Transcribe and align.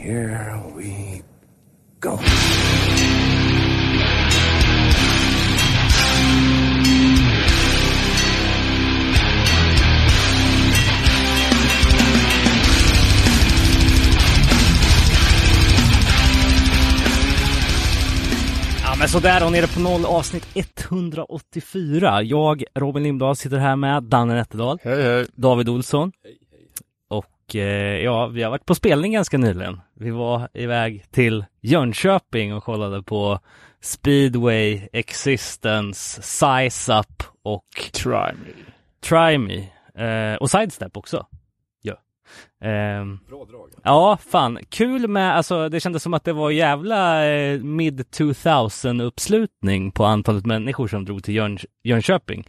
here 0.00 0.62
we 0.76 1.22
go. 2.00 2.18
Ja 18.82 18.96
men 18.98 19.08
sådär 19.08 19.44
och 19.44 19.52
nere 19.52 19.66
på 19.66 19.80
noll 19.80 20.04
avsnitt 20.04 20.46
184. 20.54 22.22
Jag, 22.22 22.64
Robin 22.74 23.02
Lindblad, 23.02 23.38
sitter 23.38 23.58
här 23.58 23.76
med 23.76 24.02
Danne 24.02 24.34
Nätterdal, 24.34 24.78
Hej 24.82 25.02
hej. 25.02 25.26
David 25.34 25.68
Olsson. 25.68 26.12
Och 27.50 27.56
eh, 27.56 28.02
ja, 28.04 28.26
vi 28.26 28.42
har 28.42 28.50
varit 28.50 28.66
på 28.66 28.74
spelning 28.74 29.12
ganska 29.12 29.38
nyligen. 29.38 29.80
Vi 29.94 30.10
var 30.10 30.48
iväg 30.54 31.04
till 31.10 31.44
Jönköping 31.60 32.54
och 32.54 32.64
kollade 32.64 33.02
på 33.02 33.38
Speedway, 33.80 34.88
Existence, 34.92 36.22
Size 36.22 36.98
Up 36.98 37.22
och 37.42 37.90
Try 37.92 38.12
me. 38.12 38.52
Try 39.08 39.38
Me. 39.38 39.68
Eh, 40.04 40.36
och 40.36 40.50
Sidestep 40.50 40.96
också. 40.96 41.26
Ja. 41.82 41.94
Ehm, 42.68 43.18
Bra 43.28 43.44
drag. 43.44 43.70
Ja, 43.82 44.18
fan. 44.30 44.58
Kul 44.68 45.08
med, 45.08 45.36
alltså 45.36 45.68
det 45.68 45.80
kändes 45.80 46.02
som 46.02 46.14
att 46.14 46.24
det 46.24 46.32
var 46.32 46.50
jävla 46.50 47.26
eh, 47.26 47.60
mid 47.60 48.10
2000 48.10 49.00
uppslutning 49.00 49.92
på 49.92 50.04
antalet 50.04 50.46
människor 50.46 50.88
som 50.88 51.04
drog 51.04 51.24
till 51.24 51.34
Jön 51.34 51.58
Jönköping. 51.82 52.48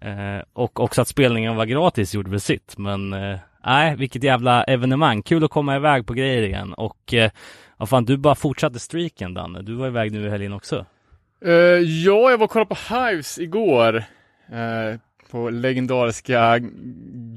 Eh, 0.00 0.42
och 0.52 0.80
också 0.80 1.02
att 1.02 1.08
spelningen 1.08 1.56
var 1.56 1.66
gratis 1.66 2.14
gjorde 2.14 2.30
väl 2.30 2.40
sitt, 2.40 2.78
men 2.78 3.12
eh, 3.12 3.38
nej, 3.64 3.96
vilket 3.96 4.22
jävla 4.22 4.64
evenemang. 4.64 5.22
Kul 5.22 5.44
att 5.44 5.50
komma 5.50 5.76
iväg 5.76 6.06
på 6.06 6.14
grejer 6.14 6.42
igen 6.42 6.72
och 6.74 7.14
eh, 7.14 7.30
ja, 7.78 7.86
fan, 7.86 8.04
du 8.04 8.16
bara 8.16 8.34
fortsatte 8.34 8.78
streaken 8.78 9.34
Danne. 9.34 9.62
Du 9.62 9.74
var 9.74 9.86
iväg 9.86 10.12
nu 10.12 10.26
i 10.26 10.30
helgen 10.30 10.52
också. 10.52 10.86
Eh, 11.44 11.52
ja, 11.52 12.30
jag 12.30 12.38
var 12.38 12.44
och 12.44 12.50
kollade 12.50 12.74
på 12.74 12.94
Hives 12.94 13.38
igår. 13.38 13.96
eh, 14.52 15.00
på 15.30 15.50
legendariska 15.50 16.58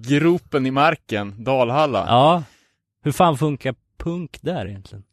gropen 0.07 0.65
i 0.65 0.71
marken, 0.71 1.43
Dalhalla. 1.43 2.05
Ja, 2.07 2.43
hur 3.03 3.11
fan 3.11 3.37
funkar 3.37 3.75
punk 3.97 4.37
där 4.41 4.67
egentligen? 4.67 5.03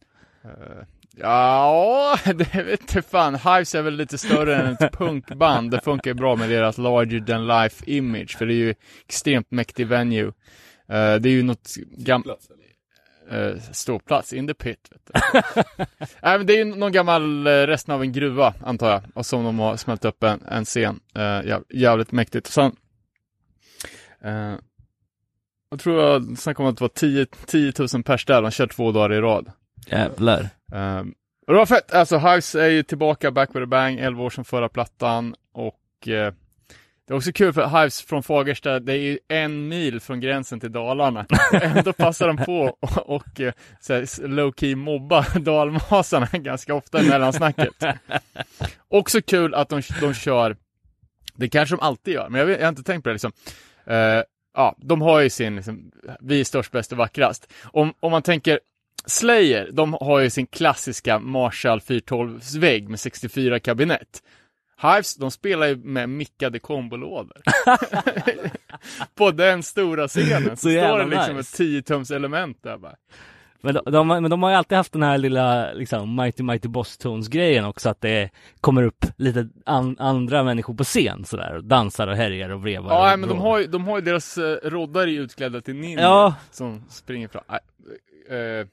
Eh, 0.44 0.84
ja, 1.16 2.16
det 2.24 2.54
vet 2.54 2.80
inte 2.80 3.02
fan. 3.02 3.34
Hives 3.34 3.74
är 3.74 3.82
väl 3.82 3.94
lite 3.96 4.18
större 4.18 4.56
än 4.56 4.72
ett 4.80 4.92
punkband. 4.92 5.70
Det 5.70 5.80
funkar 5.80 6.10
ju 6.10 6.14
bra 6.14 6.36
med 6.36 6.50
deras 6.50 6.78
larger 6.78 7.20
than 7.20 7.46
life 7.46 7.84
image, 7.90 8.36
för 8.38 8.46
det 8.46 8.54
är 8.54 8.56
ju 8.56 8.74
extremt 9.06 9.50
mäktig 9.50 9.86
venue. 9.86 10.32
Eh, 10.88 11.14
det 11.14 11.28
är 11.28 11.32
ju 11.32 11.42
något 11.42 11.74
gammalt 11.96 12.24
Plats, 12.24 12.50
eller? 13.30 13.48
eh, 13.50 13.60
ståplats, 13.72 14.32
in 14.32 14.46
the 14.46 14.54
pit. 14.54 14.88
Vet 14.90 15.00
du. 15.06 15.42
Nej, 16.22 16.38
men 16.38 16.46
det 16.46 16.52
är 16.52 16.56
ju 16.56 16.64
någon 16.64 16.92
gammal 16.92 17.46
eh, 17.46 17.50
resten 17.50 17.94
av 17.94 18.02
en 18.02 18.12
gruva, 18.12 18.54
antar 18.64 18.90
jag, 18.90 19.02
och 19.14 19.26
som 19.26 19.44
de 19.44 19.58
har 19.58 19.76
smält 19.76 20.04
upp 20.04 20.22
en, 20.22 20.42
en 20.50 20.64
scen. 20.64 21.00
Jäv, 21.44 21.62
jävligt 21.68 22.12
mäktigt. 22.12 22.46
Sen, 22.46 22.72
eh, 24.24 24.54
jag 25.70 25.80
tror 25.80 26.02
jag 26.02 26.38
snackade 26.38 26.66
om 26.66 26.72
att 26.72 26.78
det 26.78 26.84
var 26.84 26.88
10, 26.88 27.26
10 27.46 27.72
000 27.94 28.02
pers 28.02 28.24
där, 28.24 28.42
de 28.42 28.50
kör 28.50 28.66
två 28.66 28.92
dagar 28.92 29.12
i 29.12 29.20
rad. 29.20 29.52
Jävlar. 29.86 30.40
Eh, 30.72 31.00
och 31.46 31.54
det 31.54 31.58
var 31.58 31.66
fett, 31.66 31.94
alltså 31.94 32.18
Hives 32.18 32.54
är 32.54 32.68
ju 32.68 32.82
tillbaka 32.82 33.30
back 33.30 33.50
with 33.54 33.62
a 33.62 33.66
bang, 33.66 33.98
11 33.98 34.22
år 34.22 34.30
sedan 34.30 34.44
förra 34.44 34.68
plattan 34.68 35.34
och 35.52 36.08
det 37.08 37.14
är 37.14 37.16
också 37.16 37.32
kul 37.32 37.52
för 37.52 37.80
Hives 37.80 38.02
från 38.02 38.22
Fagersta, 38.22 38.80
det 38.80 38.92
är 38.92 38.96
ju 38.96 39.18
en 39.28 39.68
mil 39.68 40.00
från 40.00 40.20
gränsen 40.20 40.60
till 40.60 40.72
Dalarna. 40.72 41.26
Ändå 41.52 41.92
passar 41.92 42.26
de 42.26 42.36
på 42.36 42.76
och, 42.80 43.16
och 43.16 43.40
eh, 43.40 43.52
så 43.80 43.94
här, 43.94 44.28
low 44.28 44.52
key 44.56 44.74
mobba 44.74 45.26
dalmasarna 45.40 46.28
ganska 46.32 46.74
ofta 46.74 47.02
i 47.02 47.08
mellansnacket. 47.08 47.74
Också 48.88 49.22
kul 49.22 49.54
att 49.54 49.68
de, 49.68 49.82
de 50.00 50.14
kör, 50.14 50.56
det 51.34 51.48
kanske 51.48 51.76
de 51.76 51.80
alltid 51.80 52.14
gör, 52.14 52.28
men 52.28 52.38
jag, 52.38 52.46
vet, 52.46 52.58
jag 52.58 52.66
har 52.66 52.68
inte 52.68 52.82
tänkt 52.82 53.02
på 53.04 53.08
det 53.08 53.14
liksom. 53.14 53.32
Eh, 53.86 54.22
ja, 54.54 54.76
de 54.78 55.02
har 55.02 55.20
ju 55.20 55.30
sin, 55.30 55.56
liksom, 55.56 55.90
vi 56.20 56.40
är 56.40 56.44
störst, 56.44 56.72
bäst 56.72 56.92
och 56.92 56.98
vackrast. 56.98 57.52
Om, 57.64 57.94
om 58.00 58.10
man 58.10 58.22
tänker 58.22 58.60
Slayer, 59.06 59.68
de 59.72 59.92
har 60.00 60.18
ju 60.18 60.30
sin 60.30 60.46
klassiska 60.46 61.18
Marshall 61.18 61.78
412-vägg 61.78 62.88
med 62.88 63.00
64 63.00 63.60
kabinett. 63.60 64.22
Hives, 64.82 65.16
de 65.16 65.30
spelar 65.30 65.66
ju 65.66 65.76
med 65.76 66.08
mickade 66.08 66.58
kombolådor. 66.58 67.36
På 69.14 69.30
den 69.30 69.62
stora 69.62 70.08
scenen 70.08 70.56
så, 70.56 70.68
Så 70.68 70.68
står 70.70 70.98
det 70.98 71.06
liksom 71.06 71.36
nice. 71.36 71.52
ett 71.52 71.56
10 71.56 71.82
tums 71.82 72.10
element 72.10 72.58
där 72.62 72.78
bara. 72.78 72.94
Men 73.60 73.74
de, 73.74 73.92
de, 73.92 74.08
men 74.08 74.30
de 74.30 74.42
har 74.42 74.50
ju 74.50 74.56
alltid 74.56 74.76
haft 74.78 74.92
den 74.92 75.02
här 75.02 75.18
lilla 75.18 75.72
liksom 75.72 76.16
Mighty 76.16 76.42
Mighty 76.42 76.68
Boss 76.68 76.98
Tones 76.98 77.28
grejen 77.28 77.64
också 77.64 77.88
att 77.88 78.00
det 78.00 78.30
kommer 78.60 78.82
upp 78.82 79.04
lite 79.16 79.48
an, 79.66 79.96
andra 79.98 80.42
människor 80.42 80.74
på 80.74 80.84
scen 80.84 81.24
sådär 81.24 81.56
och 81.56 81.64
dansar 81.64 82.08
och 82.08 82.16
härjar 82.16 82.50
och 82.50 82.66
vevar 82.66 82.90
Ja, 82.90 83.12
och 83.12 83.18
men 83.18 83.28
de 83.28 83.38
har 83.38 83.58
ju, 83.58 83.66
de 83.66 83.84
har 83.88 83.98
ju 83.98 84.04
deras 84.04 84.38
uh, 84.38 84.56
roddare 84.62 85.10
utklädda 85.12 85.60
till 85.60 85.74
ninja 85.76 86.00
Ja. 86.02 86.34
som 86.50 86.84
springer 86.90 87.28
fram. 87.28 87.44
Äh, 88.30 88.36
eh, 88.36 88.66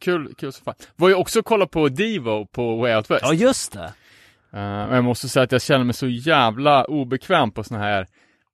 kul, 0.00 0.34
kul 0.38 0.52
som 0.52 0.64
fan. 0.64 0.74
Var 0.96 1.08
ju 1.08 1.14
också 1.14 1.42
kolla 1.42 1.66
på 1.66 1.88
Devo 1.88 2.46
på 2.46 2.76
Way 2.76 2.94
Out 2.96 3.10
West. 3.10 3.22
Ja 3.24 3.32
just 3.32 3.72
det! 3.72 3.92
Men 4.50 4.94
jag 4.94 5.04
måste 5.04 5.28
säga 5.28 5.42
att 5.44 5.52
jag 5.52 5.62
känner 5.62 5.84
mig 5.84 5.94
så 5.94 6.06
jävla 6.08 6.84
obekväm 6.84 7.50
på 7.50 7.64
såna 7.64 7.80
här 7.80 8.06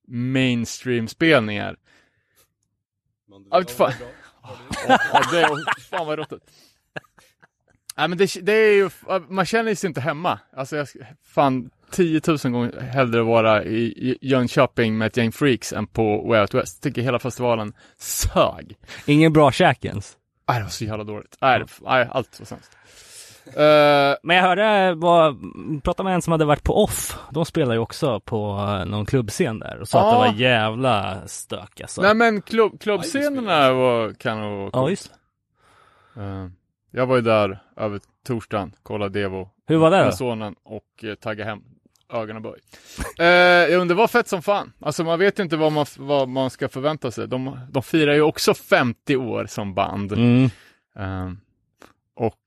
mainstream-spelningar. 0.08 1.76
Man, 3.28 3.46
Ja, 3.50 3.58
vet 3.58 3.70
fan. 3.70 3.92
Ja, 4.88 5.22
det 5.30 5.42
är, 5.42 5.80
fan 5.80 6.06
vad 6.06 6.18
råttigt. 6.18 6.44
Nej 7.96 8.08
men 8.08 8.18
det, 8.18 8.34
det 8.42 8.52
är 8.52 8.74
ju, 8.74 8.90
man 9.28 9.46
känner 9.46 9.74
sig 9.74 9.88
inte 9.88 10.00
hemma. 10.00 10.38
Alltså 10.56 10.76
jag, 10.76 10.88
fan 11.22 11.70
10 11.90 12.20
000 12.26 12.38
gånger 12.38 12.80
hellre 12.80 13.22
vara 13.22 13.64
i, 13.64 13.82
i 13.84 14.18
Jönköping 14.20 14.98
med 14.98 15.06
ett 15.06 15.16
gäng 15.16 15.32
freaks 15.32 15.72
än 15.72 15.86
på 15.86 16.28
Way 16.28 16.40
Out 16.40 16.54
West. 16.54 16.82
Tycker 16.82 17.02
hela 17.02 17.18
festivalen 17.18 17.72
sög. 17.96 18.76
Ingen 19.06 19.32
bra 19.32 19.52
käk 19.52 19.84
ens. 19.84 20.16
Nej 20.48 20.58
det 20.58 20.64
var 20.64 20.70
så 20.70 20.84
jävla 20.84 21.04
dåligt. 21.04 21.36
Nej, 21.40 21.58
det, 21.58 21.66
nej 21.80 22.08
allt 22.10 22.40
var 22.40 22.46
sämst. 22.46 22.76
Uh, 23.46 24.16
Men 24.22 24.36
jag 24.36 24.42
hörde, 24.42 24.94
var, 24.94 25.36
pratade 25.80 26.04
med 26.04 26.14
en 26.14 26.22
som 26.22 26.30
hade 26.32 26.44
varit 26.44 26.62
på 26.62 26.82
Off. 26.84 27.18
De 27.30 27.44
spelar 27.44 27.74
ju 27.74 27.80
också 27.80 28.20
på 28.20 28.66
eh, 28.80 28.84
någon 28.84 29.06
klubbscen 29.06 29.58
där 29.58 29.78
och 29.80 29.88
sa 29.88 30.00
att 30.00 30.14
det 30.14 30.18
var 30.28 30.40
jävla 30.40 31.26
stök 31.26 31.80
alltså. 31.80 32.02
nej 32.02 32.14
men 32.14 32.42
klubb, 32.42 32.80
klubbscenerna 32.80 33.72
var, 33.72 34.12
kan 34.14 34.40
nog 34.40 34.58
vara 34.58 34.70
Ja 34.72 34.90
just. 34.90 35.12
Eh, 36.16 36.46
Jag 36.90 37.06
var 37.06 37.16
ju 37.16 37.22
där 37.22 37.58
över 37.76 38.00
torsdagen, 38.26 38.72
kollade 38.82 39.20
Devo. 39.20 39.48
Hur 39.66 39.76
var 39.76 39.90
det 39.90 39.98
då? 39.98 40.04
med 40.04 40.14
sonen 40.14 40.54
och 40.64 41.04
eh, 41.04 41.14
tagga 41.14 41.44
hem 41.44 41.62
ögonen 42.12 42.42
böj. 42.42 42.60
eh, 43.18 43.80
undrar, 43.80 43.84
det 43.84 43.94
var 43.94 44.08
fett 44.08 44.28
som 44.28 44.42
fan. 44.42 44.72
Alltså 44.80 45.04
man 45.04 45.18
vet 45.18 45.38
ju 45.38 45.42
inte 45.42 45.56
vad 45.56 45.72
man, 45.72 45.86
vad 45.98 46.28
man 46.28 46.50
ska 46.50 46.68
förvänta 46.68 47.10
sig. 47.10 47.28
De, 47.28 47.58
de 47.70 47.82
firar 47.82 48.14
ju 48.14 48.22
också 48.22 48.54
50 48.54 49.16
år 49.16 49.46
som 49.46 49.74
band. 49.74 50.12
Mm. 50.12 50.44
Eh, 50.98 51.30
och 52.16 52.38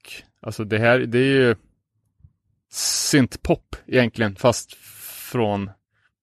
alltså 0.42 0.64
det 0.64 0.78
här, 0.80 1.00
det 1.00 1.20
är 1.20 1.34
ju 1.48 1.56
syntpop 2.72 3.76
egentligen, 3.88 4.36
fast 4.36 4.74
från 5.32 5.70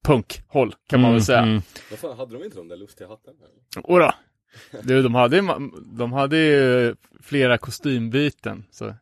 punkhåll 0.04 0.74
kan 0.88 1.00
man 1.00 1.08
Mm, 1.10 1.14
väl 1.18 1.24
säga. 1.24 1.38
mm. 1.42 1.62
Vad 1.90 1.98
fan, 1.98 2.16
hade 2.16 2.38
de 2.38 2.44
inte 2.44 2.56
de 2.56 2.68
där 2.68 2.76
lustiga 2.76 3.08
hattarna? 3.08 3.36
Och 3.82 3.98
då. 3.98 4.12
Du, 4.82 5.02
de 5.02 5.14
hade, 5.14 5.36
ju- 5.36 5.70
de 5.98 6.12
hade 6.12 6.36
ju 6.36 6.94
flera 7.22 7.58
kostymbyten. 7.58 8.64
Så. 8.70 8.94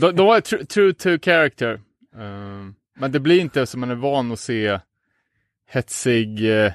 De, 0.00 0.16
de 0.16 0.26
var 0.26 0.40
tr- 0.40 0.64
true 0.64 0.94
to 0.94 1.08
character. 1.24 1.80
Ehm, 2.16 2.74
men 2.96 3.12
det 3.12 3.20
blir 3.20 3.40
inte 3.40 3.66
som 3.66 3.80
man 3.80 3.90
är 3.90 3.94
van 3.94 4.32
att 4.32 4.38
se 4.40 4.78
hetsig, 5.68 6.40
uh, 6.40 6.72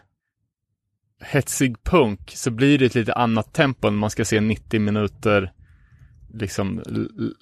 hetsig 1.22 1.84
punk. 1.84 2.32
Så 2.36 2.52
blir 2.52 2.78
det 2.80 2.86
ett 2.86 2.96
lite 2.96 3.14
annat 3.14 3.54
tempo 3.54 3.90
när 3.90 3.98
man 3.98 4.10
ska 4.10 4.26
se 4.26 4.42
90 4.42 4.80
minuter 4.80 5.54
liksom 6.34 6.84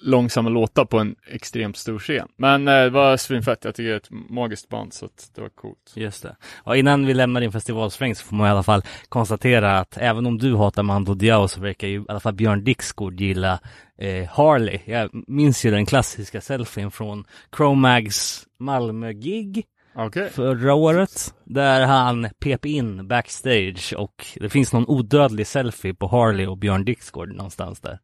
långsamma 0.00 0.48
låtar 0.48 0.84
på 0.84 0.98
en 0.98 1.16
extremt 1.30 1.76
stor 1.76 1.98
scen. 1.98 2.28
Men 2.36 2.68
eh, 2.68 2.74
det 2.74 2.90
var 2.90 3.16
svinfett. 3.16 3.64
Jag 3.64 3.74
tycker 3.74 3.88
det 3.88 3.94
är 3.94 3.96
ett 3.96 4.30
magiskt 4.30 4.68
band 4.68 4.92
så 4.92 5.06
att 5.06 5.30
det 5.34 5.40
var 5.40 5.48
coolt. 5.48 5.92
Just 5.94 6.22
det. 6.22 6.36
Och 6.62 6.76
innan 6.76 7.06
vi 7.06 7.14
lämnar 7.14 7.40
din 7.40 7.52
festivalsväng 7.52 8.14
så 8.14 8.24
får 8.24 8.36
man 8.36 8.46
i 8.46 8.50
alla 8.50 8.62
fall 8.62 8.82
konstatera 9.08 9.78
att 9.78 9.96
även 9.96 10.26
om 10.26 10.38
du 10.38 10.56
hatar 10.56 10.82
Mando 10.82 11.14
Diao 11.14 11.48
så 11.48 11.60
verkar 11.60 11.88
ju 11.88 12.00
i 12.00 12.04
alla 12.08 12.20
fall 12.20 12.34
Björn 12.34 12.64
Dixgård 12.64 13.20
gilla 13.20 13.60
eh, 13.98 14.28
Harley. 14.28 14.80
Jag 14.84 15.10
minns 15.28 15.64
ju 15.64 15.70
den 15.70 15.86
klassiska 15.86 16.40
selfien 16.40 16.90
från 16.90 17.24
Chromags 17.56 18.46
Malmö-gig 18.58 19.64
Okej. 19.94 20.30
förra 20.30 20.74
året. 20.74 21.34
Där 21.44 21.86
han 21.86 22.28
pep 22.38 22.66
in 22.66 23.08
backstage 23.08 23.94
och 23.96 24.26
det 24.36 24.48
finns 24.48 24.72
någon 24.72 24.86
odödlig 24.88 25.46
selfie 25.46 25.94
på 25.94 26.06
Harley 26.06 26.46
och 26.46 26.58
Björn 26.58 26.84
Dixgård 26.84 27.28
någonstans 27.28 27.80
där. 27.80 27.98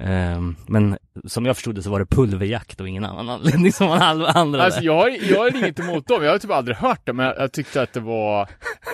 Ehm, 0.00 0.56
men 0.66 0.98
som 1.24 1.46
jag 1.46 1.56
förstod 1.56 1.74
det 1.74 1.82
så 1.82 1.90
var 1.90 1.98
det 1.98 2.06
pulverjakt 2.06 2.80
och 2.80 2.88
ingen 2.88 3.04
annan 3.04 3.28
anledning 3.28 3.72
som 3.72 3.86
man 3.86 4.22
andra 4.26 4.62
Alltså 4.62 4.80
jag 4.80 4.94
har, 4.94 5.08
jag 5.30 5.38
har 5.38 5.56
inget 5.56 5.78
emot 5.80 6.06
dem, 6.06 6.24
jag 6.24 6.30
har 6.30 6.38
typ 6.38 6.50
aldrig 6.50 6.76
hört 6.76 7.00
det, 7.04 7.12
men 7.12 7.26
jag, 7.26 7.38
jag 7.38 7.52
tyckte 7.52 7.82
att 7.82 7.92
det 7.92 8.00
var, 8.00 8.48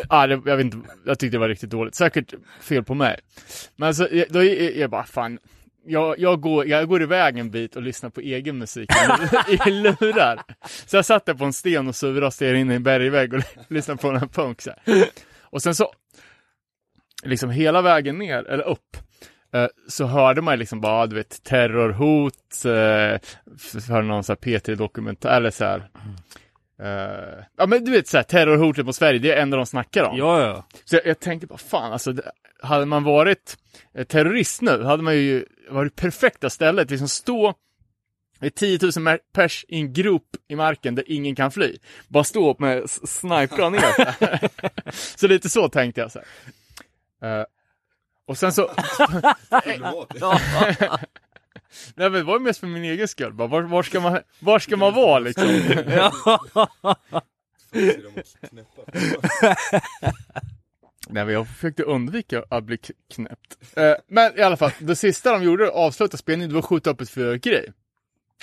ah, 0.08 0.26
det, 0.26 0.40
jag 0.46 0.56
vet 0.56 0.64
inte, 0.64 0.78
jag 1.06 1.18
tyckte 1.18 1.34
det 1.36 1.40
var 1.40 1.48
riktigt 1.48 1.70
dåligt. 1.70 1.94
Säkert 1.94 2.34
fel 2.60 2.84
på 2.84 2.94
mig. 2.94 3.16
Men 3.76 3.86
alltså, 3.88 4.08
jag- 4.14 4.26
då 4.30 4.44
är 4.44 4.78
jag 4.80 4.90
bara, 4.90 5.04
fan, 5.04 5.38
jag, 5.86 6.18
jag, 6.18 6.40
går, 6.40 6.66
jag 6.66 6.88
går 6.88 7.02
iväg 7.02 7.38
en 7.38 7.50
bit 7.50 7.76
och 7.76 7.82
lyssnar 7.82 8.10
på 8.10 8.20
egen 8.20 8.58
musik 8.58 8.90
i, 9.48 9.70
lurar. 9.70 10.40
Så 10.86 10.96
jag 10.96 11.04
satt 11.04 11.26
där 11.26 11.34
på 11.34 11.44
en 11.44 11.52
sten 11.52 11.88
och 11.88 11.94
stirrade 11.96 12.58
in 12.58 12.70
i 12.70 12.74
en 12.74 12.82
bergvägg 12.82 13.34
och 13.34 13.42
lyssnade 13.68 14.00
på 14.02 14.10
den 14.10 14.20
här 14.20 14.26
punk 14.28 14.62
så 14.62 14.70
här. 14.86 15.04
Och 15.40 15.62
sen 15.62 15.74
så, 15.74 15.92
liksom 17.24 17.50
hela 17.50 17.82
vägen 17.82 18.18
ner, 18.18 18.44
eller 18.48 18.64
upp, 18.68 18.96
så 19.88 20.04
hörde 20.06 20.42
man 20.42 20.58
liksom 20.58 20.80
bara, 20.80 21.06
du 21.06 21.16
vet, 21.16 21.44
terrorhot, 21.44 22.34
eh, 22.64 23.20
för 23.80 24.02
någon 24.02 24.24
sån 24.24 24.36
här 24.42 24.58
P3-dokumentär, 24.58 25.36
eller 25.36 25.50
så 25.50 25.64
här. 25.64 25.88
Eh, 26.82 27.44
ja 27.58 27.66
men 27.66 27.84
du 27.84 27.90
vet 27.90 28.08
såhär, 28.08 28.24
terrorhotet 28.24 28.86
mot 28.86 28.96
Sverige, 28.96 29.18
det 29.18 29.30
är 29.32 29.36
det 29.36 29.42
enda 29.42 29.56
de 29.56 29.66
snackar 29.66 30.04
om. 30.04 30.16
Ja, 30.18 30.40
ja. 30.40 30.66
Så 30.84 30.96
jag, 30.96 31.06
jag 31.06 31.20
tänkte 31.20 31.46
bara, 31.46 31.58
fan 31.58 31.92
alltså, 31.92 32.12
det- 32.12 32.30
hade 32.62 32.86
man 32.86 33.04
varit 33.04 33.56
eh, 33.94 34.04
terrorist 34.04 34.62
nu, 34.62 34.82
hade 34.82 35.02
man 35.02 35.16
ju 35.16 35.44
varit 35.70 35.96
perfekta 35.96 36.50
stället, 36.50 36.90
liksom 36.90 37.08
stå 37.08 37.54
är 38.40 38.50
10 38.50 38.78
000 38.82 38.92
mer- 39.04 39.18
pers 39.34 39.64
i 39.68 39.76
en 39.76 39.92
grop 39.92 40.26
i 40.48 40.56
marken 40.56 40.94
där 40.94 41.04
ingen 41.06 41.34
kan 41.34 41.50
fly. 41.50 41.76
Bara 42.08 42.24
stå 42.24 42.50
upp 42.50 42.58
med 42.60 42.84
s- 42.84 43.18
snipra 43.20 43.68
ner. 43.70 44.50
så 45.18 45.26
lite 45.26 45.48
så 45.48 45.68
tänkte 45.68 46.00
jag 46.00 46.12
så 46.12 46.18
här. 47.20 47.46
Och 48.26 48.38
sen 48.38 48.52
så, 48.52 48.70
nej 51.94 52.10
men 52.10 52.12
det 52.12 52.22
var 52.22 52.34
ju 52.38 52.40
mest 52.44 52.60
för 52.60 52.66
min 52.66 52.84
egen 52.84 53.08
skull. 53.08 53.32
Bara, 53.32 53.48
var, 53.48 53.62
var, 53.62 53.82
ska 53.82 54.00
man, 54.00 54.18
var 54.40 54.58
ska 54.58 54.76
man 54.76 54.94
vara 54.94 55.18
liksom? 55.18 55.44
Nej, 61.08 61.24
men 61.24 61.34
jag 61.34 61.48
försökte 61.48 61.82
undvika 61.82 62.44
att 62.48 62.64
bli 62.64 62.78
knäppt. 63.14 63.76
Eh, 63.76 63.92
men 64.08 64.38
i 64.38 64.42
alla 64.42 64.56
fall, 64.56 64.70
det 64.78 64.96
sista 64.96 65.32
de 65.32 65.42
gjorde, 65.42 65.70
avsluta 65.70 66.16
spelningen, 66.16 66.48
det 66.48 66.54
var 66.54 66.62
att 66.62 66.66
skjuta 66.68 66.90
upp 66.90 67.00
ett 67.00 67.10
fyrverkeri. 67.10 67.72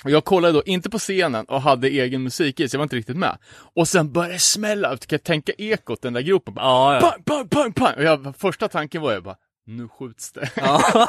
Och 0.04 0.10
jag 0.10 0.24
kollade 0.24 0.52
då 0.54 0.62
inte 0.66 0.90
på 0.90 0.98
scenen 0.98 1.44
och 1.44 1.62
hade 1.62 1.88
egen 1.88 2.22
musik 2.22 2.60
i, 2.60 2.68
så 2.68 2.74
jag 2.74 2.78
var 2.78 2.82
inte 2.84 2.96
riktigt 2.96 3.16
med. 3.16 3.38
Och 3.52 3.88
sen 3.88 4.12
började 4.12 4.34
det 4.34 4.38
smälla, 4.38 4.88
kan 4.88 4.98
jag 5.08 5.22
tänka 5.22 5.52
ekot, 5.58 6.02
den 6.02 6.12
där 6.12 6.20
gropen. 6.20 6.54
Bara, 6.54 6.64
Ja, 6.64 6.94
ja. 6.94 7.00
pang, 7.00 7.22
pang, 7.24 7.48
pang, 7.48 7.72
pang! 7.72 7.94
Och 7.96 8.02
jag, 8.02 8.34
första 8.38 8.68
tanken 8.68 9.02
var 9.02 9.12
ju 9.12 9.20
bara, 9.20 9.36
nu 9.64 9.88
skjuts 9.88 10.32
det. 10.32 10.50
Ja. 10.56 10.82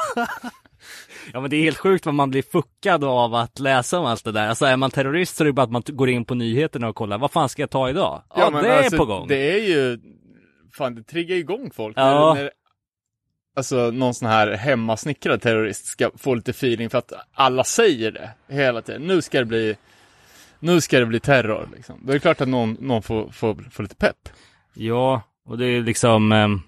ja 1.32 1.40
men 1.40 1.50
det 1.50 1.56
är 1.56 1.62
helt 1.62 1.78
sjukt 1.78 2.06
vad 2.06 2.14
man 2.14 2.30
blir 2.30 2.42
fuckad 2.42 3.04
av 3.04 3.34
att 3.34 3.58
läsa 3.58 3.98
om 3.98 4.06
allt 4.06 4.24
det 4.24 4.32
där. 4.32 4.48
Alltså 4.48 4.64
är 4.64 4.76
man 4.76 4.90
terrorist 4.90 5.36
så 5.36 5.44
är 5.44 5.46
det 5.46 5.52
bara 5.52 5.62
att 5.62 5.70
man 5.70 5.82
går 5.86 6.08
in 6.08 6.24
på 6.24 6.34
nyheterna 6.34 6.88
och 6.88 6.96
kollar, 6.96 7.18
vad 7.18 7.30
fan 7.30 7.48
ska 7.48 7.62
jag 7.62 7.70
ta 7.70 7.90
idag? 7.90 8.22
Ja, 8.36 8.50
men 8.50 8.62
det 8.62 8.70
är 8.70 8.78
alltså, 8.78 8.96
på 8.96 9.04
gång. 9.04 9.28
Det 9.28 9.52
är 9.52 9.68
ju, 9.68 10.00
fan 10.72 10.94
det 10.94 11.02
triggar 11.02 11.36
igång 11.36 11.70
folk. 11.74 11.98
Ja. 11.98 12.34
När, 12.34 12.42
när, 12.42 12.50
alltså 13.56 13.90
någon 13.90 14.14
sån 14.14 14.28
här 14.28 14.52
hemmasnickrad 14.52 15.42
terrorist 15.42 15.86
ska 15.86 16.10
få 16.16 16.34
lite 16.34 16.50
feeling 16.50 16.90
för 16.90 16.98
att 16.98 17.12
alla 17.32 17.64
säger 17.64 18.12
det 18.12 18.54
hela 18.54 18.82
tiden. 18.82 19.02
Nu 19.02 19.22
ska 19.22 19.38
det 19.38 19.44
bli, 19.44 19.76
nu 20.58 20.80
ska 20.80 20.98
det 21.00 21.06
bli 21.06 21.20
terror 21.20 21.68
liksom. 21.76 22.00
Då 22.02 22.10
är 22.10 22.14
det 22.14 22.20
klart 22.20 22.40
att 22.40 22.48
någon, 22.48 22.76
någon 22.80 23.02
får, 23.02 23.28
får, 23.30 23.54
får 23.70 23.82
lite 23.82 23.96
pepp. 23.96 24.28
Ja, 24.74 25.22
och 25.46 25.58
det 25.58 25.66
är 25.66 25.82
liksom, 25.82 26.32
ehm, 26.32 26.60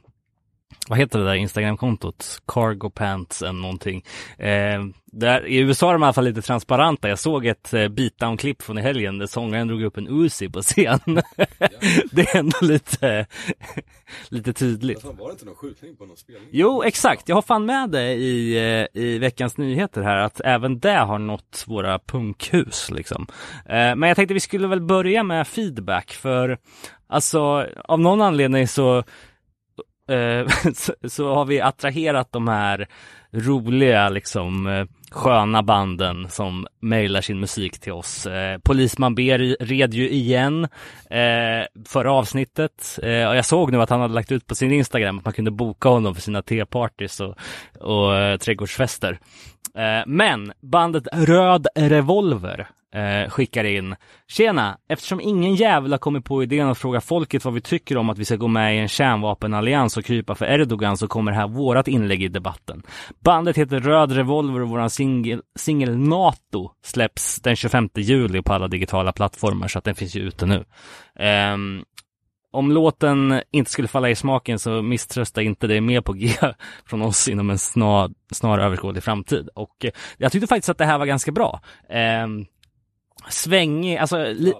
vad 0.88 0.98
heter 0.98 1.18
det 1.18 1.24
där 1.24 1.34
Instagramkontot? 1.34 2.42
Cargo 2.46 2.90
Pants 2.90 3.42
eller 3.42 3.60
någonting. 3.60 4.04
Eh, 4.38 4.84
där, 5.12 5.46
I 5.46 5.58
USA 5.58 5.88
är 5.88 5.92
de 5.92 6.02
i 6.02 6.04
alla 6.04 6.12
fall 6.12 6.24
lite 6.24 6.42
transparenta. 6.42 7.08
Jag 7.08 7.18
såg 7.18 7.46
ett 7.46 7.74
eh, 7.74 7.88
beatdown-klipp 7.88 8.62
från 8.62 8.78
i 8.78 8.82
helgen 8.82 9.18
där 9.18 9.26
sångaren 9.26 9.68
drog 9.68 9.82
upp 9.82 9.96
en 9.96 10.08
Uzi 10.08 10.48
på 10.48 10.62
scen. 10.62 11.00
det 12.12 12.34
är 12.34 12.36
ändå 12.36 12.58
lite, 12.60 13.26
lite 14.28 14.52
tydligt. 14.52 15.02
Fan, 15.02 15.16
var 15.16 15.26
det 15.26 15.32
inte 15.32 15.44
någon 15.44 15.54
skjutning 15.54 15.96
på 15.96 16.06
någon 16.06 16.16
spelning? 16.16 16.48
Jo, 16.52 16.82
exakt. 16.82 17.28
Jag 17.28 17.36
har 17.36 17.42
fan 17.42 17.66
med 17.66 17.90
det 17.90 18.12
i, 18.12 18.56
eh, 18.56 19.02
i 19.02 19.18
veckans 19.18 19.56
nyheter 19.56 20.02
här, 20.02 20.16
att 20.16 20.40
även 20.44 20.78
det 20.78 20.98
har 20.98 21.18
nått 21.18 21.64
våra 21.66 21.98
punkhus 21.98 22.90
liksom. 22.90 23.26
Eh, 23.66 23.96
Men 23.96 24.02
jag 24.02 24.16
tänkte 24.16 24.34
vi 24.34 24.40
skulle 24.40 24.66
väl 24.68 24.80
börja 24.80 25.22
med 25.22 25.48
feedback, 25.48 26.12
för 26.12 26.58
alltså 27.08 27.66
av 27.84 28.00
någon 28.00 28.22
anledning 28.22 28.68
så 28.68 29.04
Eh, 30.08 30.48
så, 30.74 30.94
så 31.08 31.34
har 31.34 31.44
vi 31.44 31.60
attraherat 31.60 32.32
de 32.32 32.48
här 32.48 32.88
roliga 33.32 34.08
liksom 34.08 34.66
eh, 34.66 34.86
sköna 35.10 35.62
banden 35.62 36.28
som 36.30 36.66
mejlar 36.80 37.20
sin 37.20 37.40
musik 37.40 37.78
till 37.78 37.92
oss. 37.92 38.26
Eh, 38.26 38.58
Polisman 38.58 39.14
B 39.14 39.38
red 39.60 39.94
ju 39.94 40.10
igen 40.10 40.64
eh, 41.10 41.66
förra 41.88 42.12
avsnittet 42.12 42.98
eh, 43.02 43.28
och 43.28 43.36
jag 43.36 43.44
såg 43.44 43.72
nu 43.72 43.82
att 43.82 43.90
han 43.90 44.00
hade 44.00 44.14
lagt 44.14 44.32
ut 44.32 44.46
på 44.46 44.54
sin 44.54 44.72
Instagram 44.72 45.18
att 45.18 45.24
man 45.24 45.34
kunde 45.34 45.50
boka 45.50 45.88
honom 45.88 46.14
för 46.14 46.22
sina 46.22 46.42
tepartys 46.42 47.20
och, 47.20 47.36
och 47.80 48.16
eh, 48.16 48.36
trädgårdsfester. 48.36 49.18
Eh, 49.74 50.02
men 50.06 50.52
bandet 50.60 51.06
Röd 51.12 51.66
Revolver 51.74 52.68
eh, 52.96 53.30
skickar 53.30 53.64
in 53.64 53.96
Tjena! 54.28 54.78
Eftersom 54.88 55.20
ingen 55.20 55.54
jävel 55.54 55.90
har 55.90 55.98
kommit 55.98 56.24
på 56.24 56.42
idén 56.42 56.68
att 56.68 56.78
fråga 56.78 57.00
folket 57.00 57.44
vad 57.44 57.54
vi 57.54 57.60
tycker 57.60 57.96
om 57.96 58.10
att 58.10 58.18
vi 58.18 58.24
ska 58.24 58.36
gå 58.36 58.48
med 58.48 58.76
i 58.76 58.78
en 58.78 58.88
kärnvapenallians 58.88 59.96
och 59.96 60.04
krypa 60.04 60.34
för 60.34 60.46
Erdogan 60.46 60.96
så 60.96 61.08
kommer 61.08 61.32
här 61.32 61.48
vårat 61.48 61.88
inlägg 61.88 62.22
i 62.22 62.28
debatten. 62.28 62.82
Bandet 63.20 63.58
heter 63.58 63.80
Röd 63.80 64.12
Revolver 64.12 64.60
och 64.60 64.68
våran 64.68 64.90
singel, 64.90 65.42
singel 65.58 65.98
NATO 65.98 66.70
släpps 66.84 67.40
den 67.40 67.56
25 67.56 67.88
juli 67.94 68.42
på 68.42 68.52
alla 68.52 68.68
digitala 68.68 69.12
plattformar 69.12 69.68
så 69.68 69.78
att 69.78 69.84
den 69.84 69.94
finns 69.94 70.16
ju 70.16 70.20
ute 70.20 70.46
nu. 70.46 70.64
Ehm, 71.18 71.82
om 72.56 72.72
låten 72.72 73.42
inte 73.50 73.70
skulle 73.70 73.88
falla 73.88 74.10
i 74.10 74.14
smaken 74.14 74.58
så 74.58 74.82
misströsta 74.82 75.42
inte, 75.42 75.66
det 75.66 75.80
mer 75.80 76.00
på 76.00 76.12
G 76.12 76.30
från 76.86 77.02
oss 77.02 77.28
inom 77.28 77.50
en 77.50 77.58
snar, 77.58 78.10
snar 78.32 78.58
överskådlig 78.58 79.02
framtid. 79.02 79.48
Och 79.54 79.84
eh, 79.84 79.90
jag 80.18 80.32
tyckte 80.32 80.46
faktiskt 80.46 80.68
att 80.68 80.78
det 80.78 80.84
här 80.84 80.98
var 80.98 81.06
ganska 81.06 81.32
bra. 81.32 81.60
Eh, 81.88 82.26
svängig, 83.28 83.96
alltså 83.96 84.24
li, 84.24 84.52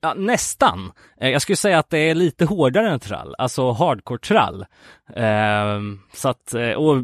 ja, 0.00 0.14
nästan. 0.14 0.92
Eh, 1.20 1.30
jag 1.30 1.42
skulle 1.42 1.56
säga 1.56 1.78
att 1.78 1.90
det 1.90 1.98
är 1.98 2.14
lite 2.14 2.44
hårdare 2.44 2.90
än 2.90 3.00
trall, 3.00 3.34
alltså 3.38 3.70
hardcore 3.72 4.18
trall. 4.18 4.66
Eh, 5.16 5.80
så 6.12 6.28
att, 6.28 6.54
eh, 6.54 6.70
och 6.70 6.96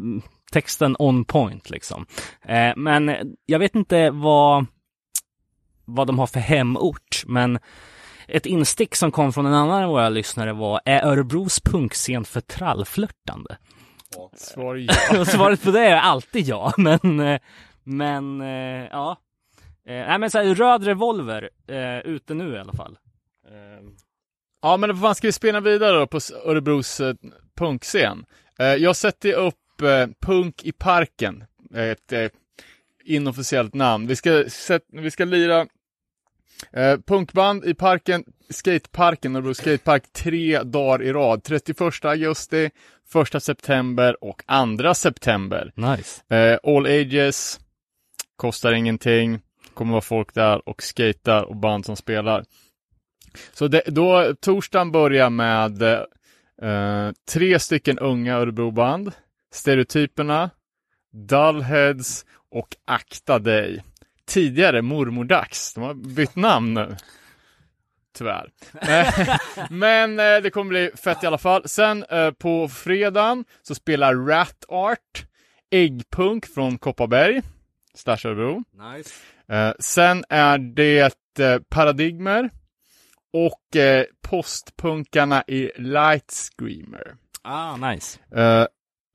texten 0.51 0.95
on 0.99 1.25
point 1.25 1.69
liksom. 1.69 2.05
Eh, 2.41 2.73
men 2.75 3.35
jag 3.45 3.59
vet 3.59 3.75
inte 3.75 4.09
vad, 4.09 4.65
vad 5.85 6.07
de 6.07 6.19
har 6.19 6.27
för 6.27 6.39
hemort, 6.39 7.23
men 7.25 7.59
ett 8.27 8.45
instick 8.45 8.95
som 8.95 9.11
kom 9.11 9.33
från 9.33 9.45
en 9.45 9.53
annan 9.53 9.83
av 9.83 9.89
våra 9.89 10.09
lyssnare 10.09 10.53
var, 10.53 10.81
är 10.85 11.05
Örebros 11.05 11.59
punkscen 11.59 12.25
för 12.25 12.41
trallflörtande? 12.41 13.57
Svar 14.37 14.75
ja. 14.75 15.25
Svaret 15.25 15.63
på 15.63 15.71
det 15.71 15.85
är 15.85 15.95
alltid 15.95 16.47
ja, 16.47 16.73
men, 16.77 17.19
eh, 17.19 17.39
men 17.83 18.39
ja. 18.91 19.17
Eh, 19.87 19.93
Nej 19.93 20.19
men 20.19 20.31
så 20.31 20.37
här, 20.37 20.55
röd 20.55 20.83
revolver, 20.83 21.49
eh, 21.67 21.99
ute 21.99 22.33
nu 22.33 22.53
i 22.53 22.57
alla 22.59 22.73
fall. 22.73 22.97
Eh, 23.47 23.87
Ja, 24.61 24.77
men 24.77 24.89
vad 24.89 24.99
fan 25.01 25.15
ska 25.15 25.27
vi 25.27 25.31
spela 25.31 25.59
vidare 25.59 25.99
då 25.99 26.07
på 26.07 26.19
Örebros 26.45 26.99
eh, 26.99 27.15
punkscen? 27.57 28.25
Eh, 28.59 28.65
jag 28.65 28.95
sätter 28.95 29.33
upp 29.33 29.81
eh, 29.81 30.07
Punk 30.21 30.63
i 30.63 30.71
parken, 30.71 31.43
ett 31.75 32.11
eh, 32.13 32.29
inofficiellt 33.05 33.73
namn. 33.73 34.07
Vi 34.07 34.15
ska, 34.15 34.49
sätt, 34.49 34.83
vi 34.91 35.11
ska 35.11 35.25
lira 35.25 35.67
punkband 37.05 37.65
i 37.65 37.73
parken, 37.73 38.23
skateparken, 38.49 39.35
Örebro 39.35 39.53
skatepark, 39.53 40.13
tre 40.13 40.63
dagar 40.63 41.03
i 41.03 41.13
rad. 41.13 41.43
31 41.43 42.05
augusti, 42.05 42.69
1 43.35 43.43
september 43.43 44.23
och 44.23 44.43
2 44.77 44.93
september. 44.93 45.71
nice. 45.75 46.21
All 46.63 46.85
ages, 46.85 47.59
kostar 48.35 48.71
ingenting, 48.73 49.39
kommer 49.81 49.91
vara 49.91 50.01
folk 50.01 50.33
där 50.33 50.69
och 50.69 50.83
skater 50.83 51.43
och 51.43 51.55
band 51.55 51.85
som 51.85 51.95
spelar. 51.95 52.45
Så 53.53 53.67
det, 53.67 53.83
då, 53.87 54.35
torsdagen 54.41 54.91
börjar 54.91 55.29
med 55.29 55.81
eh, 56.61 57.11
tre 57.31 57.59
stycken 57.59 57.99
unga 57.99 58.35
Örebroband, 58.35 59.11
Stereotyperna, 59.53 60.49
Dullheads 61.11 62.25
och 62.51 62.75
Akta 62.85 63.39
dig. 63.39 63.83
Tidigare 64.25 64.81
Mormordags, 64.81 65.73
de 65.73 65.83
har 65.83 65.93
bytt 65.93 66.35
namn 66.35 66.73
nu. 66.73 66.95
Tyvärr. 68.17 68.51
Eh, 68.81 69.37
men 69.69 70.19
eh, 70.19 70.37
det 70.43 70.49
kommer 70.49 70.69
bli 70.69 70.91
fett 70.95 71.23
i 71.23 71.27
alla 71.27 71.37
fall. 71.37 71.69
Sen 71.69 72.03
eh, 72.03 72.31
på 72.31 72.67
fredagen 72.67 73.45
så 73.61 73.75
spelar 73.75 74.15
Rat 74.15 74.65
Art, 74.67 75.25
Äggpunk 75.71 76.45
från 76.45 76.77
Kopparberg, 76.77 77.41
Stash 77.93 78.25
Örebro. 78.25 78.63
Nice. 78.95 79.09
Eh, 79.51 79.73
sen 79.79 80.23
är 80.29 80.57
det 80.57 81.15
eh, 81.39 81.59
Paradigmer 81.69 82.49
och 83.33 83.75
eh, 83.75 84.05
postpunkarna 84.21 85.43
i 85.47 85.71
Light 85.75 86.31
Screamer. 86.31 87.15
Ah, 87.41 87.77
nice. 87.77 88.19
Eh, 88.35 88.65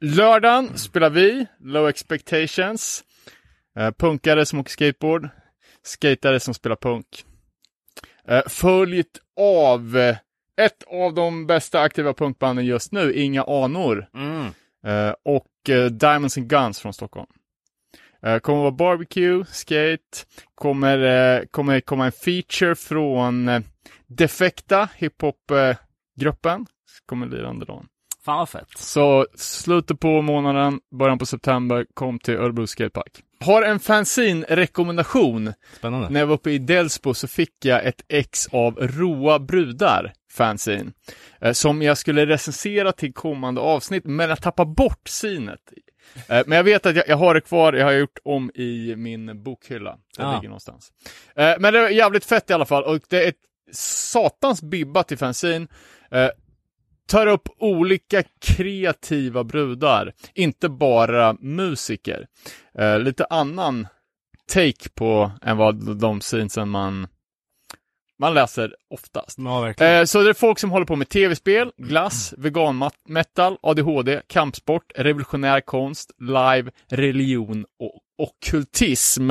lördagen 0.00 0.78
spelar 0.78 1.10
vi 1.10 1.46
Low 1.60 1.88
Expectations. 1.88 3.04
Eh, 3.78 3.90
punkare 3.90 4.46
som 4.46 4.60
åker 4.60 4.70
skateboard. 4.70 5.28
Skatare 5.82 6.40
som 6.40 6.54
spelar 6.54 6.76
punk. 6.76 7.24
Eh, 8.28 8.42
följt 8.46 9.20
av 9.40 9.96
eh, 9.96 10.16
ett 10.60 10.82
av 10.86 11.14
de 11.14 11.46
bästa 11.46 11.80
aktiva 11.80 12.14
punkbanden 12.14 12.66
just 12.66 12.92
nu, 12.92 13.12
Inga 13.12 13.42
Anor. 13.42 14.08
Mm. 14.14 14.52
Och 15.24 15.46
Diamonds 15.90 16.38
and 16.38 16.48
Guns 16.48 16.80
från 16.80 16.92
Stockholm. 16.92 17.26
Eh, 18.26 18.38
kommer 18.38 18.60
vara 18.60 18.70
barbecue, 18.70 19.44
skate, 19.44 20.26
kommer, 20.54 20.98
eh, 20.98 21.44
kommer 21.50 21.80
komma 21.80 22.06
en 22.06 22.12
feature 22.12 22.74
från 22.74 23.48
eh, 23.48 23.60
Defekta, 24.06 24.88
hiphopgruppen, 24.96 26.60
eh, 26.60 26.66
Kommer 27.06 27.26
lira 27.26 27.50
under 27.50 27.66
dagen. 27.66 27.86
Fan 28.26 28.38
vad 28.38 28.48
fett. 28.48 28.68
Så 28.76 29.26
slutet 29.34 30.00
på 30.00 30.22
månaden, 30.22 30.80
början 30.98 31.18
på 31.18 31.26
september, 31.26 31.86
kom 31.94 32.18
till 32.18 32.34
Örebro 32.34 32.66
Skatepark. 32.66 33.22
Har 33.44 33.62
en 33.62 33.78
fanzine-rekommendation. 33.80 35.52
Spännande. 35.76 36.08
När 36.10 36.20
jag 36.20 36.26
var 36.26 36.34
uppe 36.34 36.50
i 36.50 36.58
Delsbo 36.58 37.14
så 37.14 37.28
fick 37.28 37.64
jag 37.64 37.86
ett 37.86 38.04
ex 38.08 38.46
av 38.46 38.74
Roa 38.80 39.38
brudar 39.38 40.12
fanzine. 40.32 40.92
Eh, 41.40 41.52
som 41.52 41.82
jag 41.82 41.98
skulle 41.98 42.26
recensera 42.26 42.92
till 42.92 43.12
kommande 43.12 43.60
avsnitt, 43.60 44.04
men 44.04 44.28
jag 44.28 44.42
tappade 44.42 44.70
bort 44.70 45.08
sinet. 45.08 45.60
Eh, 46.28 46.42
men 46.46 46.56
jag 46.56 46.64
vet 46.64 46.86
att 46.86 46.96
jag, 46.96 47.08
jag 47.08 47.16
har 47.16 47.34
det 47.34 47.40
kvar, 47.40 47.72
jag 47.72 47.84
har 47.84 47.92
gjort 47.92 48.18
om 48.24 48.50
i 48.54 48.94
min 48.96 49.42
bokhylla. 49.42 49.96
Det 50.16 50.22
Ah. 50.26 50.34
ligger 50.34 50.48
någonstans. 50.48 50.92
Eh, 51.36 51.54
men 51.58 51.72
det 51.72 51.78
är 51.78 51.88
jävligt 51.88 52.24
fett 52.24 52.50
i 52.50 52.52
alla 52.52 52.66
fall, 52.66 52.84
och 52.84 53.00
det 53.08 53.24
är 53.24 53.28
ett 53.28 53.36
satans 53.72 54.62
bibba 54.62 55.02
till 55.02 55.18
fanzine. 55.18 55.66
Tar 57.06 57.26
upp 57.26 57.48
olika 57.58 58.22
kreativa 58.40 59.44
brudar, 59.44 60.12
inte 60.34 60.68
bara 60.68 61.36
musiker. 61.40 62.26
Eh, 62.78 62.98
lite 62.98 63.24
annan 63.24 63.86
take 64.52 64.88
på 64.94 65.32
än 65.42 65.56
vad 65.56 65.96
de 65.96 66.20
scenesen 66.20 66.68
man, 66.68 67.06
man 68.18 68.34
läser 68.34 68.74
oftast. 68.90 69.38
Ja. 69.38 69.68
Eh, 69.68 70.04
så 70.04 70.22
det 70.22 70.30
är 70.30 70.34
folk 70.34 70.58
som 70.58 70.70
håller 70.70 70.86
på 70.86 70.96
med 70.96 71.08
tv-spel, 71.08 71.72
glass, 71.76 72.34
vegan-metal, 72.38 73.58
ADHD, 73.62 74.20
kampsport, 74.26 74.92
revolutionär 74.94 75.60
konst, 75.60 76.10
live, 76.20 76.70
religion 76.88 77.64
och 77.78 78.00
ockultism. 78.18 79.30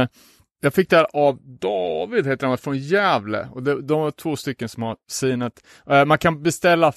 Jag 0.61 0.73
fick 0.73 0.89
det 0.89 0.95
här 0.95 1.07
av 1.13 1.39
David, 1.41 2.27
heter 2.27 2.47
han, 2.47 2.57
från 2.57 2.77
Gävle. 2.77 3.47
Och 3.51 3.63
det, 3.63 3.81
de 3.81 4.01
var 4.01 4.11
två 4.11 4.35
stycken 4.35 4.69
som 4.69 4.83
har 4.83 4.97
synet. 5.11 5.53
Eh, 5.89 6.05
man 6.05 6.17
kan 6.17 6.43
beställa 6.43 6.93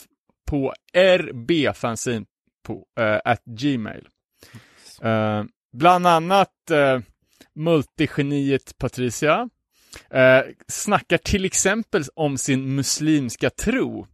på 0.48 0.72
rbfanzine 0.96 2.26
på 2.66 2.86
eh, 3.00 3.20
at 3.24 3.44
gmail. 3.44 4.08
Eh, 5.02 5.44
bland 5.72 6.06
annat 6.06 6.70
eh, 6.70 7.00
multigeniet 7.54 8.78
Patricia. 8.78 9.48
Eh, 10.10 10.40
snackar 10.68 11.18
till 11.18 11.44
exempel 11.44 12.02
om 12.14 12.38
sin 12.38 12.74
muslimska 12.74 13.50
tro. 13.50 14.06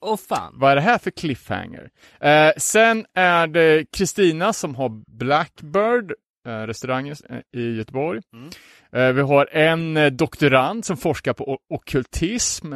Åh 0.00 0.16
fan. 0.16 0.54
Vad 0.56 0.70
är 0.70 0.76
det 0.76 0.82
här 0.82 0.98
för 0.98 1.10
cliffhanger? 1.10 1.90
Eh, 2.20 2.52
sen 2.56 3.06
är 3.14 3.46
det 3.46 3.84
Kristina 3.92 4.52
som 4.52 4.74
har 4.74 4.88
Blackbird, 5.18 6.12
restaurangen 6.44 7.16
i 7.52 7.70
Göteborg. 7.76 8.20
Mm. 8.32 8.50
Eh, 8.92 9.12
vi 9.12 9.20
har 9.22 9.48
en 9.52 9.96
eh, 9.96 10.06
doktorand 10.10 10.84
som 10.84 10.96
forskar 10.96 11.32
på 11.32 11.48
o- 11.52 11.58
ockultism. 11.70 12.72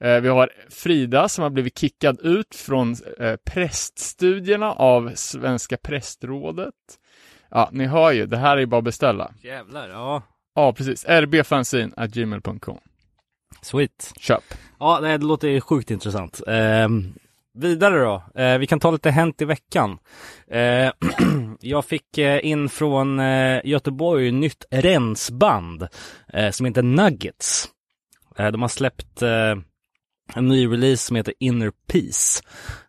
Eh, 0.00 0.20
vi 0.20 0.28
har 0.28 0.50
Frida 0.70 1.28
som 1.28 1.42
har 1.42 1.50
blivit 1.50 1.78
kickad 1.78 2.20
ut 2.20 2.54
från 2.54 2.96
präststudierna 3.46 4.72
av 4.72 5.12
Svenska 5.14 5.76
prästrådet. 5.76 6.74
Ja, 7.50 7.68
ni 7.72 7.86
hör 7.86 8.12
ju, 8.12 8.26
det 8.26 8.36
här 8.36 8.56
är 8.56 8.66
bara 8.66 8.78
att 8.78 8.84
beställa. 8.84 9.30
Jävlar, 9.42 9.88
ja. 9.88 10.22
Ja, 10.54 10.72
precis. 10.72 11.04
rbfanzine.gmail.com. 11.08 12.78
Sweet. 13.62 14.12
Köp. 14.18 14.44
Ja, 14.80 15.00
det 15.00 15.18
låter 15.18 15.48
ju 15.48 15.60
sjukt 15.60 15.90
intressant. 15.90 16.40
Vidare 17.54 17.98
då. 17.98 18.22
Eh, 18.42 18.58
vi 18.58 18.66
kan 18.66 18.80
ta 18.80 18.90
lite 18.90 19.10
Hänt 19.10 19.42
i 19.42 19.44
veckan. 19.44 19.98
Eh, 20.50 20.90
jag 21.60 21.84
fick 21.84 22.18
eh, 22.18 22.46
in 22.46 22.68
från 22.68 23.20
eh, 23.20 23.60
Göteborg 23.64 24.32
nytt 24.32 24.64
rensband 24.70 25.88
eh, 26.32 26.50
som 26.50 26.66
heter 26.66 26.82
Nuggets. 26.82 27.68
Eh, 28.38 28.50
de 28.50 28.62
har 28.62 28.68
släppt 28.68 29.22
eh, 29.22 29.54
en 30.34 30.48
ny 30.48 30.66
release 30.66 31.06
som 31.06 31.16
heter 31.16 31.34
Inner 31.38 31.72
Peace. 31.86 32.42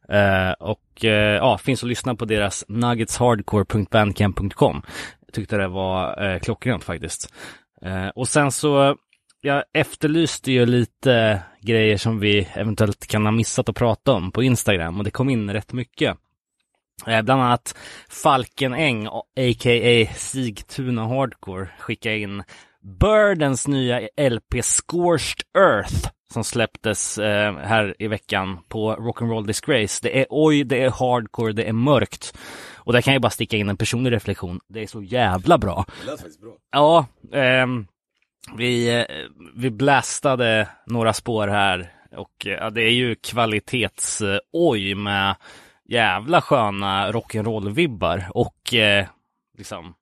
Eh, 0.10 0.52
och 0.52 1.06
eh, 1.06 1.36
ja, 1.36 1.58
finns 1.58 1.84
att 1.84 1.90
lyssna 1.90 2.16
på 2.16 2.26
deras 2.26 2.66
nuggetshardcore.bandcamp.com. 2.68 4.82
Jag 5.26 5.34
tyckte 5.34 5.58
det 5.58 5.68
var 5.68 6.24
eh, 6.24 6.40
klockrent 6.40 6.84
faktiskt. 6.84 7.34
Eh, 7.82 8.08
och 8.08 8.28
sen 8.28 8.52
så 8.52 8.98
jag 9.42 9.64
efterlyste 9.74 10.52
ju 10.52 10.66
lite 10.66 11.42
grejer 11.64 11.98
som 11.98 12.20
vi 12.20 12.48
eventuellt 12.54 13.08
kan 13.08 13.26
ha 13.26 13.32
missat 13.32 13.70
att 13.70 13.76
prata 13.76 14.12
om 14.12 14.32
på 14.32 14.44
Instagram 14.44 14.98
och 14.98 15.04
det 15.04 15.12
kom 15.12 15.30
in 15.30 15.54
rätt 15.54 15.74
mycket. 15.74 16.18
Eh, 17.08 17.22
bland 17.22 17.42
annat 17.42 17.76
Falken 18.10 18.74
Eng, 18.74 19.08
a.k.a. 19.08 20.14
Sigtuna 20.16 21.08
Hardcore, 21.08 21.68
skickade 21.80 22.18
in 22.18 22.44
Birdens 23.00 23.68
nya 23.68 24.00
LP 24.18 24.62
Scorched 24.62 25.42
Earth 25.58 26.10
som 26.34 26.44
släpptes 26.44 27.18
eh, 27.18 27.58
här 27.58 27.96
i 28.00 28.08
veckan 28.08 28.60
på 28.68 28.96
Rock'n'Roll 28.96 29.48
Disgrace. 29.48 30.00
Det 30.02 30.20
är 30.20 30.26
oj, 30.30 30.64
det 30.64 30.84
är 30.84 30.90
hardcore, 30.90 31.54
det 31.54 31.64
är 31.64 31.74
mörkt. 31.74 32.38
Och 32.76 32.94
där 32.94 33.02
kan 33.02 33.14
jag 33.14 33.22
bara 33.22 33.30
sticka 33.30 33.58
in 33.58 33.70
en 33.70 33.78
personlig 33.78 34.12
reflektion. 34.12 34.60
Det 34.68 34.84
är 34.84 34.88
så 34.88 35.04
jävla 35.04 35.58
bra. 35.58 35.86
Det 36.02 36.12
lät 36.12 36.20
faktiskt 36.20 36.42
bra. 36.42 36.54
Ja, 36.72 37.06
ehm, 37.34 37.88
vi, 38.58 39.00
eh, 39.00 39.06
vi 39.56 39.70
blastade 39.70 40.68
några 40.86 41.14
spår 41.14 41.48
här 41.48 41.92
och 42.16 42.48
eh, 42.48 42.52
ja, 42.52 42.70
det 42.70 42.82
är 42.82 42.92
ju 42.92 43.16
kvalitets-oj 43.16 44.92
eh, 44.92 44.98
med 44.98 45.36
jävla 45.86 46.42
sköna 46.42 47.12
rock'n'roll-vibbar 47.12 48.30
och 48.32 48.74
eh, 48.74 49.06
liksom 49.58 49.94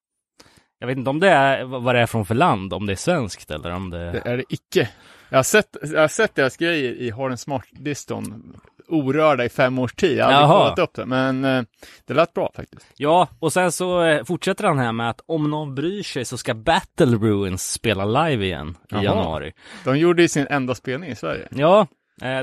jag 0.79 0.88
vet 0.88 0.98
inte 0.98 1.10
om 1.10 1.19
det 1.19 1.29
är 1.29 1.63
vad 1.63 1.95
det 1.95 2.01
är 2.01 2.05
från 2.05 2.25
för 2.25 2.36
land, 2.36 2.74
om 2.74 2.86
det 2.86 2.93
är 2.93 2.95
svenskt 2.95 3.51
eller 3.51 3.71
om 3.71 3.89
det... 3.89 4.12
Det 4.12 4.21
är 4.25 4.38
det 4.38 4.43
icke. 4.50 4.89
Jag 5.29 5.38
har 5.38 5.43
sett, 5.43 5.77
jag 5.81 6.01
har 6.01 6.07
sett 6.07 6.36
deras 6.36 6.57
grejer 6.57 6.93
i 6.93 7.10
Har 7.10 7.29
en 7.29 7.38
smart 7.38 7.65
diston 7.71 8.55
orörda 8.91 9.45
i 9.45 9.50
fem 9.50 9.79
års 9.79 9.93
tid. 9.93 10.17
Jag 10.17 10.25
har 10.25 10.60
kollat 10.60 10.79
upp 10.79 10.93
det, 10.93 11.05
men 11.05 11.45
eh, 11.45 11.63
det 12.07 12.13
lät 12.13 12.33
bra 12.33 12.51
faktiskt. 12.55 12.88
Ja, 12.98 13.27
och 13.39 13.53
sen 13.53 13.71
så 13.71 14.03
eh, 14.03 14.24
fortsätter 14.24 14.63
han 14.63 14.79
här 14.79 14.91
med 14.91 15.10
att 15.10 15.21
om 15.25 15.50
någon 15.50 15.75
bryr 15.75 16.03
sig 16.03 16.25
så 16.25 16.38
ska 16.38 16.53
Battle 16.53 17.17
Ruins 17.17 17.71
spela 17.71 18.05
live 18.05 18.45
igen 18.45 18.69
i 18.69 18.86
Jaha. 18.89 19.03
januari. 19.03 19.53
De 19.83 19.98
gjorde 19.98 20.21
ju 20.21 20.27
sin 20.27 20.48
enda 20.50 20.75
spelning 20.75 21.10
i 21.10 21.15
Sverige. 21.15 21.48
Ja, 21.51 21.88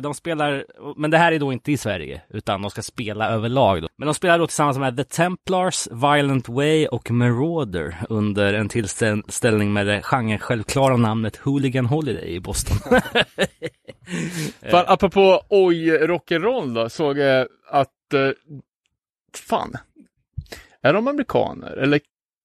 de 0.03 0.15
spelar, 0.15 0.65
men 0.97 1.11
det 1.11 1.19
här 1.19 1.33
är 1.33 1.39
då 1.39 1.53
inte 1.53 1.73
i 1.73 1.77
Sverige, 1.77 2.23
utan 2.31 2.63
de 2.63 2.71
ska 2.71 2.83
spela 2.83 3.29
överlag 3.29 3.83
då. 3.83 3.89
Men 3.97 4.07
de 4.07 4.15
spelar 4.15 4.39
då 4.39 4.47
tillsammans 4.47 4.79
med 4.79 4.97
The 4.97 5.05
Templars, 5.05 5.89
Violent 5.91 6.49
Way 6.49 6.87
och 6.87 7.11
Marauder 7.11 7.97
under 8.09 8.55
en 8.55 8.69
tillställning 8.69 9.73
med 9.73 9.87
det 9.87 10.03
genre 10.03 10.39
självklara 10.39 10.97
namnet 10.97 11.37
Hooligan 11.37 11.87
Holiday 11.87 12.35
i 12.35 12.41
Boston. 12.41 12.77
Fan, 14.71 14.85
apropå 14.87 15.43
oj 15.49 15.91
rock'n'roll 15.91 16.75
då, 16.75 16.89
såg 16.89 17.19
jag 17.19 17.47
att, 17.71 18.15
eh, 18.15 18.31
fan, 19.35 19.77
är 20.83 20.93
de 20.93 21.09
amerikaner 21.09 21.77
eller 21.77 22.01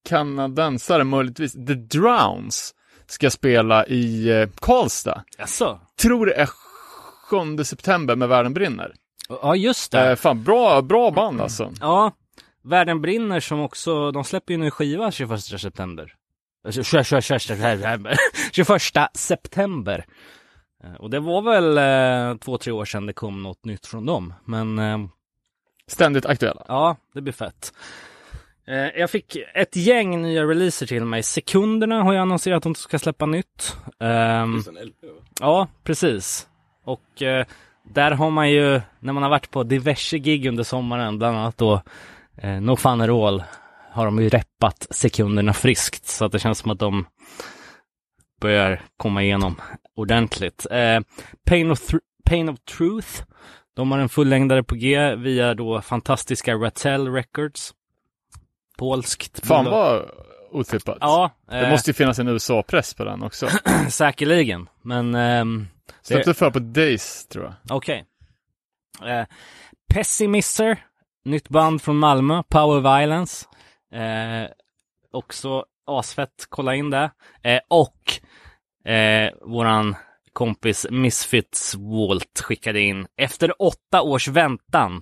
kanadensare 0.09 1.03
möjligtvis? 1.03 1.53
The 1.53 1.73
Drowns 1.73 2.73
ska 3.05 3.29
spela 3.29 3.85
i 3.85 4.29
eh, 4.29 4.49
Karlstad. 4.55 5.23
Jaså? 5.37 5.79
Tror 6.01 6.25
det 6.25 6.33
är 6.33 6.49
7 7.57 7.63
september 7.63 8.15
med 8.15 8.29
Världen 8.29 8.53
brinner. 8.53 8.93
Ja, 9.29 9.55
just 9.55 9.91
det. 9.91 10.09
Eh, 10.09 10.15
fan, 10.15 10.43
bra, 10.43 10.81
bra 10.81 11.11
band 11.11 11.41
alltså. 11.41 11.71
Ja, 11.81 12.11
Världen 12.63 13.01
brinner 13.01 13.39
som 13.39 13.59
också, 13.59 14.11
de 14.11 14.23
släpper 14.23 14.53
ju 14.53 14.57
nu 14.57 14.71
skiva 14.71 15.11
21 15.11 15.41
september. 15.41 16.13
Alltså, 16.65 16.83
21 16.83 17.07
september. 17.41 18.17
21 18.51 18.81
september. 19.17 20.05
Eh, 20.83 20.93
Och 20.93 21.09
det 21.09 21.19
var 21.19 21.41
väl 21.41 21.77
eh, 21.77 22.37
två, 22.37 22.57
tre 22.57 22.71
år 22.73 22.85
sedan 22.85 23.05
det 23.05 23.13
kom 23.13 23.43
något 23.43 23.65
nytt 23.65 23.85
från 23.87 24.05
dem. 24.05 24.33
Men 24.45 24.79
eh, 24.79 24.97
Ständigt 25.87 26.25
aktuella. 26.25 26.63
ja, 26.67 26.95
det 27.13 27.21
blir 27.21 27.33
fett. 27.33 27.73
Eh, 28.67 28.75
jag 28.99 29.09
fick 29.09 29.35
ett 29.53 29.75
gäng 29.75 30.21
nya 30.21 30.43
releaser 30.43 30.85
till 30.85 31.05
mig. 31.05 31.23
Sekunderna 31.23 32.03
har 32.03 32.13
jag 32.13 32.21
annonserat 32.21 32.57
att 32.57 32.63
de 32.63 32.75
ska 32.75 32.99
släppa 32.99 33.25
nytt. 33.25 33.75
Just 34.55 34.67
en 34.67 34.75
LP 34.75 35.03
va? 35.03 35.09
Ja, 35.39 35.67
precis. 35.83 36.47
Och 36.83 37.21
eh, 37.21 37.45
där 37.83 38.11
har 38.11 38.29
man 38.29 38.51
ju, 38.51 38.81
när 38.99 39.13
man 39.13 39.23
har 39.23 39.29
varit 39.29 39.51
på 39.51 39.63
diverse 39.63 40.17
gig 40.17 40.45
under 40.45 40.63
sommaren, 40.63 41.17
bland 41.17 41.37
annat 41.37 41.57
då 41.57 41.81
eh, 42.37 42.61
No 42.61 42.75
Fun 42.75 43.01
At 43.01 43.09
All, 43.09 43.43
har 43.91 44.05
de 44.05 44.21
ju 44.21 44.29
reppat 44.29 44.87
sekunderna 44.89 45.53
friskt. 45.53 46.07
Så 46.07 46.25
att 46.25 46.31
det 46.31 46.39
känns 46.39 46.57
som 46.57 46.71
att 46.71 46.79
de 46.79 47.05
börjar 48.41 48.81
komma 48.97 49.23
igenom 49.23 49.55
ordentligt. 49.95 50.65
Eh, 50.71 50.99
Pain, 51.45 51.71
of 51.71 51.79
Pain 52.25 52.49
of 52.49 52.59
Truth, 52.59 53.23
de 53.75 53.91
har 53.91 53.99
en 53.99 54.09
fullängdare 54.09 54.63
på 54.63 54.75
G 54.75 55.15
via 55.15 55.53
då 55.53 55.81
fantastiska 55.81 56.55
Rattel 56.55 57.13
Records. 57.13 57.73
Polskt. 58.77 59.47
Fan 59.47 59.65
vad 59.65 60.09
otippat. 60.51 60.97
Ja, 61.01 61.31
Det 61.49 61.59
eh, 61.59 61.69
måste 61.69 61.89
ju 61.89 61.93
finnas 61.93 62.19
en 62.19 62.27
USA-press 62.27 62.93
på 62.93 63.03
den 63.03 63.23
också. 63.23 63.47
säkerligen. 63.89 64.69
Men 64.81 65.15
ehm, 65.15 65.67
Släppte 66.03 66.33
för 66.33 66.51
på 66.51 66.60
Days, 66.60 67.27
tror 67.27 67.45
jag. 67.45 67.77
Okej. 67.77 68.05
Eh, 69.05 69.25
Pessimister, 69.93 70.86
nytt 71.25 71.50
band 71.50 71.81
från 71.81 71.98
Malmö, 71.98 72.43
Power 72.50 73.00
Violence. 73.00 73.45
Eh, 73.93 74.50
också 75.12 75.65
asfett, 75.88 76.45
kolla 76.50 76.75
in 76.75 76.89
det. 76.89 77.12
Eh, 77.43 77.60
och 77.67 78.19
eh, 78.91 79.31
våran 79.41 79.95
kompis 80.33 80.88
Misfits 80.89 81.75
Walt 81.75 82.41
skickade 82.41 82.81
in, 82.81 83.07
efter 83.17 83.62
åtta 83.62 84.01
års 84.01 84.27
väntan, 84.27 85.01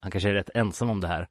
han 0.00 0.10
kanske 0.10 0.28
är 0.28 0.34
rätt 0.34 0.50
ensam 0.54 0.90
om 0.90 1.00
det 1.00 1.08
här, 1.08 1.28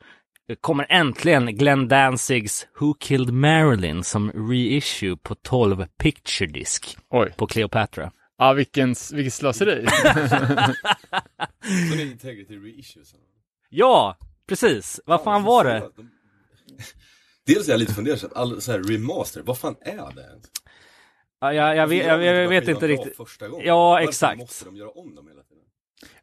kommer 0.62 0.86
äntligen 0.90 1.46
Glenn 1.46 1.88
Danzigs 1.88 2.68
Who 2.80 2.94
Killed 2.94 3.34
Marilyn 3.34 4.04
som 4.04 4.32
reissue 4.32 5.18
på 5.18 5.36
12 5.36 5.86
picture 6.00 6.52
disk 6.52 6.98
Oj. 7.10 7.34
på 7.38 7.48
Cleopatra. 7.48 8.12
Ja, 8.38 8.54
vilken, 8.54 8.96
vilket 9.14 9.34
slöseri. 9.34 9.88
Så 9.90 10.14
det 11.96 12.02
är 12.02 12.06
integrity 12.06 12.58
reissues. 12.58 13.16
Ja, 13.70 14.18
precis. 14.48 15.00
Vad 15.06 15.24
fan 15.24 15.44
var 15.44 15.64
det? 15.64 15.90
De... 15.96 16.12
Dels 17.46 17.68
är 17.68 17.72
jag 17.72 17.80
lite 17.80 17.94
fundersam, 17.94 18.30
all 18.36 18.62
så 18.62 18.72
här 18.72 18.80
remaster, 18.80 19.42
vad 19.42 19.58
fan 19.58 19.76
är 19.82 19.96
det 20.16 20.22
ens? 20.22 20.46
Ja, 21.40 21.54
jag, 21.54 21.76
jag, 21.76 21.88
vet, 21.88 22.06
jag, 22.06 22.24
jag 22.24 22.50
vet 22.50 22.68
inte 22.68 22.88
riktigt. 22.88 23.18
Första 23.18 23.48
gången. 23.48 23.68
Ja, 23.68 23.90
Varför 23.90 24.10
exakt. 24.10 24.40
måste 24.40 24.66
de 24.66 24.76
göra 24.76 24.90
om 24.90 25.16
dem 25.16 25.28
hela? 25.28 25.42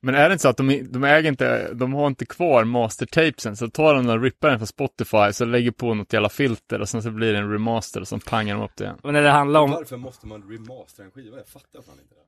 Men 0.00 0.14
är 0.14 0.28
det 0.28 0.32
inte 0.32 0.42
så 0.42 0.48
att 0.48 0.56
de, 0.56 0.88
de 0.90 1.04
äger 1.04 1.28
inte, 1.28 1.74
de 1.74 1.92
har 1.92 2.06
inte 2.06 2.26
kvar 2.26 2.64
mastertapesen, 2.64 3.56
så 3.56 3.68
tar 3.68 3.94
de 3.94 4.08
och 4.08 4.22
rippar 4.22 4.48
den 4.48 4.58
från 4.58 4.66
Spotify, 4.66 5.32
så 5.32 5.44
lägger 5.44 5.70
på 5.70 5.94
något 5.94 6.12
jävla 6.12 6.28
filter 6.28 6.80
och 6.80 6.88
sen 6.88 7.02
så 7.02 7.10
blir 7.10 7.32
det 7.32 7.38
en 7.38 7.52
remaster 7.52 8.00
och 8.00 8.08
så 8.08 8.18
pangar 8.18 8.54
de 8.54 8.64
upp 8.64 8.76
det 8.76 8.84
igen. 8.84 8.98
Men 9.02 9.12
när 9.12 9.22
det 9.22 9.30
handlar 9.30 9.60
om... 9.60 9.70
Varför 9.70 9.96
måste 9.96 10.26
man 10.26 10.42
remastera 10.42 11.06
en 11.06 11.12
skiva? 11.12 11.36
Jag 11.36 11.48
fattar 11.48 11.82
fan 11.82 11.94
inte 12.02 12.14
det. 12.14 12.18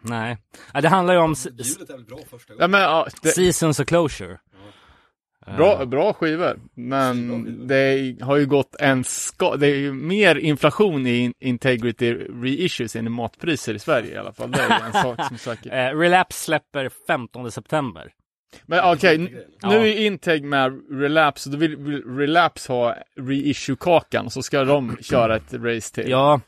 Nej. 0.00 0.38
Ja, 0.74 0.80
det 0.80 0.88
handlar 0.88 1.14
ju 1.14 1.20
om 1.20 1.34
Ljudet 1.58 1.90
är 1.90 1.94
väl 1.94 2.04
bra 2.04 2.18
första 2.30 2.52
Ja, 2.52 2.56
gången? 2.56 2.70
men, 2.70 2.80
ja, 2.80 3.06
det, 3.22 3.28
seasons 3.28 3.80
of 3.80 3.86
closure. 3.86 4.38
Bra, 5.46 5.84
bra 5.86 6.12
skivor, 6.12 6.58
men 6.74 7.66
det 7.66 8.16
har 8.20 8.36
ju 8.36 8.46
gått 8.46 8.76
en 8.80 9.04
ska, 9.04 9.56
det 9.56 9.66
är 9.66 9.76
ju 9.76 9.92
mer 9.92 10.36
inflation 10.36 11.06
i 11.06 11.16
in- 11.18 11.34
integrity 11.40 12.14
reissues 12.14 12.96
än 12.96 13.06
i 13.06 13.10
matpriser 13.10 13.74
i 13.74 13.78
Sverige 13.78 14.14
i 14.14 14.16
alla 14.16 14.32
fall. 14.32 14.50
Det 14.50 14.60
är 14.62 14.80
en 14.86 14.92
sak 14.92 15.26
som 15.26 15.34
är 15.34 15.38
säker. 15.38 15.88
Eh, 15.90 15.98
Relapse 15.98 16.44
släpper 16.44 16.90
15 17.06 17.50
september. 17.52 18.12
Men 18.66 18.80
okej, 18.92 19.44
Ja. 19.62 19.68
nu 19.70 19.76
är 19.76 20.06
Integ 20.06 20.44
med 20.44 20.80
Relapse, 21.00 21.48
och 21.48 21.52
då 21.52 21.58
vill 21.58 22.02
Relapse 22.04 22.72
ha 22.72 22.96
reissue-kakan, 23.20 24.30
så 24.30 24.42
ska 24.42 24.64
de 24.64 24.96
köra 25.02 25.36
ett 25.36 25.52
race 25.54 25.94
till. 25.94 26.10
Ja, 26.10 26.40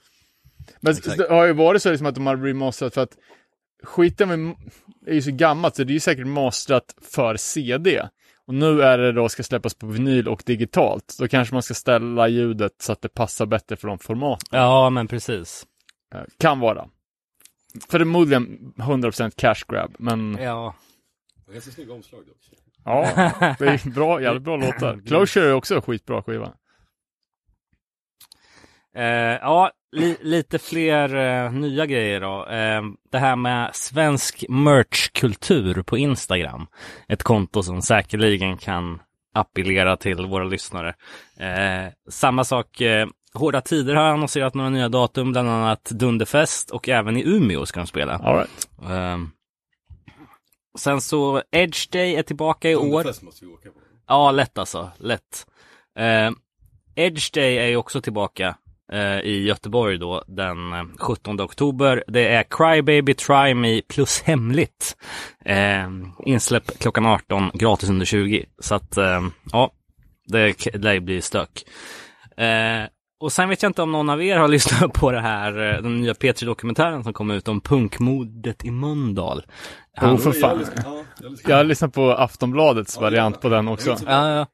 Men 0.81 0.93
Exakt. 0.93 1.19
det 1.19 1.29
har 1.29 1.45
ju 1.47 1.53
varit 1.53 1.83
så 1.83 1.91
liksom 1.91 2.07
att 2.07 2.15
de 2.15 2.27
har 2.27 2.37
remasterat 2.37 2.95
för 2.95 3.03
att 3.03 3.17
skiten 3.83 4.29
med, 4.29 4.55
är 5.07 5.15
ju 5.15 5.23
så 5.23 5.31
gammalt 5.31 5.77
så 5.77 5.85
det 5.85 5.91
är 5.91 5.95
ju 5.95 6.01
säkert 6.01 6.27
masterat 6.27 6.95
för 7.15 7.37
CD. 7.37 8.09
Och 8.47 8.55
nu 8.55 8.83
är 8.83 8.99
det 8.99 9.13
då 9.13 9.29
ska 9.29 9.43
släppas 9.43 9.75
på 9.75 9.87
vinyl 9.87 10.29
och 10.29 10.43
digitalt. 10.47 11.17
Då 11.19 11.29
kanske 11.29 11.55
man 11.55 11.63
ska 11.63 11.75
ställa 11.75 12.29
ljudet 12.29 12.73
så 12.83 12.93
att 12.93 13.03
det 13.03 13.09
passar 13.09 13.47
bättre 13.47 13.77
för 13.77 13.89
de 13.89 13.99
formaten. 13.99 14.47
ja 14.61 14.91
men 14.91 15.09
precis. 15.09 15.67
Eh, 16.15 16.21
Kan 16.39 16.61
vara. 16.61 16.89
Förmodligen 17.89 18.73
100% 18.77 19.31
cash 19.37 19.65
grab, 19.69 19.95
men 19.99 20.39
Ja. 20.41 20.75
Ganska 21.53 21.71
snygga 21.71 21.93
omslag 21.93 22.21
dock. 22.27 22.37
ja, 22.85 23.03
det 23.59 23.67
är 23.67 23.91
bra, 23.91 24.23
jävligt 24.23 24.43
bra 24.43 24.57
låtar. 24.57 25.01
Closure 25.07 25.49
är 25.49 25.53
också 25.53 25.81
skitbra 25.81 26.23
skiva. 26.23 26.53
Eh, 28.97 29.05
ja, 29.41 29.71
li, 29.95 30.17
lite 30.21 30.59
fler 30.59 31.15
eh, 31.15 31.53
nya 31.53 31.87
grejer 31.87 32.21
då. 32.21 32.47
Eh, 32.47 32.83
det 33.11 33.19
här 33.19 33.37
med 33.37 33.75
svensk 33.75 34.45
merchkultur 34.49 35.83
på 35.83 35.99
Instagram. 35.99 36.67
Ett 37.09 37.23
konto 37.23 37.63
som 37.63 37.83
säkerligen 37.83 38.57
kan 38.57 39.03
appellera 39.35 39.97
till 39.97 40.27
våra 40.27 40.45
lyssnare. 40.45 40.95
Eh, 41.37 41.93
samma 42.11 42.45
sak, 42.45 42.81
eh, 42.81 43.09
Hårda 43.35 43.61
Tider 43.61 43.95
har 43.95 44.05
annonserat 44.05 44.55
några 44.55 44.71
nya 44.71 44.89
datum, 44.89 45.33
bland 45.33 45.49
annat 45.49 45.85
Dunderfest 45.85 46.71
och 46.71 46.89
även 46.89 47.17
i 47.17 47.23
Umeå 47.27 47.67
ska 47.67 47.81
de 47.81 47.87
spela. 47.87 48.15
All 48.15 48.37
right. 48.37 48.69
Eh, 48.91 49.19
sen 50.79 51.01
så 51.01 51.43
Edge 51.51 51.91
Day 51.93 52.17
är 52.17 52.23
tillbaka 52.23 52.71
i 52.71 52.77
år. 52.77 53.25
Måste 53.25 53.45
vi 53.45 53.53
åka 53.53 53.71
på. 53.71 53.79
Ja, 54.07 54.31
lätt 54.31 54.59
alltså. 54.59 54.91
Lätt. 54.99 55.47
Eh, 55.99 56.31
Edge 56.95 57.35
Day 57.35 57.59
är 57.59 57.67
ju 57.67 57.77
också 57.77 58.01
tillbaka 58.01 58.57
i 59.23 59.47
Göteborg 59.47 59.99
då 59.99 60.25
den 60.27 60.73
eh, 60.73 60.85
17 60.99 61.41
oktober. 61.41 62.05
Det 62.07 62.29
är 62.29 62.43
Crybaby 62.43 63.15
Try 63.15 63.55
Me 63.55 63.83
plus 63.83 64.23
hemligt. 64.23 64.97
Eh, 65.45 65.89
insläpp 66.25 66.79
klockan 66.79 67.07
18, 67.07 67.51
gratis 67.55 67.91
under 67.91 68.07
20. 68.07 68.45
Så 68.59 68.75
att 68.75 68.97
eh, 68.97 69.21
ja, 69.53 69.71
det 70.27 70.75
lär 70.75 71.01
bli 71.01 71.23
stök. 71.23 71.65
Eh, 72.37 72.89
och 73.21 73.33
sen 73.33 73.49
vet 73.49 73.63
jag 73.63 73.71
inte 73.71 73.83
om 73.83 73.93
någon 73.93 74.11
av 74.11 74.23
er 74.23 74.37
har 74.37 74.49
lyssnat 74.55 74.93
på 74.93 75.11
det 75.11 75.21
här, 75.21 75.75
eh, 75.75 75.83
den 75.83 76.01
nya 76.01 76.13
P3-dokumentären 76.13 77.05
som 77.05 77.13
kom 77.13 77.31
ut 77.31 77.49
om 77.49 77.61
punkmordet 77.61 78.65
i 78.65 78.71
Mölndal. 78.71 79.43
Oh, 80.01 80.17
för 80.17 80.31
Jag 80.31 80.41
fan. 80.41 80.65
Jag 81.47 81.57
har 81.57 81.65
lyssnat 81.65 81.95
på 81.95 82.13
Aftonbladets 82.13 83.01
variant 83.01 83.41
på 83.41 83.49
den 83.49 83.69
också. 83.69 83.97
Ja, 84.07 84.31
ja. 84.31 84.47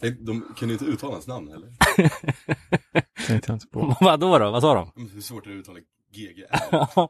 De 0.00 0.54
kunde 0.56 0.72
inte 0.72 0.84
uttala 0.84 1.12
hans 1.12 1.26
namn 1.26 1.48
heller. 1.48 1.72
Tänkte 3.26 3.52
jag 3.52 3.56
inte 3.56 3.66
på. 3.66 3.96
Vadå 4.00 4.38
då? 4.38 4.50
Vad 4.50 4.62
sa 4.62 4.74
de? 4.74 4.92
Men 4.94 5.08
Hur 5.08 5.20
svårt 5.20 5.46
är 5.46 5.50
det 5.50 5.56
att 5.56 5.60
uttala 5.60 5.78
GG? 6.12 6.44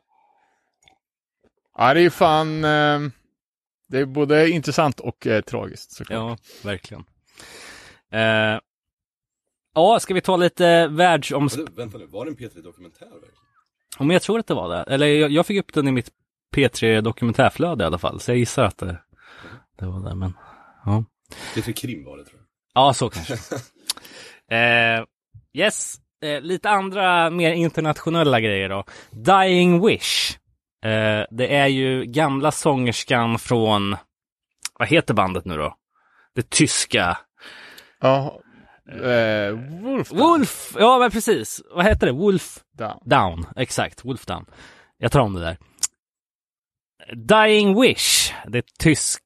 Ja, 1.81 1.95
det 1.95 2.01
är 2.01 2.03
ju 2.03 2.11
fan, 2.11 2.65
eh, 2.65 3.01
det 3.89 3.99
är 3.99 4.05
både 4.05 4.51
intressant 4.51 5.01
och 5.01 5.27
eh, 5.27 5.41
tragiskt 5.41 5.93
såklart. 5.93 6.41
Ja, 6.41 6.69
verkligen. 6.69 7.05
Eh, 8.11 8.61
ja, 9.75 10.01
ska 10.01 10.15
vi 10.15 10.21
ta 10.21 10.37
lite 10.37 10.89
världsomsp... 10.89 11.59
Vänta 11.77 11.99
nu, 11.99 12.07
var 12.07 12.25
det 12.25 12.31
en 12.31 12.37
P3-dokumentär 12.37 13.07
verkligen? 13.07 13.35
Om 13.99 14.11
jag 14.11 14.23
tror 14.23 14.39
att 14.39 14.47
det 14.47 14.55
var 14.55 14.69
det. 14.69 14.83
Eller 14.83 15.07
jag, 15.07 15.31
jag 15.31 15.47
fick 15.47 15.61
upp 15.61 15.73
den 15.75 15.89
i 15.89 15.93
mitt 15.93 16.11
P3 16.57 17.01
dokumentärflöde 17.01 17.85
i 17.85 17.87
alla 17.87 17.99
fall. 17.99 18.21
Så 18.21 18.31
jag 18.31 18.39
gissar 18.39 18.65
att 18.65 18.79
det, 18.79 19.03
det 19.79 19.87
var 19.87 20.09
det. 20.09 20.15
Men 20.15 20.33
ja, 20.85 21.05
P3 21.55 21.73
Krim 21.73 22.05
var 22.05 22.17
det 22.17 22.25
tror 22.25 22.38
jag. 22.38 22.38
Ja 22.75 22.95
så 22.95 23.11
kanske. 23.11 23.35
eh, 24.57 25.05
yes, 25.53 25.95
eh, 26.23 26.41
lite 26.41 26.71
andra 26.71 27.31
mer 27.31 27.53
internationella 27.53 28.41
grejer 28.41 28.69
då. 28.69 28.85
Dying 29.11 29.87
Wish. 29.87 30.39
Eh, 30.85 31.25
det 31.31 31.57
är 31.57 31.67
ju 31.67 32.05
gamla 32.05 32.51
sångerskan 32.53 33.39
från, 33.39 33.97
vad 34.79 34.89
heter 34.89 35.15
bandet 35.15 35.45
nu 35.45 35.57
då? 35.57 35.75
Det 36.35 36.51
tyska. 36.51 37.19
Ja, 38.01 38.41
eh, 38.89 39.51
Wolf 39.83 40.13
Wolf! 40.13 40.77
Ja, 40.79 40.99
men 40.99 41.11
precis. 41.11 41.63
Vad 41.71 41.85
heter 41.85 42.07
det? 42.07 42.13
Wolf 42.13 42.59
Down. 42.79 43.01
Down. 43.05 43.47
Exakt, 43.57 44.05
Wolf 44.05 44.27
Down. 44.27 44.47
Jag 44.99 45.13
tar 45.13 45.21
om 45.21 45.35
det 45.35 45.41
där. 45.41 45.59
Dying 47.15 47.81
Wish. 47.81 48.33
Det 48.47 48.65
tysk 48.79 49.23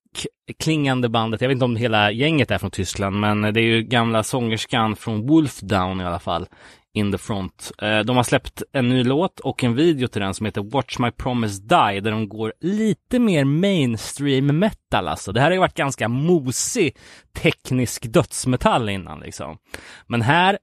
klingande 0.58 1.08
bandet. 1.08 1.40
Jag 1.40 1.48
vet 1.48 1.56
inte 1.56 1.64
om 1.64 1.76
hela 1.76 2.10
gänget 2.10 2.50
är 2.50 2.58
från 2.58 2.70
Tyskland, 2.70 3.20
men 3.20 3.42
det 3.42 3.60
är 3.60 3.64
ju 3.64 3.82
gamla 3.82 4.22
sångerskan 4.22 4.96
från 4.96 5.26
Wolfdown 5.26 6.00
i 6.00 6.04
alla 6.04 6.18
fall. 6.18 6.46
In 6.94 7.12
the 7.12 7.18
front. 7.18 7.72
Eh, 7.82 7.98
de 8.00 8.16
har 8.16 8.22
släppt 8.22 8.62
en 8.72 8.88
ny 8.88 9.04
låt 9.04 9.40
och 9.40 9.64
en 9.64 9.74
video 9.74 10.08
till 10.08 10.20
den 10.20 10.34
som 10.34 10.46
heter 10.46 10.62
Watch 10.62 10.98
My 10.98 11.10
Promise 11.10 11.62
Die, 11.62 12.00
där 12.00 12.10
de 12.10 12.28
går 12.28 12.52
lite 12.60 13.18
mer 13.18 13.44
mainstream 13.44 14.58
metal 14.58 15.08
alltså. 15.08 15.32
Det 15.32 15.40
här 15.40 15.46
har 15.46 15.52
ju 15.52 15.60
varit 15.60 15.74
ganska 15.74 16.08
mosig 16.08 16.96
teknisk 17.32 18.12
dödsmetall 18.12 18.88
innan 18.88 19.20
liksom. 19.20 19.58
Men 20.06 20.22
här, 20.22 20.58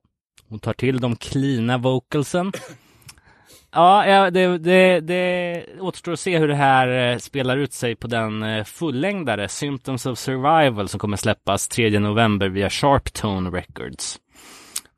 hon 0.50 0.60
tar 0.60 0.74
till 0.74 1.00
de 1.00 1.16
cleana 1.16 1.78
vocalsen. 1.78 2.52
Ja, 3.72 4.30
det, 4.32 4.58
det, 4.58 5.00
det 5.00 5.66
återstår 5.80 6.12
att 6.12 6.20
se 6.20 6.38
hur 6.38 6.48
det 6.48 6.56
här 6.56 7.12
eh, 7.12 7.18
spelar 7.18 7.58
ut 7.58 7.74
sig 7.74 7.96
på 7.96 8.08
den 8.08 8.44
eh, 8.44 8.64
fullängdare 8.64 9.48
Symptoms 9.48 10.06
of 10.06 10.20
Survival 10.20 10.90
som 10.90 11.00
kommer 11.00 11.18
släppas 11.18 11.68
3 11.68 12.00
november 12.00 12.50
via 12.50 12.70
Sharptone 12.70 13.50
Records. 13.50 14.20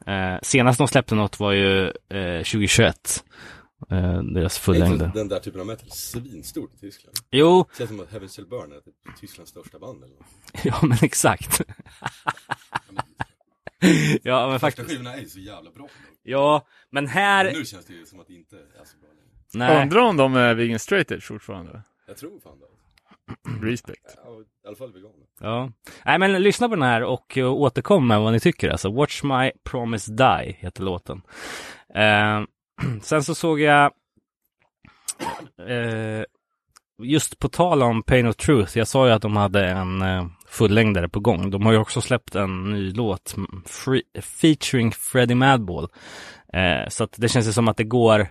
Eh, 0.07 0.35
senast 0.41 0.77
de 0.77 0.87
släppte 0.87 1.15
något 1.15 1.39
var 1.39 1.51
ju 1.51 1.85
eh, 1.87 2.37
2021. 2.37 3.23
Eh, 3.91 4.21
deras 4.23 4.57
fullängd. 4.59 5.01
Är 5.01 5.07
Den 5.07 5.27
där 5.27 5.39
typen 5.39 5.61
av 5.61 5.67
metal 5.67 5.89
svinstort 5.91 6.73
i 6.75 6.77
Tyskland. 6.79 7.15
Jo, 7.31 7.65
Känns 7.77 7.89
som 7.89 7.99
att 7.99 8.11
Heaven 8.11 8.29
Shall 8.29 8.47
Burn 8.47 8.71
är 8.71 8.75
typ 8.79 8.95
Tysklands 9.19 9.51
största 9.51 9.79
band 9.79 10.03
eller 10.03 10.15
något. 10.15 10.25
ja 10.63 10.79
men 10.87 10.97
exakt. 11.01 11.61
ja 14.23 14.47
men 14.49 14.59
Första 14.59 14.67
faktiskt. 14.67 14.89
skivorna 14.89 15.13
är 15.15 15.19
ju 15.19 15.29
så 15.29 15.39
jävla 15.39 15.71
bra. 15.71 15.87
Ja, 16.23 16.67
men 16.89 17.07
här. 17.07 17.45
Men 17.45 17.53
nu 17.53 17.65
känns 17.65 17.85
det 17.85 17.93
ju 17.93 18.05
som 18.05 18.19
att 18.19 18.27
det 18.27 18.33
inte 18.33 18.55
är 18.55 18.85
så 18.85 18.97
bra 18.97 19.09
längre. 19.09 19.31
Nej. 19.53 19.81
Undrar 19.81 20.01
om 20.01 20.17
de 20.17 20.35
är 20.35 20.53
vegan 20.53 20.79
straight 20.79 21.11
edge 21.11 21.23
fortfarande? 21.23 21.81
Jag 22.07 22.17
tror 22.17 22.39
fan 22.39 22.59
det. 22.59 22.65
Respect. 23.61 24.17
Ja, 24.23 24.41
I 24.41 24.67
alla 24.67 24.75
fall 24.75 24.93
veganer. 24.93 25.25
Ja. 25.39 25.71
Nej 26.05 26.19
men 26.19 26.43
lyssna 26.43 26.69
på 26.69 26.75
den 26.75 26.83
här 26.83 27.03
och 27.03 27.37
uh, 27.37 27.51
återkom 27.51 28.07
med 28.07 28.21
vad 28.21 28.33
ni 28.33 28.39
tycker 28.39 28.69
alltså. 28.69 28.91
Watch 28.91 29.23
My 29.23 29.51
Promise 29.63 30.11
Die 30.11 30.55
heter 30.59 30.83
låten. 30.83 31.21
Eh, 31.95 32.41
sen 33.01 33.23
så 33.23 33.35
såg 33.35 33.59
jag 33.59 33.91
eh, 35.67 36.23
just 37.03 37.39
på 37.39 37.49
tal 37.49 37.83
om 37.83 38.03
Pain 38.03 38.27
of 38.27 38.35
Truth. 38.35 38.77
Jag 38.77 38.87
sa 38.87 39.07
ju 39.07 39.13
att 39.13 39.21
de 39.21 39.35
hade 39.35 39.65
en 39.65 40.01
eh, 40.01 40.25
fullängdare 40.51 41.09
på 41.09 41.19
gång. 41.19 41.49
De 41.51 41.65
har 41.65 41.71
ju 41.71 41.77
också 41.77 42.01
släppt 42.01 42.35
en 42.35 42.63
ny 42.63 42.91
låt 42.91 43.35
free, 43.65 44.03
featuring 44.21 44.91
Freddie 44.91 45.35
Madball. 45.35 45.87
Eh, 46.53 46.89
så 46.89 47.03
att 47.03 47.15
det 47.17 47.29
känns 47.29 47.47
ju 47.47 47.51
som 47.53 47.67
att 47.67 47.77
det 47.77 47.83
går 47.83 48.27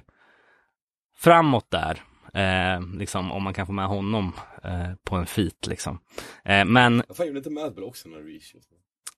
framåt 1.18 1.66
där. 1.70 2.02
Eh, 2.34 2.80
liksom 2.98 3.32
om 3.32 3.42
man 3.42 3.54
kan 3.54 3.66
få 3.66 3.72
med 3.72 3.86
honom 3.86 4.32
eh, 4.64 4.94
på 5.04 5.16
en 5.16 5.26
feat 5.26 5.66
liksom. 5.66 5.98
Eh, 6.44 6.64
men 6.64 7.02
Vad 7.08 7.16
fan 7.16 7.26
gjorde 7.26 7.38
inte 7.38 7.50
Madball 7.50 7.84
också 7.84 8.08
några 8.08 8.22
reissues? 8.22 8.64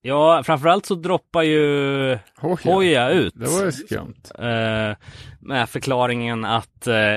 ja, 0.02 0.42
framförallt 0.42 0.86
så 0.86 0.94
droppar 0.94 1.42
ju 1.42 2.18
Hoja. 2.36 2.74
Hoja 2.74 3.10
ut. 3.10 3.34
Det 3.36 3.46
var 3.46 3.64
ju 3.64 3.72
skumt. 3.72 4.30
Eh, 4.38 4.96
med 5.40 5.68
förklaringen 5.68 6.44
att 6.44 6.86
eh, 6.86 7.16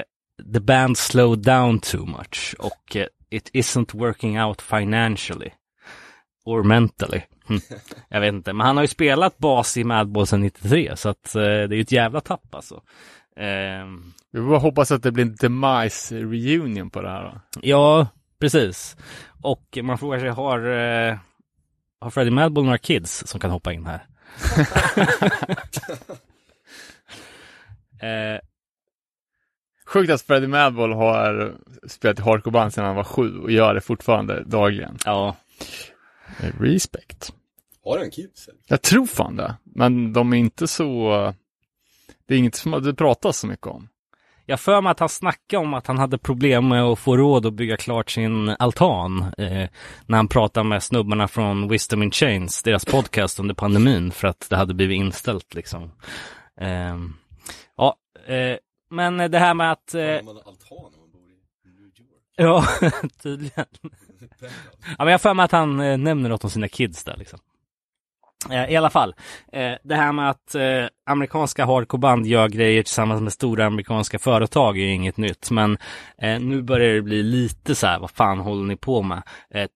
the 0.53 0.59
band 0.59 0.97
slowed 0.97 1.39
down 1.39 1.79
too 1.79 2.05
much 2.05 2.55
och 2.59 2.95
eh, 2.95 3.07
it 3.29 3.49
isn't 3.53 3.97
working 3.97 4.41
out 4.41 4.61
financially. 4.61 5.49
Or 6.45 6.63
mentally. 6.63 7.21
Hm. 7.47 7.59
Jag 8.09 8.21
vet 8.21 8.33
inte, 8.33 8.53
men 8.53 8.67
han 8.67 8.77
har 8.77 8.83
ju 8.83 8.87
spelat 8.87 9.37
bas 9.37 9.77
i 9.77 9.83
Madball 9.83 10.27
sedan 10.27 10.41
93 10.41 10.95
så 10.95 11.09
att 11.09 11.35
eh, 11.35 11.41
det 11.41 11.47
är 11.49 11.73
ju 11.73 11.81
ett 11.81 11.91
jävla 11.91 12.21
tapp 12.21 12.55
alltså. 12.55 12.75
Eh, 13.37 13.85
Vi 14.31 14.41
bara 14.41 14.59
hoppas 14.59 14.91
att 14.91 15.03
det 15.03 15.11
blir 15.11 15.25
en 15.25 15.35
demise 15.35 16.15
reunion 16.15 16.89
på 16.89 17.01
det 17.01 17.09
här 17.09 17.23
då. 17.23 17.41
ja, 17.61 18.07
precis. 18.39 18.97
Och 19.41 19.77
man 19.83 19.97
frågar 19.97 20.19
sig, 20.19 20.29
har, 20.29 20.59
eh, 20.59 21.17
har 21.99 22.09
Freddie 22.09 22.31
Madball 22.31 22.63
några 22.63 22.77
kids 22.77 23.27
som 23.27 23.39
kan 23.39 23.51
hoppa 23.51 23.73
in 23.73 23.85
här? 23.85 24.05
eh, 28.35 28.39
Sjukt 29.87 30.11
att 30.11 30.21
Freddie 30.21 30.47
Madball 30.47 30.93
har 30.93 31.53
spelat 31.87 32.19
i 32.19 32.21
hardcore-band 32.21 32.73
sedan 32.73 32.85
han 32.85 32.95
var 32.95 33.03
sju 33.03 33.39
och 33.39 33.51
gör 33.51 33.73
det 33.73 33.81
fortfarande 33.81 34.43
dagligen. 34.43 34.97
ja, 35.05 35.35
Respect. 36.59 37.33
Har 37.83 37.97
han 37.97 38.11
kids? 38.11 38.49
Jag 38.67 38.81
tror 38.81 39.05
fan 39.05 39.35
det, 39.35 39.55
men 39.63 40.13
de 40.13 40.33
är 40.33 40.37
inte 40.37 40.67
så... 40.67 41.11
Det 42.27 42.33
är 42.33 42.37
inget 42.37 42.55
som 42.55 42.83
det 42.83 42.93
pratas 42.93 43.37
så 43.37 43.47
mycket 43.47 43.67
om. 43.67 43.87
Jag 44.45 44.59
för 44.59 44.81
mig 44.81 44.91
att 44.91 44.99
han 44.99 45.09
snackade 45.09 45.63
om 45.63 45.73
att 45.73 45.87
han 45.87 45.97
hade 45.97 46.17
problem 46.17 46.67
med 46.67 46.83
att 46.83 46.99
få 46.99 47.17
råd 47.17 47.45
att 47.45 47.53
bygga 47.53 47.77
klart 47.77 48.11
sin 48.11 48.49
altan 48.49 49.21
eh, 49.37 49.69
när 50.05 50.17
han 50.17 50.27
pratade 50.27 50.69
med 50.69 50.83
snubbarna 50.83 51.27
från 51.27 51.67
Wisdom 51.67 52.03
in 52.03 52.11
Chains, 52.11 52.63
deras 52.63 52.85
podcast 52.85 53.39
under 53.39 53.55
pandemin 53.55 54.11
för 54.11 54.27
att 54.27 54.47
det 54.49 54.55
hade 54.55 54.73
blivit 54.73 54.95
inställt 54.95 55.53
liksom. 55.53 55.91
Eh, 56.61 56.95
ja, 57.77 57.95
eh, 58.27 58.57
men 58.89 59.31
det 59.31 59.39
här 59.39 59.53
med 59.53 59.71
att, 59.71 59.93
eh, 59.93 60.01
Har 60.01 60.23
man 60.23 60.37
altan 60.37 60.91
när 60.91 60.99
man 60.99 61.11
bor 61.11 61.31
i 61.31 61.69
New 61.69 61.85
York? 61.85 62.33
ja, 62.35 62.65
tydligen. 63.23 63.65
Ja, 64.97 65.03
men 65.03 65.07
jag 65.07 65.21
för 65.21 65.33
mig 65.33 65.43
att 65.43 65.51
han 65.51 65.79
eh, 65.79 65.97
nämner 65.97 66.29
något 66.29 66.43
om 66.43 66.49
sina 66.49 66.67
kids 66.67 67.03
där 67.03 67.17
liksom. 67.17 67.39
Eh, 68.51 68.69
I 68.69 68.75
alla 68.75 68.89
fall, 68.89 69.15
eh, 69.51 69.73
det 69.83 69.95
här 69.95 70.11
med 70.11 70.29
att 70.29 70.55
eh, 70.55 70.85
amerikanska 71.05 71.65
hardcoreband 71.65 72.25
gör 72.25 72.47
grejer 72.47 72.83
tillsammans 72.83 73.21
med 73.21 73.33
stora 73.33 73.65
amerikanska 73.65 74.19
företag 74.19 74.77
är 74.77 74.81
ju 74.81 74.93
inget 74.93 75.17
nytt. 75.17 75.51
Men 75.51 75.77
nu 76.39 76.61
börjar 76.61 76.93
det 76.93 77.01
bli 77.01 77.23
lite 77.23 77.75
så 77.75 77.87
här, 77.87 77.99
vad 77.99 78.11
fan 78.11 78.39
håller 78.39 78.63
ni 78.63 78.75
på 78.75 79.01
med? 79.01 79.21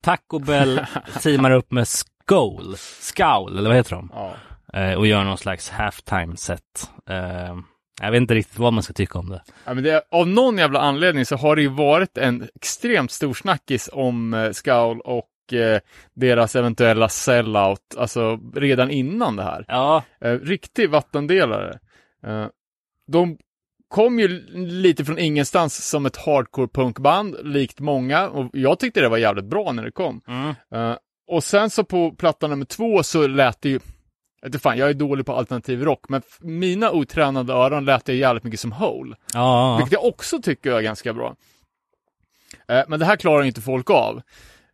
Taco 0.04 0.40
Bell 0.40 0.82
teamar 1.22 1.52
upp 1.52 1.72
med 1.72 1.88
Skowl, 1.88 2.76
Scowl, 2.78 3.58
eller 3.58 3.70
vad 3.70 3.78
heter 3.78 3.96
de? 3.96 4.12
Ja. 4.14 4.36
Och 4.98 5.08
gör 5.08 5.24
någon 5.24 5.38
slags 5.38 5.70
halftime 5.70 6.38
set. 6.38 6.90
Jag 8.02 8.12
vet 8.12 8.22
inte 8.22 8.36
riktigt 8.36 8.60
vad 8.60 8.74
man 8.74 8.84
ska 8.84 8.94
tycka 8.94 9.20
om 9.20 9.30
det. 9.30 9.42
Ja, 9.66 9.74
men 9.74 9.84
det, 9.84 10.04
av 10.12 10.28
någon 10.28 10.58
jävla 10.58 10.80
anledning 10.80 11.26
så 11.26 11.36
har 11.36 11.56
det 11.56 11.62
ju 11.62 11.70
varit 11.70 12.18
en 12.18 12.48
extremt 12.56 13.12
stor 13.12 13.34
snackis 13.34 13.90
om 13.94 14.34
eh, 14.34 14.52
Scowl 14.52 15.02
och 15.02 15.54
eh, 15.54 15.80
deras 16.14 16.56
eventuella 16.56 17.10
sellout, 17.10 17.96
alltså 17.98 18.40
redan 18.56 18.92
innan 18.92 19.36
det 19.36 19.44
här. 19.44 19.66
Ja, 19.68 20.04
Eh, 20.22 20.34
riktig 20.40 20.90
vattendelare. 20.90 21.80
Eh, 22.26 22.46
de 23.12 23.38
kom 23.88 24.20
ju 24.20 24.28
lite 24.56 25.06
från 25.06 25.20
ingenstans 25.20 25.90
som 25.90 26.06
ett 26.06 26.18
hardcore 26.18 26.68
punkband, 26.68 27.36
likt 27.44 27.80
många, 27.80 28.30
och 28.30 28.50
jag 28.54 28.80
tyckte 28.80 29.02
det 29.02 29.10
var 29.10 29.18
jävligt 29.18 29.46
bra 29.46 29.72
när 29.72 29.84
det 29.84 29.92
kom. 29.92 30.22
mm. 30.28 30.96
Och 31.32 31.44
sen 31.44 31.70
så 31.70 31.84
på 31.84 32.12
platta 32.12 32.48
nummer 32.48 32.66
två 32.66 33.04
så 33.04 33.28
lät 33.28 33.62
det 33.62 33.70
ju, 33.70 33.80
jag 34.42 34.52
vet 34.52 34.62
fan, 34.62 34.78
jag 34.78 34.90
är 34.90 34.94
dålig 34.94 35.26
på 35.26 35.34
alternativ 35.34 35.84
rock, 35.84 36.10
men 36.10 36.22
mina 36.40 36.92
otränade 36.92 37.54
öron 37.54 37.86
lät 37.86 38.06
det 38.06 38.14
jävligt 38.14 38.44
mycket 38.44 38.60
som 38.60 38.72
Hole. 38.72 39.16
ja, 39.34 39.78
Vilket 39.78 39.94
jag 39.94 40.06
också 40.06 40.42
tycker 40.42 40.72
är 40.72 40.82
ganska 40.82 41.14
bra. 41.14 41.36
Eh, 42.68 42.84
men 42.88 43.00
det 43.00 43.06
här 43.06 43.16
klarar 43.16 43.44
inte 43.44 43.62
folk 43.62 43.90
av. 43.90 44.22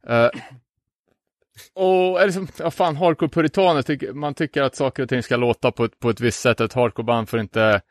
Eh, 0.07 0.29
och 1.73 2.21
eller 2.21 2.31
som, 2.31 2.47
ja 2.59 2.71
fan, 2.71 2.97
hardcore-puritaner, 2.97 3.81
tycker, 3.81 4.13
man 4.13 4.33
tycker 4.33 4.61
att 4.61 4.75
saker 4.75 5.03
och 5.03 5.09
ting 5.09 5.23
ska 5.23 5.35
låta 5.35 5.71
på 5.71 5.85
ett, 5.85 5.99
på 5.99 6.09
ett 6.09 6.19
visst 6.19 6.39
sätt. 6.41 6.61
Ett 6.61 6.73
hardcore-band 6.73 7.29
får 7.29 7.39
inte 7.39 7.81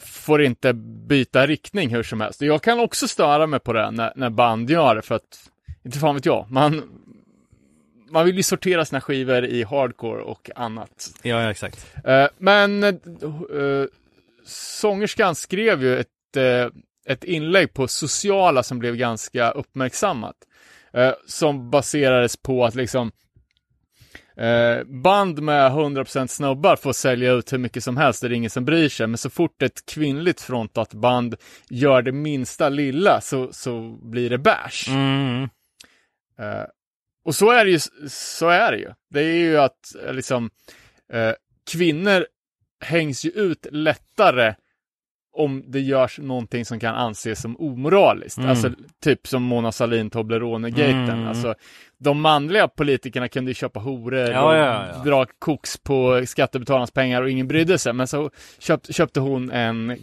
får 0.00 0.42
inte 0.42 0.72
byta 1.08 1.46
riktning 1.46 1.90
hur 1.90 2.02
som 2.02 2.20
helst. 2.20 2.42
Jag 2.42 2.62
kan 2.62 2.80
också 2.80 3.08
störa 3.08 3.46
mig 3.46 3.60
på 3.60 3.72
det 3.72 3.90
när, 3.90 4.12
när 4.16 4.30
band 4.30 4.70
gör 4.70 4.94
det, 4.94 5.02
för 5.02 5.14
att, 5.14 5.50
inte 5.84 5.98
fan 5.98 6.14
vet 6.14 6.26
jag, 6.26 6.46
man, 6.50 6.82
man 8.10 8.26
vill 8.26 8.36
ju 8.36 8.42
sortera 8.42 8.84
sina 8.84 9.00
skivor 9.00 9.44
i 9.44 9.62
hardcore 9.64 10.22
och 10.22 10.50
annat. 10.54 11.10
ja, 11.22 11.42
ja, 11.42 11.50
exakt. 11.50 11.94
Eh, 12.04 12.26
men 12.38 12.84
eh, 12.84 12.90
sångerskan 14.46 15.34
skrev 15.34 15.82
ju 15.82 15.98
ett, 15.98 16.36
ett 17.06 17.24
inlägg 17.24 17.74
på 17.74 17.88
sociala 17.88 18.62
som 18.62 18.78
blev 18.78 18.96
ganska 18.96 19.50
uppmärksammat. 19.50 20.36
Som 21.26 21.70
baserades 21.70 22.36
på 22.36 22.64
att 22.64 22.74
liksom 22.74 23.12
band 24.86 25.42
med 25.42 25.72
100% 25.72 26.26
snubbar 26.26 26.76
får 26.76 26.92
sälja 26.92 27.32
ut 27.32 27.52
hur 27.52 27.58
mycket 27.58 27.84
som 27.84 27.96
helst, 27.96 28.20
det 28.20 28.28
är 28.28 28.32
ingen 28.32 28.50
som 28.50 28.64
bryr 28.64 28.88
sig. 28.88 29.06
Men 29.06 29.18
så 29.18 29.30
fort 29.30 29.62
ett 29.62 29.86
kvinnligt 29.86 30.40
frontat 30.40 30.94
band 30.94 31.34
gör 31.68 32.02
det 32.02 32.12
minsta 32.12 32.68
lilla 32.68 33.20
så, 33.20 33.52
så 33.52 33.98
blir 34.02 34.30
det 34.30 34.38
bash. 34.38 34.88
Mm. 34.88 35.48
Eh, 37.24 37.26
och 37.26 37.34
så 37.34 37.50
är 37.50 37.64
det 37.64 37.70
ju. 37.70 37.78
Så 38.08 38.48
är 38.48 38.72
det 38.72 38.78
ju. 38.78 38.92
Det 39.10 39.20
är 39.20 39.34
ju 39.34 39.58
att 39.58 39.94
eh, 40.06 40.14
liksom 40.14 40.50
eh, 41.12 41.32
kvinnor 41.72 42.26
hängs 42.80 43.24
ju 43.24 43.30
ut 43.30 43.66
lättare 43.70 44.54
om 45.32 45.64
det 45.66 45.80
görs 45.80 46.18
någonting 46.18 46.64
som 46.64 46.80
kan 46.80 46.94
anses 46.94 47.40
som 47.40 47.56
omoraliskt. 47.60 48.38
Mm. 48.38 48.50
Alltså 48.50 48.70
typ 49.02 49.26
som 49.26 49.42
Mona 49.42 49.72
Sahlin 49.72 50.10
Toblerone-gaten. 50.10 51.10
Mm. 51.10 51.28
Alltså, 51.28 51.54
de 51.98 52.20
manliga 52.20 52.68
politikerna 52.68 53.28
kunde 53.28 53.50
ju 53.50 53.54
köpa 53.54 53.80
horor 53.80 54.30
Ja, 54.30 54.42
och 54.48 54.56
ja, 54.56 54.86
ja. 54.94 55.02
dra 55.04 55.26
koks 55.38 55.76
på 55.76 56.22
skattebetalarnas 56.26 56.90
pengar 56.90 57.22
och 57.22 57.30
ingen 57.30 57.48
brydde 57.48 57.78
sig. 57.78 57.92
Men 57.92 58.06
så 58.06 58.30
köpt, 58.58 58.94
köpte 58.94 59.20
hon 59.20 59.50
en 59.50 59.96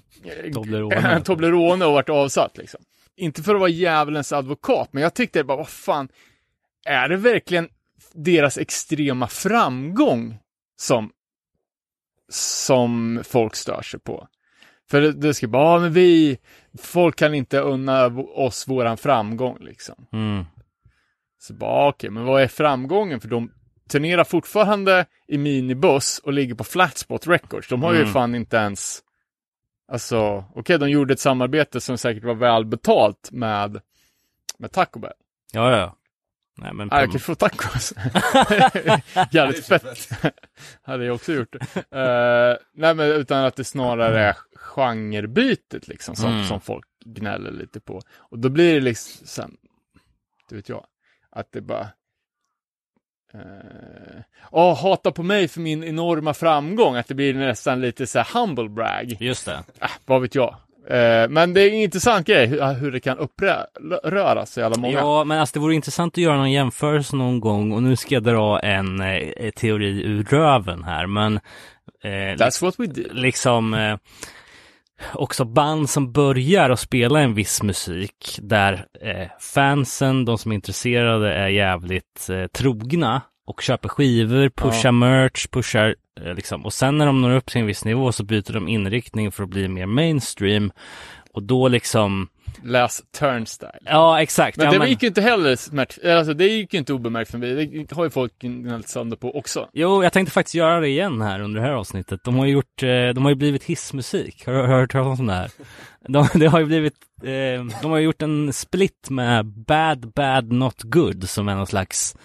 Toblerone. 0.53 0.95
en 0.95 1.21
Toblerone 1.23 1.86
och 1.86 1.93
vart 1.93 2.10
avsatt 2.10 2.58
liksom. 2.58 2.80
Inte 3.15 3.43
för 3.43 3.53
att 3.53 3.60
vara 3.60 3.69
djävulens 3.69 4.34
advokat, 4.34 4.89
men 4.91 5.03
jag 5.03 5.13
tyckte 5.13 5.43
bara, 5.43 5.58
vad 5.58 5.69
fan, 5.69 6.10
är 6.88 7.10
det 7.10 7.17
verkligen 7.17 7.69
deras 8.13 8.58
extrema 8.58 9.28
framgång 9.28 10.39
som, 10.80 11.12
som 12.30 13.21
folk 13.26 13.56
stör 13.56 13.82
sig 13.82 14.00
på? 14.00 14.28
För 14.89 15.02
det, 15.02 15.12
det 15.12 15.34
ska 15.34 15.47
bara, 15.47 15.73
ja, 15.73 15.80
men 15.80 15.93
vi, 15.93 16.38
folk 16.82 17.15
kan 17.15 17.34
inte 17.34 17.60
unna 17.60 18.06
oss 18.19 18.67
våran 18.67 18.97
framgång 18.97 19.58
liksom. 19.60 20.08
Mm. 20.13 20.45
Så 21.39 21.54
bara, 21.54 21.89
okej, 21.89 22.10
men 22.10 22.26
vad 22.26 22.41
är 22.41 22.47
framgången? 22.47 23.21
För 23.21 23.28
de 23.28 23.52
turnerar 23.89 24.23
fortfarande 24.23 25.06
i 25.28 25.38
minibuss 25.38 26.19
och 26.19 26.34
ligger 26.34 26.56
på 26.56 26.63
Flatspot 26.63 27.28
Records. 27.28 27.69
De 27.69 27.84
har 27.84 27.93
ju 27.93 28.00
Mm. 28.02 28.13
fan 28.13 28.36
inte 28.36 28.58
ens, 28.58 29.00
alltså, 29.91 30.45
okej, 30.56 30.80
de 30.80 30.89
gjorde 30.89 31.13
ett 31.13 31.19
samarbete 31.19 31.82
som 31.82 31.97
säkert 31.97 32.23
var 32.23 32.34
välbetalt 32.36 33.30
med, 33.32 33.82
med 34.58 34.71
Taco 34.71 35.00
Bell. 35.00 35.13
Ja, 35.54 35.78
ja. 35.78 35.97
Nej, 36.58 36.74
men 36.74 36.89
kan 36.89 37.20
få 37.20 37.36
tacos. 37.36 37.93
Jävligt 39.32 39.65
fett. 39.65 40.10
hade 40.82 41.06
jag 41.06 41.15
också 41.15 41.34
gjort. 41.34 41.56
Eh, 41.76 42.54
nej, 42.74 42.96
men 42.96 43.00
utan 43.00 43.46
att 43.46 43.56
det 43.56 43.63
snarare 43.63 44.20
är 44.24 44.36
genrebytet 44.56 45.88
liksom 45.88 46.15
som, 46.15 46.32
Mm. 46.34 46.46
som 46.48 46.62
folk 46.62 46.86
gnäller 47.06 47.52
lite 47.52 47.80
på. 47.80 48.02
Och 48.17 48.39
då 48.39 48.50
blir 48.50 48.74
det 48.74 48.80
liksom, 48.80 49.28
sen, 49.28 49.58
du 50.50 50.56
vet 50.56 50.70
jag, 50.70 50.86
att 51.32 51.52
det 51.52 51.62
bara 51.62 51.89
eh, 53.34 54.22
Åh, 54.52 54.82
hata 54.82 55.12
på 55.12 55.24
mig 55.24 55.48
för 55.48 55.62
min 55.62 55.84
enorma 55.84 56.34
framgång, 56.34 56.96
att 56.96 57.08
det 57.08 57.15
blir 57.15 57.34
nästan 57.34 57.82
lite 57.82 58.08
så 58.08 58.20
här 58.20 58.39
humble 58.39 58.70
brag. 58.70 59.17
Just 59.20 59.46
det. 59.46 59.63
Äh, 59.82 59.89
vad 60.06 60.22
vet 60.22 60.36
jag. 60.36 60.56
Eh, 60.89 61.30
men 61.30 61.54
det 61.54 61.62
är 61.62 61.67
en 61.69 61.76
intressant 61.76 62.28
grej 62.28 62.45
hur, 62.45 62.73
hur 62.73 62.91
det 62.91 63.00
kan 63.00 63.17
uppröra 63.17 64.45
så 64.45 64.60
jävla 64.60 64.78
många. 64.78 64.93
Ja, 64.93 65.23
men 65.23 65.39
alltså 65.39 65.54
det 65.54 65.60
vore 65.60 65.76
intressant 65.76 66.13
att 66.13 66.17
göra 66.17 66.38
någon 66.38 66.52
jämförelse 66.52 67.15
någon 67.15 67.39
gång 67.39 67.71
och 67.71 67.84
nu 67.84 67.95
ska 67.95 68.13
jag 68.15 68.23
dra 68.23 68.60
en 68.60 69.02
eh, 69.02 69.50
teori 69.56 70.04
ur 70.04 70.23
röven 70.23 70.84
här, 70.84 71.08
men 71.08 71.36
eh, 72.04 72.10
That's 72.10 72.63
what 72.63 72.76
we 72.78 72.86
do. 72.86 73.04
liksom 73.12 73.73
eh, 73.73 73.97
också 75.13 75.45
band 75.45 75.89
som 75.89 76.12
börjar 76.12 76.69
att 76.69 76.80
spela 76.80 77.19
en 77.19 77.34
viss 77.34 77.63
musik 77.63 78.39
där 78.41 78.86
eh, 79.02 79.28
fansen, 79.39 80.26
de 80.26 80.38
som 80.38 80.52
är 80.52 80.56
intresserade, 80.56 81.34
är 81.34 81.47
jävligt 81.47 82.30
trogna 82.54 83.21
och 83.47 83.62
köper 83.62 83.89
skivor, 83.89 84.50
pushar 84.50 84.91
merch, 84.91 85.47
pushar 85.47 85.95
liksom. 86.19 86.65
Och 86.65 86.73
sen 86.73 86.97
när 86.97 87.06
de 87.06 87.21
når 87.21 87.32
upp 87.36 87.45
till 87.45 87.62
en 87.62 87.67
viss 87.67 87.86
nivå 87.86 88.12
så 88.12 88.23
byter 88.23 88.53
de 88.53 88.67
inriktning 88.67 89.32
för 89.32 89.43
att 89.43 89.49
bli 89.49 89.67
mer 89.67 89.86
mainstream. 89.86 90.71
Och 91.34 91.43
då 91.43 91.67
liksom, 91.67 92.27
Läs 92.63 93.01
Turnstyle. 93.19 93.80
ja 93.86 94.21
exakt. 94.21 94.58
Men 94.58 94.65
ja, 94.65 94.71
det 94.71 94.80
men- 94.80 94.89
gick 94.89 95.01
ju 95.01 95.08
inte 95.08 95.21
heller 95.21 95.56
smärt, 95.56 96.06
alltså 96.06 96.34
det 96.34 96.47
gick 96.47 96.73
ju 96.73 96.80
inte 96.80 96.93
obemärkt 96.93 97.32
för 97.32 97.38
mig. 97.38 97.65
Det 97.89 97.95
har 97.95 98.03
ju 98.03 98.10
folk 98.10 98.39
gnällt 98.39 98.88
sönder 98.88 99.17
på 99.17 99.38
också. 99.38 99.69
Jo, 99.73 100.03
jag 100.03 100.13
tänkte 100.13 100.34
faktiskt 100.34 100.56
göra 100.56 100.80
det 100.80 100.88
igen 100.88 101.21
här 101.21 101.39
under 101.39 101.62
det 101.62 101.67
här 101.67 101.73
avsnittet. 101.73 102.23
De 102.23 102.36
har 102.36 102.45
ju 102.45 102.51
gjort, 102.51 102.84
eh, 102.84 103.10
de 103.15 103.17
har 103.23 103.30
ju 103.30 103.36
blivit 103.36 103.63
hissmusik. 103.63 104.45
Har 104.45 104.53
du 104.53 104.60
har 104.60 104.67
du 104.67 104.73
hört 104.73 104.91
talas 104.91 105.19
om 105.19 105.27
det 105.27 105.34
här? 105.34 105.51
De, 106.10 106.27
det 106.34 106.45
har 106.47 106.60
ju 106.60 106.65
blivit, 106.65 106.93
eh, 107.23 107.80
de 107.82 107.91
har 107.91 107.97
ju 107.97 108.03
gjort 108.03 108.21
en 108.21 108.53
split 108.53 109.10
med 109.10 109.45
Bad 109.45 110.12
Bad 110.15 110.51
Not 110.51 110.84
Good 110.84 111.30
som 111.30 111.47
är 111.47 111.56
någon 111.56 111.67
slags 111.67 112.15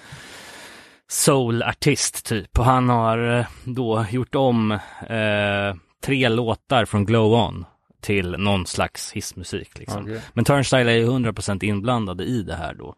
soul-artist 1.13 2.27
typ. 2.27 2.59
Och 2.59 2.65
han 2.65 2.89
har 2.89 3.39
eh, 3.39 3.47
då 3.65 4.07
gjort 4.11 4.35
om 4.35 4.71
eh, 5.09 5.75
tre 6.05 6.29
låtar 6.29 6.85
från 6.85 7.05
Glow 7.05 7.33
On 7.33 7.65
till 8.01 8.31
någon 8.39 8.67
slags 8.67 9.13
hissmusik 9.13 9.79
liksom. 9.79 10.03
Okej. 10.03 10.21
Men 10.33 10.45
Turnstyle 10.45 10.89
är 10.89 10.97
ju 10.97 11.07
100% 11.07 11.65
inblandade 11.65 12.25
i 12.25 12.43
det 12.43 12.55
här 12.55 12.75
då. 12.75 12.95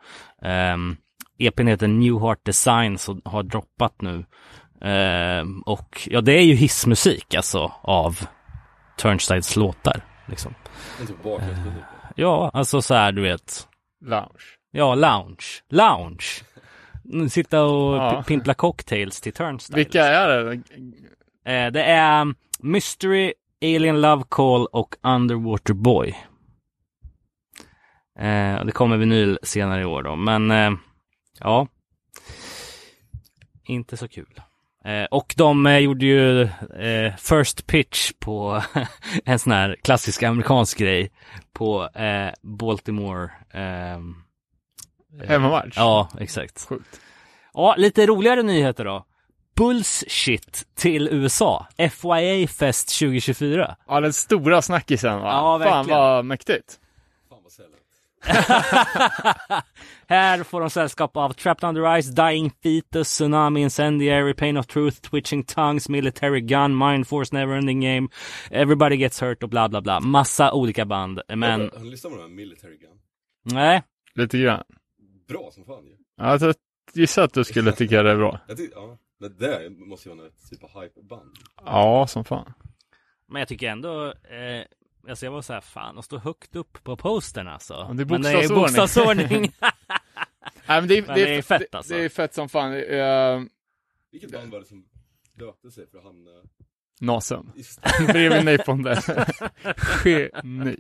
Um, 0.49 0.97
EPn 1.39 1.67
heter 1.67 1.89
New 1.89 2.21
Heart 2.21 2.45
Designs 2.45 3.09
och 3.09 3.17
har 3.25 3.43
droppat 3.43 4.03
nu. 4.03 4.25
Ehm, 4.81 5.61
och 5.61 6.09
ja, 6.11 6.21
det 6.21 6.33
är 6.33 6.43
ju 6.43 6.55
hissmusik 6.55 7.35
alltså 7.35 7.73
av 7.83 8.19
Turnstiles 8.97 9.57
låtar. 9.57 10.01
Liksom. 10.27 10.55
Typ 11.07 11.23
bakgrundsmusik. 11.23 11.83
Ja, 12.15 12.51
alltså 12.55 12.83
så 12.83 12.95
här 12.95 13.13
du 13.13 13.23
vet. 13.23 13.69
Lounge. 14.05 14.45
Ja, 14.71 14.95
lounge. 14.95 15.45
Lounge. 15.71 16.25
Sitta 17.31 17.63
och 17.65 17.97
Ja. 17.97 18.11
p- 18.23 18.29
pimpla 18.29 18.55
cocktails 18.55 19.21
till 19.21 19.33
Turnstile. 19.33 19.77
Vilka 19.77 20.05
är 20.05 20.29
det? 20.29 20.53
Eh, 21.53 21.73
det 21.73 21.83
är 21.85 22.35
Mystery, 22.61 23.33
Alien 23.63 24.01
Love 24.01 24.25
Call 24.29 24.67
och 24.67 24.95
Underwater 25.03 25.75
Boy. 25.75 26.09
Eh, 28.19 28.65
det 28.65 28.73
kommer 28.73 28.97
vinyl 28.97 29.39
senare 29.43 29.83
i 29.83 29.85
år 29.85 30.03
då, 30.03 30.17
men 30.17 30.51
eh, 30.51 30.73
ja. 31.41 31.69
Inte 33.67 33.97
så 33.97 34.09
kul. 34.09 34.41
Eh, 34.85 35.05
och 35.05 35.35
de 35.37 35.67
eh, 35.67 35.79
gjorde 35.79 36.07
ju 36.07 36.43
eh, 36.43 37.17
first 37.19 37.67
pitch 37.67 38.13
på 38.19 38.63
en 39.25 39.39
sån 39.39 39.53
här 39.53 39.77
klassisk 39.83 40.23
amerikansk 40.23 40.79
grej 40.79 41.11
på 41.53 41.89
Baltimore. 42.43 43.31
Hemmamatch? 45.27 45.77
ja, 45.77 46.09
exakt. 46.21 46.67
Sjukt. 46.69 47.01
Ja, 47.55 47.75
lite 47.79 48.07
roligare 48.07 48.43
nyheter 48.43 48.85
då. 48.85 49.07
Bullshit 49.57 50.65
till 50.77 51.09
USA. 51.09 51.67
FYA 51.79 52.47
Fest 52.49 52.99
2024. 52.99 53.77
Ja, 53.89 54.01
den 54.01 54.13
stora 54.13 54.63
snackisen 54.63 55.21
va? 55.21 55.27
Ja, 55.29 55.59
Fan 55.59 55.61
verkligen. 55.61 55.99
vad 56.01 56.25
mäktigt. 56.25 56.79
Fan 57.29 57.39
vad. 57.43 57.53
Här 60.09 60.43
får 60.43 60.61
de 60.61 60.71
sällskap 60.71 61.17
av 61.17 61.33
Trapped 61.33 61.69
Under 61.69 62.01
Ice, 62.03 62.07
Dying 62.15 62.51
Fetus, 62.63 63.09
Tsunami 63.09 63.61
Incendiary, 63.61 64.35
Pain 64.35 64.57
of 64.57 64.67
Truth, 64.67 65.01
Twitching 65.01 65.45
Tongues, 65.45 65.89
Military 65.89 66.41
Gun, 66.41 66.79
Mind 66.79 67.09
Force, 67.09 67.35
Neverending 67.37 67.81
Game, 67.81 68.09
Everybody 68.51 68.97
Gets 68.97 69.23
Hurt 69.23 69.43
och 69.43 69.49
bla 69.49 69.69
bla 69.69 69.81
bla. 69.81 70.01
Massa 70.01 70.53
olika 70.53 70.85
band. 70.85 71.21
Men 71.29 71.61
Har 71.61 71.79
du 71.85 71.91
lyssnat 71.91 72.13
på 72.13 72.19
den 72.19 72.29
här 72.29 72.35
Military 72.37 72.77
Gun? 72.79 72.91
nej, 73.43 73.83
Lite 74.15 74.39
grann. 74.39 74.63
Bra 75.27 75.51
som 75.53 75.65
fan 75.65 75.87
ju. 75.87 75.97
Ja, 76.17 76.39
jag 76.41 76.55
gissar 76.93 77.23
att 77.23 77.33
du 77.35 77.45
skulle 77.45 77.73
tycka 77.73 78.03
det 78.03 78.11
är 78.11 78.17
bra. 78.17 78.41
Jag 78.49 78.57
tyckte, 78.57 78.77
ja. 78.77 78.99
Men 79.19 79.37
det 79.39 79.71
måste 79.71 80.09
ju 80.09 80.15
vara 80.15 80.27
ett 80.27 80.51
typ 80.51 80.65
av 80.65 80.83
hypeband. 80.83 81.37
Ja, 81.65 82.07
som 82.07 82.25
fan. 82.25 82.53
men 83.27 83.41
jag 83.41 83.49
tycker 83.49 83.69
ändå 83.69 84.07
eh, 84.07 84.65
Alltså 85.09 85.27
jag 85.27 85.33
var 85.33 85.43
så 85.43 85.53
här, 85.53 85.61
fan, 85.61 85.99
att 85.99 86.05
stå 86.05 86.19
högt 86.19 86.57
upp 86.57 86.85
på 86.85 86.97
postern 86.97 87.49
alltså. 87.49 87.75
det 87.75 88.03
är 88.03 88.07
Men 88.07 88.23
det 88.23 88.29
är 88.31 88.49
bokstavsordning. 88.49 88.55
bokstavsordning. 88.63 89.53
Nej, 90.67 90.81
men 90.81 90.89
det, 90.89 90.99
är, 90.99 91.07
Men 91.07 91.15
det 91.15 91.37
är 91.37 91.43
fett, 91.43 91.75
alltså. 91.75 91.95
Det 91.95 92.05
är 92.05 92.09
fett 92.09 92.35
som 92.35 92.49
fan. 92.49 92.73
Uh, 92.73 93.43
Vilket 94.11 94.33
band 94.33 94.53
var 94.53 94.61
det 94.61 94.67
som 94.67 94.85
döpte 95.35 95.71
sig 95.71 95.87
för 95.91 95.99
att 95.99 96.05
hamna 96.05 96.31
Nasen. 97.01 97.53
i 97.57 97.65
Bredvid 98.13 98.45
Napalm 98.45 98.83
där. 98.83 99.05
Geni. 100.05 100.77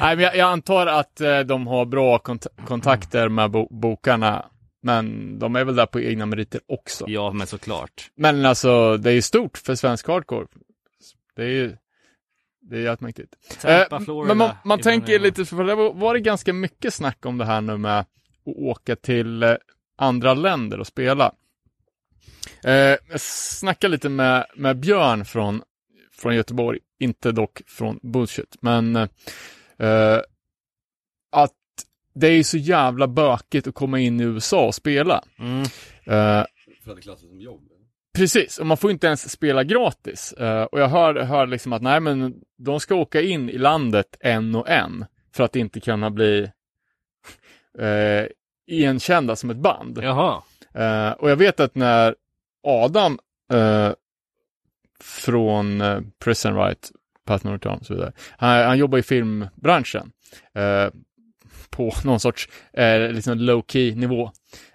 Nej, 0.00 0.16
men 0.16 0.24
jag, 0.24 0.36
jag 0.36 0.48
antar 0.52 0.86
att 0.86 1.20
eh, 1.20 1.40
de 1.40 1.66
har 1.66 1.84
bra 1.84 2.18
kont- 2.18 2.64
kontakter 2.66 3.28
med 3.28 3.50
bo- 3.50 3.68
bokarna. 3.70 4.46
Men 4.84 5.38
de 5.38 5.56
är 5.56 5.64
väl 5.64 5.76
där 5.76 5.86
på 5.86 6.00
egna 6.00 6.26
meriter 6.26 6.60
också. 6.68 7.04
ja, 7.08 7.32
men 7.32 7.46
såklart. 7.46 8.10
Men 8.16 8.44
alltså, 8.46 8.96
det 8.96 9.10
är 9.10 9.14
ju 9.14 9.22
stort 9.22 9.58
för 9.58 9.74
svensk 9.74 10.08
hardcore. 10.08 10.46
Det 11.36 11.42
är 11.42 11.48
ju, 11.48 11.76
det 12.60 12.76
är 12.76 12.80
jävligt 12.80 13.00
mäktigt. 13.00 13.34
Tampa, 13.60 13.96
Eh, 14.12 14.26
men 14.26 14.38
man, 14.38 14.50
man 14.64 14.78
tänker 14.80 15.18
lite, 15.18 15.44
för 15.44 15.64
det 15.64 15.74
var, 15.74 15.92
var 15.94 16.14
det 16.14 16.20
ganska 16.20 16.52
mycket 16.52 16.94
snack 16.94 17.26
om 17.26 17.38
det 17.38 17.44
här 17.44 17.60
nu 17.60 17.76
med 17.76 17.98
att 18.00 18.08
åka 18.44 18.96
till 18.96 19.42
eh, 19.42 19.54
andra 19.98 20.34
länder 20.34 20.80
och 20.80 20.86
spela. 20.86 21.32
Eh, 22.64 22.72
jag 23.10 23.20
snackade 23.20 23.92
lite 23.92 24.08
med, 24.08 24.46
med 24.56 24.76
Björn 24.80 25.24
från, 25.24 25.62
från 26.12 26.34
Göteborg, 26.36 26.78
inte 27.02 27.32
dock 27.32 27.62
från 27.66 27.98
Bullshit, 28.02 28.56
men 28.60 28.96
eh, 28.96 30.18
att 31.32 31.52
det 32.14 32.26
är 32.28 32.42
så 32.42 32.58
jävla 32.58 33.08
bökigt 33.08 33.66
att 33.66 33.74
komma 33.74 34.00
in 34.00 34.20
i 34.20 34.24
USA 34.24 34.66
och 34.66 34.74
spela. 34.74 35.24
Mm. 35.38 35.60
Eh, 35.60 36.46
för 36.84 36.90
att 36.90 36.96
det 36.96 37.02
klassas 37.02 37.28
som 37.28 37.40
jobb. 37.40 37.60
Precis, 38.14 38.58
och 38.58 38.66
man 38.66 38.76
får 38.76 38.90
inte 38.90 39.06
ens 39.06 39.30
spela 39.30 39.64
gratis. 39.64 40.32
Eh, 40.32 40.62
och 40.62 40.80
jag 40.80 40.88
hör, 40.88 41.14
hör 41.14 41.46
liksom 41.46 41.72
att 41.72 41.82
nej 41.82 42.00
men 42.00 42.34
de 42.58 42.80
ska 42.80 42.94
åka 42.94 43.20
in 43.20 43.50
i 43.50 43.58
landet 43.58 44.16
en 44.20 44.54
och 44.54 44.68
en 44.68 45.04
för 45.34 45.44
att 45.44 45.56
inte 45.56 45.80
kunna 45.80 46.10
bli 46.10 46.50
uh, 47.80 48.26
igenkända 48.66 49.36
som 49.36 49.50
ett 49.50 49.56
band. 49.56 49.98
Jaha. 50.02 50.42
Eh, 50.74 51.10
och 51.10 51.30
jag 51.30 51.36
vet 51.36 51.60
att 51.60 51.74
när 51.74 52.14
Adam 52.62 53.18
eh, 55.02 55.22
från 55.22 55.80
uh, 55.80 56.00
Prison 56.24 56.56
Right, 56.56 56.90
Path 57.26 57.46
No 57.46 57.50
Return 57.50 57.78
och 57.78 57.86
så 57.86 57.94
vidare, 57.94 58.12
han, 58.36 58.66
han 58.66 58.78
jobbar 58.78 58.98
i 58.98 59.02
filmbranschen 59.02 60.10
eh, 60.54 60.90
på 61.70 61.92
någon 62.04 62.20
sorts 62.20 62.48
uh, 62.78 63.12
liksom 63.12 63.38
low 63.38 63.64
key 63.68 63.94
nivå. 63.94 64.30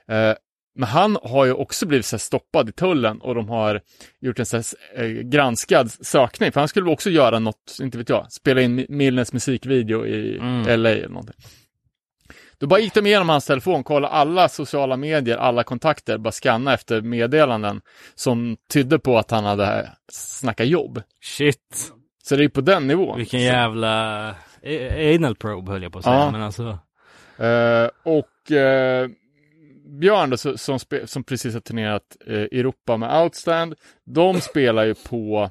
Eh, 0.07 0.33
men 0.79 0.89
han 0.89 1.17
har 1.23 1.45
ju 1.45 1.53
också 1.53 1.85
blivit 1.85 2.05
så 2.05 2.17
stoppad 2.19 2.69
i 2.69 2.71
tullen 2.71 3.21
och 3.21 3.35
de 3.35 3.49
har 3.49 3.81
gjort 4.21 4.39
en 4.39 4.45
så 4.45 4.57
eh, 4.95 5.05
granskad 5.07 5.91
sökning. 5.91 6.51
För 6.51 6.59
han 6.61 6.67
skulle 6.67 6.89
också 6.91 7.09
göra 7.09 7.39
något, 7.39 7.77
inte 7.81 7.97
vet 7.97 8.09
jag, 8.09 8.31
spela 8.31 8.61
in 8.61 8.79
Mi- 8.79 8.85
Milnes 8.89 9.33
musikvideo 9.33 10.05
i 10.05 10.37
Mm. 10.37 10.81
LA 10.81 10.89
eller 10.89 11.07
någonting. 11.09 11.35
Då 12.59 12.67
bara 12.67 12.79
gick 12.79 12.93
de 12.93 13.05
igenom 13.05 13.29
hans 13.29 13.45
telefon, 13.45 13.83
kollade 13.83 14.13
alla 14.13 14.49
sociala 14.49 14.97
medier, 14.97 15.37
alla 15.37 15.63
kontakter, 15.63 16.17
bara 16.17 16.31
scanna 16.31 16.73
efter 16.73 17.01
meddelanden 17.01 17.81
som 18.15 18.57
tydde 18.73 18.99
på 18.99 19.17
att 19.17 19.31
han 19.31 19.43
hade 19.45 19.91
snackat 20.11 20.67
jobb. 20.67 21.01
Shit. 21.23 21.91
Så 22.23 22.35
det 22.35 22.43
är 22.43 22.49
på 22.49 22.61
den 22.61 22.87
nivån. 22.87 23.17
Vilken 23.17 23.41
jävla 23.41 24.29
a- 24.29 25.15
anal 25.15 25.35
probe 25.35 25.71
höll 25.71 25.83
jag 25.83 25.91
på 25.91 25.97
att 25.99 26.03
säga. 26.05 26.15
Ja. 26.15 26.31
Men 26.31 26.41
alltså. 26.41 26.79
Eh, 27.37 27.89
och 28.03 28.51
eh, 28.51 29.09
Björn 29.99 30.29
då, 30.29 30.37
som, 30.57 30.79
som 31.05 31.23
precis 31.23 31.53
har 31.53 31.61
turnerat 31.61 32.17
eh, 32.27 32.33
i 32.35 32.59
Europa 32.59 32.97
med 32.97 33.21
Outstand, 33.23 33.75
de 34.05 34.41
spelar 34.41 34.85
ju 34.85 34.95
på, 34.95 35.49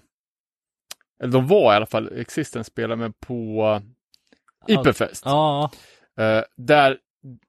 eller 1.23 1.33
de 1.33 1.47
var 1.47 1.73
i 1.73 1.77
alla 1.77 1.87
fall, 1.87 2.19
Existence 2.21 2.71
spelar 2.71 2.97
med 2.97 3.21
på 3.21 3.81
Iperfest. 4.67 5.23
Ja. 5.25 5.71
Eh, 6.19 6.43
där 6.57 6.99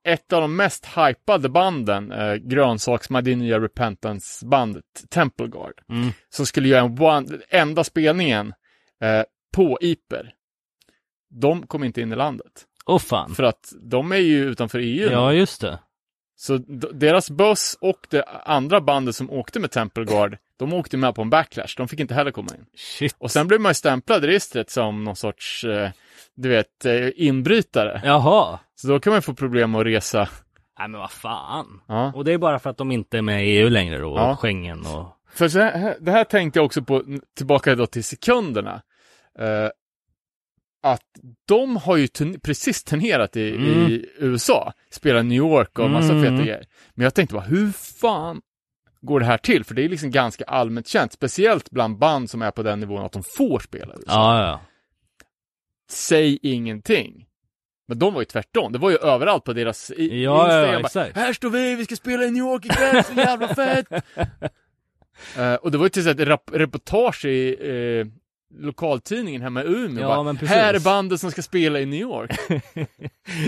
ett 0.03 0.33
av 0.33 0.41
de 0.41 0.55
mest 0.55 0.85
hypade 0.85 1.49
banden, 1.49 2.11
uh, 2.11 2.35
Grönsaks 2.35 3.09
med 3.09 3.25
nya 3.37 3.59
Repentance-bandet, 3.59 4.83
Temple 5.09 5.47
Guard, 5.47 5.73
Mm. 5.89 6.09
som 6.29 6.45
skulle 6.45 6.67
göra 6.67 6.81
en 6.85 7.01
one, 7.01 7.39
enda 7.49 7.83
spelningen 7.83 8.53
eh, 9.01 9.23
på 9.53 9.77
Iper. 9.81 10.33
De 11.29 11.67
kom 11.67 11.83
inte 11.83 12.01
in 12.01 12.11
i 12.11 12.15
landet. 12.15 12.65
Åh 12.85 12.99
fan. 12.99 13.35
För 13.35 13.43
att 13.43 13.73
de 13.81 14.11
är 14.11 14.15
ju 14.17 14.43
utanför 14.45 14.79
EU. 14.79 15.11
Ja, 15.11 15.33
just 15.33 15.61
det. 15.61 15.79
Så 16.35 16.57
deras 16.93 17.29
buss 17.31 17.77
och 17.81 18.07
det 18.09 18.23
andra 18.43 18.81
bandet 18.81 19.15
som 19.15 19.31
åkte 19.31 19.59
med 19.59 19.71
Temple 19.71 20.05
Guard, 20.05 20.37
de 20.57 20.73
åkte 20.73 20.97
med 20.97 21.15
på 21.15 21.21
en 21.21 21.29
backlash. 21.29 21.73
De 21.77 21.87
fick 21.87 21.99
inte 21.99 22.13
heller 22.13 22.31
komma 22.31 22.49
in. 22.59 22.65
Shit. 22.75 23.15
Och 23.19 23.31
sen 23.31 23.47
blev 23.47 23.61
man 23.61 23.69
ju 23.69 23.73
stämplad 23.73 24.23
i 24.23 24.27
registret 24.27 24.69
som 24.69 25.03
någon 25.03 25.15
sorts, 25.15 25.63
eh, 25.63 25.91
du 26.37 26.49
vet, 26.49 26.85
eh, 26.85 27.09
inbrytare. 27.15 28.01
Jaha. 28.05 28.59
Så 28.75 28.87
då 28.87 28.99
kan 28.99 29.13
man 29.13 29.21
få 29.21 29.33
problem 29.33 29.75
att 29.75 29.85
resa. 29.85 30.29
Nej 30.79 30.87
men 30.87 30.99
vad 30.99 31.11
fan. 31.11 31.81
Ja. 31.87 32.11
Och 32.15 32.25
det 32.25 32.33
är 32.33 32.37
bara 32.37 32.59
för 32.59 32.69
att 32.69 32.77
de 32.77 32.91
inte 32.91 33.17
är 33.17 33.21
med 33.21 33.47
i 33.47 33.49
EU 33.49 33.69
längre 33.69 33.97
då, 33.97 34.11
och 34.11 34.19
Ja. 34.19 34.35
Schengen 34.35 34.79
och... 34.85 35.05
För 35.33 35.47
så 35.49 35.59
här, 35.59 35.95
det 35.99 36.11
här 36.11 36.23
tänkte 36.23 36.59
jag 36.59 36.65
också 36.65 36.81
på, 36.81 37.03
tillbaka 37.37 37.75
då 37.75 37.85
till 37.87 38.03
sekunderna. 38.03 38.81
eh, 39.39 39.69
att 40.83 41.01
de 41.47 41.77
har 41.77 41.97
ju 41.97 42.05
turn- 42.05 42.39
precis 42.39 42.83
turnerat 42.83 43.35
i, 43.35 43.55
Mm. 43.55 43.67
i 43.87 44.05
USA, 44.19 44.73
spelat 44.91 45.25
New 45.25 45.37
York 45.37 45.79
och 45.79 45.89
massa 45.89 46.11
Mm. 46.13 46.23
feta 46.23 46.35
grejer. 46.45 46.65
Men 46.93 47.03
jag 47.03 47.13
tänkte 47.13 47.33
bara, 47.35 47.45
hur 47.45 47.71
fan 47.71 48.41
går 49.01 49.19
det 49.19 49.25
här 49.25 49.37
till? 49.37 49.63
För 49.63 49.75
det 49.75 49.83
är 49.85 49.89
liksom 49.89 50.11
ganska 50.11 50.43
allmänt 50.45 50.87
känt, 50.87 51.13
speciellt 51.13 51.69
bland 51.69 51.97
band 51.97 52.29
som 52.29 52.41
är 52.41 52.51
på 52.51 52.63
den 52.63 52.79
nivån 52.79 53.05
att 53.05 53.11
de 53.11 53.23
får 53.37 53.59
spela 53.59 53.93
i 53.93 53.97
USA. 53.97 54.13
Ja, 54.39 54.47
ja. 54.47 54.59
Säg 55.89 56.39
ingenting. 56.41 57.25
Men 57.87 57.99
de 57.99 58.13
var 58.13 58.21
ju 58.21 58.25
tvärtom, 58.25 58.71
det 58.71 58.79
var 58.79 58.89
ju 58.89 58.97
överallt 58.97 59.43
på 59.43 59.53
deras 59.53 59.91
Ja, 59.97 60.03
ja, 60.05 60.45
Instagram. 60.45 60.81
bara, 60.81 60.85
exakt. 60.87 61.15
här 61.15 61.33
står 61.33 61.49
vi, 61.49 61.75
vi 61.75 61.85
ska 61.85 61.95
spela 61.95 62.23
i 62.23 62.31
New 62.31 62.43
York 62.43 62.65
ikväll, 62.65 63.03
så 63.03 63.13
jävla 63.13 63.55
fett! 63.55 63.87
Eh, 65.37 65.53
och 65.53 65.71
det 65.71 65.77
var 65.77 65.85
ju 65.85 65.89
till 65.89 66.01
exempel 66.01 66.31
ett 66.31 66.41
reportage 66.53 67.25
i 67.25 67.49
eh, 67.59 68.07
lokaltidningen 68.53 69.41
hemma 69.41 69.63
i 69.63 69.67
Umeå. 69.67 70.01
Ja, 70.09 70.23
bara, 70.23 70.47
här 70.47 70.73
är 70.73 70.79
bandet 70.79 71.19
som 71.19 71.31
ska 71.31 71.41
spela 71.41 71.79
i 71.79 71.85
New 71.85 71.99
York. 71.99 72.31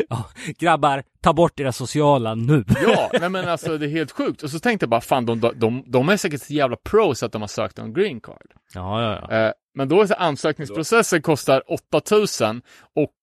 ja. 0.09 0.29
Grabbar, 0.57 1.03
ta 1.21 1.33
bort 1.33 1.59
era 1.59 1.71
sociala 1.71 2.35
nu. 2.35 2.63
ja, 2.87 3.11
nej 3.19 3.29
men 3.29 3.47
alltså 3.47 3.77
det 3.77 3.85
är 3.85 3.89
helt 3.89 4.11
sjukt. 4.11 4.43
Och 4.43 4.49
så 4.49 4.59
tänkte 4.59 4.83
jag 4.83 4.89
bara, 4.89 5.01
fan 5.01 5.25
de, 5.25 5.51
de, 5.55 5.83
de 5.87 6.09
är 6.09 6.17
säkert 6.17 6.41
så 6.41 6.53
jävla 6.53 6.75
pros 6.75 7.23
att 7.23 7.31
de 7.31 7.41
har 7.41 7.47
sökt 7.47 7.79
en 7.79 7.93
green 7.93 8.21
card. 8.21 8.51
Ja, 8.73 9.01
ja, 9.01 9.27
ja. 9.29 9.35
Eh, 9.37 9.51
men 9.75 9.89
då 9.89 10.01
är 10.01 10.05
så 10.05 10.13
ansökningsprocessen 10.13 11.21
kostar 11.21 11.63
8000 11.71 12.61
och 12.95 13.13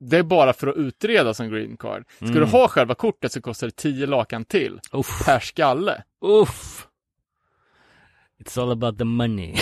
det 0.00 0.16
är 0.18 0.22
bara 0.22 0.52
för 0.52 0.66
att 0.66 0.76
utreda 0.76 1.34
som 1.34 1.50
green 1.50 1.76
card. 1.76 2.04
Ska 2.16 2.26
Mm. 2.26 2.38
du 2.40 2.44
ha 2.46 2.68
själva 2.68 2.94
kortet 2.94 3.32
så 3.32 3.40
kostar 3.42 3.66
det 3.66 3.76
10 3.76 4.06
lakan 4.06 4.44
till 4.44 4.80
Uff. 4.92 5.24
per 5.24 5.40
skalle. 5.40 6.02
Uff. 6.24 6.86
It's 8.44 8.62
all 8.62 8.72
about 8.72 8.98
the 8.98 9.04
money. 9.04 9.54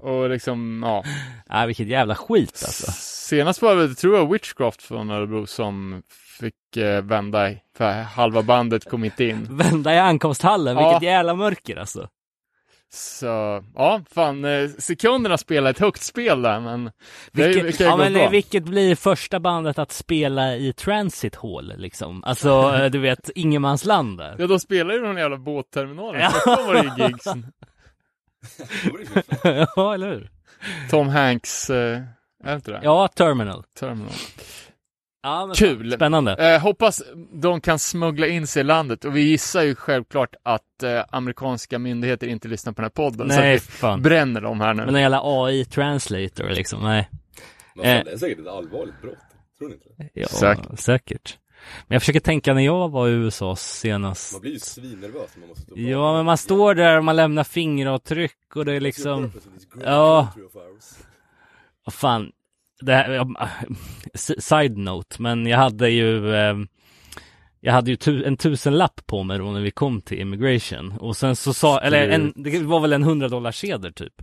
Och 0.00 0.30
liksom, 0.30 0.82
ja. 0.86 1.04
Nej, 1.50 1.66
vilket 1.66 1.86
jävla 1.88 2.14
skit 2.14 2.62
alltså. 2.66 2.92
Senast 3.28 3.62
var 3.62 3.76
det, 3.76 3.94
tror 3.94 4.16
jag, 4.16 4.32
Witchcraft 4.32 4.82
från 4.82 5.10
Örebro 5.10 5.46
som 5.46 6.02
fick 6.40 6.76
eh, 6.76 7.02
vända 7.02 7.50
för 7.76 8.02
halva 8.02 8.42
bandet 8.42 8.90
kom 8.90 9.04
inte 9.04 9.24
in. 9.24 9.46
Vända 9.50 9.94
i 9.94 9.98
ankomsthallen, 9.98 10.76
Ja. 10.76 10.88
vilket 10.90 11.06
jävla 11.08 11.34
mörker 11.34 11.76
alltså. 11.76 12.08
Så, 12.90 13.64
ja, 13.74 14.00
fan, 14.14 14.44
eh, 14.44 14.68
sekunderna 14.78 15.38
spelar 15.38 15.70
ett 15.70 15.78
högt 15.78 16.02
spel 16.02 16.42
där, 16.42 16.60
men 16.60 16.84
det 17.32 17.46
Vilket, 17.46 17.78
kan 17.78 17.86
ju 17.86 17.90
ja, 17.90 17.96
men, 17.96 18.12
bra. 18.12 18.28
vilket 18.28 18.62
blir 18.64 18.94
första 18.96 19.40
bandet 19.40 19.78
att 19.78 19.92
spela 19.92 20.56
i 20.56 20.72
Transit 20.72 21.34
Hall 21.36 21.72
liksom? 21.76 22.24
Alltså, 22.24 22.50
eh, 22.74 22.90
du 22.90 22.98
vet, 22.98 23.30
ingenmansland 23.34 24.18
där. 24.18 24.36
Ja, 24.38 24.46
de 24.46 24.60
spelar 24.60 24.94
ju 24.94 25.00
någon 25.02 25.16
jävla 25.16 25.36
båtterminal. 25.36 26.16
Ja. 26.18 26.32
Då 26.56 26.62
var 26.62 26.74
det 26.74 27.02
ju 27.04 27.06
gigs. 27.08 27.24
ja, 29.76 29.94
eller 29.94 30.08
hur? 30.10 30.30
Tom 30.90 31.08
Hanks, 31.08 31.70
eh, 31.70 32.02
är 32.44 32.50
det 32.50 32.54
inte 32.54 32.70
det? 32.70 32.80
Ja, 32.82 33.08
Terminal. 33.08 33.64
Terminal. 33.78 34.12
Ja, 35.22 35.46
men 35.46 35.54
Kul. 35.54 35.92
Spännande. 35.92 36.54
Eh, 36.54 36.60
hoppas 36.60 37.02
de 37.32 37.60
kan 37.60 37.78
smuggla 37.78 38.26
in 38.26 38.46
sig 38.46 38.60
i 38.60 38.64
landet 38.64 39.04
och 39.04 39.16
vi 39.16 39.20
gissar 39.20 39.62
ju 39.62 39.74
självklart 39.74 40.34
att 40.42 40.82
eh, 40.82 41.04
amerikanska 41.10 41.78
myndigheter 41.78 42.26
inte 42.26 42.48
lyssnar 42.48 42.72
på 42.72 42.82
den 42.82 42.84
här 42.84 42.90
podden. 43.10 43.26
Nej, 43.26 43.58
så 43.60 43.64
att 43.64 43.70
fan. 43.70 44.02
bränner 44.02 44.40
dem 44.40 44.60
här 44.60 44.74
nu. 44.74 44.84
Men 44.86 44.94
en 44.94 45.00
jävla 45.02 45.20
AI-translator 45.24 46.50
liksom, 46.50 46.82
nej. 46.82 47.08
Eh. 47.76 48.04
det 48.04 48.12
är 48.12 48.16
säkert 48.16 48.38
ett 48.38 48.46
allvarligt 48.46 49.02
brott. 49.02 49.18
Tror 49.58 49.68
ni 49.68 49.74
inte 49.74 49.88
det? 49.96 50.10
Ja, 50.12 50.28
Säkert. 50.28 50.78
säkert. 50.80 51.38
Men 51.86 51.94
jag 51.94 52.02
försöker 52.02 52.20
tänka 52.20 52.54
när 52.54 52.62
jag 52.62 52.88
var 52.88 53.08
i 53.08 53.10
USA 53.10 53.56
senast. 53.56 54.32
Man 54.32 54.40
blir 54.40 54.52
ju 54.52 54.58
svinnervös 54.58 55.30
när 55.34 55.40
man 55.40 55.48
måste 55.48 55.62
stå 55.62 55.78
Ja, 55.78 56.16
men 56.16 56.24
man 56.24 56.38
står 56.38 56.74
där 56.74 56.98
och 56.98 57.04
man 57.04 57.16
lämnar 57.16 57.44
fingeravtryck 57.44 58.56
och 58.56 58.64
det 58.64 58.72
är 58.72 58.80
liksom, 58.80 59.32
Ja. 59.84 60.28
vad 61.84 61.94
fan. 61.94 62.32
Det 62.80 62.94
här, 62.94 63.26
side 64.40 64.76
note, 64.76 65.22
men 65.22 65.46
jag 65.46 65.58
hade 65.58 65.88
ju 65.90 66.34
eh, 66.34 66.56
jag 67.60 67.72
hade 67.72 67.90
ju 67.90 67.96
tu, 67.96 68.24
en 68.24 68.36
tusenlapp 68.36 69.06
på 69.06 69.22
mig 69.22 69.38
då 69.38 69.44
när 69.50 69.60
vi 69.60 69.70
kom 69.70 70.00
till 70.00 70.20
immigration 70.20 70.92
och 70.92 71.16
sen 71.16 71.36
så 71.36 71.54
sa, 71.54 71.80
eller 71.80 72.08
en, 72.08 72.32
det 72.36 72.62
var 72.62 72.80
väl 72.80 72.92
en 72.92 73.02
hundra 73.02 73.28
dollar 73.28 73.52
sedel 73.52 73.92
typ. 73.92 74.22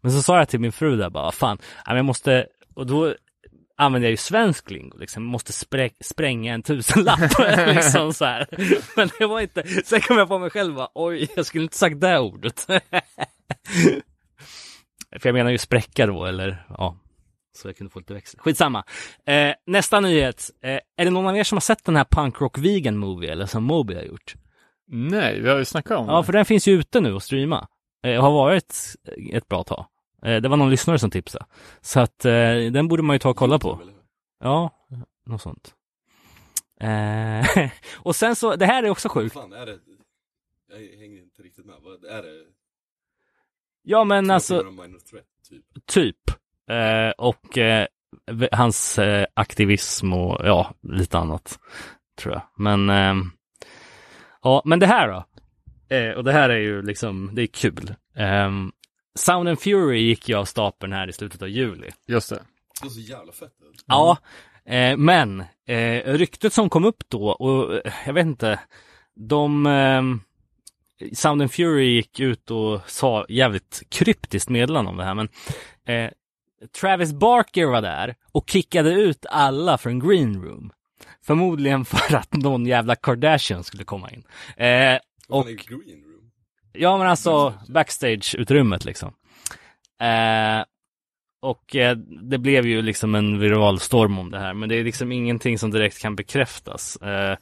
Men 0.00 0.12
så 0.12 0.22
sa 0.22 0.38
jag 0.38 0.48
till 0.48 0.60
min 0.60 0.72
fru 0.72 0.96
där 0.96 1.10
bara, 1.10 1.32
fan, 1.32 1.58
jag 1.86 2.04
måste, 2.04 2.46
och 2.74 2.86
då 2.86 3.14
använde 3.76 4.06
jag 4.06 4.10
ju 4.10 4.16
svensk 4.16 4.70
lingo 4.70 4.98
liksom, 4.98 5.22
måste 5.24 5.52
sprä, 5.52 5.90
spränga 6.00 6.54
en 6.54 6.62
tusenlapp 6.62 7.20
liksom 7.74 8.12
så 8.12 8.24
här. 8.24 8.46
Men 8.96 9.08
det 9.18 9.26
var 9.26 9.40
inte, 9.40 9.62
sen 9.84 10.00
kom 10.00 10.18
jag 10.18 10.28
på 10.28 10.38
mig 10.38 10.50
själv 10.50 10.74
bara, 10.74 10.88
oj, 10.94 11.28
jag 11.36 11.46
skulle 11.46 11.64
inte 11.64 11.76
sagt 11.78 12.00
det 12.00 12.18
ordet. 12.18 12.60
För 15.20 15.28
jag 15.28 15.34
menar 15.34 15.50
ju 15.50 15.58
spräcka 15.58 16.06
då, 16.06 16.24
eller 16.24 16.66
ja, 16.68 16.96
så 17.56 17.68
jag 17.68 17.76
kunde 17.76 17.90
få 17.90 17.98
lite 17.98 18.14
växel. 18.14 18.40
Skitsamma. 18.40 18.84
Eh, 19.26 19.54
nästa 19.66 20.00
nyhet. 20.00 20.50
Eh, 20.62 20.70
är 20.96 21.04
det 21.04 21.10
någon 21.10 21.26
av 21.26 21.36
er 21.36 21.44
som 21.44 21.56
har 21.56 21.60
sett 21.60 21.84
den 21.84 21.96
här 21.96 22.04
Punk 22.10 22.40
Rock 22.40 22.58
Vegan 22.58 22.96
Movie, 22.96 23.32
eller 23.32 23.46
som 23.46 23.64
Moby 23.64 23.94
har 23.94 24.02
gjort? 24.02 24.34
Nej, 24.88 25.40
vi 25.40 25.48
har 25.48 25.58
ju 25.58 25.64
snackat 25.64 25.98
om 25.98 26.06
Ja, 26.08 26.16
det. 26.16 26.24
för 26.24 26.32
den 26.32 26.44
finns 26.44 26.68
ju 26.68 26.72
ute 26.72 27.00
nu 27.00 27.12
och 27.12 27.22
streama. 27.22 27.68
Eh, 28.04 28.22
har 28.22 28.30
varit 28.30 28.74
ett 29.32 29.48
bra 29.48 29.64
tag. 29.64 29.86
Eh, 30.22 30.40
det 30.40 30.48
var 30.48 30.56
någon 30.56 30.70
lyssnare 30.70 30.98
som 30.98 31.10
tipsade. 31.10 31.44
Så 31.80 32.00
att 32.00 32.24
eh, 32.24 32.32
den 32.72 32.88
borde 32.88 33.02
man 33.02 33.14
ju 33.14 33.18
ta 33.18 33.30
och 33.30 33.36
kolla 33.36 33.58
på. 33.58 33.80
Ja, 34.40 34.70
något 35.26 35.42
sånt. 35.42 35.74
Eh, 36.80 37.70
och 37.96 38.16
sen 38.16 38.36
så, 38.36 38.56
det 38.56 38.66
här 38.66 38.82
är 38.82 38.90
också 38.90 39.08
sjukt. 39.08 39.34
fan 39.34 39.52
är 39.52 39.66
det? 39.66 39.78
Jag 40.68 40.98
hänger 40.98 41.22
inte 41.22 41.42
riktigt 41.42 41.66
med. 41.66 41.74
Vad 41.82 42.04
är 42.04 42.22
det? 42.22 42.44
Ja, 43.82 44.04
men 44.04 44.30
alltså, 44.30 44.62
threat, 45.10 45.24
typ. 45.48 45.86
typ. 45.86 46.16
Och 47.16 47.58
hans 48.52 48.98
aktivism 49.34 50.12
och 50.12 50.46
ja, 50.46 50.74
lite 50.82 51.18
annat. 51.18 51.58
Tror 52.18 52.34
jag. 52.34 52.42
Men, 52.56 52.90
ehm, 52.90 53.30
ja, 54.42 54.62
men 54.64 54.78
det 54.78 54.86
här 54.86 55.08
då. 55.08 55.24
Och 56.16 56.24
det 56.24 56.32
här 56.32 56.50
är 56.50 56.58
ju 56.58 56.82
liksom, 56.82 57.30
det 57.34 57.42
är 57.42 57.46
kul. 57.46 57.94
Sound 59.16 59.48
and 59.48 59.60
Fury 59.60 59.98
gick 60.00 60.28
ju 60.28 60.34
av 60.34 60.44
stapeln 60.44 60.92
här 60.92 61.08
i 61.08 61.12
slutet 61.12 61.42
av 61.42 61.48
juli. 61.48 61.90
Just 62.06 62.30
det. 62.30 62.36
Det 62.80 62.86
var 62.86 62.90
så 62.90 63.00
jävla 63.00 63.32
fett 63.32 63.52
ut. 63.72 63.84
Ja, 63.86 64.18
eh, 64.66 64.96
men 64.96 65.40
eh, 65.66 66.02
ryktet 66.12 66.52
som 66.52 66.70
kom 66.70 66.84
upp 66.84 67.02
då 67.08 67.28
och 67.28 67.74
eh, 67.86 67.92
jag 68.06 68.12
vet 68.12 68.26
inte, 68.26 68.60
de 69.14 69.66
ehm, 69.66 70.20
Sound 71.12 71.42
and 71.42 71.52
Fury 71.52 71.94
gick 71.94 72.20
ut 72.20 72.50
och 72.50 72.80
sa 72.90 73.26
jävligt 73.28 73.82
kryptiskt 73.88 74.48
meddelande 74.50 74.90
om 74.90 74.96
det 74.96 75.04
här, 75.04 75.14
men 75.14 75.28
eh, 75.86 76.10
Travis 76.80 77.12
Barker 77.12 77.66
var 77.66 77.82
där 77.82 78.14
och 78.32 78.50
kickade 78.50 78.90
ut 78.92 79.26
alla 79.30 79.78
från 79.78 79.98
Green 80.08 80.42
Room. 80.42 80.72
Förmodligen 81.22 81.84
för 81.84 82.14
att 82.16 82.32
någon 82.32 82.66
jävla 82.66 82.94
Kardashian 82.96 83.64
skulle 83.64 83.84
komma 83.84 84.10
in. 84.10 84.24
Eh, 84.56 84.98
Vad 85.28 85.38
och 85.40 85.44
fan 85.44 85.52
är 85.52 85.56
green 85.56 86.04
room? 86.04 86.30
Ja 86.78 86.98
men 86.98 87.06
alltså 87.06 87.54
backstage-utrymmet 87.68 88.84
liksom. 88.84 89.14
Eh, 90.00 90.64
och 91.42 91.76
eh, 91.76 91.96
det 92.22 92.38
blev 92.38 92.66
ju 92.66 92.82
liksom 92.82 93.14
en 93.14 93.38
viral 93.38 93.80
storm 93.80 94.18
om 94.18 94.30
det 94.30 94.38
här, 94.38 94.54
men 94.54 94.68
det 94.68 94.74
är 94.74 94.84
liksom 94.84 95.12
ingenting 95.12 95.58
som 95.58 95.70
direkt 95.70 95.98
kan 95.98 96.16
bekräftas. 96.16 96.96
Eh, 96.96 97.36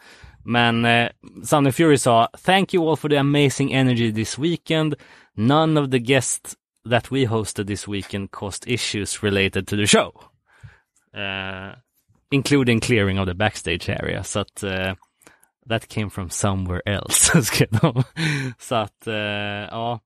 men 0.44 0.84
eh, 0.84 1.08
Sound 1.44 1.66
and 1.66 1.74
Fury 1.74 1.98
sa 1.98 2.28
Thank 2.44 2.74
you 2.74 2.90
all 2.90 2.96
for 2.96 3.08
the 3.08 3.16
amazing 3.16 3.72
energy 3.72 4.12
this 4.12 4.38
weekend. 4.38 4.94
None 5.34 5.80
of 5.80 5.90
the 5.90 5.98
guests 5.98 6.54
that 6.90 7.12
we 7.12 7.26
hosted 7.26 7.66
this 7.66 7.88
weekend 7.88 8.30
caused 8.30 8.68
issues 8.68 9.22
related 9.22 9.68
to 9.68 9.76
the 9.76 9.86
show. 9.86 10.12
Eh, 11.16 11.74
including 12.30 12.80
clearing 12.80 13.20
of 13.20 13.28
the 13.28 13.34
backstage 13.34 13.88
area. 13.88 14.24
Så 14.24 14.40
att 14.40 14.62
eh, 14.62 14.94
That 15.68 15.88
came 15.88 16.10
from 16.10 16.30
somewhere 16.30 16.80
else, 16.86 17.42
skrev 17.42 17.68
de. 17.70 18.02
Så 18.58 18.74
att, 18.74 19.06
eh, 19.06 19.14
ja. 19.14 20.00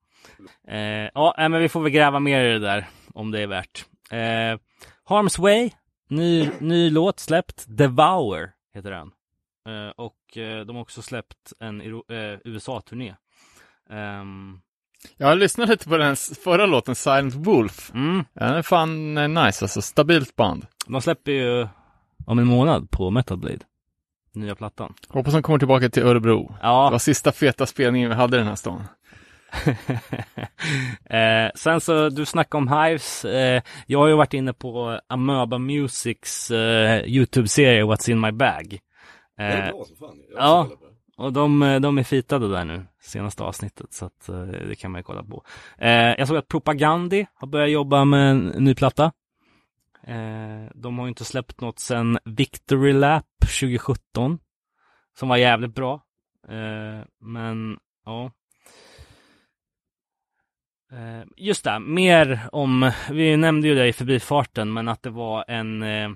Eh, 0.68 1.10
ja, 1.14 1.34
men 1.38 1.52
vi 1.52 1.68
får 1.68 1.80
väl 1.80 1.92
gräva 1.92 2.20
mer 2.20 2.44
i 2.44 2.52
det 2.52 2.58
där, 2.58 2.86
om 3.14 3.30
det 3.30 3.40
är 3.42 3.46
värt. 3.46 3.84
Eh, 4.10 4.58
Harm's 5.08 5.40
Way, 5.40 5.70
ny, 6.08 6.50
ny 6.60 6.90
låt 6.90 7.20
släppt. 7.20 7.64
Devour 7.68 8.50
heter 8.74 8.90
den. 8.90 9.10
Eh, 9.68 9.90
och 9.96 10.36
eh, 10.36 10.64
de 10.66 10.76
har 10.76 10.82
också 10.82 11.02
släppt 11.02 11.52
en 11.60 11.80
eh, 11.80 12.38
USA-turné. 12.44 13.14
Ehm, 13.90 14.60
Jag 15.16 15.38
lyssnade 15.38 15.72
lite 15.72 15.88
på 15.88 15.96
den 15.96 16.16
förra 16.16 16.66
låten, 16.66 16.94
Silent 16.94 17.34
Wolf. 17.34 17.90
mm, 17.94 18.24
Ja, 18.32 18.46
Den 18.46 18.54
är 18.54 18.62
fan 18.62 19.14
nice 19.14 19.64
alltså, 19.64 19.82
stabilt 19.82 20.36
band. 20.36 20.66
de 20.86 21.00
släpper 21.02 21.32
ju 21.32 21.68
om 22.26 22.38
en 22.38 22.46
månad 22.46 22.90
på 22.90 23.10
Metal 23.10 23.36
Blade. 23.38 23.64
Nya 24.38 24.54
plattan. 24.54 24.94
Hoppas 25.08 25.32
de 25.34 25.42
kommer 25.42 25.58
tillbaka 25.58 25.88
till 25.88 26.02
Örebro. 26.02 26.48
Det 26.48 26.54
Ja, 26.62 26.90
var 26.90 26.98
sista 26.98 27.32
feta 27.32 27.66
spelningen 27.66 28.08
vi 28.08 28.14
hade 28.16 28.36
i 28.36 28.38
den 28.38 28.48
här 28.48 28.54
stan. 28.54 28.82
eh, 31.10 31.50
sen 31.54 31.80
så, 31.80 32.08
du 32.08 32.24
snackade 32.26 32.58
om 32.62 32.82
Hives. 32.82 33.24
Eh, 33.24 33.62
jag 33.86 33.98
har 33.98 34.06
ju 34.08 34.14
varit 34.16 34.34
inne 34.34 34.52
på 34.52 35.00
Amöba 35.08 35.58
Musics 35.58 36.50
eh, 36.50 37.02
YouTube-serie 37.06 37.84
What's 37.84 38.10
in 38.10 38.20
my 38.20 38.30
bag. 38.32 38.78
Det 39.36 39.42
är 39.42 39.66
Eh, 39.68 39.72
bra 39.72 39.84
som 39.84 39.96
fan. 39.96 40.16
Jag 40.34 40.42
ja. 40.44 40.66
det. 41.16 41.22
och 41.24 41.32
de, 41.32 41.62
eh, 41.62 41.80
de 41.80 41.98
är 41.98 42.02
fitade 42.02 42.48
där 42.48 42.64
nu, 42.64 42.86
senaste 43.02 43.42
avsnittet, 43.44 43.86
så 43.92 44.04
att 44.06 44.28
eh, 44.28 44.40
det 44.42 44.74
kan 44.74 44.90
man 44.90 44.98
ju 44.98 45.02
kolla 45.02 45.22
på. 45.22 45.44
Eh, 45.78 45.90
jag 45.92 46.28
såg 46.28 46.36
att 46.36 46.48
Propagandi 46.48 47.26
har 47.34 47.48
börjat 47.48 47.70
jobba 47.70 48.04
med 48.04 48.30
en 48.30 48.38
ny 48.46 48.74
platta. 48.74 49.12
Eh, 50.08 50.70
de 50.74 50.98
har 50.98 51.06
ju 51.06 51.08
inte 51.08 51.24
släppt 51.24 51.60
något 51.60 51.78
sedan 51.78 52.18
Victory 52.24 52.92
Lap 52.92 53.24
2017, 53.40 54.38
som 55.18 55.28
var 55.28 55.36
jävligt 55.36 55.74
bra. 55.74 56.02
Eh, 56.48 57.04
men, 57.20 57.78
ja. 58.04 58.32
Eh, 60.92 61.26
just 61.36 61.64
det, 61.64 61.78
mer 61.78 62.48
om, 62.52 62.92
vi 63.10 63.36
nämnde 63.36 63.68
ju 63.68 63.74
det 63.74 63.86
i 63.86 63.92
förbifarten, 63.92 64.72
men 64.72 64.88
att 64.88 65.02
det 65.02 65.10
var 65.10 65.44
en 65.48 65.82
eh, 65.82 66.10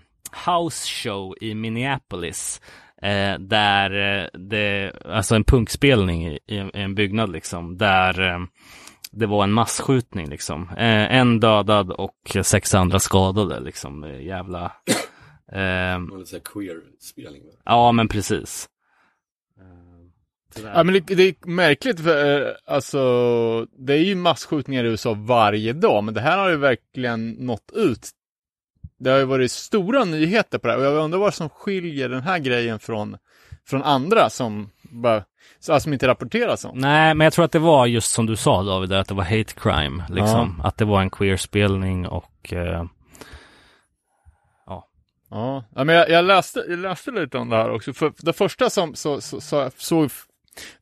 house 0.46 0.88
show 0.88 1.34
i 1.40 1.54
Minneapolis 1.54 2.60
Eh, 3.02 3.38
där 3.38 4.20
eh, 4.22 4.28
det, 4.40 4.92
alltså 5.04 5.34
en 5.34 5.44
punkspelning 5.44 6.26
i, 6.26 6.38
i 6.46 6.70
en 6.74 6.94
byggnad 6.94 7.32
liksom, 7.32 7.78
där 7.78 8.20
eh, 8.20 8.38
det 9.12 9.26
var 9.26 9.44
en 9.44 9.52
massskjutning 9.52 10.28
liksom. 10.28 10.68
Eh, 10.68 11.16
en 11.16 11.40
dödad 11.40 11.90
och 11.90 12.36
sex 12.42 12.74
andra 12.74 12.98
skadade 12.98 13.60
liksom. 13.60 14.04
Eh, 14.04 14.22
jävla... 14.22 14.72
Eh, 15.52 16.00
lite 16.18 16.30
såhär 16.30 16.42
queer-spelning. 16.42 17.42
Ja, 17.64 17.92
men 17.92 18.08
precis. 18.08 18.68
Ja, 20.62 20.84
men 20.84 20.94
det, 20.94 21.00
det, 21.00 21.22
är 21.22 21.46
märkligt 21.46 22.00
för, 22.00 22.56
alltså, 22.64 23.66
det 23.78 23.92
är 23.92 23.98
ju 23.98 24.14
massskjutningar 24.14 24.84
i 24.84 24.88
USA 24.88 25.14
varje 25.14 25.72
dag, 25.72 26.04
men 26.04 26.14
det 26.14 26.20
här 26.20 26.38
har 26.38 26.50
ju 26.50 26.56
verkligen 26.56 27.30
nått 27.30 27.72
ut 27.74 28.10
det 29.02 29.10
har 29.10 29.18
ju 29.18 29.24
varit 29.24 29.52
stora 29.52 30.04
nyheter 30.04 30.58
på 30.58 30.66
det 30.66 30.72
här 30.72 30.80
och 30.80 30.86
jag 30.86 31.04
undrar 31.04 31.18
vad 31.18 31.34
som 31.34 31.48
skiljer 31.48 32.08
den 32.08 32.22
här 32.22 32.38
grejen 32.38 32.78
från, 32.78 33.16
från 33.66 33.82
andra 33.82 34.30
som 34.30 34.70
bara, 34.82 35.24
alltså, 35.56 35.80
som 35.80 35.92
inte 35.92 36.08
rapporteras 36.08 36.64
om. 36.64 36.78
Nej, 36.78 37.14
men 37.14 37.24
jag 37.24 37.32
tror 37.32 37.44
att 37.44 37.52
det 37.52 37.58
var 37.58 37.86
just 37.86 38.12
som 38.12 38.26
du 38.26 38.36
sa 38.36 38.62
David, 38.62 38.92
att 38.92 39.08
det 39.08 39.14
var 39.14 39.24
hate 39.24 39.54
crime, 39.56 40.04
liksom. 40.08 40.56
Ja. 40.58 40.68
Att 40.68 40.76
det 40.76 40.84
var 40.84 41.00
en 41.00 41.10
queer-spelning 41.10 42.06
och 42.06 42.52
eh, 42.52 42.84
ja. 45.30 45.64
Ja, 45.74 45.84
men 45.84 45.88
jag, 45.88 46.10
jag, 46.10 46.24
läste, 46.24 46.64
jag 46.68 46.78
läste 46.78 47.10
lite 47.10 47.38
om 47.38 47.48
det 47.48 47.56
här 47.56 47.70
också. 47.70 47.92
För 47.92 48.12
det 48.18 48.32
första 48.32 48.70
som 48.70 48.94
så, 48.94 49.20
så, 49.20 49.40
så, 49.40 49.70
så 49.76 50.08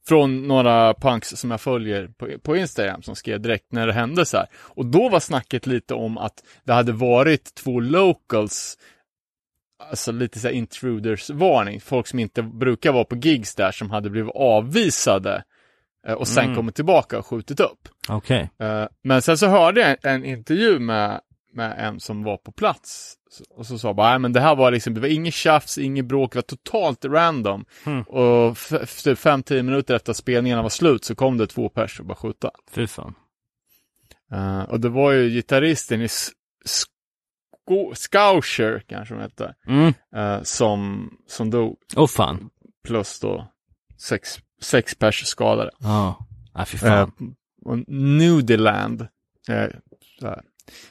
från 0.08 0.48
några 0.48 0.94
punks 0.94 1.28
som 1.28 1.50
jag 1.50 1.60
följer 1.60 2.08
på, 2.08 2.28
på 2.42 2.56
Instagram 2.56 3.02
som 3.02 3.16
skrev 3.16 3.40
direkt 3.40 3.72
när 3.72 3.86
det 3.86 3.92
hände 3.92 4.26
så 4.26 4.36
här. 4.36 4.46
Och 4.54 4.86
då 4.86 5.08
var 5.08 5.20
snacket 5.20 5.66
lite 5.66 5.94
om 5.94 6.18
att 6.18 6.34
det 6.64 6.72
hade 6.72 6.92
varit 6.92 7.54
två 7.54 7.80
locals 7.80 8.78
Alltså 9.90 10.12
lite 10.12 10.38
så 10.38 10.48
här 10.48 10.54
intruders-varning, 10.54 11.80
folk 11.80 12.06
som 12.06 12.18
inte 12.18 12.42
brukar 12.42 12.92
vara 12.92 13.04
på 13.04 13.16
gigs 13.16 13.54
där 13.54 13.72
som 13.72 13.90
hade 13.90 14.10
blivit 14.10 14.34
avvisade 14.34 15.44
eh, 16.06 16.14
och 16.14 16.28
sen 16.28 16.44
mm. 16.44 16.56
kommit 16.56 16.74
tillbaka 16.74 17.18
och 17.18 17.26
skjutit 17.26 17.60
upp. 17.60 17.88
Okay. 18.08 18.46
Eh, 18.58 18.86
men 19.04 19.22
sen 19.22 19.38
så 19.38 19.46
hörde 19.46 19.80
jag 19.80 20.12
en, 20.12 20.24
intervju 20.24 20.78
med, 20.78 21.20
med 21.54 21.74
en 21.78 22.00
som 22.00 22.22
var 22.22 22.36
på 22.36 22.52
plats 22.52 23.16
och 23.50 23.66
så 23.66 23.78
sa 23.78 23.94
bara, 23.94 24.10
nej 24.10 24.18
men 24.18 24.32
det 24.32 24.40
här 24.40 24.56
var 24.56 24.70
liksom, 24.70 24.94
det 24.94 25.00
var 25.00 25.08
inget 25.08 25.34
tjafs, 25.34 25.78
inget 25.78 26.04
bråk, 26.04 26.32
det 26.32 26.36
var 26.36 26.42
totalt 26.42 27.04
random. 27.04 27.64
Mm. 27.86 28.02
Och 28.02 28.58
typ 29.04 29.18
fem, 29.18 29.42
tio 29.42 29.62
minuter 29.62 29.94
efter 29.94 30.10
att 30.10 30.16
spelningarna 30.16 30.62
var 30.62 30.68
slut 30.68 31.04
så 31.04 31.14
kom 31.14 31.36
det 31.38 31.46
två 31.46 31.68
pers 31.68 32.00
och 32.00 32.06
bara 32.06 32.16
skjuta. 32.16 32.50
Fy 32.70 32.86
fan. 32.86 33.14
Uh, 34.34 34.62
och 34.62 34.80
det 34.80 34.88
var 34.88 35.12
ju 35.12 35.30
gitarristen 35.30 36.02
i 36.02 36.08
Scousher, 37.94 38.82
kanske 38.88 39.14
de 39.14 39.20
hette, 39.20 39.54
mm. 39.66 39.92
uh, 40.16 40.42
som, 40.42 41.10
som 41.26 41.50
dog. 41.50 41.76
Åh 41.96 42.04
oh, 42.04 42.08
fan. 42.08 42.50
Plus 42.84 43.20
då 43.20 43.46
sex, 44.00 44.38
sex 44.60 44.94
pers 44.94 45.26
skadade. 45.26 45.70
Ja, 45.78 46.08
oh. 46.08 46.26
ah, 46.52 46.64
fy 46.64 46.78
fan. 46.78 47.12
Uh, 47.20 47.28
och 47.64 47.78
Nudiland, 47.88 49.08
uh, 49.50 50.32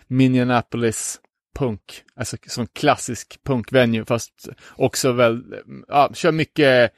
Minneapolis 0.07 1.21
punk, 1.55 2.03
alltså 2.15 2.37
som 2.47 2.67
klassisk 2.67 3.39
punkvenue 3.43 4.05
fast 4.05 4.49
också 4.75 5.11
väl, 5.11 5.63
ja, 5.87 6.09
kör 6.13 6.31
mycket 6.31 6.93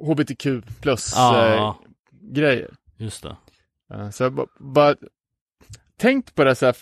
hbtq 0.00 0.46
plus 0.80 1.12
ja, 1.16 1.54
eh, 1.54 1.74
grejer. 2.32 2.70
Just 2.96 3.22
det. 3.22 3.36
Uh, 3.94 4.10
så 4.10 4.22
jag 4.22 4.34
bara, 4.34 4.46
bara 4.60 4.96
tänkt 5.98 6.34
på 6.34 6.44
det 6.44 6.54
så 6.54 6.66
här 6.66 6.76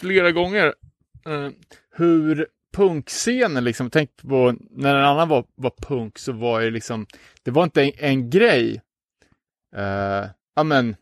flera 0.00 0.32
gånger, 0.32 0.74
uh, 1.26 1.50
hur 1.96 2.46
punkscenen 2.76 3.64
liksom, 3.64 3.90
tänk 3.90 4.16
på 4.16 4.54
när 4.70 4.94
en 4.94 5.04
annan 5.04 5.28
var, 5.28 5.44
var 5.54 5.72
punk 5.82 6.18
så 6.18 6.32
var 6.32 6.60
det 6.60 6.70
liksom, 6.70 7.06
det 7.42 7.50
var 7.50 7.64
inte 7.64 7.82
en, 7.82 7.92
en 7.98 8.30
grej, 8.30 8.82
ja 10.54 10.64
men 10.64 10.96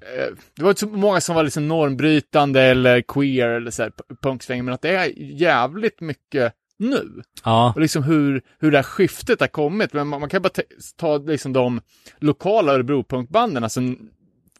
Eh, 0.00 0.34
det 0.56 0.62
var 0.62 0.70
inte 0.70 0.80
så 0.80 0.86
många 0.86 1.20
som 1.20 1.34
var 1.34 1.44
liksom 1.44 1.68
normbrytande 1.68 2.62
eller 2.62 3.00
queer 3.00 3.48
eller 3.48 3.70
så 3.70 3.82
här 3.82 3.92
punksvängen, 4.22 4.64
men 4.64 4.74
att 4.74 4.82
det 4.82 4.96
är 4.96 5.12
jävligt 5.18 6.00
mycket 6.00 6.52
nu. 6.78 7.22
Ja. 7.44 7.72
Och 7.74 7.80
liksom 7.80 8.02
hur, 8.02 8.42
hur 8.58 8.70
det 8.70 8.78
här 8.78 8.82
skiftet 8.82 9.40
har 9.40 9.46
kommit. 9.46 9.92
Men 9.92 10.06
man, 10.06 10.20
man 10.20 10.30
kan 10.30 10.42
bara 10.42 10.62
ta 10.96 11.16
liksom 11.16 11.52
de 11.52 11.80
lokala 12.18 12.72
Örebro-punkbanden, 12.72 13.64
alltså 13.64 13.80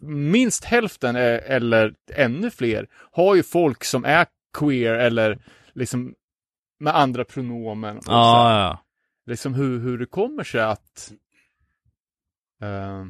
minst 0.01 0.63
hälften 0.63 1.15
är, 1.15 1.39
eller 1.39 1.93
ännu 2.13 2.49
fler 2.49 2.87
har 3.11 3.35
ju 3.35 3.43
folk 3.43 3.83
som 3.83 4.05
är 4.05 4.25
queer 4.53 4.93
eller 4.93 5.39
liksom 5.73 6.13
med 6.79 6.95
andra 6.95 7.25
pronomen. 7.25 7.97
Och 7.97 8.03
ja, 8.07 8.59
ja. 8.59 8.79
Liksom 9.25 9.53
hur, 9.53 9.79
hur 9.79 9.97
det 9.97 10.05
kommer 10.05 10.43
sig 10.43 10.61
att 10.61 11.11
uh, 12.63 13.05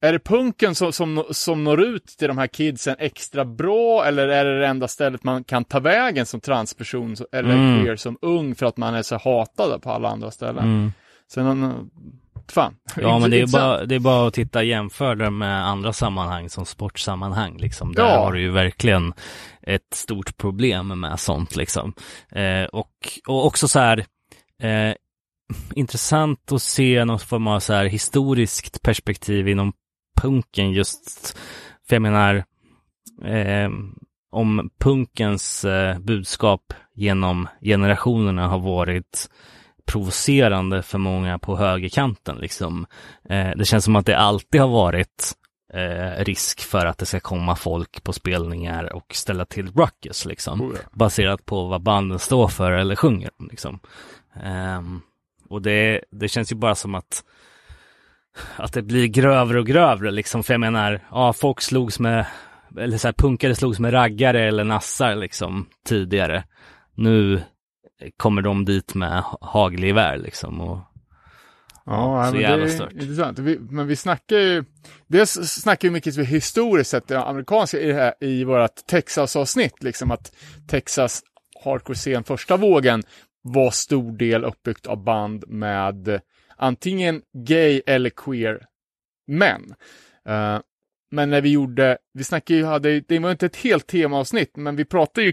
är 0.00 0.12
det 0.12 0.18
punken 0.18 0.74
som, 0.74 0.92
som, 0.92 1.24
som 1.30 1.64
når 1.64 1.82
ut 1.82 2.06
till 2.06 2.28
de 2.28 2.38
här 2.38 2.46
kidsen 2.46 2.96
extra 2.98 3.44
bra 3.44 4.04
eller 4.04 4.28
är 4.28 4.44
det 4.44 4.58
det 4.58 4.66
enda 4.66 4.88
stället 4.88 5.24
man 5.24 5.44
kan 5.44 5.64
ta 5.64 5.80
vägen 5.80 6.26
som 6.26 6.40
transperson 6.40 7.16
eller 7.32 7.54
mm. 7.54 7.82
queer 7.82 7.96
som 7.96 8.18
ung 8.22 8.54
för 8.54 8.66
att 8.66 8.76
man 8.76 8.94
är 8.94 9.02
så 9.02 9.16
hatad 9.16 9.82
på 9.82 9.90
alla 9.90 10.08
andra 10.08 10.30
ställen? 10.30 10.64
Mm. 10.64 10.92
Sen, 11.28 11.90
fan. 12.52 12.76
Ja, 12.96 13.18
men 13.18 13.30
det 13.30 13.40
är, 13.40 13.46
bara, 13.46 13.86
det 13.86 13.94
är 13.94 13.98
bara 13.98 14.28
att 14.28 14.34
titta 14.34 14.62
jämföra 14.62 15.30
med 15.30 15.66
andra 15.66 15.92
sammanhang 15.92 16.50
som 16.50 16.66
sportsammanhang 16.66 17.56
liksom. 17.56 17.92
Där 17.94 18.02
ja. 18.02 18.18
har 18.18 18.32
du 18.32 18.40
ju 18.40 18.50
verkligen 18.50 19.12
ett 19.62 19.94
stort 19.94 20.36
problem 20.36 21.00
med 21.00 21.20
sånt 21.20 21.56
liksom. 21.56 21.92
Eh, 22.32 22.64
och, 22.64 22.92
och 23.26 23.46
också 23.46 23.68
så 23.68 23.78
här 23.78 24.06
eh, 24.62 24.94
intressant 25.74 26.52
att 26.52 26.62
se 26.62 27.04
någon 27.04 27.18
form 27.18 27.46
av 27.46 27.60
så 27.60 27.72
här 27.72 27.84
historiskt 27.84 28.82
perspektiv 28.82 29.48
inom 29.48 29.72
punken 30.20 30.72
just, 30.72 31.38
för 31.88 31.96
jag 31.96 32.02
menar, 32.02 32.44
eh, 33.24 33.70
om 34.30 34.70
punkens 34.78 35.64
eh, 35.64 35.98
budskap 35.98 36.72
genom 36.94 37.48
generationerna 37.60 38.48
har 38.48 38.58
varit 38.58 39.30
provocerande 39.86 40.82
för 40.82 40.98
många 40.98 41.38
på 41.38 41.56
högerkanten 41.56 42.36
liksom. 42.36 42.86
Eh, 43.28 43.50
det 43.56 43.64
känns 43.64 43.84
som 43.84 43.96
att 43.96 44.06
det 44.06 44.18
alltid 44.18 44.60
har 44.60 44.68
varit 44.68 45.32
eh, 45.74 46.24
risk 46.24 46.60
för 46.60 46.86
att 46.86 46.98
det 46.98 47.06
ska 47.06 47.20
komma 47.20 47.56
folk 47.56 48.02
på 48.02 48.12
spelningar 48.12 48.92
och 48.92 49.14
ställa 49.14 49.44
till 49.44 49.72
ruckus 49.72 50.24
liksom. 50.24 50.60
Oh 50.62 50.74
ja. 50.74 50.88
Baserat 50.92 51.46
på 51.46 51.66
vad 51.66 51.82
banden 51.82 52.18
står 52.18 52.48
för 52.48 52.72
eller 52.72 52.96
sjunger 52.96 53.30
liksom. 53.50 53.80
Um, 54.78 55.02
och 55.48 55.62
det, 55.62 56.04
det 56.10 56.28
känns 56.28 56.52
ju 56.52 56.56
bara 56.56 56.74
som 56.74 56.94
att 56.94 57.24
att 58.56 58.72
det 58.72 58.82
blir 58.82 59.06
grövre 59.06 59.58
och 59.58 59.66
grövre 59.66 60.10
liksom. 60.10 60.42
För 60.42 60.54
jag 60.54 60.60
menar, 60.60 61.00
ja, 61.10 61.32
folk 61.32 61.60
slogs 61.60 62.00
med, 62.00 62.26
eller 62.78 62.98
så 62.98 63.08
här, 63.08 63.12
punkare 63.12 63.54
slogs 63.54 63.78
med 63.78 63.92
raggare 63.92 64.48
eller 64.48 64.64
nassar 64.64 65.14
liksom 65.14 65.66
tidigare. 65.86 66.44
Nu 66.94 67.42
kommer 68.16 68.42
de 68.42 68.64
dit 68.64 68.94
med 68.94 69.22
hagelgevär 69.40 70.16
liksom 70.16 70.60
och 70.60 70.78
Ja, 71.88 72.26
ja 72.26 72.32
så 72.32 72.38
jävla 72.38 72.68
stört. 72.68 72.92
intressant. 72.92 73.38
Vi, 73.38 73.58
men 73.58 73.86
vi 73.86 73.96
snackar 73.96 74.36
ju, 74.36 74.64
dels 75.06 75.30
snackar 75.32 75.88
vi 75.88 75.92
mycket 75.92 76.18
historiskt 76.18 76.90
sett, 76.90 77.10
amerikanska 77.10 77.80
i, 77.80 77.86
det 77.86 77.94
här, 77.94 78.14
i 78.20 78.44
vårt 78.44 78.86
Texas-avsnitt, 78.86 79.82
liksom 79.82 80.10
att 80.10 80.34
Texas 80.68 81.22
hardcore-scen 81.64 82.24
första 82.24 82.56
vågen 82.56 83.02
var 83.42 83.70
stor 83.70 84.12
del 84.12 84.44
uppbyggt 84.44 84.86
av 84.86 85.04
band 85.04 85.44
med 85.48 86.20
antingen 86.56 87.22
gay 87.46 87.82
eller 87.86 88.10
queer 88.10 88.66
män. 89.26 89.74
Uh, 90.28 90.60
men 91.10 91.30
när 91.30 91.40
vi 91.40 91.52
gjorde, 91.52 91.98
vi 92.14 92.24
snackade 92.24 92.58
ju, 92.58 92.64
hade, 92.64 93.00
det 93.00 93.18
var 93.18 93.30
inte 93.30 93.46
ett 93.46 93.56
helt 93.56 93.86
temaavsnitt, 93.86 94.56
men 94.56 94.76
vi 94.76 94.84
pratade 94.84 95.26
ju 95.26 95.32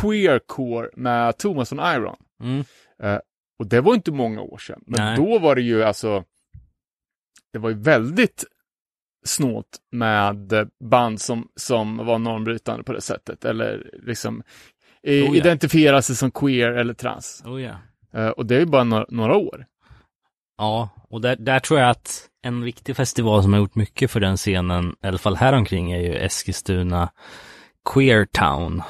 queercore 0.00 0.88
med 0.96 1.38
Thomas 1.38 1.72
von 1.72 1.78
Iron. 1.78 2.16
Mm. 2.42 2.64
Uh, 3.04 3.18
och 3.58 3.66
det 3.66 3.80
var 3.80 3.94
inte 3.94 4.12
många 4.12 4.40
år 4.40 4.58
sedan, 4.58 4.82
men 4.86 5.04
Nej. 5.04 5.16
då 5.16 5.38
var 5.38 5.54
det 5.54 5.62
ju 5.62 5.82
alltså, 5.82 6.24
det 7.52 7.58
var 7.58 7.70
ju 7.70 7.76
väldigt 7.76 8.44
snålt 9.26 9.78
med 9.92 10.52
band 10.90 11.20
som, 11.20 11.48
som 11.56 11.96
var 11.96 12.18
normbrytande 12.18 12.84
på 12.84 12.92
det 12.92 13.00
sättet, 13.00 13.44
eller 13.44 13.90
liksom 14.02 14.42
oh, 15.02 15.10
yeah. 15.10 15.36
identifiera 15.36 16.02
sig 16.02 16.16
som 16.16 16.30
queer 16.30 16.70
eller 16.70 16.94
trans. 16.94 17.42
Oh, 17.46 17.60
yeah. 17.60 17.76
uh, 18.16 18.28
och 18.28 18.46
det 18.46 18.56
är 18.56 18.60
ju 18.60 18.66
bara 18.66 18.84
några, 18.84 19.06
några 19.08 19.36
år. 19.36 19.66
Ja, 20.58 20.88
och 21.08 21.20
där, 21.20 21.36
där 21.36 21.60
tror 21.60 21.80
jag 21.80 21.90
att 21.90 22.28
en 22.42 22.62
viktig 22.62 22.96
festival 22.96 23.42
som 23.42 23.52
har 23.52 23.60
gjort 23.60 23.74
mycket 23.74 24.10
för 24.10 24.20
den 24.20 24.36
scenen, 24.36 24.96
i 25.02 25.06
alla 25.06 25.18
fall 25.18 25.36
här 25.36 25.52
omkring 25.52 25.92
är 25.92 26.00
ju 26.00 26.14
Eskilstuna 26.14 27.10
Queer 27.94 28.24
Town 28.24 28.82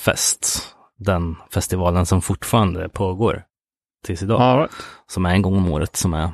Fest. 0.00 0.74
Den 0.98 1.36
festivalen 1.50 2.06
som 2.06 2.22
fortfarande 2.22 2.88
pågår 2.88 3.44
tills 4.04 4.22
idag. 4.22 4.60
Right. 4.60 4.72
Som 5.06 5.26
är 5.26 5.30
en 5.30 5.42
gång 5.42 5.56
om 5.56 5.72
året 5.72 5.96
som 5.96 6.14
är 6.14 6.32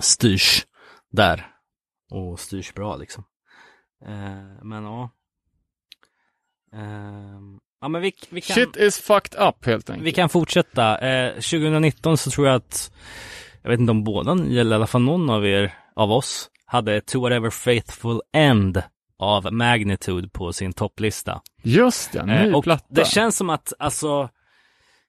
styrs 0.00 0.66
där. 1.12 1.46
Och 2.10 2.40
styrs 2.40 2.74
bra 2.74 2.96
liksom. 2.96 3.24
Eh, 4.06 4.62
men 4.62 4.84
ja. 4.84 5.10
Eh, 6.72 7.40
ja 7.80 7.88
men 7.88 8.02
vi, 8.02 8.12
vi 8.30 8.40
kan... 8.40 8.54
Shit 8.54 8.76
is 8.76 8.98
fucked 8.98 9.40
up 9.48 9.66
helt 9.66 9.90
enkelt. 9.90 10.06
Vi 10.06 10.12
kan 10.12 10.28
fortsätta. 10.28 10.98
Eh, 10.98 11.32
2019 11.32 12.18
så 12.18 12.30
tror 12.30 12.46
jag 12.46 12.56
att, 12.56 12.92
jag 13.62 13.70
vet 13.70 13.80
inte 13.80 13.90
om 13.90 14.04
båda 14.04 14.32
eller 14.32 14.72
i 14.72 14.74
alla 14.74 14.86
fall 14.86 15.02
någon 15.02 15.30
av 15.30 15.46
er, 15.46 15.74
av 15.96 16.12
oss, 16.12 16.50
hade 16.64 17.00
To 17.00 17.20
Whatever 17.20 17.50
Faithful 17.50 18.20
End 18.32 18.82
av 19.18 19.52
Magnitude 19.52 20.28
på 20.28 20.52
sin 20.52 20.72
topplista. 20.72 21.40
Just 21.62 22.12
det, 22.12 22.26
ny 22.26 22.32
Eh, 22.32 22.54
och 22.54 22.64
platta. 22.64 22.84
det 22.88 23.06
känns 23.06 23.36
som 23.36 23.50
att, 23.50 23.72
alltså, 23.78 24.28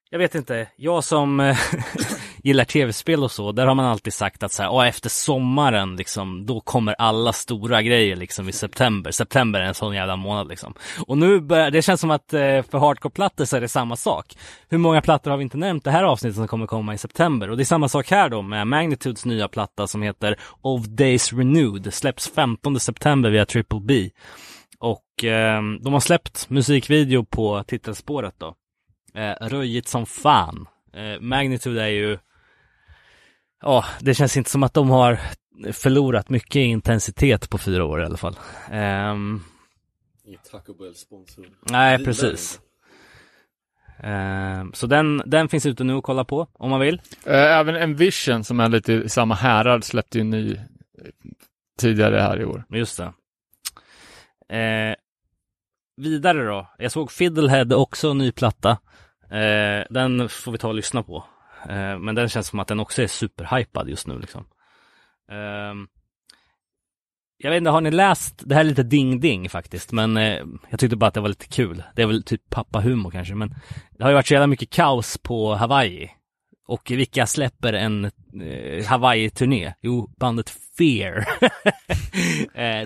jag 0.10 0.20
vet 0.20 0.36
inte, 0.36 0.68
jag 0.78 1.04
som 1.04 1.40
eh, 1.40 1.58
gillar 2.44 2.66
tv-spel 2.66 3.24
och 3.24 3.32
så, 3.32 3.52
där 3.52 3.68
har 3.68 3.76
man 3.76 3.86
alltid 3.86 4.14
sagt 4.14 4.44
att 4.44 4.52
så 4.52 4.64
här, 4.64 4.86
efter 4.86 5.10
sommaren 5.10 5.96
liksom, 5.96 6.46
då 6.46 6.60
kommer 6.60 6.94
alla 6.94 7.34
stora 7.34 7.82
grejer 7.82 8.16
liksom 8.16 8.50
i 8.50 8.52
september. 8.52 9.12
September 9.12 9.60
är 9.60 9.66
en 9.66 9.74
sån 9.74 9.96
jävla 9.96 10.16
månad 10.16 10.48
liksom. 10.48 10.74
Och 11.08 11.18
nu 11.18 11.40
börjar, 11.40 11.72
det 11.72 11.82
känns 11.82 12.02
som 12.02 12.12
att 12.12 12.34
eh, 12.34 12.40
för 12.40 12.78
hardcore-plattor 12.78 13.46
så 13.46 13.58
är 13.58 13.62
det 13.62 13.68
samma 13.68 13.96
sak. 13.96 14.36
Hur 14.70 14.78
många 14.78 15.02
plattor 15.02 15.32
har 15.32 15.38
vi 15.38 15.44
inte 15.44 15.58
nämnt 15.58 15.84
det 15.84 15.92
här 15.92 16.04
avsnittet 16.04 16.36
som 16.36 16.48
kommer 16.48 16.68
komma 16.68 16.94
i 16.94 16.98
september? 16.98 17.50
Och 17.50 17.58
det 17.58 17.64
är 17.64 17.66
samma 17.66 17.90
sak 17.90 18.12
här 18.12 18.30
då 18.30 18.42
med 18.42 18.68
Magnitudes 18.68 19.26
nya 19.26 19.48
platta 19.48 19.88
som 19.88 20.02
heter 20.02 20.36
Of 20.62 20.86
Days 20.86 21.34
Renewed, 21.34 21.94
släpps 21.94 22.32
15 22.36 22.80
september 22.80 23.30
via 23.30 23.46
Triple 23.46 23.80
B. 23.80 24.10
Och 24.80 25.24
eh, 25.24 25.62
de 25.82 25.94
har 25.94 26.00
släppt 26.00 26.50
musikvideo 26.50 27.26
på 27.26 27.64
titelspåret 27.68 28.36
då. 28.38 28.56
Eh, 29.14 29.48
röjigt 29.48 29.88
som 29.88 30.06
fan. 30.06 30.68
Eh, 30.94 31.22
Magnitude 31.22 31.84
är 31.84 31.88
ju, 31.88 32.18
ja, 33.62 33.86
det 34.00 34.14
känns 34.14 34.38
inte 34.38 34.50
som 34.50 34.64
att 34.64 34.74
de 34.74 34.90
har 34.90 35.20
förlorat 35.72 36.30
mycket 36.30 36.56
i 36.56 36.60
intensitet 36.60 37.50
på 37.50 37.58
fyra 37.58 37.86
år 37.86 38.02
i 38.02 38.06
alla 38.06 38.18
fall. 38.18 38.40
Ehm, 38.72 39.44
Inget 40.26 40.52
Taco 40.52 40.74
Bell-sponsor. 40.74 41.46
nej, 41.62 42.06
precis. 42.06 42.60
Ehm, 44.00 44.74
så 44.74 44.88
den, 44.88 45.22
den 45.26 45.50
finns 45.50 45.66
ute 45.66 45.84
nu 45.84 45.94
att 45.98 46.04
kolla 46.04 46.24
på 46.26 46.48
om 46.54 46.70
man 46.70 46.80
vill. 46.80 47.02
Eh, 47.26 47.58
Även 47.60 47.76
Envision 47.76 48.44
som 48.44 48.60
är 48.60 48.70
lite 48.70 48.94
i 48.94 49.10
samma 49.10 49.36
härad 49.36 49.84
släppte 49.84 50.18
ju 50.18 50.22
en 50.22 50.30
ny 50.30 50.54
eh, 50.54 50.60
tidigare 51.80 52.20
här 52.22 52.40
i 52.42 52.46
år. 52.46 52.64
Just 52.70 52.98
det. 52.98 53.14
Eh, 54.58 54.96
vidare 55.98 56.46
då. 56.46 56.68
Jag 56.78 56.92
såg 56.92 57.12
Fiddlehead 57.12 57.76
också, 57.76 58.10
en 58.12 58.18
ny 58.18 58.32
platta. 58.32 58.70
Eh, 59.32 59.86
den 59.90 60.30
får 60.30 60.52
vi 60.52 60.58
ta 60.58 60.68
och 60.68 60.76
lyssna 60.76 61.04
på. 61.04 61.24
Eh, 61.70 62.00
men 62.00 62.16
den 62.16 62.30
känns 62.30 62.48
som 62.48 62.60
att 62.60 62.68
den 62.68 62.80
också 62.80 63.02
är 63.02 63.08
superhypad 63.08 63.90
just 63.90 64.08
nu 64.08 64.20
liksom. 64.20 64.46
Ehm, 65.32 65.88
jag 67.38 67.52
vet 67.52 67.58
inte, 67.58 67.70
har 67.70 67.82
ni 67.82 67.92
läst, 67.92 68.42
det 68.46 68.56
här 68.56 68.62
är 68.62 68.66
lite 68.66 68.84
ding-ding 68.84 69.50
faktiskt, 69.50 69.92
men 69.92 70.18
eh, 70.18 70.46
jag 70.70 70.80
tyckte 70.80 70.96
bara 70.96 71.08
att 71.08 71.14
det 71.14 71.22
var 71.22 71.30
lite 71.30 71.48
kul. 71.48 71.84
Det 71.96 72.02
är 72.02 72.08
väl 72.08 72.24
typ 72.24 72.50
pappahumor 72.50 73.12
kanske, 73.12 73.36
men 73.36 73.56
det 73.92 74.04
har 74.04 74.10
ju 74.10 74.16
varit 74.16 74.28
så 74.28 74.34
jävla 74.34 74.48
mycket 74.48 74.70
kaos 74.70 75.18
på 75.18 75.56
Hawaii. 75.56 76.12
Och 76.68 76.92
vilka 76.92 77.26
släpper 77.26 77.74
en 77.74 78.06
eh, 78.42 78.86
Hawaii-turné? 78.86 79.74
Jo, 79.82 80.10
bandet 80.18 80.50
Fear. 80.78 81.26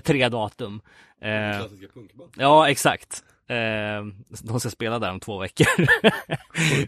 tre 0.00 0.28
datum. 0.28 0.80
Eh, 1.20 1.58
Klassiska 1.58 1.86
punkband. 1.94 2.32
ja, 2.36 2.68
exakt. 2.68 3.24
Eh, 3.48 4.04
de 4.42 4.60
ska 4.60 4.70
spela 4.70 4.98
där 4.98 5.10
om 5.10 5.20
två 5.20 5.38
veckor. 5.38 5.86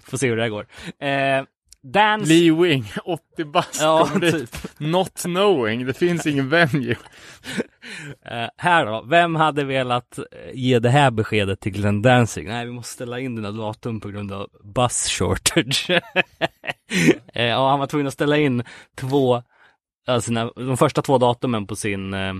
Får 0.10 0.16
se 0.16 0.28
hur 0.28 0.36
det 0.36 0.42
här 0.42 0.48
går. 0.48 0.66
Eh, 0.98 1.44
Dance... 1.92 2.28
Lee 2.28 2.50
Wing, 2.50 2.84
80 3.04 3.44
bast, 3.44 3.80
Ja, 3.80 4.10
dit. 4.20 4.34
typ. 4.34 4.80
Not 4.80 5.22
knowing, 5.22 5.86
det 5.86 5.94
finns 5.94 6.26
ingen 6.26 6.48
venue. 6.48 6.96
Eh, 8.24 8.48
här 8.56 8.86
då, 8.86 9.04
vem 9.08 9.34
hade 9.34 9.64
velat 9.64 10.18
eh, 10.18 10.24
ge 10.54 10.78
det 10.78 10.90
här 10.90 11.10
beskedet 11.10 11.60
till 11.60 11.72
Glenn 11.72 12.02
Danzig? 12.02 12.46
Nej, 12.48 12.66
vi 12.66 12.72
måste 12.72 12.92
ställa 12.92 13.20
in 13.20 13.36
dina 13.36 13.50
datum 13.50 14.00
på 14.00 14.08
grund 14.08 14.32
av 14.32 14.48
bus 14.64 15.08
shortage. 15.08 15.90
eh, 17.34 17.44
ja, 17.44 17.70
han 17.70 17.78
var 17.78 17.86
tvungen 17.86 18.06
att 18.06 18.12
ställa 18.12 18.36
in 18.36 18.62
två, 18.94 19.42
alltså 20.06 20.26
sina, 20.26 20.50
de 20.56 20.76
första 20.76 21.02
två 21.02 21.18
datumen 21.18 21.66
på 21.66 21.76
sin 21.76 22.14
eh, 22.14 22.34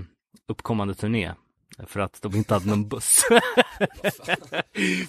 uppkommande 0.47 0.95
turné. 0.95 1.31
För 1.87 1.99
att 1.99 2.21
de 2.21 2.35
inte 2.35 2.53
hade 2.53 2.67
någon 2.69 2.87
buss. 2.87 3.23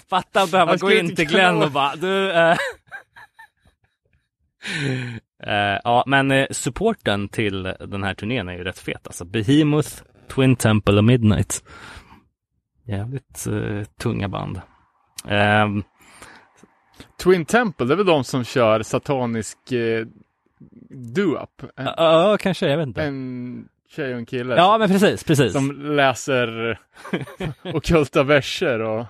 Fatta 0.09 0.41
att 0.41 0.51
behöva 0.51 0.75
gå 0.75 0.91
in 0.91 1.05
inte 1.05 1.15
till 1.15 1.27
Glenn 1.27 1.61
och 1.61 1.71
bara, 1.71 1.95
du, 1.95 2.31
eh... 2.31 2.57
Eh, 5.43 5.79
ja, 5.83 6.03
men 6.07 6.31
eh, 6.31 6.47
supporten 6.51 7.29
till 7.29 7.63
den 7.79 8.03
här 8.03 8.13
turnén 8.13 8.49
är 8.49 8.53
ju 8.53 8.63
rätt 8.63 8.79
fet. 8.79 9.07
Alltså 9.07 9.25
Behemoth, 9.25 9.89
Twin 10.35 10.55
Temple 10.55 10.97
och 10.97 11.03
Midnight. 11.03 11.63
Jävligt 12.85 13.47
eh, 13.47 13.83
tunga 14.01 14.27
band. 14.27 14.61
Ehm, 15.27 15.83
Twin 17.23 17.45
Temple, 17.45 17.85
det 17.85 17.93
är 17.93 17.97
väl 17.97 18.05
de 18.05 18.23
som 18.23 18.43
kör 18.43 18.81
satanisk 18.83 19.71
eh, 19.71 20.05
do-up? 21.15 21.61
Ja, 21.75 22.37
kanske, 22.39 22.67
jag 22.69 22.77
vet 22.77 22.87
inte. 22.87 23.03
en 23.03 23.67
tjej 23.89 24.13
och 24.13 24.19
en 24.19 24.25
kille 24.25 24.55
Ja, 24.55 24.77
men 24.77 24.87
precis, 24.89 25.23
precis. 25.23 25.53
som 25.53 25.71
läser 25.95 26.79
ockulta 27.73 28.23
verser 28.23 28.79
och 28.79 29.05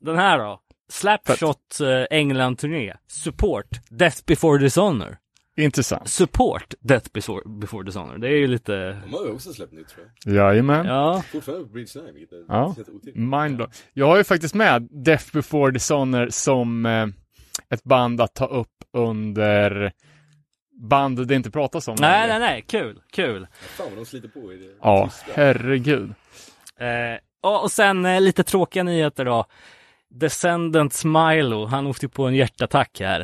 Den 0.00 0.16
här 0.18 0.38
då. 0.38 0.61
Slapshot 0.92 1.80
eh, 1.80 2.18
England-turné. 2.18 2.94
Support, 3.06 3.66
Death 3.90 4.24
before 4.26 4.58
Dishonor. 4.58 5.16
intressant. 5.56 6.08
Support, 6.08 6.74
Death 6.80 7.10
before, 7.12 7.42
before 7.60 7.84
Dishonor. 7.84 8.18
Det 8.18 8.28
är 8.28 8.36
ju 8.36 8.46
lite, 8.46 8.72
De 9.04 9.14
har 9.14 9.24
ju 9.26 9.32
också 9.32 9.52
släppt 9.52 9.72
nytt 9.72 9.88
tror 9.88 10.10
jag. 10.24 10.34
Jajamän. 10.34 10.86
ja. 10.86 11.22
Fortfarande 11.32 11.64
på 11.64 11.70
Bridge 11.72 12.00
9, 12.02 12.12
vilket 12.12 12.32
är 12.32 12.44
Ja. 12.48 12.74
Mindblown. 13.14 13.70
Jag 13.92 14.06
har 14.06 14.16
ju 14.16 14.24
faktiskt 14.24 14.54
med 14.54 14.88
Death 14.90 15.24
before 15.32 15.72
Dishonor 15.72 16.28
som 16.30 16.86
eh, 16.86 17.06
ett 17.70 17.84
band 17.84 18.20
att 18.20 18.34
ta 18.34 18.46
upp 18.46 18.68
under 18.92 19.92
band 20.90 21.26
det 21.26 21.34
inte 21.34 21.50
pratas 21.50 21.88
om. 21.88 21.96
Nej, 22.00 22.28
nej, 22.28 22.38
nej, 22.38 22.64
kul, 22.68 23.00
kul. 23.12 23.46
Fan 23.76 23.86
vad 23.88 23.98
de 23.98 24.04
sliter 24.06 24.28
på 24.28 24.52
i 24.52 24.56
det 24.56 24.74
Ja, 24.82 25.08
tysta. 25.12 25.32
herregud. 25.34 26.14
Eh, 26.78 27.18
och 27.42 27.62
och 27.62 27.70
sen 27.72 28.04
eh, 28.06 28.20
lite 28.20 28.42
tråkiga 28.44 28.82
nyheter 28.82 29.24
då. 29.24 29.44
Descendant 30.14 31.04
Milo, 31.04 31.66
han 31.66 31.86
åkte 31.86 32.08
på 32.08 32.26
en 32.26 32.34
hjärtattack 32.34 33.00
här 33.00 33.20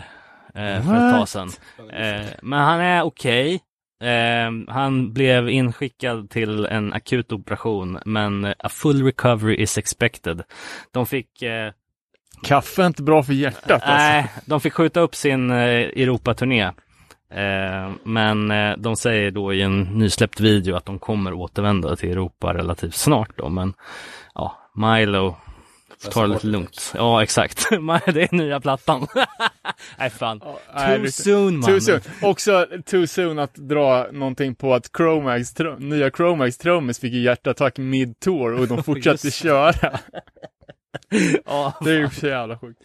eh, 0.55 0.83
för 0.87 1.09
ett 1.09 1.15
tag 1.15 1.29
sedan. 1.29 1.51
Eh, 1.93 2.27
men 2.43 2.59
han 2.59 2.81
är 2.81 3.03
okej. 3.03 3.61
Eh, 4.03 4.75
han 4.75 5.13
blev 5.13 5.49
inskickad 5.49 6.31
till 6.31 6.65
en 6.67 6.93
akut 6.93 7.33
operation, 7.33 7.99
men 8.05 8.45
eh, 8.45 8.53
a 8.59 8.69
full 8.69 9.05
recovery 9.05 9.55
is 9.55 9.79
expected. 9.79 10.43
De 10.93 11.07
fick, 11.07 11.43
eh, 11.43 11.73
Kaffe 12.43 12.83
är 12.83 12.87
inte 12.87 13.03
bra 13.03 13.23
för 13.23 13.33
hjärtat 13.33 13.71
alltså. 13.71 13.89
nej, 13.89 14.31
de 14.45 14.61
fick 14.61 14.73
skjuta 14.73 15.01
upp 15.01 15.15
sin 15.15 15.51
eh, 15.51 15.57
Europaturné. 15.57 16.73
Men 18.03 18.49
de 18.79 18.97
säger 18.97 19.31
då 19.31 19.53
i 19.53 19.63
en 19.63 19.83
nysläppt 19.83 20.41
video 20.41 20.77
att 20.77 20.85
de 20.85 20.99
kommer 20.99 21.33
återvända 21.33 21.97
till 21.97 22.11
Europa 22.11 22.55
relativt 22.55 22.95
snart 22.95 23.31
då, 23.37 23.49
men 23.49 23.75
ja, 24.35 24.71
Milo 24.75 25.37
Ta 26.11 26.23
det 26.23 26.27
lite 26.29 26.47
lugnt. 26.47 26.93
Ja, 26.97 27.23
exakt. 27.23 27.69
det 27.71 28.23
är 28.23 28.35
nya 28.37 28.61
plattan. 28.61 29.07
Nej, 29.99 30.11
fan. 30.11 30.41
Nej, 30.75 30.97
Too 30.97 31.05
det- 31.05 31.13
soon, 31.13 31.59
man. 31.59 31.71
Too 31.71 31.81
soon. 31.81 32.01
Också 32.23 32.67
too 32.87 33.07
soon 33.07 33.39
att 33.39 33.55
dra 33.55 34.07
någonting 34.13 34.55
på 34.55 34.75
att 34.75 34.91
Chromax, 34.97 35.55
nya 35.79 36.11
Chromax 36.11 36.59
trummis 36.59 36.99
fick 36.99 37.13
ju 37.13 37.21
hjärtattack 37.21 37.79
mid-tour 37.79 38.61
och 38.61 38.69
de 38.69 38.83
fortsatte 38.85 39.31
köra. 39.31 39.99
Ja, 41.45 41.73
Det 41.81 41.91
är 41.91 41.99
ju 41.99 42.11
så 42.11 42.27
jävla 42.27 42.59
sjukt. 42.59 42.81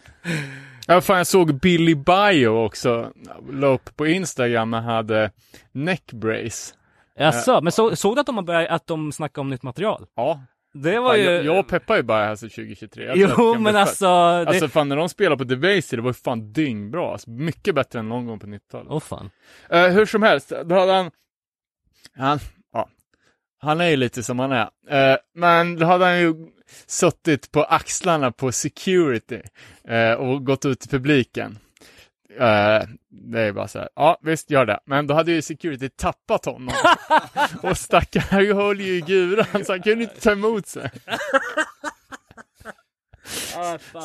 Ja, 0.86 1.00
fan, 1.00 1.16
jag 1.16 1.26
såg 1.26 1.60
Billy 1.60 1.94
Bio 1.94 2.48
också, 2.48 3.12
la 3.52 3.66
upp 3.66 3.96
på 3.96 4.06
Instagram, 4.06 4.72
han 4.72 4.84
hade 4.84 5.30
neck 5.72 6.12
brace. 6.12 6.74
Jaså, 7.18 7.60
men 7.60 7.72
så, 7.72 7.96
såg 7.96 8.16
du 8.16 8.20
att 8.20 8.26
de, 8.26 8.44
börjat, 8.44 8.70
att 8.70 8.86
de 8.86 9.12
snackade 9.12 9.40
om 9.40 9.50
nytt 9.50 9.62
material? 9.62 10.06
Ja, 10.16 10.40
Det 10.74 10.98
var 10.98 11.16
ju... 11.16 11.22
jag, 11.22 11.44
jag 11.44 11.68
peppar 11.68 11.96
ju 11.96 12.02
bara 12.02 12.28
alltså 12.28 12.48
2023. 12.48 13.04
Jag 13.04 13.14
tror 13.14 13.24
att 13.24 13.36
det 13.36 13.42
Jo, 13.42 13.58
men 13.58 13.76
alltså... 13.76 14.06
Det... 14.06 14.48
Alltså 14.48 14.68
fan 14.68 14.88
när 14.88 14.96
de 14.96 15.08
spelar 15.08 15.36
på 15.36 15.44
Debaser, 15.44 15.96
det 15.96 16.02
var 16.02 16.10
ju 16.10 16.14
fan 16.14 16.52
dyngbra. 16.52 17.12
Alltså, 17.12 17.30
mycket 17.30 17.74
bättre 17.74 17.98
än 17.98 18.08
någon 18.08 18.26
gång 18.26 18.38
på 18.38 18.46
90-talet. 18.46 18.86
Åh 18.90 19.00
fan. 19.00 19.30
Eh, 19.70 19.86
hur 19.86 20.06
som 20.06 20.22
helst, 20.22 20.52
då 20.64 20.74
hade 20.74 20.92
han, 20.92 21.10
han, 22.16 22.38
ja, 22.72 22.88
han 23.60 23.80
är 23.80 23.88
ju 23.88 23.96
lite 23.96 24.22
som 24.22 24.38
han 24.38 24.52
är. 24.52 24.68
Eh, 24.90 25.16
men 25.34 25.76
då 25.76 25.86
hade 25.86 26.04
han 26.04 26.20
ju 26.20 26.34
suttit 26.86 27.52
på 27.52 27.64
axlarna 27.64 28.32
på 28.32 28.52
security 28.52 29.40
eh, 29.88 30.12
och 30.12 30.46
gått 30.46 30.64
ut 30.64 30.80
till 30.80 30.90
publiken. 30.90 31.58
Eh, 32.38 32.82
det 33.10 33.40
är 33.40 33.52
bara 33.52 33.68
så 33.68 33.78
här, 33.78 33.88
ja 33.96 34.18
visst 34.22 34.50
gör 34.50 34.66
det. 34.66 34.80
Men 34.86 35.06
då 35.06 35.14
hade 35.14 35.32
ju 35.32 35.42
security 35.42 35.88
tappat 35.88 36.44
honom. 36.44 36.74
och 37.62 37.78
stackaren 37.78 38.56
höll 38.56 38.80
ju 38.80 38.96
i 38.96 39.00
guran 39.00 39.64
så 39.64 39.72
han 39.72 39.82
kunde 39.82 40.04
inte 40.04 40.20
ta 40.20 40.32
emot 40.32 40.66
sig. 40.66 40.90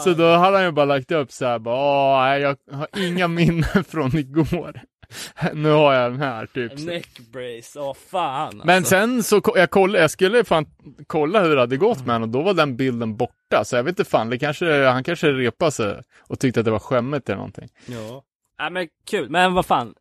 Så 0.04 0.14
då 0.14 0.36
hade 0.36 0.58
han 0.58 0.66
ju 0.66 0.72
bara 0.72 0.86
lagt 0.86 1.12
upp 1.12 1.32
så 1.32 1.46
här, 1.46 1.60
bara, 1.60 1.76
"Åh, 1.76 2.22
nej, 2.24 2.42
jag 2.42 2.58
har 2.72 2.88
inga 2.98 3.28
minnen 3.28 3.84
från 3.88 4.18
igår. 4.18 4.82
nu 5.54 5.70
har 5.70 5.94
jag 5.94 6.12
den 6.12 6.22
här 6.22 6.46
typ. 6.46 6.80
Neckbrace, 6.80 7.80
åh 7.80 7.94
fan 8.12 8.62
Men 8.66 8.78
alltså. 8.78 8.90
sen 8.90 9.24
så, 9.24 9.42
jag, 9.56 9.70
koll, 9.70 9.96
jag 9.96 10.12
skulle 10.12 10.44
fan 10.44 10.66
kolla 11.08 11.44
hur 11.44 11.56
det 11.56 11.62
hade 11.62 11.78
gått 11.78 12.06
med 12.06 12.16
honom 12.16 12.30
och 12.30 12.34
då 12.34 12.42
var 12.42 12.54
den 12.54 12.76
bilden 12.76 13.16
borta. 13.18 13.66
Så 13.66 13.76
jag 13.76 13.84
vet 13.84 14.00
inte 14.00 14.10
fan, 14.12 14.30
det 14.30 14.38
kanske, 14.40 14.86
han 14.86 15.04
kanske 15.04 15.28
repade 15.32 15.72
sig 15.72 16.02
och 16.28 16.40
tyckte 16.40 16.60
att 16.60 16.66
det 16.66 16.72
var 16.72 16.80
skämmigt 16.80 17.30
eller 17.30 17.38
någonting. 17.38 17.70
Ja. 17.86 18.24
ja 18.58 18.70
men 18.70 18.88
kul, 19.10 19.30
men 19.30 19.54
vad 19.54 19.66
fan 19.66 19.94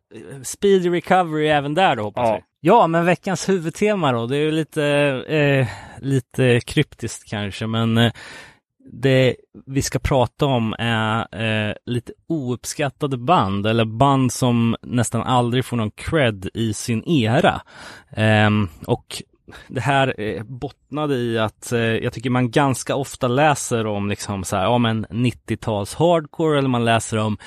Speedy 0.43 0.91
recovery 0.91 1.47
även 1.49 1.75
där 1.75 1.97
då 1.97 2.03
hoppas 2.03 2.29
Ja. 2.29 2.35
vi 2.35 2.43
Ja 2.61 2.87
men 2.87 3.05
veckans 3.05 3.49
huvudtema 3.49 4.13
då, 4.13 4.27
det 4.27 4.37
är 4.37 4.41
ju 4.41 4.51
lite, 4.51 4.85
eh, 5.29 5.67
lite 5.99 6.61
kryptiskt 6.61 7.31
kanske 7.31 7.67
men 7.67 7.99
eh, 7.99 8.13
det 8.93 9.37
vi 9.67 9.83
ska 9.83 9.99
prata 9.99 10.47
om 10.47 10.75
är 10.79 11.27
eh, 11.69 11.75
lite 11.87 12.13
ouppskattade 12.27 13.17
band 13.17 13.67
eller 13.67 13.85
band 13.85 14.33
som 14.33 14.77
nästan 14.83 15.23
aldrig 15.23 15.65
får 15.65 15.77
någon 15.77 15.91
cred 15.91 16.49
i 16.55 16.73
sin 16.73 17.09
era. 17.09 17.61
Eh, 18.11 18.51
och 18.87 19.23
det 19.69 19.81
här 19.81 20.21
eh, 20.21 20.43
bottnade 20.43 21.15
i 21.15 21.39
att 21.39 21.73
eh, 21.73 21.81
jag 21.81 22.13
tycker 22.13 22.31
man 22.31 22.51
ganska 22.51 22.97
ofta 22.97 23.29
läser 23.29 23.87
om 23.87 24.09
liksom 24.09 24.45
så 24.45 24.57
här, 24.57 24.65
ja 24.65 24.79
men 24.79 25.07
90-tals 25.07 25.95
hardcore 25.95 26.59
eller 26.59 26.69
man 26.69 26.85
läser 26.85 27.19
om 27.19 27.39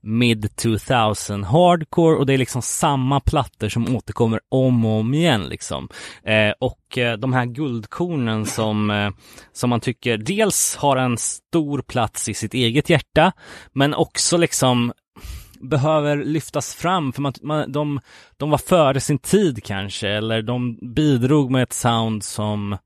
mid 0.00 0.56
2000 0.56 1.44
hardcore 1.44 2.16
och 2.16 2.26
det 2.26 2.34
är 2.34 2.38
liksom 2.38 2.62
samma 2.62 3.20
plattor 3.20 3.68
som 3.68 3.96
återkommer 3.96 4.40
om 4.48 4.84
och 4.84 5.00
om 5.00 5.14
igen 5.14 5.48
liksom. 5.48 5.88
Eh, 6.22 6.52
och 6.60 6.98
eh, 6.98 7.16
de 7.16 7.32
här 7.32 7.44
guldkornen 7.44 8.46
som, 8.46 8.90
eh, 8.90 9.10
som 9.52 9.70
man 9.70 9.80
tycker 9.80 10.16
dels 10.16 10.76
har 10.76 10.96
en 10.96 11.18
stor 11.18 11.82
plats 11.82 12.28
i 12.28 12.34
sitt 12.34 12.54
eget 12.54 12.90
hjärta 12.90 13.32
men 13.72 13.94
också 13.94 14.36
liksom 14.36 14.92
behöver 15.60 16.16
lyftas 16.16 16.74
fram 16.74 17.12
för 17.12 17.22
man, 17.22 17.32
man, 17.42 17.72
de, 17.72 18.00
de 18.36 18.50
var 18.50 18.58
före 18.58 19.00
sin 19.00 19.18
tid 19.18 19.64
kanske 19.64 20.08
eller 20.08 20.42
de 20.42 20.78
bidrog 20.94 21.50
med 21.50 21.62
ett 21.62 21.72
sound 21.72 22.24
som 22.24 22.76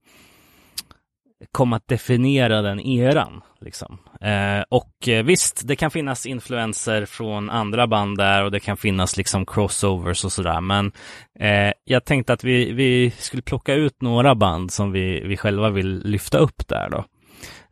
kom 1.52 1.72
att 1.72 1.88
definiera 1.88 2.62
den 2.62 2.80
eran. 2.80 3.40
Liksom. 3.60 3.98
Eh, 4.20 4.64
och 4.68 5.08
eh, 5.08 5.24
visst, 5.24 5.68
det 5.68 5.76
kan 5.76 5.90
finnas 5.90 6.26
influenser 6.26 7.06
från 7.06 7.50
andra 7.50 7.86
band 7.86 8.18
där 8.18 8.44
och 8.44 8.50
det 8.50 8.60
kan 8.60 8.76
finnas 8.76 9.16
liksom 9.16 9.46
crossovers 9.46 10.24
och 10.24 10.32
sådär. 10.32 10.60
Men 10.60 10.92
eh, 11.40 11.72
jag 11.84 12.04
tänkte 12.04 12.32
att 12.32 12.44
vi, 12.44 12.72
vi 12.72 13.10
skulle 13.10 13.42
plocka 13.42 13.74
ut 13.74 14.02
några 14.02 14.34
band 14.34 14.72
som 14.72 14.92
vi, 14.92 15.20
vi 15.20 15.36
själva 15.36 15.70
vill 15.70 16.02
lyfta 16.04 16.38
upp 16.38 16.68
där 16.68 16.90
då. 16.90 17.04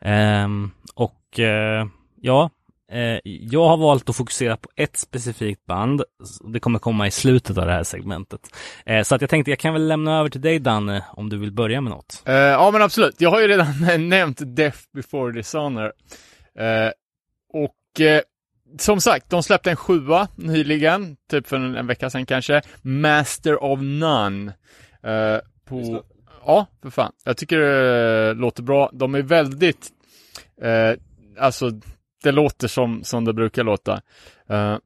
Eh, 0.08 0.48
och 0.94 1.40
eh, 1.40 1.86
ja, 2.20 2.50
jag 3.24 3.68
har 3.68 3.76
valt 3.76 4.08
att 4.08 4.16
fokusera 4.16 4.56
på 4.56 4.68
ett 4.76 4.96
specifikt 4.96 5.66
band. 5.66 6.02
Det 6.52 6.60
kommer 6.60 6.78
komma 6.78 7.06
i 7.06 7.10
slutet 7.10 7.58
av 7.58 7.66
det 7.66 7.72
här 7.72 7.82
segmentet. 7.82 8.40
Eh, 8.86 9.02
så 9.02 9.14
att 9.14 9.20
jag 9.20 9.30
tänkte 9.30 9.50
jag 9.50 9.58
kan 9.58 9.72
väl 9.72 9.88
lämna 9.88 10.18
över 10.18 10.30
till 10.30 10.40
dig 10.40 10.58
Danne 10.58 11.04
om 11.12 11.28
du 11.28 11.38
vill 11.38 11.52
börja 11.52 11.80
med 11.80 11.90
något. 11.90 12.22
Eh, 12.26 12.34
ja 12.34 12.70
men 12.70 12.82
absolut, 12.82 13.14
jag 13.18 13.30
har 13.30 13.40
ju 13.40 13.48
redan 13.48 13.74
nämnt 14.08 14.38
Death 14.56 14.78
before 14.94 15.32
Dishonor. 15.32 15.92
Eh, 16.58 16.90
och 17.52 18.00
eh, 18.00 18.20
som 18.78 19.00
sagt, 19.00 19.30
de 19.30 19.42
släppte 19.42 19.70
en 19.70 19.76
sjua 19.76 20.28
nyligen, 20.36 21.16
typ 21.30 21.46
för 21.46 21.56
en, 21.56 21.76
en 21.76 21.86
vecka 21.86 22.10
sedan 22.10 22.26
kanske. 22.26 22.62
Master 22.82 23.62
of 23.62 23.80
None. 23.82 24.52
Eh, 25.02 25.38
på, 25.64 26.04
ja, 26.46 26.66
för 26.82 26.90
fan. 26.90 27.12
Jag 27.24 27.36
tycker 27.36 27.58
det 27.58 28.34
låter 28.34 28.62
bra. 28.62 28.90
De 28.92 29.14
är 29.14 29.22
väldigt, 29.22 29.88
eh, 30.62 31.00
alltså 31.38 31.70
det 32.22 32.32
låter 32.32 32.68
som, 32.68 33.04
som 33.04 33.24
det 33.24 33.32
brukar 33.32 33.64
låta. 33.64 34.02
Eh, 34.48 34.78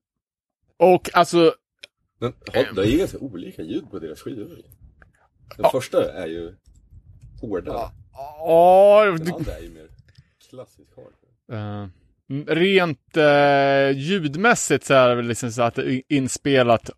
och 0.76 1.10
alltså, 1.12 1.54
Men 2.18 2.32
har, 2.54 2.74
det 2.74 2.82
är 2.82 2.86
ju 2.86 2.98
ganska 2.98 3.18
olika 3.18 3.62
ljud 3.62 3.90
på 3.90 3.98
deras 3.98 4.20
skivor. 4.20 4.46
Den 4.46 4.62
Ja. 5.58 5.70
första 5.70 6.12
är 6.12 6.26
ju 6.26 6.54
hårdare. 7.40 7.88
ja, 8.12 9.04
Den 9.18 9.34
andra 9.34 9.52
är 9.52 9.62
ju 9.62 9.70
mer 9.70 9.88
klassisk 10.50 10.90
hardcore. 10.96 11.90
M- 12.30 12.44
rent 12.48 13.16
uh, 13.16 13.98
ljudmässigt 13.98 14.84
så 14.84 14.94
är 14.94 15.08
det 15.08 15.14
väl 15.14 15.26
liksom 15.26 15.52
så 15.52 15.62
att 15.62 15.74
det 15.74 15.92
är 15.94 16.02
inspelat 16.08 16.90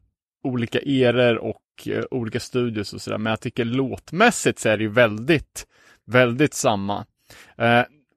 olika 0.45 0.79
eror 0.81 1.37
och 1.39 1.63
olika 2.11 2.41
studios 2.41 2.93
och 2.93 3.01
sådär. 3.01 3.19
Men 3.19 3.31
jag 3.31 3.41
tycker 3.41 3.65
låtmässigt 3.65 4.59
så 4.59 4.69
är 4.69 4.77
det 4.77 4.83
ju 4.83 4.91
väldigt, 4.91 5.67
väldigt 6.05 6.55
samma. 6.55 7.07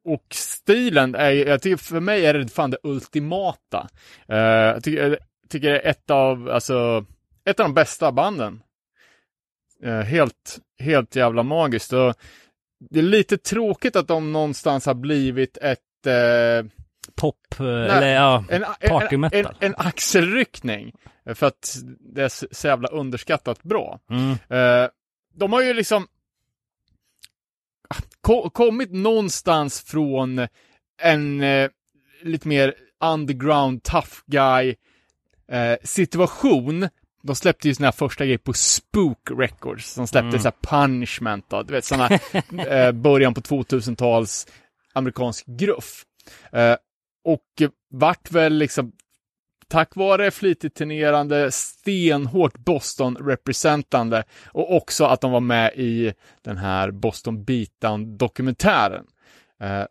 Och 0.09 0.25
stilen 0.33 1.15
är 1.15 1.29
jag 1.29 1.61
tycker 1.61 1.77
för 1.77 1.99
mig 1.99 2.25
är 2.25 2.33
det 2.33 2.47
fan 2.47 2.71
det 2.71 2.77
ultimata. 2.83 3.89
Eh, 4.27 4.37
jag 4.37 4.83
tycker, 4.83 5.19
tycker 5.49 5.69
det 5.69 5.79
är 5.79 5.89
ett 5.89 6.09
av, 6.09 6.49
alltså, 6.49 7.05
ett 7.45 7.59
av 7.59 7.65
de 7.65 7.73
bästa 7.73 8.11
banden. 8.11 8.61
Eh, 9.83 9.99
helt, 9.99 10.59
helt 10.79 11.15
jävla 11.15 11.43
magiskt. 11.43 11.93
Och 11.93 12.15
det 12.89 12.99
är 12.99 13.03
lite 13.03 13.37
tråkigt 13.37 13.95
att 13.95 14.07
de 14.07 14.31
någonstans 14.31 14.85
har 14.85 14.93
blivit 14.93 15.57
ett 15.57 16.07
eh, 16.07 16.71
Pop, 17.15 17.59
eh, 17.59 17.65
eller 17.65 18.15
ja, 18.15 18.43
en, 18.49 18.65
Party 18.89 19.15
en, 19.15 19.21
metal. 19.21 19.45
en, 19.45 19.55
en 19.59 19.75
axelryckning. 19.77 20.93
För 21.33 21.47
att 21.47 21.77
det 21.99 22.23
är 22.23 22.53
så 22.55 22.67
jävla 22.67 22.87
underskattat 22.87 23.63
bra. 23.63 23.99
mm, 24.09 24.37
de 25.33 25.53
har 25.53 25.61
ju 25.61 25.73
liksom 25.73 26.07
ko- 28.21 28.49
kommit 28.49 28.91
någonstans 28.91 29.81
från 29.81 30.47
en 31.01 31.41
eh, 31.41 31.69
lite 32.21 32.47
mer 32.47 32.73
underground 33.03 33.83
tough 33.83 34.11
guy 34.25 34.75
eh, 35.51 35.77
situation. 35.83 36.87
De 37.23 37.35
släppte 37.35 37.67
ju 37.67 37.75
sina 37.75 37.91
första 37.91 38.25
grejer 38.25 38.37
på 38.37 38.53
Spook 38.53 39.31
Records, 39.39 39.91
som 39.93 40.07
släppte 40.07 40.27
Mm. 40.27 40.39
så 40.39 40.51
Punishment 40.61 41.45
då, 41.49 41.63
du 41.63 41.73
vet 41.73 41.85
sådana 41.85 42.09
eh, 42.67 42.91
början 42.91 43.33
på 43.33 43.41
2000-tals 43.41 44.47
amerikansk 44.93 45.45
gruff. 45.45 46.03
Eh, 46.51 46.75
och 47.23 47.69
vart 47.89 48.31
väl 48.31 48.53
liksom 48.57 48.91
tack 49.69 49.95
vare 49.95 50.31
flitigt 50.31 50.75
turnerande, 50.75 51.51
stenhårt 51.51 52.57
Boston-representande 52.57 54.23
och 54.45 54.75
också 54.75 55.05
att 55.05 55.21
de 55.21 55.31
var 55.31 55.39
med 55.39 55.73
i 55.75 56.13
den 56.41 56.57
här 56.57 56.91
Boston 56.91 57.43
Beatdown-dokumentären. 57.43 59.05
Eh, 59.59 59.85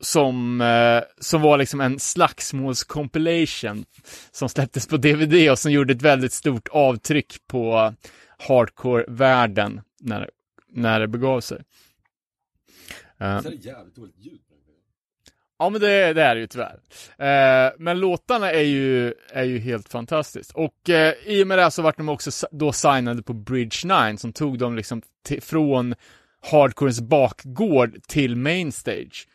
som, 0.00 0.60
eh, 0.60 1.02
som 1.20 1.42
var 1.42 1.58
liksom 1.58 1.80
en 1.80 1.98
slagsmåls-compilation 1.98 3.84
som 4.30 4.48
släpptes 4.48 4.86
på 4.86 4.96
DVD 4.96 5.50
och 5.50 5.58
som 5.58 5.72
gjorde 5.72 5.92
ett 5.92 6.02
väldigt 6.02 6.32
stort 6.32 6.68
avtryck 6.68 7.46
på 7.46 7.94
hardcore-världen 8.38 9.80
när, 10.00 10.30
när 10.68 11.00
det 11.00 11.08
begav 11.08 11.40
sig. 11.40 11.58
Eh, 13.18 13.42
det 13.42 13.48
är 13.48 13.66
jävligt 13.66 13.94
dåligt 13.94 14.18
ljud. 14.18 14.40
Ja, 15.58 15.70
men 15.70 15.80
det, 15.80 16.12
det 16.12 16.22
är 16.22 16.34
det 16.34 16.40
ju 16.40 16.46
tyvärr. 16.46 16.78
Eh, 17.18 17.72
men 17.78 18.00
låtarna 18.00 18.50
är 18.50 18.62
ju, 18.62 19.14
är 19.32 19.44
ju 19.44 19.58
helt 19.58 19.88
fantastiskt. 19.88 20.50
Och 20.50 20.90
eh, 20.90 21.14
i 21.24 21.42
och 21.42 21.46
med 21.46 21.58
det 21.58 21.70
så 21.70 21.82
vart 21.82 21.96
de 21.96 22.08
också 22.08 22.46
då 22.50 22.72
signade 22.72 23.22
på 23.22 23.32
Bridge 23.32 24.06
9 24.08 24.16
som 24.16 24.32
tog 24.32 24.58
dem 24.58 24.76
liksom 24.76 25.02
från 25.40 25.94
hardcorens 26.50 27.00
bakgård 27.00 28.02
till 28.08 28.36
mainstage. 28.36 29.28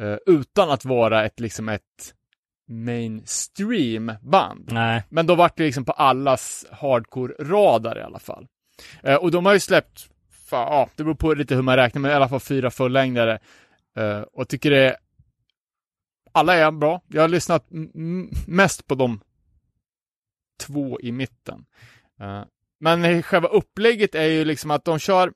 Eh, 0.00 0.16
utan 0.26 0.70
att 0.70 0.84
vara 0.84 1.24
ett 1.24 1.40
liksom 1.40 1.68
ett 1.68 2.14
mainstream 2.68 4.12
band. 4.20 4.68
nej, 4.72 5.02
Men 5.08 5.26
då 5.26 5.34
vart 5.34 5.56
det 5.56 5.64
liksom 5.64 5.84
på 5.84 5.92
allas 5.92 6.66
hardcore-radar 6.70 7.98
i 7.98 8.02
alla 8.02 8.18
fall. 8.18 8.46
Eh, 9.02 9.14
och 9.14 9.30
de 9.30 9.46
har 9.46 9.52
ju 9.52 9.60
släppt, 9.60 10.08
fan, 10.48 10.72
ja, 10.72 10.88
det 10.96 11.04
beror 11.04 11.14
på 11.14 11.34
lite 11.34 11.54
hur 11.54 11.62
man 11.62 11.76
räknar, 11.76 12.00
men 12.00 12.10
i 12.10 12.14
alla 12.14 12.28
fall 12.28 12.40
fyra 12.40 12.70
fullängdare. 12.70 13.38
Eh, 13.96 14.20
och 14.20 14.48
tycker 14.48 14.70
det 14.70 14.96
alla 16.36 16.54
är 16.54 16.70
bra. 16.70 17.02
Jag 17.08 17.22
har 17.22 17.28
lyssnat 17.28 17.66
mest 18.46 18.86
på 18.86 18.94
de 18.94 19.20
två 20.60 21.00
i 21.00 21.12
mitten. 21.12 21.66
Uh, 22.20 22.44
men 22.80 23.22
själva 23.22 23.48
upplägget 23.48 24.14
är 24.14 24.26
ju 24.26 24.44
liksom 24.44 24.70
att 24.70 24.84
de 24.84 24.98
kör 24.98 25.32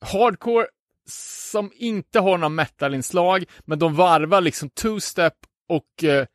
hardcore 0.00 0.66
som 1.08 1.72
inte 1.74 2.20
har 2.20 2.38
några 2.38 2.48
metalinslag, 2.48 3.44
men 3.60 3.78
de 3.78 3.94
varvar 3.94 4.40
liksom 4.40 4.70
two-step 4.70 5.34
och 5.68 6.04
eh, 6.04 6.26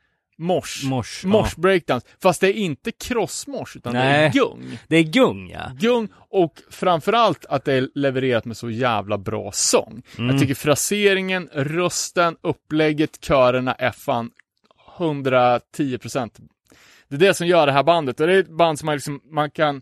mosh. 0.41 0.85
mors. 0.85 1.23
Mosh 1.25 1.53
Ja. 1.57 1.61
breakdance. 1.61 2.07
Fast 2.21 2.41
det 2.41 2.47
är 2.47 2.53
inte 2.53 2.91
crossmosh, 2.91 3.77
utan 3.77 3.93
det 3.93 3.99
Nej. 3.99 4.25
är 4.25 4.31
gung. 4.31 4.79
Det 4.87 4.95
är 4.97 5.03
gung 5.03 5.49
ja. 5.49 5.71
Gung 5.79 6.07
och 6.29 6.53
framförallt 6.69 7.45
att 7.45 7.65
det 7.65 7.73
är 7.73 7.89
levererat 7.95 8.45
med 8.45 8.57
så 8.57 8.69
jävla 8.69 9.17
bra 9.17 9.51
sång. 9.53 10.01
Mm. 10.17 10.29
Jag 10.29 10.39
tycker 10.39 10.55
fraseringen, 10.55 11.49
rösten, 11.53 12.35
upplägget, 12.41 13.21
körerna 13.21 13.73
är 13.73 13.91
fan 13.91 14.31
110 14.97 15.97
procent. 15.97 16.39
Det 17.07 17.15
är 17.15 17.19
det 17.19 17.33
som 17.33 17.47
gör 17.47 17.65
det 17.65 17.71
här 17.71 17.83
bandet 17.83 18.19
och 18.19 18.27
det 18.27 18.33
är 18.33 18.39
ett 18.39 18.57
band 18.57 18.79
som 18.79 18.85
man, 18.85 18.95
liksom, 18.95 19.21
man 19.31 19.51
kan 19.51 19.81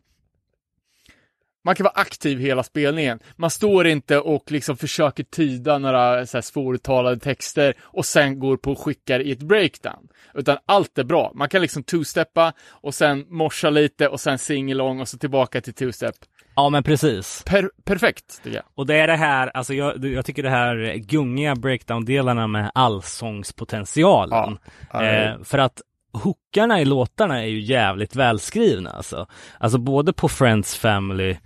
man 1.65 1.75
kan 1.75 1.83
vara 1.83 1.93
aktiv 1.93 2.39
hela 2.39 2.63
spelningen. 2.63 3.19
Man 3.35 3.49
står 3.49 3.87
inte 3.87 4.19
och 4.19 4.51
liksom 4.51 4.77
försöker 4.77 5.23
tyda 5.23 5.77
några 5.77 6.25
så 6.25 6.37
här 6.37 6.41
svåruttalade 6.41 7.19
texter 7.19 7.73
och 7.81 8.05
sen 8.05 8.39
går 8.39 8.57
på 8.57 8.71
och 8.71 8.79
skickar 8.79 9.19
i 9.19 9.31
ett 9.31 9.43
breakdown. 9.43 10.07
Utan 10.33 10.57
allt 10.65 10.97
är 10.97 11.03
bra. 11.03 11.31
Man 11.35 11.49
kan 11.49 11.61
liksom 11.61 11.83
two-steppa 11.83 12.53
och 12.69 12.93
sen 12.93 13.25
morsa 13.29 13.69
lite 13.69 14.07
och 14.07 14.19
sen 14.19 14.37
sing-along 14.37 15.01
och 15.01 15.07
så 15.07 15.17
tillbaka 15.17 15.61
till 15.61 15.73
two-step. 15.73 16.13
Ja 16.55 16.69
men 16.69 16.83
precis. 16.83 17.43
Per 17.45 17.69
perfekt, 17.83 18.43
tycker 18.43 18.57
jag. 18.57 18.65
Och 18.75 18.85
det 18.85 18.95
är 18.95 19.07
det 19.07 19.15
här, 19.15 19.51
alltså 19.53 19.73
jag, 19.73 20.05
jag 20.05 20.25
tycker 20.25 20.43
det 20.43 20.49
här 20.49 20.95
gungiga 20.95 21.55
breakdown-delarna 21.55 22.47
med 22.47 22.71
allsångspotentialen. 22.73 24.57
Ja. 24.93 25.05
Eh, 25.05 25.43
för 25.43 25.57
att 25.57 25.81
hookarna 26.11 26.81
i 26.81 26.85
låtarna 26.85 27.43
är 27.43 27.47
ju 27.47 27.59
jävligt 27.59 28.15
välskrivna 28.15 28.89
alltså. 28.89 29.27
Alltså 29.59 29.77
både 29.77 30.13
på 30.13 30.29
Friends 30.29 30.75
Family 30.75 31.37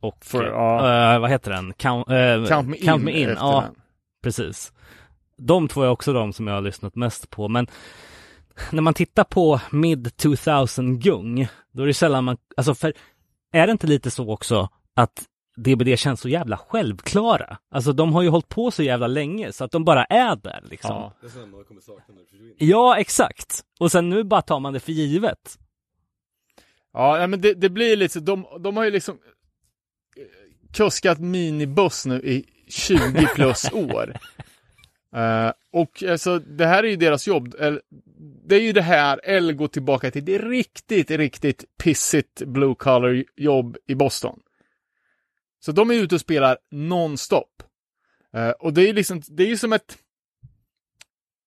och, 0.00 0.24
För- 0.24 0.44
ja. 0.44 1.14
eh, 1.14 1.20
vad 1.20 1.30
heter 1.30 1.50
den? 1.50 1.72
Count, 1.72 2.08
eh, 2.08 2.44
Count 2.48 2.68
me 2.68 2.76
in. 2.76 3.04
Me 3.04 3.10
in. 3.12 3.36
Ja, 3.38 3.60
den. 3.66 3.74
precis. 4.22 4.72
De 5.38 5.68
två 5.68 5.82
är 5.82 5.88
också 5.88 6.12
de 6.12 6.32
som 6.32 6.46
jag 6.46 6.54
har 6.54 6.60
lyssnat 6.62 6.94
mest 6.94 7.30
på, 7.30 7.48
men 7.48 7.66
när 8.70 8.82
man 8.82 8.94
tittar 8.94 9.24
på 9.24 9.60
mid 9.70 10.16
2000 10.16 10.98
gung, 11.00 11.48
då 11.72 11.82
är 11.82 11.86
det 11.86 11.94
sällan 11.94 12.24
man, 12.24 12.36
alltså 12.56 12.74
för 12.74 12.92
är 13.52 13.66
det 13.66 13.72
inte 13.72 13.86
lite 13.86 14.10
så 14.10 14.32
också 14.32 14.68
att 14.96 15.22
DBD 15.56 15.98
känns 15.98 16.20
så 16.20 16.28
jävla 16.28 16.56
självklara? 16.56 17.58
Alltså 17.70 17.92
de 17.92 18.12
har 18.12 18.22
ju 18.22 18.28
hållit 18.28 18.48
på 18.48 18.70
så 18.70 18.82
jävla 18.82 19.06
länge 19.06 19.52
så 19.52 19.64
att 19.64 19.70
de 19.70 19.84
bara 19.84 20.04
är 20.04 20.36
där 20.36 20.60
liksom. 20.70 20.90
Ja. 20.90 21.12
Det 21.20 21.26
är 21.26 21.30
sånt 21.30 21.52
man 21.52 21.64
kommer 21.64 21.80
sakna 21.80 22.14
när 22.14 22.20
det 22.20 22.26
försvinner. 22.26 22.54
Ja, 22.58 22.98
exakt. 22.98 23.64
Och 23.80 23.92
sen 23.92 24.08
nu 24.08 24.24
bara 24.24 24.42
tar 24.42 24.60
man 24.60 24.72
det 24.72 24.80
för 24.80 24.92
givet. 24.92 25.58
Ja, 26.92 27.26
men 27.26 27.40
det, 27.40 27.54
det 27.54 27.68
blir 27.68 27.96
lite 27.96 28.12
så, 28.12 28.20
de, 28.20 28.46
de 28.60 28.76
har 28.76 28.84
ju 28.84 28.90
liksom 28.90 29.18
eh, 30.16 30.22
kuskat 30.72 31.18
minibuss 31.18 32.06
nu 32.06 32.14
i 32.22 32.44
20 32.68 33.26
plus 33.34 33.72
år. 33.72 34.16
Eh, 35.16 35.52
och 35.72 36.02
alltså, 36.02 36.38
det 36.38 36.66
här 36.66 36.84
är 36.84 36.88
ju 36.88 36.96
deras 36.96 37.26
jobb. 37.26 37.54
Eller, 37.58 37.80
det 38.46 38.56
är 38.56 38.60
ju 38.60 38.72
det 38.72 38.82
här, 38.82 39.20
eller 39.24 39.52
gå 39.52 39.68
tillbaka 39.68 40.10
till 40.10 40.24
det 40.24 40.38
riktigt, 40.38 41.10
riktigt 41.10 41.64
pissigt 41.82 42.42
blue 42.42 42.74
collar 42.74 43.24
jobb 43.36 43.76
i 43.86 43.94
Boston. 43.94 44.40
Så 45.64 45.72
de 45.72 45.90
är 45.90 45.94
ute 45.94 46.14
och 46.14 46.20
spelar 46.20 46.58
nonstop. 46.70 47.62
Eh, 48.34 48.50
och 48.50 48.72
det 48.72 48.88
är 48.88 48.92
liksom, 48.92 49.22
det 49.28 49.42
är 49.42 49.48
ju 49.48 49.56
som 49.56 49.72
ett 49.72 49.98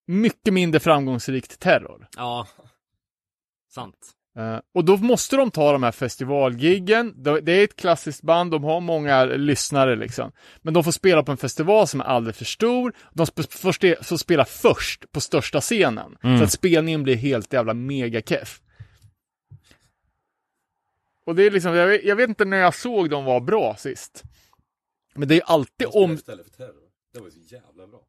mycket 0.07 0.53
mindre 0.53 0.79
framgångsrikt 0.79 1.59
terror. 1.59 2.07
Ja. 2.17 2.47
Sant. 3.73 4.11
Eh, 4.37 4.59
och 4.73 4.85
då 4.85 4.97
måste 4.97 5.35
de 5.35 5.51
ta 5.51 5.71
de 5.71 5.83
här 5.83 5.91
festivalgiggen. 5.91 7.23
Det 7.23 7.51
är 7.51 7.63
ett 7.63 7.75
klassiskt 7.75 8.21
band, 8.21 8.51
de 8.51 8.63
har 8.63 8.81
många 8.81 9.25
lyssnare 9.25 9.95
liksom. 9.95 10.31
Men 10.61 10.73
de 10.73 10.83
får 10.83 10.91
spela 10.91 11.23
på 11.23 11.31
en 11.31 11.37
festival 11.37 11.87
som 11.87 12.01
är 12.01 12.05
alldeles 12.05 12.37
för 12.37 12.45
stor. 12.45 12.93
De 13.13 13.25
sp- 13.25 14.03
får, 14.03 14.17
spela 14.17 14.45
först 14.45 15.11
på 15.11 15.21
största 15.21 15.61
scenen. 15.61 16.17
Mm. 16.23 16.37
Så 16.37 16.43
att 16.43 16.51
spelningen 16.51 17.03
blir 17.03 17.15
helt 17.15 17.53
jävla 17.53 17.73
mega 17.73 18.21
keff. 18.21 18.61
Och 21.25 21.35
det 21.35 21.43
är 21.43 21.51
liksom, 21.51 21.75
jag 21.75 21.87
vet, 21.87 22.03
jag 22.03 22.15
vet 22.15 22.29
inte 22.29 22.45
när 22.45 22.57
jag 22.57 22.75
såg 22.75 23.09
dem 23.09 23.25
var 23.25 23.39
bra 23.39 23.75
sist. 23.75 24.23
Men 25.15 25.27
det 25.27 25.35
är 25.35 25.43
alltid 25.45 25.87
om... 25.91 26.11
istället 26.11 26.45
för 26.45 26.51
terror. 26.51 26.85
Det 27.13 27.19
var 27.19 27.29
så 27.29 27.39
jävla 27.39 27.87
bra. 27.87 28.01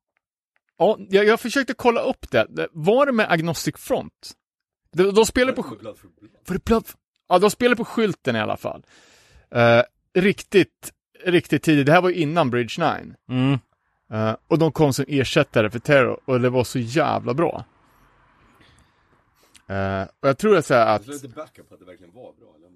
Ja, 0.79 0.99
jag, 1.11 1.25
jag 1.25 1.41
försökte 1.41 1.75
kolla 1.75 2.01
upp 2.01 2.31
det. 2.31 2.69
Var 2.73 3.07
det 3.07 3.13
med 3.13 3.33
Agnostic 3.33 3.77
Front? 3.77 4.33
De, 4.93 5.15
de 5.15 5.27
spelar 5.27 5.53
på... 5.53 5.63
Blood 5.63 5.99
for 5.99 6.09
blood. 6.09 6.87
För. 6.87 6.99
Ja, 7.29 7.39
de 7.39 7.51
spelar 7.51 7.77
på 7.77 7.85
skylten 7.85 8.37
i 8.37 8.41
alla 8.41 8.57
fall. 8.57 8.87
Eh, 9.51 9.83
riktigt, 10.15 10.93
riktigt 11.25 11.63
tidigt. 11.63 11.87
Det 11.87 11.93
här 11.93 12.03
var 12.03 12.11
ju 12.11 12.17
innan 12.17 12.51
Bridge 12.51 13.03
9. 13.03 13.15
Mm. 13.29 13.59
Eh, 14.11 14.37
och 14.47 14.59
de 14.59 14.73
kom 14.73 14.93
som 14.93 15.05
ersättare 15.09 15.71
för 15.71 15.79
Terror 15.79 16.21
och 16.25 16.41
det 16.41 16.51
var 16.51 16.65
så 16.65 16.79
jävla 16.79 17.35
bra. 17.35 17.65
Eh, 19.69 20.03
och 20.21 20.29
jag 20.29 20.39
tror 20.39 20.57
att 20.57 20.67
säga 20.67 20.81
Jag 20.81 20.89
att... 20.89 21.03
skulle 21.03 21.15
lite 21.15 21.29
backup 21.29 21.69
på 21.69 21.75
att 21.75 21.81
det 21.81 21.87
verkligen 21.87 22.15
var 22.15 22.33
bra, 22.33 22.55
eller 22.57 22.69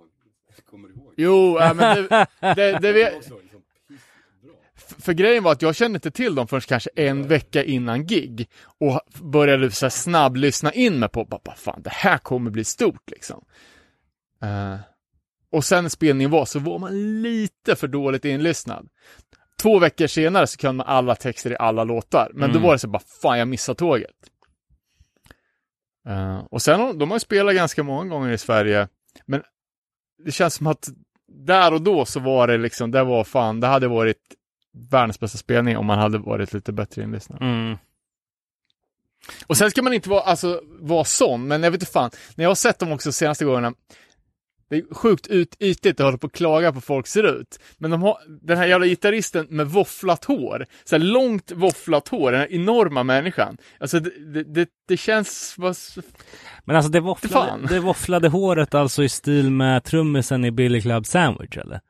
kommer 0.70 0.88
ihåg. 0.88 1.14
Jo, 1.16 1.59
äh, 1.59 1.74
men 1.74 1.96
det, 1.96 2.09
det, 2.40 2.55
det, 2.55 2.78
Det 2.78 2.92
vet... 2.92 3.14
liksom. 3.14 3.36
För 4.98 5.12
grejen 5.12 5.42
var 5.44 5.53
att 5.53 5.62
jag 5.62 5.76
kände 5.76 5.96
inte 5.96 6.11
till 6.11 6.34
dem 6.34 6.48
förrän 6.48 6.61
kanske 6.61 6.90
en 6.96 7.28
vecka 7.28 7.64
innan 7.64 8.07
gig. 8.07 8.48
Och 8.78 9.01
började 9.22 9.70
så 9.70 9.84
här 9.86 9.90
snabb 9.90 10.36
lyssna 10.36 10.72
in 10.72 10.98
mig 10.98 11.09
på, 11.09 11.24
bara, 11.24 11.55
fan 11.55 11.82
det 11.82 11.90
här 11.92 12.18
kommer 12.18 12.51
bli 12.51 12.64
stort 12.64 13.11
liksom. 13.11 13.44
Eh, 14.42 14.76
och 15.53 15.64
sen 15.64 15.90
spelningen 15.90 16.30
var 16.30 16.44
så 16.44 16.59
var 16.59 16.78
man 16.78 17.22
lite 17.22 17.76
för 17.76 17.88
dåligt 17.88 18.24
inlyssnad. 18.24 18.88
Två 19.62 19.78
veckor 19.78 20.07
senare 20.07 20.46
så 20.46 20.59
kunde 20.59 20.72
man 20.72 20.86
alla 20.86 21.14
texter 21.14 21.53
i 21.53 21.57
alla 21.59 21.84
låtar. 21.84 22.30
Men 22.34 22.51
Mm. 22.51 22.62
då 22.62 22.66
var 22.66 22.72
det 22.72 22.78
så 22.78 22.88
bara, 22.88 23.03
fan 23.22 23.38
jag 23.38 23.48
missade 23.48 23.76
tåget. 23.78 24.11
Eh, 26.09 26.38
och 26.51 26.62
sen, 26.62 26.98
de 26.98 27.11
har 27.11 27.16
ju 27.16 27.20
spelat 27.20 27.55
ganska 27.55 27.82
många 27.82 28.11
gånger 28.11 28.32
i 28.32 28.38
Sverige. 28.38 28.88
Men 29.26 29.42
det 30.24 30.32
känns 30.32 30.54
som 30.54 30.66
att 30.66 30.88
där 31.28 31.72
och 31.72 31.82
då 31.82 32.04
så 32.04 32.20
var 32.20 32.46
det 32.46 32.58
liksom, 32.58 32.90
det 32.90 33.04
var 33.04 33.24
fan, 33.24 33.60
det 33.60 33.66
hade 33.66 33.88
varit 33.88 34.16
världens 34.90 35.20
bästa 35.20 35.38
spelning 35.38 35.76
om 35.76 35.86
man 35.86 35.98
hade 35.98 36.18
varit 36.18 36.52
lite 36.52 36.72
bättre 36.72 37.02
inlyssnad. 37.02 37.42
Mm. 37.42 37.78
Och 39.46 39.56
sen 39.56 39.70
ska 39.70 39.82
man 39.82 39.92
inte 39.92 40.08
vara, 40.08 40.22
alltså, 40.22 40.60
vara 40.64 41.04
sån, 41.04 41.48
men 41.48 41.62
jag 41.62 41.70
vet 41.70 41.80
inte 41.82 41.92
fan, 41.92 42.10
när 42.34 42.44
jag 42.44 42.50
har 42.50 42.54
sett 42.54 42.78
dem 42.78 42.92
också 42.92 43.12
senaste 43.12 43.44
gångerna, 43.44 43.74
det 44.70 44.76
är 44.76 44.94
sjukt 44.94 45.26
ut, 45.26 45.56
ytligt 45.60 46.00
att 46.00 46.04
hålla 46.04 46.18
på 46.18 46.26
och 46.26 46.32
klaga 46.32 46.72
på 46.72 46.74
hur 46.74 46.80
folk 46.80 47.06
ser 47.06 47.40
ut. 47.40 47.60
Men 47.78 47.90
de 47.90 48.02
har, 48.02 48.18
den 48.42 48.58
här 48.58 48.66
jävla 48.66 48.86
gitarristen 48.86 49.46
med 49.50 49.66
våfflat 49.66 50.24
hår, 50.24 50.66
så 50.84 50.96
här 50.96 51.02
långt 51.04 51.52
våfflat 51.52 52.08
hår, 52.08 52.32
den 52.32 52.40
här 52.40 52.52
enorma 52.52 53.02
människan. 53.02 53.56
Alltså 53.80 54.00
det, 54.00 54.44
det, 54.44 54.68
det, 54.88 54.96
känns, 54.96 55.54
vad, 55.58 55.76
Men 56.64 56.76
alltså 56.76 56.92
det 56.92 57.00
våfflade, 57.00 57.66
det 57.68 57.80
våfflade 57.80 58.28
håret 58.28 58.74
alltså 58.74 59.02
i 59.02 59.08
stil 59.08 59.50
med 59.50 59.84
trummisen 59.84 60.44
i 60.44 60.50
Billy 60.50 60.80
Club 60.80 61.06
Sandwich 61.06 61.56
eller? 61.56 61.80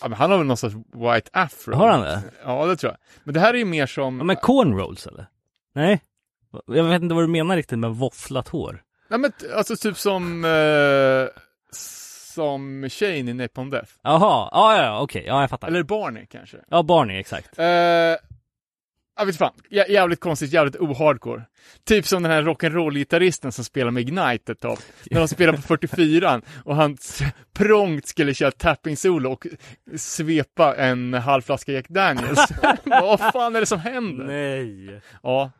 ja, 0.00 0.08
men 0.08 0.18
han 0.18 0.30
har 0.30 0.38
väl 0.38 0.46
någon 0.46 0.56
sorts 0.56 0.74
white 0.74 1.30
afro. 1.32 1.74
Har 1.74 1.88
han 1.88 2.00
det? 2.00 2.22
Ja, 2.44 2.66
det 2.66 2.76
tror 2.76 2.92
jag. 2.92 2.98
Men 3.24 3.34
det 3.34 3.40
här 3.40 3.54
är 3.54 3.58
ju 3.58 3.64
mer 3.64 3.86
som, 3.86 4.18
Ja, 4.18 4.24
men 4.24 4.36
cornrows 4.36 5.06
eller? 5.06 5.26
Nej? 5.74 6.00
Jag 6.66 6.84
vet 6.84 7.02
inte 7.02 7.14
vad 7.14 7.24
du 7.24 7.28
menar 7.28 7.56
riktigt 7.56 7.78
med 7.78 7.90
våfflat 7.90 8.48
hår. 8.48 8.82
nej 9.08 9.18
men 9.18 9.32
alltså 9.56 9.76
typ 9.76 9.98
som, 9.98 10.44
eh, 10.44 11.42
som 11.72 12.88
Shane 12.90 13.16
i 13.16 13.34
Napalm 13.34 13.70
Death. 13.70 13.92
Jaha, 14.02 14.48
ja, 14.52 14.82
ja, 14.82 15.00
okej, 15.00 15.24
ja 15.26 15.40
jag 15.40 15.50
fattar. 15.50 15.68
Eller 15.68 15.82
Barney 15.82 16.26
kanske. 16.26 16.56
Ja, 16.68 16.82
Barney, 16.82 17.16
exakt. 17.20 17.58
Uh, 17.58 17.64
jag 19.18 19.26
vet 19.26 19.36
fan, 19.36 19.52
Jä- 19.70 19.90
jävligt 19.90 20.20
konstigt, 20.20 20.52
jävligt 20.52 20.76
ohardcore. 20.76 21.42
Typ 21.84 22.06
som 22.06 22.22
den 22.22 22.32
här 22.32 22.42
rock'n'roll-gitarristen 22.42 23.50
som 23.50 23.64
spelar 23.64 23.90
med 23.90 24.00
Ignite 24.00 24.52
ett 24.52 24.60
tag. 24.60 24.78
När 25.10 25.18
de 25.20 25.28
spelar 25.28 25.52
på 25.52 25.62
44 25.62 26.40
och 26.64 26.76
han 26.76 26.96
prångt 27.54 28.06
skulle 28.06 28.34
köra 28.34 28.50
tapping-solo 28.50 29.32
och 29.32 29.46
svepa 29.96 30.76
en 30.76 31.14
halv 31.14 31.42
flaska 31.42 31.72
Jack 31.72 31.88
Daniels. 31.88 32.46
Vad 32.84 33.20
fan 33.20 33.56
är 33.56 33.60
det 33.60 33.66
som 33.66 33.80
händer? 33.80 34.24
Nej. 34.24 35.00
Ja, 35.22 35.50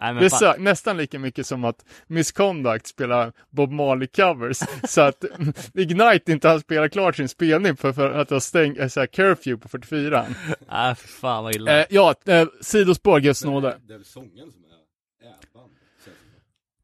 Nej 0.00 0.14
det 0.14 0.26
är 0.26 0.58
nästan 0.58 0.96
lika 0.96 1.18
mycket 1.18 1.46
som 1.46 1.64
att 1.64 1.84
Misconduct 2.06 2.86
spelar 2.86 3.32
Bob 3.50 3.72
Marley-covers. 3.72 4.86
så 4.88 5.00
att 5.00 5.24
Ignite 5.74 6.32
inte 6.32 6.48
har 6.48 6.58
spelat 6.58 6.92
klart 6.92 7.16
sin 7.16 7.28
spelning 7.28 7.76
för, 7.76 7.92
för 7.92 8.10
att 8.10 8.30
har 8.30 8.40
stängt, 8.40 8.78
äh, 8.78 8.88
så 8.88 9.00
här, 9.00 9.06
curfew 9.06 9.62
på 9.62 9.68
44 9.68 10.26
Nej, 10.70 10.94
fan 10.94 11.44
vad 11.44 11.54
illa. 11.54 11.80
Eh, 11.80 11.86
ja, 11.90 12.14
eh, 12.26 12.46
sidospår, 12.60 13.20
Guds 13.20 13.44
nåde. 13.44 13.78
Det 13.86 13.94
är 13.94 13.98
väl 13.98 14.04
sången 14.04 14.52
som 14.52 14.64
är. 14.64 14.72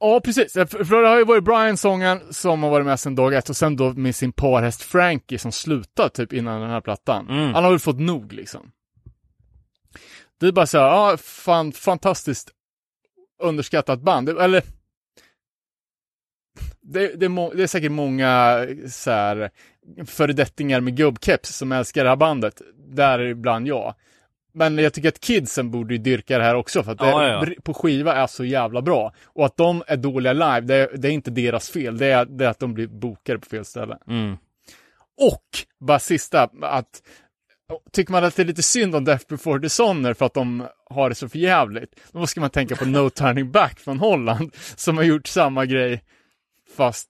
Ja, 0.01 0.21
precis. 0.25 0.57
Eh, 0.57 0.67
För, 0.67 0.85
för 0.85 1.03
det 1.03 1.09
har 1.09 1.19
ju 1.19 1.25
varit 1.25 1.45
Brian 1.45 1.77
sången 1.77 2.21
som 2.31 2.63
har 2.63 2.71
varit 2.71 2.87
med 2.87 3.01
sedan 3.01 3.15
dag 3.15 3.35
ett 3.35 3.49
och 3.49 3.57
sen 3.57 3.77
då 3.77 3.93
med 3.93 4.17
sin 4.17 4.33
parhäst 4.33 4.83
Frankie 4.83 5.39
som 5.39 5.53
slutade 5.53 6.11
typ 6.11 6.33
innan 6.33 6.61
den 6.61 6.71
här 6.71 6.81
plattan. 6.81 7.29
Mm. 7.29 7.55
Han 7.55 7.65
har 7.65 7.71
väl 7.71 7.79
fått 7.79 8.01
nog 8.01 8.33
liksom. 8.33 8.71
Det 10.41 10.47
är 10.47 10.53
bara 10.53 10.67
så 10.67 10.79
här, 10.79 10.87
ja, 10.87 11.17
fan, 11.17 11.73
fantastiskt 11.73 12.51
underskattat 13.39 14.01
band. 14.01 14.29
Eller 14.29 14.63
det, 16.81 17.21
det, 17.21 17.27
är 17.27 17.57
det 17.57 17.63
är 17.63 17.67
säkert 17.67 17.93
många 17.93 18.67
så 18.89 19.11
här 19.11 19.51
föredettingar 20.07 20.81
med 20.81 20.97
gubbkeps 20.97 21.57
som 21.57 21.73
älskar 21.73 22.05
det 22.05 22.11
här 22.11 22.17
bandet. 22.17 22.63
Där 22.89 23.19
är 23.19 23.27
ibland 23.27 23.67
jag. 23.69 23.95
Men 24.53 24.79
jag 24.79 24.93
tycker 24.93 25.09
att 25.09 25.21
kidsen 25.21 25.71
borde 25.71 25.95
ju 25.95 25.99
dyrka 25.99 26.39
det 26.39 26.45
här 26.45 26.55
också 26.55 26.83
för 26.83 26.93
att 26.93 27.01
Ja, 27.01 27.21
det 27.21 27.53
ja. 27.55 27.61
på 27.63 27.75
skiva 27.75 28.15
är 28.15 28.27
så 28.27 28.45
jävla 28.45 28.83
bra. 28.83 29.13
Och 29.25 29.47
att 29.47 29.57
de 29.57 29.83
är 29.87 29.97
dåliga 29.97 30.33
live, 30.33 30.61
det 30.61 30.75
är, 30.75 30.97
det 30.97 31.09
är 31.09 31.13
inte 31.13 31.31
deras 31.31 31.71
fel. 31.71 31.99
Det 31.99 32.07
är, 32.07 32.25
det 32.25 32.45
är 32.45 32.49
att 32.49 32.59
de 32.59 32.75
blir 32.75 32.87
bokade 32.87 33.39
på 33.39 33.47
fel 33.47 33.65
ställe. 33.65 33.99
Mm. 34.09 34.37
Och, 35.21 35.45
bara 35.81 35.99
sista, 35.99 36.51
att 36.63 37.03
tycker 37.93 38.13
man 38.13 38.25
att 38.25 38.37
det 38.37 38.43
är 38.43 38.47
lite 38.47 38.63
synd 38.63 38.95
om 38.95 39.05
Death 39.05 39.25
before 39.29 39.59
Dishonor 39.59 40.15
för 40.15 40.27
att 40.27 40.35
de 40.35 40.67
har 40.91 41.09
det 41.09 41.15
så 41.15 41.29
förjävligt, 41.29 42.01
då 42.13 42.27
ska 42.27 42.41
man 42.41 42.51
tänka 42.51 42.77
på 42.77 42.85
No 42.85 43.11
Turning 43.11 43.51
Back 43.51 43.81
från 43.81 43.99
Holland, 43.99 44.55
som 44.77 44.97
har 44.97 45.05
gjort 45.05 45.27
samma 45.27 45.67
grej, 45.67 46.03
fast 46.77 47.09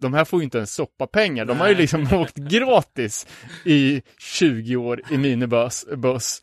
de 0.00 0.14
här 0.14 0.24
får 0.24 0.40
ju 0.40 0.44
inte 0.44 0.58
ens 0.58 0.74
soppapengar. 0.74 1.44
De 1.44 1.60
har 1.60 1.68
ju 1.68 1.74
liksom 1.74 2.08
åkt 2.12 2.36
gratis 2.36 3.26
i 3.64 4.02
20 4.18 4.76
år 4.76 5.00
i 5.10 5.18
minibuss. 5.18 5.86
Buss. 5.96 6.42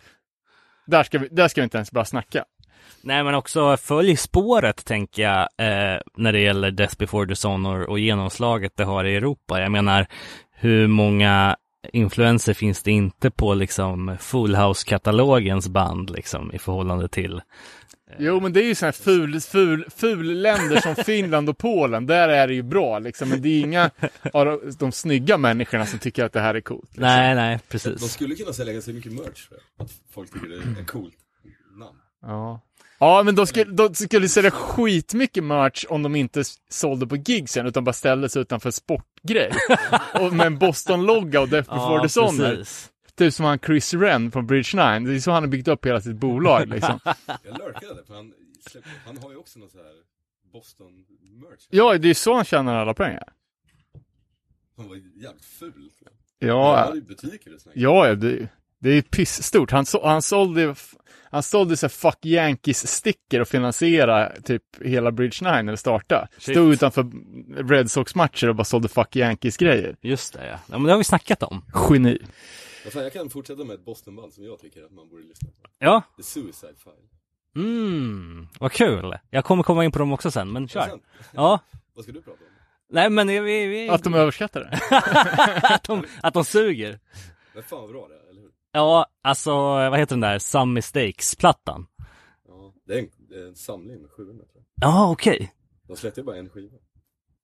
Där, 0.88 1.03
ska 1.03 1.20
vi, 1.20 1.28
där 1.32 1.47
ska 1.47 1.61
vi 1.61 1.63
inte 1.63 1.78
ens 1.78 1.91
bara 1.91 2.05
snacka. 2.05 2.45
Nej, 3.01 3.24
men 3.24 3.36
också 3.36 3.78
följ 3.78 4.18
spåret, 4.18 4.86
tänker 4.86 5.24
jag, 5.24 5.39
eh, 5.41 5.99
när 6.18 6.32
det 6.32 6.39
gäller 6.39 6.72
Death 6.72 6.97
before 6.97 7.26
Dishonor 7.26 7.89
och 7.89 7.99
genomslaget 7.99 8.72
det 8.76 8.84
har 8.84 9.05
i 9.05 9.16
Europa. 9.16 9.61
Jag 9.61 9.72
menar, 9.72 10.07
hur 10.51 10.88
många 10.88 11.55
influenser 11.93 12.53
finns 12.53 12.83
det 12.83 12.91
inte 12.91 13.31
på 13.31 13.53
liksom 13.53 14.17
Full 14.19 14.55
House-katalogens 14.55 15.67
band 15.69 16.09
liksom 16.09 16.53
i 16.53 16.59
förhållande 16.59 17.07
till 17.07 17.41
Jo, 18.19 18.39
men 18.39 18.53
det 18.53 18.59
är 18.63 18.67
ju 18.67 18.75
sådana 18.75 18.88
här 18.91 19.03
ful, 19.03 19.41
ful, 19.41 19.86
ful 19.95 20.41
länder 20.41 20.81
som 20.81 20.95
Finland 21.03 21.49
och 21.49 21.57
Polen. 21.57 22.05
Där 22.05 22.29
är 22.29 22.47
det 22.47 22.53
ju 22.53 22.63
bra 22.63 22.99
liksom, 22.99 23.29
men 23.29 23.41
det 23.41 23.49
är 23.49 23.59
inga 23.61 23.91
av 24.33 24.45
de, 24.45 24.71
de 24.79 24.91
snygga 24.91 25.38
människorna 25.38 25.86
som 25.86 25.99
tycker 25.99 26.23
att 26.25 26.33
det 26.33 26.39
här 26.39 26.55
är 26.55 26.61
coolt. 26.61 26.83
Liksom. 26.83 27.01
Nej, 27.01 27.36
nej, 27.36 27.55
De 27.57 27.71
precis. 27.71 28.11
skulle 28.11 28.36
kunna 28.36 28.53
sälja 28.53 28.73
ganska 28.73 28.91
mycket 28.91 29.11
merch 29.13 29.47
för 29.47 29.83
att 29.83 29.91
folk 30.11 30.33
tycker 30.33 30.47
det 30.47 30.81
är 30.81 30.86
coolt 30.86 31.15
namn. 31.79 31.97
Ja. 32.21 32.61
Ja, 33.00 33.24
men 33.24 33.36
de 33.36 33.48
skulle, 33.48 33.72
de 33.72 33.93
skulle 33.96 34.30
sälja 34.30 34.52
skitmycket 34.52 35.43
merch 35.43 35.86
om 35.89 36.04
de 36.04 36.16
inte 36.16 36.43
sålde 36.70 37.08
på 37.08 37.16
gigsen, 37.16 37.66
utan 37.66 37.84
bara 37.84 37.93
ställde 37.93 38.30
sig 38.30 38.41
utanför 38.41 38.72
sportgrej. 38.72 39.52
och 40.20 40.34
med 40.34 40.48
en 40.48 40.60
Boston-logga 40.60 41.41
och 41.41 41.50
Death 41.50 41.70
before 41.70 41.96
Ja, 41.98 42.04
Dishonor. 42.04 42.56
precis. 42.56 42.91
Typ 43.16 43.34
som 43.34 43.46
han 43.46 43.60
Chris 43.60 43.93
Wren 43.93 44.32
från 44.32 44.48
Bridge 44.48 45.00
9. 45.00 45.10
Det 45.10 45.16
är 45.16 45.20
så 45.20 45.32
han 45.32 45.43
har 45.43 45.48
byggt 45.48 45.68
upp 45.68 45.86
hela 45.86 46.02
sitt 46.02 46.16
bolag 46.16 46.68
liksom. 46.68 47.00
Jag 47.43 47.58
lurkade 47.58 48.04
för 48.08 48.14
han, 48.16 48.34
han 49.06 49.18
har 49.18 49.32
ju 49.32 49.38
också 49.38 49.60
något 49.60 49.72
så 49.72 49.78
här 49.78 49.86
Boston-merch. 50.54 51.68
Ja, 51.70 51.98
det 51.98 52.10
är 52.10 52.14
så 52.14 52.36
han 52.36 52.46
tjänar 52.46 52.76
alla 52.76 52.93
pengar. 52.93 53.24
Han 54.78 54.88
var 54.89 54.96
jävligt 54.96 55.46
ful. 55.46 55.72
Han 56.06 56.14
Ja, 56.50 56.76
hade 56.78 56.96
ju 56.96 57.02
butiker 57.02 57.56
och 57.56 57.62
sånt. 57.62 57.76
ja 57.76 58.16
det, 58.16 58.48
det 58.80 58.89
är 58.89 59.02
pissstort. 59.02 59.72
Han, 59.72 59.86
så, 59.86 60.08
han 60.08 60.22
sålde, 60.22 60.76
han 61.36 61.43
sålde 61.43 61.77
så 61.77 61.86
här 61.86 61.89
Fuck 61.89 62.25
Yankees-sticker 62.25 63.41
och 63.41 63.47
finansierade 63.47 64.41
typ 64.41 64.63
hela 64.81 65.11
Bridge 65.11 65.38
9 65.41 65.51
eller 65.53 65.75
starta. 65.75 66.27
Shit. 66.38 66.55
Stod 66.55 66.73
utanför 66.73 67.11
Red 67.69 67.91
Sox-matcher 67.91 68.49
och 68.49 68.55
bara 68.55 68.63
sålde 68.63 68.88
Fuck 68.88 69.15
Yankees-grejer. 69.15 69.95
Just 70.01 70.33
det, 70.33 70.47
ja. 70.47 70.51
ja. 70.51 70.77
Men 70.77 70.83
det 70.83 70.91
har 70.91 70.97
vi 70.97 71.03
snackat 71.03 71.43
om. 71.43 71.65
Geni. 71.89 72.19
Men 72.83 72.91
fan, 72.91 73.03
jag 73.03 73.13
kan 73.13 73.29
fortsätta 73.29 73.63
med 73.63 73.73
ett 73.73 73.86
Boston-band 73.86 74.33
som 74.33 74.43
jag 74.43 74.59
tycker 74.59 74.83
att 74.83 74.91
man 74.91 75.09
borde 75.09 75.23
lyssna 75.23 75.49
på. 75.49 75.69
Ja. 75.79 76.01
The 76.17 76.23
Suicide 76.23 76.73
File. 76.83 77.65
Mm, 77.65 78.47
vad 78.59 78.71
kul. 78.71 79.17
Jag 79.29 79.45
kommer 79.45 79.63
komma 79.63 79.86
in 79.86 79.91
på 79.91 79.99
dem 79.99 80.13
också 80.13 80.31
sen, 80.31 80.51
men 80.51 80.67
kör. 80.67 80.88
sen, 80.88 80.99
Ja. 81.31 81.59
vad 81.95 82.03
ska 82.03 82.11
du 82.13 82.21
prata 82.21 82.38
om? 82.43 82.49
Nej, 82.89 83.09
men 83.09 83.27
vi... 83.27 83.39
vi... 83.67 83.89
Att 83.89 84.03
de 84.03 84.13
överskattar 84.13 84.59
det. 84.61 84.79
att, 85.75 85.83
de, 85.83 86.05
att 86.21 86.33
de 86.33 86.45
suger. 86.45 86.99
Men 87.53 87.63
fan 87.63 87.81
vad 87.81 87.89
bra 87.89 88.07
det 88.07 88.15
är? 88.15 88.24
Ja, 88.76 89.05
alltså, 89.21 89.51
vad 89.55 89.99
heter 89.99 90.15
den 90.15 90.19
där? 90.21 90.39
Some 90.39 90.73
Mistakes-plattan? 90.73 91.88
Ja, 92.47 92.73
det 92.88 92.93
är 92.93 92.99
en, 92.99 93.09
det 93.30 93.36
är 93.36 93.47
en 93.47 93.55
samling 93.55 94.01
med 94.01 94.11
700 94.11 94.45
tror 94.51 94.63
jag. 94.80 94.89
Ja, 94.89 95.11
okej. 95.11 95.53
De 95.88 95.97
släppte 95.97 96.21
ju 96.21 96.26
bara 96.26 96.38
en 96.38 96.49
skiva. 96.49 96.78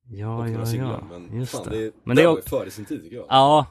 Ja, 0.08 0.50
ja, 0.50 0.66
singlar, 0.66 1.06
ja. 1.12 1.20
men 1.20 1.40
Just 1.40 1.52
fan, 1.52 1.64
det. 1.70 1.78
det, 1.78 1.86
är, 1.86 1.92
Men 2.04 2.16
det 2.16 2.22
är 2.24 2.28
var 2.28 2.36
ju 2.36 2.42
före 2.42 2.72
sin 2.72 2.86
tid 2.86 3.04
tycker 3.04 3.16
jag. 3.16 3.26
Ja, 3.30 3.66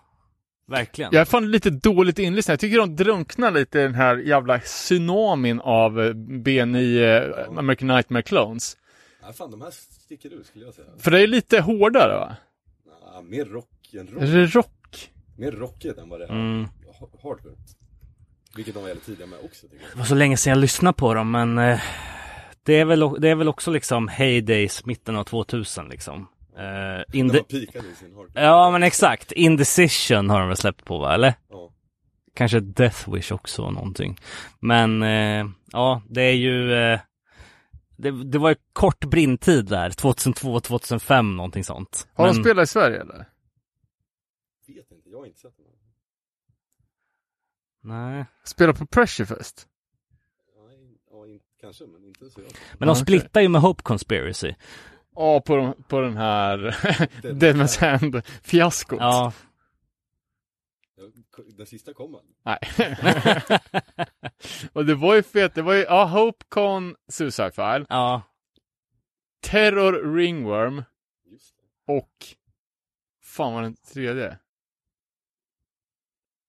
verkligen. 0.66 1.10
Jag 1.12 1.20
är 1.20 1.24
fan 1.24 1.50
lite 1.50 1.70
dåligt 1.70 2.18
inlyssnad. 2.18 2.52
Jag 2.52 2.60
tycker 2.60 2.78
de 2.78 2.96
drunknar 2.96 3.50
lite 3.50 3.78
i 3.78 3.82
den 3.82 3.94
här 3.94 4.16
jävla 4.16 4.58
tsunamin 4.58 5.60
av 5.60 6.00
eh, 6.00 6.14
B9 6.14 7.02
eh, 7.02 7.58
American 7.58 7.88
Nightmare 7.88 8.22
Clones. 8.22 8.76
Ja, 9.22 9.32
fan, 9.32 9.50
de 9.50 9.60
här 9.60 9.70
sticker 9.70 10.30
ut 10.34 10.46
skulle 10.46 10.64
jag 10.64 10.74
säga. 10.74 10.88
För 10.98 11.10
det 11.10 11.22
är 11.22 11.26
lite 11.26 11.60
hårdare 11.60 12.14
va? 12.14 12.36
Ja, 13.12 13.22
mer 13.22 13.44
rock 13.44 13.94
än 13.94 14.06
rock. 14.06 14.22
Är 14.22 14.26
det 14.26 14.46
rock? 14.46 15.10
Mer 15.36 15.52
rockigt 15.52 15.98
än 15.98 16.08
vad 16.08 16.20
det 16.20 16.26
är 16.26 16.30
Mm. 16.30 16.68
Hardcore. 17.22 17.54
Vilket 18.56 18.74
de 18.74 18.80
var 18.80 18.88
jävligt 18.88 19.06
tidiga 19.06 19.26
med 19.26 19.38
också 19.44 19.68
tycker 19.68 19.84
Det 19.84 19.90
jag. 19.92 19.98
var 19.98 20.04
så 20.04 20.14
länge 20.14 20.36
sedan 20.36 20.50
jag 20.50 20.58
lyssnade 20.58 20.96
på 20.96 21.14
dem, 21.14 21.30
men 21.30 21.58
eh, 21.58 21.80
det, 22.62 22.74
är 22.74 22.84
väl, 22.84 23.00
det 23.20 23.28
är 23.28 23.34
väl 23.34 23.48
också 23.48 23.70
liksom 23.70 24.08
heydays, 24.08 24.84
mitten 24.86 25.16
av 25.16 25.24
2000 25.24 25.88
liksom. 25.88 26.26
Eh, 26.56 26.62
När 26.62 27.04
inde- 27.16 27.34
man 27.34 27.44
pikade 27.44 27.88
i 27.88 27.94
sin 27.94 28.14
hardcore. 28.16 28.42
ja, 28.44 28.70
men 28.70 28.82
exakt. 28.82 29.32
Indecision 29.32 30.30
har 30.30 30.38
de 30.40 30.48
väl 30.48 30.56
släppt 30.56 30.84
på, 30.84 30.98
va? 30.98 31.14
Eller? 31.14 31.34
Ja. 31.48 31.70
Kanske 32.34 32.60
Death 32.60 33.10
Wish 33.14 33.32
också, 33.32 33.62
och 33.62 33.72
någonting. 33.72 34.16
Men 34.60 35.02
eh, 35.02 35.46
ja, 35.72 36.02
det 36.08 36.22
är 36.22 36.32
ju... 36.34 36.72
Eh, 36.74 37.00
det, 37.96 38.24
det 38.24 38.38
var 38.38 38.48
ju 38.50 38.56
kort 38.72 39.04
brintid 39.04 39.64
där, 39.66 39.90
2002, 39.90 40.60
2005, 40.60 41.36
någonting 41.36 41.64
sånt. 41.64 42.08
Har 42.14 42.26
Men- 42.26 42.34
de 42.36 42.42
spelat 42.42 42.62
i 42.64 42.66
Sverige 42.66 43.00
eller? 43.00 43.26
Vet 44.66 44.90
inte, 44.92 45.08
jag 45.10 45.18
har 45.18 45.26
inte 45.26 45.38
sett 45.40 45.56
dem. 45.56 45.66
Nej. 47.80 48.24
Spelat 48.44 48.78
på 48.78 48.86
Pressurefest? 48.86 49.68
Nej, 50.68 50.98
ja, 51.10 51.26
in, 51.26 51.40
kanske, 51.60 51.84
men 51.86 52.04
inte 52.04 52.30
så 52.30 52.40
jag. 52.40 52.50
Men 52.78 52.86
de 52.86 52.96
splittar 52.96 53.40
ju 53.40 53.48
med 53.48 53.60
Hope 53.60 53.82
Conspiracy. 53.82 54.54
Ja, 55.14 55.40
på, 55.40 55.56
de, 55.56 55.82
på 55.88 56.00
den 56.00 56.16
här 56.16 56.58
Den- 57.22 57.40
Deadman's 57.40 57.80
Hand-fiaskot. 57.80 58.98
Ja. 59.00 59.32
Den 61.56 61.66
sista 61.66 61.94
kom 61.94 62.14
aldrig. 62.14 62.36
Nej. 62.42 62.58
och 64.72 64.86
det 64.86 64.94
var 64.94 65.14
ju 65.14 65.22
fet, 65.22 65.54
det 65.54 65.62
var 65.62 65.74
ju, 65.74 65.80
ja, 65.82 66.04
HopeCon 66.04 66.96
Suicide 67.08 67.50
File, 67.52 67.86
ja. 67.88 68.22
Terror 69.42 70.14
Ringworm 70.16 70.82
Just 71.24 71.54
det. 71.56 71.92
och 71.92 72.26
fan 73.22 73.54
var 73.54 73.62
den 73.62 73.76
tredje? 73.76 74.38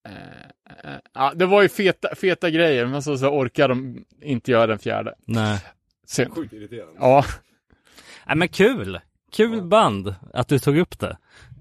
Eh, 0.05 0.91
eh, 0.93 0.99
ja, 1.13 1.33
det 1.35 1.45
var 1.45 1.61
ju 1.61 1.69
feta, 1.69 2.15
feta 2.15 2.49
grejer, 2.49 2.85
men 2.85 3.03
så, 3.03 3.17
så 3.17 3.27
orkar 3.29 3.67
de 3.69 4.05
inte 4.21 4.51
göra 4.51 4.67
den 4.67 4.79
fjärde. 4.79 5.15
Nej. 5.25 5.59
Sen, 6.05 6.31
Sjukt 6.31 6.53
irriterande. 6.53 6.93
ja, 6.99 7.25
Nej 8.27 8.35
men 8.37 8.47
kul! 8.47 8.99
Kul 9.31 9.57
Ja. 9.57 9.63
band 9.63 10.15
att 10.33 10.47
du 10.47 10.59
tog 10.59 10.77
upp 10.77 10.99
det. 10.99 11.17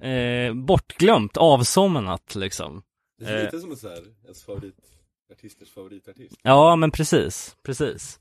Eh, 0.08 0.54
bortglömt, 0.54 1.36
avsomnat 1.36 2.34
liksom. 2.34 2.82
Det 3.18 3.24
är 3.26 3.36
Eh. 3.38 3.44
lite 3.44 3.60
som 3.60 3.70
en 3.70 3.76
så 3.76 3.88
här, 3.88 3.98
ens 4.24 4.42
favoritartisters 4.44 5.70
favoritartist. 5.74 6.36
Ja 6.42 6.76
men 6.76 6.90
precis, 6.90 7.56
precis. 7.62 8.20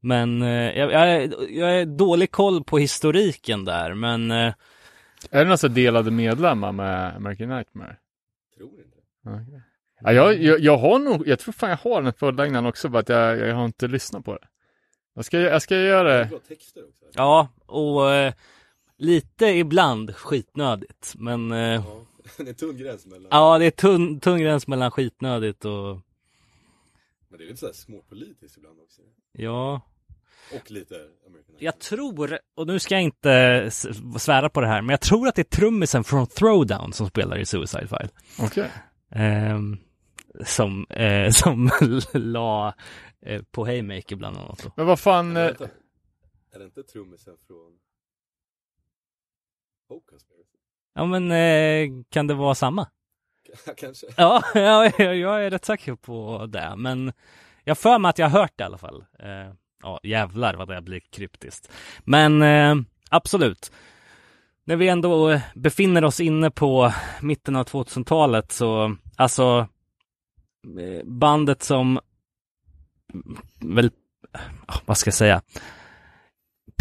Men 0.00 0.42
eh, 0.42 0.48
jag, 0.78 0.92
jag, 0.92 1.10
är- 1.10 1.50
jag 1.58 1.80
är 1.80 1.86
dålig 1.86 2.30
koll 2.30 2.64
på 2.64 2.78
historiken 2.78 3.64
där, 3.64 3.94
men 3.94 4.30
eh, 4.30 4.54
är 5.30 5.44
det 5.44 5.50
några 5.50 5.68
delade 5.68 6.10
medlemmar 6.10 6.72
med 6.72 7.16
American 7.16 7.48
Nightmare? 7.48 7.96
Tror 8.56 8.70
inte. 8.80 8.91
Ja, 10.00 10.12
jag, 10.12 10.42
jag, 10.42 10.60
jag 10.60 10.78
har 10.78 10.98
nog, 10.98 11.28
jag 11.28 11.38
tror 11.38 11.52
fan 11.52 11.70
jag 11.70 11.76
har 11.76 12.02
den 12.02 12.12
fullängden 12.12 12.66
också, 12.66 12.88
bara 12.88 12.98
att 12.98 13.08
jag, 13.08 13.38
jag 13.38 13.54
har 13.54 13.64
inte 13.64 13.88
lyssnat 13.88 14.24
på 14.24 14.34
det. 14.34 14.46
Jag 15.14 15.24
ska, 15.24 15.38
jag 15.38 15.62
ska 15.62 15.76
göra 15.76 16.18
Det 16.18 16.30
ja, 17.12 17.48
och 17.66 18.10
eh, 18.10 18.32
lite 18.96 19.46
ibland 19.46 20.16
skitnödigt. 20.16 21.14
Men 21.16 21.52
eh, 21.52 21.58
Ja, 21.58 22.06
det 22.36 22.50
är 22.50 22.54
tunn 22.54 22.76
gräns 22.76 23.06
mellan, 23.06 23.28
ja, 23.30 23.58
det 23.58 23.64
är 23.64 23.70
tunn, 23.70 24.20
tung 24.20 24.40
gräns 24.40 24.66
mellan 24.66 24.90
skitnödigt 24.90 25.64
och 25.64 26.00
men 27.28 27.38
det 27.38 27.44
är 27.44 27.46
lite 27.46 27.60
så 27.60 27.66
här 27.66 27.72
småpolitiskt 27.72 28.56
ibland 28.56 28.80
också. 28.80 29.02
ja. 29.32 29.80
Och 30.54 30.70
lite 30.70 30.94
American 31.26 31.56
Jag 31.58 31.78
tror, 31.78 32.38
och 32.54 32.66
nu 32.66 32.78
ska 32.78 32.94
jag 32.94 33.02
inte 33.02 33.70
svära 34.18 34.48
på 34.48 34.60
det 34.60 34.66
här, 34.66 34.82
men 34.82 34.90
jag 34.90 35.00
tror 35.00 35.28
att 35.28 35.34
det 35.34 35.42
är 35.42 35.56
trummisen 35.56 36.04
från 36.04 36.26
Throwdown 36.26 36.92
som 36.92 37.08
spelar 37.08 37.38
i 37.38 37.46
Suicide 37.46 37.86
File. 37.86 38.08
Okej. 38.38 38.64
Ehm, 38.64 38.70
som, 40.44 40.86
eh, 40.90 41.30
som 41.30 41.70
la 42.12 42.74
eh, 43.26 43.42
på 43.50 43.66
Haymaker 43.66 44.16
bland 44.16 44.36
annat. 44.36 44.62
Då. 44.64 44.72
Men 44.76 44.86
vad 44.86 45.00
fan, 45.00 45.32
Men 45.32 45.36
eh, 45.36 45.46
vänta, 45.46 45.68
är 46.52 46.58
det 46.58 46.64
inte 46.64 46.82
trummisen 46.82 47.36
från? 47.46 47.78
Ja 50.94 51.04
men 51.06 51.30
eh, 51.30 52.04
kan 52.10 52.26
det 52.26 52.34
vara 52.34 52.54
samma? 52.54 52.86
Kanske. 53.76 54.06
Ja, 54.16 54.42
ja, 54.54 54.90
jag 54.98 55.16
jag 55.16 55.44
är 55.44 55.50
rätt 55.50 55.64
säker 55.64 55.94
på 55.94 56.46
det, 56.46 56.74
men 56.76 57.12
jag 57.64 57.78
för 57.78 57.98
mig 57.98 58.08
att 58.08 58.18
jag 58.18 58.28
har 58.28 58.40
hört 58.40 58.52
det 58.56 58.62
i 58.62 58.64
alla 58.64 58.78
fall. 58.78 59.04
Eh, 59.18 59.54
ja, 59.82 60.00
jävlar 60.02 60.54
vad 60.54 60.68
det 60.68 60.82
blir 60.82 61.00
kryptiskt. 61.00 61.72
Men 62.04 62.42
eh, 62.42 62.74
absolut. 63.10 63.72
När 64.64 64.76
vi 64.76 64.88
ändå 64.88 65.30
eh, 65.30 65.40
befinner 65.54 66.04
oss 66.04 66.20
inne 66.20 66.50
på 66.50 66.92
mitten 67.20 67.56
av 67.56 67.66
2000-talet 67.66 68.52
så, 68.52 68.96
alltså 69.16 69.68
eh, 70.80 71.04
bandet 71.04 71.62
som 71.62 72.00
mm, 73.14 73.74
väl, 73.74 73.90
ah, 74.66 74.78
vad 74.86 74.96
ska 74.96 75.08
jag 75.08 75.14
säga, 75.14 75.42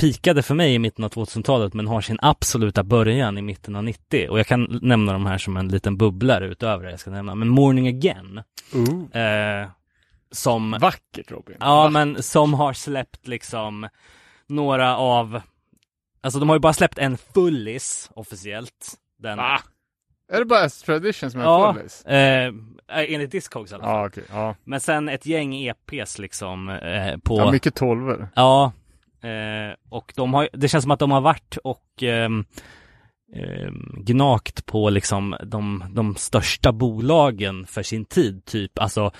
pikade 0.02 0.44
för 0.44 0.56
mig 0.56 0.74
i 0.74 0.80
mitten 0.80 1.06
av 1.06 1.12
2000-talet 1.12 1.74
men 1.74 1.88
har 1.88 2.02
sin 2.02 2.18
absoluta 2.22 2.84
början 2.84 3.38
i 3.38 3.42
mitten 3.42 3.76
av 3.76 3.84
90. 3.84 4.30
Och 4.30 4.40
jag 4.40 4.48
kan 4.48 4.80
nämna 4.82 5.14
de 5.14 5.26
här 5.26 5.38
som 5.38 5.58
en 5.58 5.68
liten 5.68 5.98
bubblare 5.98 6.48
utöver 6.48 6.86
det 6.86 6.92
jag 6.92 7.00
ska 7.00 7.10
nämna. 7.10 7.36
Men 7.36 7.48
Morning 7.48 7.88
Again, 7.88 8.42
Ooh. 8.74 9.22
eh, 9.22 9.68
som 10.32 10.78
Vackert 10.82 11.32
Robin. 11.32 11.58
Ja, 11.60 11.90
men 11.90 12.24
som 12.24 12.54
har 12.54 12.74
släppt 12.74 13.28
liksom 13.28 13.88
några 14.48 14.98
av, 14.98 15.42
alltså 16.22 16.40
de 16.40 16.50
har 16.50 16.56
ju 16.56 16.60
bara 16.60 16.74
släppt 16.74 16.98
en 16.98 17.18
fullis 17.18 18.10
officiellt. 18.16 18.94
Den, 19.20 19.38
Va? 19.38 19.62
Är 20.32 20.40
det 20.40 20.46
bara 20.46 20.70
Tradition 20.70 21.32
som 21.32 21.40
är 21.40 21.44
ja, 21.46 21.74
fullis? 21.74 22.06
eh, 22.06 22.54
enligt 22.88 23.32
Discogs 23.32 23.72
i 23.72 23.76
alla 23.76 23.84
fall. 23.84 23.94
Ja, 23.94 24.08
okej. 24.08 24.24
Ja. 24.30 24.56
Men 24.64 24.80
sen 24.80 25.10
ett 25.10 25.26
gäng 25.26 25.56
EPs 25.56 26.20
liksom 26.20 26.70
eh, 26.70 27.18
på, 27.18 27.38
ja, 27.38 27.52
mycket 27.52 27.76
tolvor. 27.76 28.30
ja, 28.36 28.72
eh, 29.22 29.76
och 29.90 30.14
de 30.16 30.34
har, 30.34 30.50
det 30.54 30.68
känns 30.68 30.82
som 30.84 30.92
att 30.92 31.00
de 31.00 31.12
har 31.12 31.22
varit 31.22 31.58
och 31.64 32.04
ehm, 32.04 32.46
gnagt 33.98 34.66
på 34.66 34.90
liksom 34.90 35.36
de, 35.44 35.84
de 35.94 36.16
största 36.16 36.72
bolagen 36.72 37.66
för 37.66 37.84
sin 37.84 38.06
tid, 38.06 38.46
typ, 38.46 38.80
alltså 38.80 39.12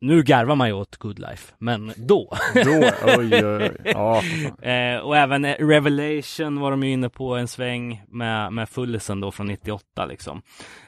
nu 0.00 0.22
garvar 0.22 0.54
man 0.56 0.68
ju 0.68 0.74
åt 0.74 0.96
Good 0.96 1.18
Life, 1.18 1.54
men 1.58 1.92
då 1.96 2.36
Då, 2.54 2.90
oj, 3.18 3.44
oj, 3.44 3.44
oj. 3.44 3.70
Ja. 3.84 4.22
Eh, 4.70 4.98
och 4.98 5.16
även 5.16 5.44
eh, 5.44 5.54
Revelation 5.66 6.60
var 6.60 6.70
de 6.70 6.82
ju 6.82 6.92
inne 6.92 7.08
på 7.08 7.36
en 7.36 7.48
sväng 7.48 8.02
med, 8.08 8.52
med 8.52 8.68
Fullisen 8.68 9.20
då 9.20 9.30
från 9.30 9.46
98 9.46 10.06
liksom. 10.06 10.42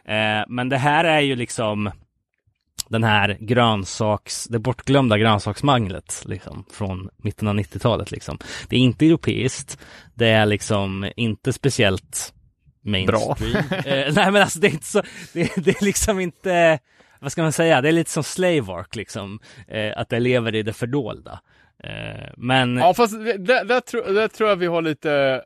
Eh, 0.04 0.44
men 0.48 0.68
det 0.68 0.76
här 0.76 1.04
är 1.04 1.20
ju 1.20 1.36
liksom 1.36 1.90
den 2.88 3.04
här 3.04 3.36
grönsaks, 3.40 4.44
det 4.44 4.58
bortglömda 4.58 5.18
grönsaksmanglet 5.18 6.22
liksom 6.26 6.64
från 6.72 7.08
mitten 7.16 7.48
av 7.48 7.54
90-talet 7.54 8.10
liksom. 8.10 8.38
Det 8.68 8.76
är 8.76 8.80
inte 8.80 9.06
europeiskt, 9.06 9.78
det 10.14 10.28
är 10.28 10.46
liksom 10.46 11.10
inte 11.16 11.52
speciellt 11.52 12.32
mainstream. 12.84 13.56
eh, 13.70 14.12
nej 14.14 14.32
men 14.32 14.36
alltså 14.36 14.58
det 14.58 14.66
är 14.66 14.72
inte 14.72 14.86
så, 14.86 15.02
det, 15.32 15.52
det 15.56 15.70
är 15.80 15.84
liksom 15.84 16.20
inte, 16.20 16.78
vad 17.20 17.32
ska 17.32 17.42
man 17.42 17.52
säga, 17.52 17.80
det 17.80 17.88
är 17.88 17.92
lite 17.92 18.10
som 18.10 18.24
Slave 18.24 18.72
Ark 18.72 18.96
liksom, 18.96 19.40
eh, 19.68 19.92
att 19.98 20.08
det 20.08 20.20
lever 20.20 20.54
i 20.54 20.62
det 20.62 20.72
fördolda. 20.72 21.40
Eh, 21.84 22.28
men 22.36 22.76
ja, 22.76 22.94
fast 22.94 23.12
det, 23.24 23.32
det, 23.38 23.64
där, 23.64 23.80
tror, 23.80 24.14
där 24.14 24.28
tror 24.28 24.48
jag 24.48 24.56
vi 24.56 24.66
har 24.66 24.82
lite, 24.82 25.42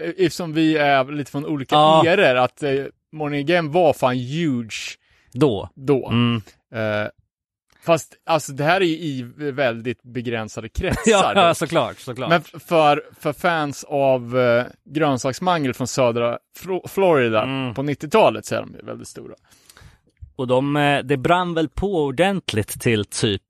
eh, 0.00 0.08
eftersom 0.08 0.52
vi 0.52 0.76
är 0.76 1.04
lite 1.04 1.30
från 1.30 1.46
olika 1.46 1.74
Ja. 1.74 2.06
eror, 2.06 2.36
att 2.36 2.62
eh, 2.62 2.84
Morning 3.12 3.40
Again 3.40 3.72
var 3.72 3.92
fan 3.92 4.16
huge 4.18 4.98
då, 5.32 5.68
då. 5.74 6.08
mm. 6.08 6.42
Eh, 6.74 7.08
fast 7.84 8.14
alltså 8.26 8.52
det 8.52 8.64
här 8.64 8.80
är 8.80 8.84
ju 8.84 8.96
i 8.96 9.22
väldigt 9.52 10.02
begränsade 10.02 10.68
kretsar. 10.68 11.02
ja, 11.36 11.54
såklart, 11.54 11.98
såklart. 11.98 12.28
Men 12.30 12.42
för, 12.60 13.02
för 13.20 13.32
fans 13.32 13.84
av 13.84 14.38
eh, 14.38 14.64
grönsaksmangel 14.84 15.74
från 15.74 15.86
södra 15.86 16.38
Flo- 16.60 16.88
Florida 16.88 17.42
Mm. 17.42 17.74
på 17.74 17.82
90-talet 17.82 18.46
så 18.46 18.54
är 18.54 18.60
de 18.60 18.74
ju 18.80 18.86
väldigt 18.86 19.08
stora. 19.08 19.34
Och 20.42 20.48
de, 20.48 20.76
eh, 20.76 21.02
det 21.02 21.16
brann 21.16 21.54
väl 21.54 21.68
på 21.68 22.04
ordentligt 22.04 22.80
till 22.80 23.04
typ 23.04 23.42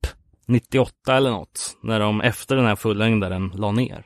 98 0.47 1.17
eller 1.17 1.31
något, 1.31 1.77
när 1.81 1.99
de 1.99 2.21
efter 2.21 2.55
den 2.55 2.65
här 2.65 2.75
fullängdaren 2.75 3.51
la 3.55 3.71
ner. 3.71 4.05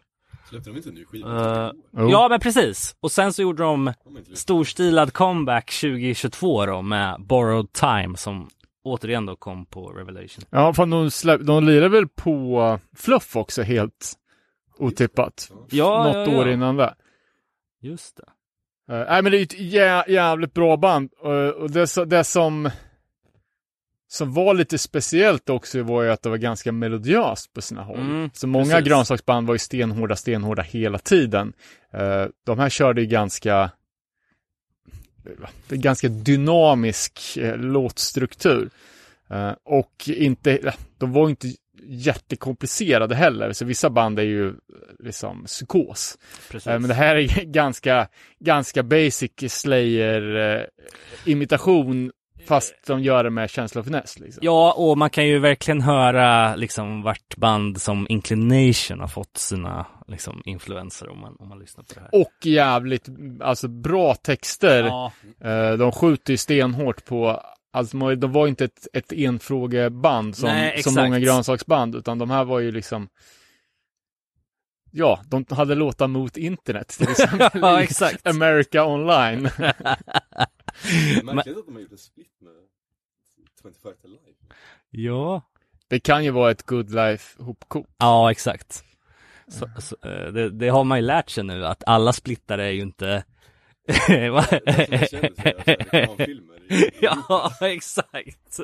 Släppte 0.50 0.70
de 0.70 0.78
inte 0.78 0.90
en 0.90 0.96
ny 0.96 1.06
skiva? 1.06 1.74
Jo. 1.98 2.10
ja, 2.10 2.28
men 2.30 2.40
precis. 2.40 2.96
Och 3.00 3.12
sen 3.12 3.34
så 3.34 3.42
gjorde 3.42 3.64
de 3.64 3.94
storstilad 4.34 5.14
comeback 5.14 5.72
2022 5.82 6.66
då 6.66 6.82
med 6.82 7.16
Borrowed 7.20 7.74
Time 7.74 8.18
som 8.18 8.50
återigen 8.84 9.26
då 9.26 9.36
kom 9.36 9.66
på 9.66 9.90
Revelation. 9.90 10.46
Ja, 10.50 10.74
fan 10.74 10.90
de, 10.90 11.12
släpp, 11.12 11.46
de 11.46 11.64
lirar 11.64 11.90
väl 11.90 12.08
på 12.08 12.62
uh, 12.62 12.80
Fluff 12.96 13.36
också 13.36 13.62
helt 13.62 14.14
otippat. 14.78 15.52
Ja, 15.70 16.04
Något 16.04 16.16
ja, 16.16 16.34
ja. 16.34 16.40
år 16.40 16.50
innan 16.50 16.76
det. 16.78 16.96
Just 17.82 18.18
det. 18.18 18.37
Uh, 18.92 19.06
nej 19.10 19.22
men 19.22 19.32
det 19.32 19.38
är 19.38 19.44
ett 19.44 19.60
jä 19.60 20.04
jävligt 20.08 20.54
bra 20.54 20.78
band. 20.78 21.10
Uh, 21.26 21.32
och 21.32 21.72
det, 21.72 22.06
det 22.06 22.24
som, 22.24 22.70
som 24.08 24.34
var 24.34 24.54
lite 24.54 24.78
speciellt 24.78 25.50
också 25.50 25.84
var 25.84 26.04
ju 26.04 26.10
att 26.10 26.22
det 26.22 26.30
var 26.30 26.38
ganska 26.38 26.72
melodiöst 26.72 27.54
på 27.54 27.62
sina 27.62 27.84
håll. 27.84 28.00
Mm, 28.00 28.30
så 28.34 28.48
många 28.48 28.66
precis. 28.66 28.88
grönsaksband 28.88 29.48
var 29.48 29.56
ju 29.56 29.60
stenhårda, 29.60 30.16
stenhårda 30.16 30.62
hela 30.62 31.00
tiden. 31.00 31.54
Uh, 31.96 32.26
de 32.46 32.60
här 32.60 32.70
körde 32.70 33.02
ju 33.02 33.08
ganska 33.08 33.72
ganska 35.70 36.08
dynamisk 36.08 37.38
låtstruktur. 37.56 38.70
Och 39.64 40.04
inte, 40.08 40.74
de 40.98 41.14
var 41.14 41.30
inte 41.30 41.48
jättekomplicerade 41.88 43.16
heller, 43.16 43.54
så 43.54 43.66
vissa 43.66 43.90
band 43.90 44.20
är 44.20 44.24
ju 44.24 44.48
eh, 44.48 44.54
liksom 45.00 45.44
psykos. 45.46 46.18
Precis. 46.52 46.68
Eh, 46.68 46.80
Men 46.80 46.88
det 46.88 46.94
här 46.96 47.16
är 47.16 47.28
ganska, 47.46 48.08
ganska 48.40 48.84
basic 48.84 49.32
Slayer-imitation, 49.48 52.12
fast 52.48 52.74
de 52.88 53.02
gör 53.04 53.24
det 53.24 53.30
med 53.30 53.50
känsla 53.50 53.80
och 53.80 53.86
finess. 53.86 54.20
Liksom. 54.20 54.40
Ja, 54.44 54.74
och 54.78 54.98
man 54.98 55.10
kan 55.10 55.28
ju 55.28 55.40
verkligen 55.40 55.82
höra 55.82 56.56
liksom 56.56 57.02
vart 57.02 57.36
band 57.38 57.82
som 57.82 58.08
Inclination 58.10 59.00
har 59.00 59.08
fått 59.08 59.38
sina 59.38 59.86
liksom 60.08 60.42
influenser 60.46 61.10
om 61.10 61.20
man, 61.22 61.36
om 61.40 61.50
man 61.50 61.60
lyssnar 61.60 61.84
på 61.84 61.94
det 61.94 62.00
här. 62.00 62.10
Och 62.22 62.46
jävligt, 62.46 63.08
alltså 63.42 63.68
bra 63.68 64.16
texter. 64.16 64.84
Ja, 64.84 65.12
Eh, 65.42 65.72
De 65.74 65.92
skjuter 65.92 66.34
ju 66.34 66.38
stenhårt 66.38 67.06
på, 67.06 67.42
alltså 67.78 68.16
de- 68.16 68.32
var 68.32 68.48
inte 68.48 68.66
ett, 68.66 68.88
ett 68.94 69.12
enfrågeband 69.14 70.36
som, 70.38 70.50
Nej, 70.50 70.84
som 70.84 70.96
många 70.96 71.20
grönsaksband, 71.20 71.96
utan 71.96 72.18
de 72.18 72.30
här 72.30 72.46
var 72.46 72.60
ju 72.60 72.72
liksom 72.72 73.10
Ja, 74.92 75.22
de 75.28 75.46
hade 75.50 75.76
låtar 75.76 76.08
mot 76.08 76.38
internet 76.38 76.88
till 76.88 77.10
exempel 77.12 77.62
ja 77.62 77.82
exakt. 77.84 78.28
America 78.28 78.86
Online. 78.86 79.42
Märkligt 81.24 81.58
att 81.58 81.66
de 81.66 81.74
har 81.74 81.82
gjort 81.82 81.92
en 81.92 81.98
split 81.98 82.32
med 82.42 82.54
25 83.62 83.94
to 84.02 84.08
Live. 84.08 84.38
Ja, 84.90 85.42
Det 85.88 86.00
kan 86.00 86.24
ju 86.24 86.32
vara 86.32 86.52
ett 86.52 86.66
good 86.66 86.92
life 86.94 87.44
hopkok. 87.44 87.88
ja 87.98 88.32
exakt. 88.32 88.84
Så, 89.48 89.70
så, 89.80 89.96
eh, 90.10 90.32
det, 90.32 90.50
det 90.50 90.70
har 90.70 90.84
man 90.84 90.98
ju 90.98 91.06
lärt 91.06 91.30
sig 91.30 91.44
nu 91.44 91.66
att 91.66 91.84
alla 91.88 92.14
splittare 92.14 92.66
är 92.66 92.72
ju 92.72 92.82
inte 92.82 93.24
reklamfilmer. 95.68 96.58
Ja, 97.02 97.52
exakt. 97.62 98.60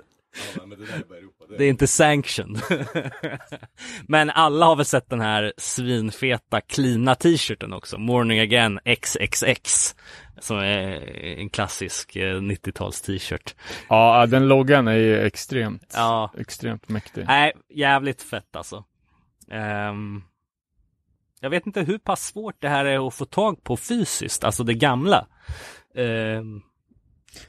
Ja, 0.55 0.65
men 0.65 0.79
det 0.79 0.85
där 0.85 0.93
är 0.93 1.03
bara 1.09 1.17
Europa. 1.17 1.45
Det 1.57 1.63
är 1.65 1.69
inte 1.69 1.87
sanctioned. 1.87 2.61
Men 4.07 4.29
alla 4.29 4.65
har 4.65 4.75
väl 4.75 4.85
sett 4.85 5.09
den 5.09 5.21
här 5.21 5.53
svinfeta, 5.57 6.61
klina 6.61 7.15
t-shirten 7.15 7.73
också. 7.73 7.97
Morning 7.97 8.39
Again 8.39 8.79
XXX. 8.85 9.95
Som 10.39 10.57
är 10.57 11.09
en 11.39 11.49
klassisk 11.49 12.15
eh, 12.15 12.35
90-tals 12.41 13.01
t-shirt. 13.01 13.55
Ja, 13.89 14.25
den 14.25 14.47
loggan 14.47 14.87
är 14.87 14.95
ju 14.97 15.19
extremt, 15.25 15.91
Ja, 15.95 16.31
extremt 16.37 16.89
mäktig. 16.89 17.25
nej, 17.27 17.53
jävligt 17.69 18.21
fett 18.21 18.55
alltså. 18.55 18.83
Ehm, 19.51 20.23
jag 21.43 21.49
vet 21.49 21.65
inte 21.65 21.81
hur 21.81 21.97
pass 21.97 22.25
svårt 22.25 22.55
det 22.59 22.69
här 22.69 22.85
är 22.85 23.07
att 23.07 23.13
få 23.13 23.25
tag 23.25 23.63
på 23.63 23.77
fysiskt, 23.77 24.43
alltså 24.43 24.63
det 24.63 24.73
gamla. 24.73 25.27
Ehm, 25.95 26.61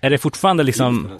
är 0.01 0.11
det 0.11 0.18
fortfarande 0.18 0.62
liksom? 0.62 1.18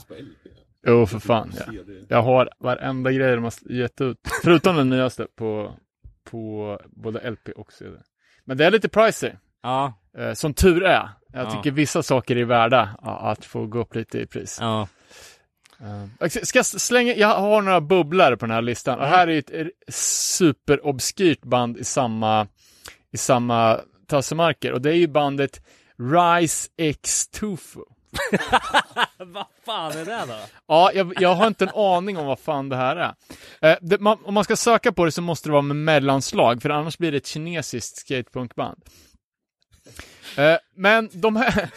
Jo, 0.87 1.07
för 1.07 1.19
fan. 1.19 1.53
Ja. 1.67 1.73
Jag 2.09 2.23
har 2.23 2.51
varenda 2.59 3.13
grej 3.13 3.35
de 3.35 3.45
har 3.45 3.53
gett 3.73 4.01
ut, 4.01 4.19
förutom 4.43 4.77
den 4.77 4.89
nyaste 4.89 5.27
på, 5.37 5.75
på 6.31 6.81
både 6.91 7.31
LP 7.31 7.49
och 7.57 7.73
CD. 7.73 7.97
Men 8.45 8.57
det 8.57 8.65
är 8.67 8.71
lite 8.71 8.89
pricey, 8.89 9.33
ja, 9.63 9.93
eh, 10.19 10.33
som 10.33 10.55
tur 10.55 10.83
är. 10.85 11.09
Jag 11.33 11.47
Ja. 11.47 11.51
tycker 11.51 11.71
vissa 11.71 12.03
saker 12.03 12.37
är 12.37 12.45
värda 12.45 12.97
att 13.03 13.45
få 13.45 13.67
gå 13.67 13.79
upp 13.79 13.95
lite 13.95 14.19
i 14.21 14.27
pris. 14.27 14.59
ja, 14.61 14.89
Eh, 15.81 16.07
jag 16.21 16.47
ska- 16.47 16.59
jag 16.59 16.67
slänga, 16.67 17.15
jag 17.15 17.29
har 17.41 17.63
några 17.63 17.81
bubblor 17.81 18.37
på 18.37 18.47
den 18.47 18.51
här 18.55 18.63
listan. 18.63 18.99
Och 18.99 19.07
här 19.07 19.29
är 19.29 19.39
ett 19.39 19.51
ett 19.51 19.95
superobskyrt 19.95 21.43
band 21.43 21.77
i 21.79 21.85
samma, 21.85 22.47
i 23.15 23.17
samma 23.17 23.81
tassemarker. 24.07 24.73
Och 24.73 24.81
det 24.81 24.91
är 24.91 24.97
ju 24.97 25.07
bandet 25.07 25.61
Rise 25.99 26.71
X 26.77 27.29
Tofu. 27.29 27.81
vad 29.19 29.47
fan 29.65 29.93
är 29.93 30.05
det 30.05 30.25
då? 30.29 30.39
Ja, 30.67 30.91
jag, 30.95 31.13
jag 31.21 31.35
har 31.35 31.47
inte 31.47 31.65
en 31.65 31.71
aning 31.75 32.19
om 32.19 32.27
vad 32.27 32.39
fan 32.39 32.69
det 32.69 32.77
här 32.77 32.97
är. 32.97 33.15
Eh, 33.61 33.79
det, 33.81 34.01
man, 34.01 34.19
om 34.25 34.35
man 34.35 34.45
ska 34.45 34.57
söka 34.57 34.93
på 34.93 35.05
det 35.05 35.13
så 35.13 35.23
måste 35.23 35.49
det 35.49 35.53
vara 35.53 35.63
med 35.63 35.77
mellanslag, 35.77 36.63
för 36.63 36.71
annars 36.71 36.99
blir 36.99 37.13
det 37.13 37.17
ett 37.17 37.27
kinesiskt 37.27 37.97
skatepunkband. 37.97 38.83
Eh, 40.37 40.57
men 40.77 41.09
de 41.13 41.37
här, 41.37 41.71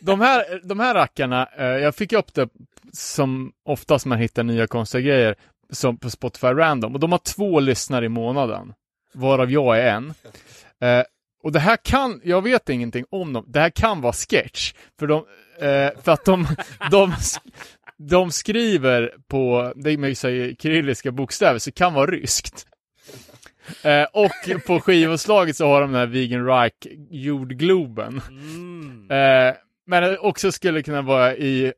de 0.00 0.20
här, 0.20 0.60
de 0.68 0.80
här 0.80 0.94
rackarna, 0.94 1.48
eh, 1.56 1.66
jag 1.66 1.94
fick 1.94 2.12
upp 2.12 2.34
det 2.34 2.48
som 2.92 3.52
oftast 3.64 4.06
man 4.06 4.18
hittar 4.18 4.42
nya 4.42 4.66
konstiga 4.66 5.00
grejer, 5.00 5.36
som 5.70 5.96
på 5.96 6.10
Spotify 6.10 6.46
random, 6.46 6.94
och 6.94 7.00
de 7.00 7.12
har 7.12 7.18
två 7.18 7.60
lyssnare 7.60 8.04
i 8.04 8.08
månaden, 8.08 8.74
varav 9.14 9.50
jag 9.50 9.78
är 9.78 9.92
en. 9.92 10.14
Eh, 10.80 11.02
och 11.42 11.52
det 11.52 11.58
här 11.58 11.76
kan, 11.76 12.20
jag 12.24 12.42
vet 12.42 12.68
ingenting 12.68 13.04
om 13.10 13.32
dem, 13.32 13.44
det 13.48 13.60
här 13.60 13.70
kan 13.70 14.00
vara 14.00 14.12
sketch, 14.12 14.72
för 14.98 15.06
de, 15.06 15.24
eh, 15.60 16.02
för 16.02 16.12
att 16.12 16.24
de, 16.24 16.46
de, 16.90 17.12
de 17.96 18.30
skriver 18.30 19.14
på, 19.28 19.72
det 19.76 19.90
är 19.90 19.98
med 19.98 20.18
kyrilliska 20.62 21.12
bokstäver, 21.12 21.58
så 21.58 21.70
det 21.70 21.74
kan 21.74 21.94
vara 21.94 22.10
ryskt. 22.10 22.66
Eh, 23.82 24.06
och 24.12 24.64
på 24.66 24.80
skivomslaget 24.80 25.56
så 25.56 25.66
har 25.66 25.80
de 25.80 25.92
den 25.92 26.00
här 26.00 26.06
Vegan 26.06 26.46
Reich 26.46 26.72
jordgloben. 27.10 28.20
Mm. 28.28 29.10
Eh, 29.10 29.54
men 29.86 30.02
det 30.02 30.18
också 30.18 30.52
skulle 30.52 30.82
kunna 30.82 31.02
vara 31.02 31.36
i 31.36 31.72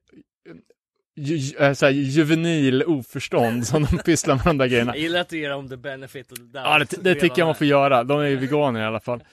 ju, 1.17 1.57
eh, 1.57 1.73
så 1.73 1.87
här, 1.87 1.93
juvenil 1.93 2.83
oförstånd 2.83 3.67
som 3.67 3.85
de 3.85 3.99
pysslar 3.99 4.35
med 4.35 4.45
de 4.45 4.59
där 4.59 4.67
grejerna. 4.67 4.97
Jag 4.97 5.03
gillar 5.03 5.21
att 5.21 5.29
du 5.29 5.39
ger 5.39 5.51
dem 5.51 5.69
the 5.69 5.77
benefit 5.77 6.33
of 6.33 6.39
the 6.39 6.45
doubt. 6.45 6.55
Ja, 6.55 6.79
det, 6.79 6.97
det 7.03 7.15
tycker 7.15 7.39
jag 7.39 7.47
man 7.47 7.55
får 7.55 7.67
göra. 7.67 8.05
De 8.05 8.21
är 8.21 8.27
ju 8.27 8.37
veganer 8.37 8.81
i 8.81 8.85
alla 8.85 9.01
fall. 9.01 9.25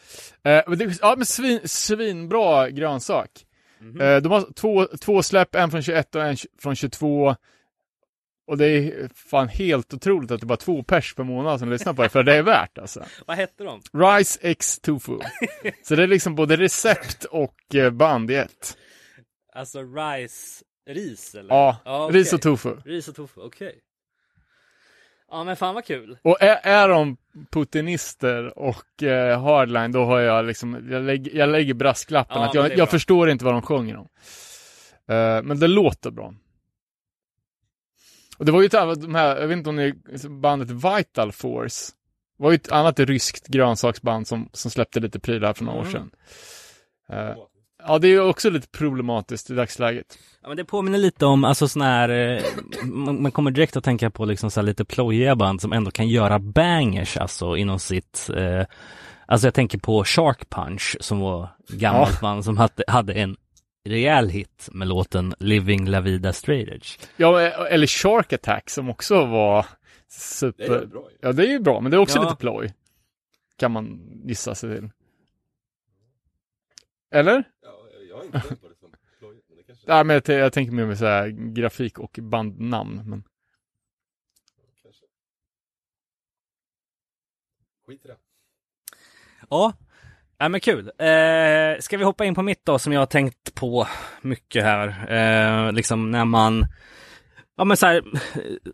Eh, 0.43 0.61
men 0.67 0.77
det, 0.77 0.97
ja, 1.01 1.13
men 1.17 1.25
svin, 1.25 1.59
svinbra 1.63 2.69
grönsak. 2.69 3.29
Mhm. 3.79 4.01
Eh, 4.01 4.17
de 4.17 4.31
har 4.31 4.53
två, 4.53 4.85
två 4.85 5.23
släpp, 5.23 5.55
en 5.55 5.71
från 5.71 5.83
21 5.83 6.15
och 6.15 6.23
en 6.23 6.37
från 6.61 6.75
22. 6.75 7.35
Och 8.47 8.57
det 8.57 8.65
är 8.67 9.09
fan 9.29 9.47
helt 9.47 9.93
otroligt 9.93 10.31
att 10.31 10.39
det 10.39 10.45
bara 10.45 10.53
är 10.53 10.57
två 10.57 10.83
pers 10.83 11.15
per 11.15 11.23
månad 11.23 11.59
som 11.59 11.69
lyssnar 11.69 11.93
på 11.93 12.03
det, 12.03 12.09
för 12.09 12.23
det 12.23 12.35
är 12.35 12.41
värt 12.41 12.77
alltså. 12.77 13.03
Vad 13.25 13.37
hette 13.37 13.63
de? 13.63 13.81
Rice 13.93 14.39
X 14.41 14.79
Tofu. 14.79 15.19
Så 15.83 15.95
det 15.95 16.03
är 16.03 16.07
liksom 16.07 16.35
både 16.35 16.55
recept 16.55 17.23
och 17.23 17.75
eh, 17.75 17.89
band 17.89 18.31
i 18.31 18.35
ett. 18.35 18.77
Alltså 19.55 19.79
rice, 19.81 20.63
ris 20.87 21.35
eller? 21.35 21.55
Ja, 21.55 21.77
okej. 21.85 22.19
ris 22.19 22.33
och 22.33 22.41
tofu. 22.41 22.75
Ris 22.85 23.07
och 23.07 23.15
tofu, 23.15 23.41
okej. 23.41 23.79
Ja 25.31 25.43
men 25.43 25.55
fan 25.55 25.75
vad 25.75 25.85
kul. 25.85 26.17
Och 26.21 26.41
är, 26.41 26.59
är 26.63 26.89
de 26.89 27.17
putinister 27.51 28.57
och 28.59 29.03
eh, 29.03 29.41
hardline, 29.43 29.91
då 29.91 30.05
har 30.05 30.19
jag 30.19 30.45
liksom, 30.45 30.87
jag, 30.91 31.03
lägg, 31.03 31.35
jag 31.35 31.49
lägger 31.49 31.73
brasklappen 31.73 32.37
Ja, 32.41 32.47
att 32.47 32.53
jag, 32.53 32.77
jag 32.77 32.89
förstår 32.89 33.29
inte 33.29 33.45
vad 33.45 33.53
de 33.53 33.61
sjunger 33.61 33.95
om. 33.97 34.07
Eh, 35.07 35.41
men 35.43 35.59
det 35.59 35.67
låter 35.67 36.11
bra. 36.11 36.33
Och 38.37 38.45
det 38.45 38.51
var 38.51 38.61
ju 38.61 38.67
de 38.67 39.15
här, 39.15 39.37
jag 39.41 39.47
vet 39.47 39.57
inte 39.57 39.69
om 39.69 39.75
ni, 39.75 39.93
bandet 40.29 40.69
Vital 40.69 41.31
Force, 41.31 41.91
det 42.37 42.43
var 42.43 42.51
ju 42.51 42.55
ett 42.55 42.71
annat 42.71 42.99
ryskt 42.99 43.47
grönsaksband 43.47 44.27
som, 44.27 44.49
som 44.53 44.71
släppte 44.71 44.99
lite 44.99 45.19
prylar 45.19 45.53
för 45.53 45.63
några 45.63 45.79
år 45.79 45.85
Mm. 45.85 45.91
sedan. 45.93 46.11
Eh, 47.09 47.35
ja, 47.87 47.99
det 47.99 48.07
är 48.07 48.09
ju 48.09 48.21
också 48.21 48.49
lite 48.49 48.67
problematiskt 48.67 49.49
i 49.49 49.53
dagsläget. 49.53 50.17
Ja 50.41 50.47
men 50.47 50.57
det 50.57 50.65
påminner 50.65 50.97
lite 50.97 51.25
om, 51.25 51.43
alltså 51.43 51.67
sån 51.67 51.81
här, 51.81 52.09
eh, 52.09 52.43
man, 52.83 53.21
man 53.21 53.31
kommer 53.31 53.51
direkt 53.51 53.77
att 53.77 53.83
tänka 53.83 54.09
på 54.09 54.25
liksom 54.25 54.51
så 54.51 54.59
här 54.59 54.65
lite 54.65 54.85
plojiga 54.85 55.35
band 55.35 55.61
som 55.61 55.73
ändå 55.73 55.91
kan 55.91 56.07
göra 56.07 56.39
bangers 56.39 57.17
alltså 57.17 57.57
inom 57.57 57.79
sitt, 57.79 58.29
eh, 58.35 58.65
alltså 59.25 59.47
jag 59.47 59.53
tänker 59.53 59.77
på 59.77 60.03
Shark 60.03 60.49
Punch 60.49 60.97
som 60.99 61.19
var 61.19 61.49
gammalt 61.69 62.21
band 62.21 62.45
som 62.45 62.57
hade, 62.57 62.83
hade 62.87 63.13
en 63.13 63.37
rejäl 63.89 64.29
hit 64.29 64.69
med 64.71 64.87
låten 64.87 65.33
Living 65.39 65.87
La 65.87 66.01
Vida 66.01 66.33
Straight 66.33 66.69
Edge. 66.69 66.97
Ja, 67.17 67.39
eller 67.41 67.87
Shark 67.87 68.33
Attack 68.33 68.69
som 68.69 68.89
också 68.89 69.25
var 69.25 69.61
Det 69.61 69.67
är 70.15 70.19
super... 70.19 70.69
väldigt 70.69 70.91
bra 70.91 71.01
ju. 71.11 71.17
Ja, 71.21 71.31
det 71.31 71.43
är 71.43 71.47
ju 71.51 71.59
bra, 71.59 71.81
men 71.81 71.91
det 71.91 71.97
är 71.97 72.01
också 72.01 72.17
Ja. 72.17 72.23
lite 72.23 72.35
ploj. 72.35 72.73
Kan 73.59 73.71
man 73.71 73.99
gissa 74.25 74.55
sig 74.55 74.75
till. 74.75 74.89
Eller? 77.11 77.43
Ja, 77.61 77.87
jag 78.09 78.17
har 78.17 78.23
inte 78.23 78.39
tänkt 78.39 78.61
på 78.61 78.67
det 78.67 78.75
som 78.75 78.91
plojigt, 79.19 79.45
men 79.49 79.57
det 79.57 79.63
kanske... 79.63 79.87
Nej, 79.87 80.03
men 80.03 80.21
jag, 80.25 80.39
jag 80.39 80.53
tänker 80.53 80.73
mer 80.73 80.85
med 80.85 80.97
så 80.97 81.05
här 81.05 81.27
grafik 81.27 81.99
och 81.99 82.19
bandnamn. 82.21 83.01
Men... 83.05 83.23
kanske. 84.83 85.05
Skit 87.87 88.05
i 88.05 88.07
det. 88.07 88.17
Ja, 89.49 89.73
ja 90.37 90.49
men 90.49 90.59
kul. 90.59 90.91
Eh, 90.97 91.79
ska 91.79 91.97
vi 91.97 92.03
hoppa 92.03 92.25
in 92.25 92.35
på 92.35 92.41
mitt 92.41 92.65
då 92.65 92.79
som 92.79 92.93
jag 92.93 93.01
har 93.01 93.05
tänkt 93.05 93.55
på 93.55 93.87
mycket 94.21 94.63
här. 94.63 94.87
Eh, 95.11 95.71
liksom 95.71 96.11
när 96.11 96.25
man, 96.25 96.65
ja 97.55 97.65
men 97.65 97.77
så 97.77 97.85
här, 97.85 98.03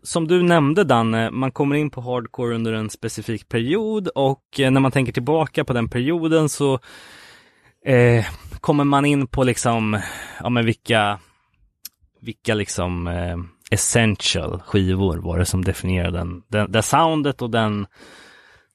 som 0.02 0.28
du 0.28 0.42
nämnde 0.42 0.84
Danne, 0.84 1.30
man 1.30 1.52
kommer 1.52 1.76
in 1.76 1.90
på 1.90 2.00
hardcore 2.00 2.54
under 2.54 2.72
en 2.72 2.90
specifik 2.90 3.48
period 3.48 4.08
och 4.08 4.60
eh, 4.60 4.70
när 4.70 4.80
man 4.80 4.92
tänker 4.92 5.12
tillbaka 5.12 5.64
på 5.64 5.72
den 5.72 5.88
perioden 5.88 6.48
så 6.48 6.80
eh, 7.84 8.26
kommer 8.60 8.84
man 8.84 9.04
in 9.04 9.26
på 9.26 9.44
liksom, 9.44 10.00
ja 10.40 10.48
men 10.48 10.66
vilka, 10.66 11.18
vilka 12.20 12.54
liksom 12.54 13.06
eh, 13.06 13.36
essential 13.70 14.60
skivor 14.66 15.16
var 15.16 15.38
det 15.38 15.46
som 15.46 15.64
definierade 15.64 16.18
den, 16.18 16.42
den, 16.48 16.72
det 16.72 16.82
soundet 16.82 17.42
och 17.42 17.50
den 17.50 17.86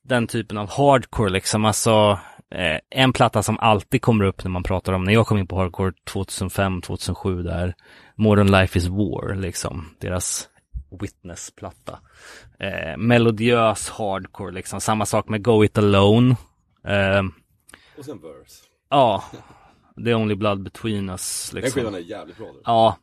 den 0.10 0.28
typen 0.28 0.58
av 0.58 0.70
hardcore 0.70 1.30
liksom. 1.30 1.66
Alltså 1.66 2.20
eh, 2.52 2.80
en 2.90 3.14
platta 3.14 3.44
som 3.44 3.60
alltid 3.60 4.02
kommer 4.02 4.26
upp 4.26 4.44
när 4.44 4.52
man 4.52 4.64
pratar 4.64 4.94
om, 4.94 5.04
när 5.04 5.14
jag 5.14 5.28
kom 5.28 5.38
in 5.38 5.48
på 5.48 5.56
hardcore 5.56 5.94
2005, 6.08 6.82
2007 6.82 7.44
där, 7.44 7.76
Modern 8.16 8.52
Life 8.52 8.78
is 8.80 8.88
War 8.88 9.36
liksom, 9.36 9.86
deras 10.00 10.50
Witness-platta. 11.02 12.00
Eh, 12.60 12.98
melodiös 12.98 13.90
hardcore 13.90 14.52
liksom, 14.52 14.82
samma 14.82 15.06
sak 15.06 15.30
med 15.30 15.44
Go 15.44 15.64
It 15.64 15.78
Alone. 15.78 16.36
Eh, 16.88 17.24
Och 17.98 18.06
sen 18.06 18.20
verse 18.22 18.66
ja, 18.90 19.24
The 20.06 20.14
Only 20.14 20.36
Blood 20.36 20.64
Between 20.64 21.10
Us 21.10 21.50
Den 21.54 21.62
liksom. 21.62 21.80
skivan 21.80 21.96
är 21.96 22.00
jävligt 22.00 22.38
bra. 22.38 22.52
nu. 22.52 22.60
Ja, 22.64 22.98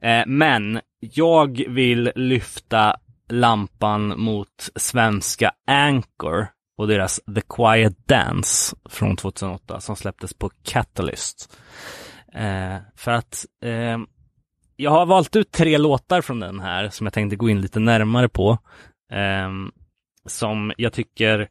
eh, 0.00 0.26
men 0.26 0.80
jag 1.00 1.68
vill 1.68 2.12
lyfta 2.14 2.96
lampan 3.28 4.20
mot 4.20 4.70
svenska 4.76 5.52
Anchor 5.66 6.46
och 6.78 6.88
deras 6.88 7.20
The 7.34 7.40
Quiet 7.40 8.08
Dance 8.08 8.76
från 8.88 9.16
2008 9.16 9.80
som 9.80 9.96
släpptes 9.96 10.34
på 10.34 10.50
Catalyst. 10.62 11.58
Eh, 12.32 12.76
för 12.96 13.10
att 13.10 13.46
eh, 13.62 13.98
jag 14.76 14.90
har 14.90 15.06
valt 15.06 15.36
ut 15.36 15.52
tre 15.52 15.78
låtar 15.78 16.20
från 16.20 16.40
den 16.40 16.60
här 16.60 16.88
som 16.88 17.06
jag 17.06 17.14
tänkte 17.14 17.36
gå 17.36 17.50
in 17.50 17.60
lite 17.60 17.80
närmare 17.80 18.28
på. 18.28 18.58
Eh, 19.12 19.50
som 20.26 20.72
jag 20.76 20.92
tycker 20.92 21.48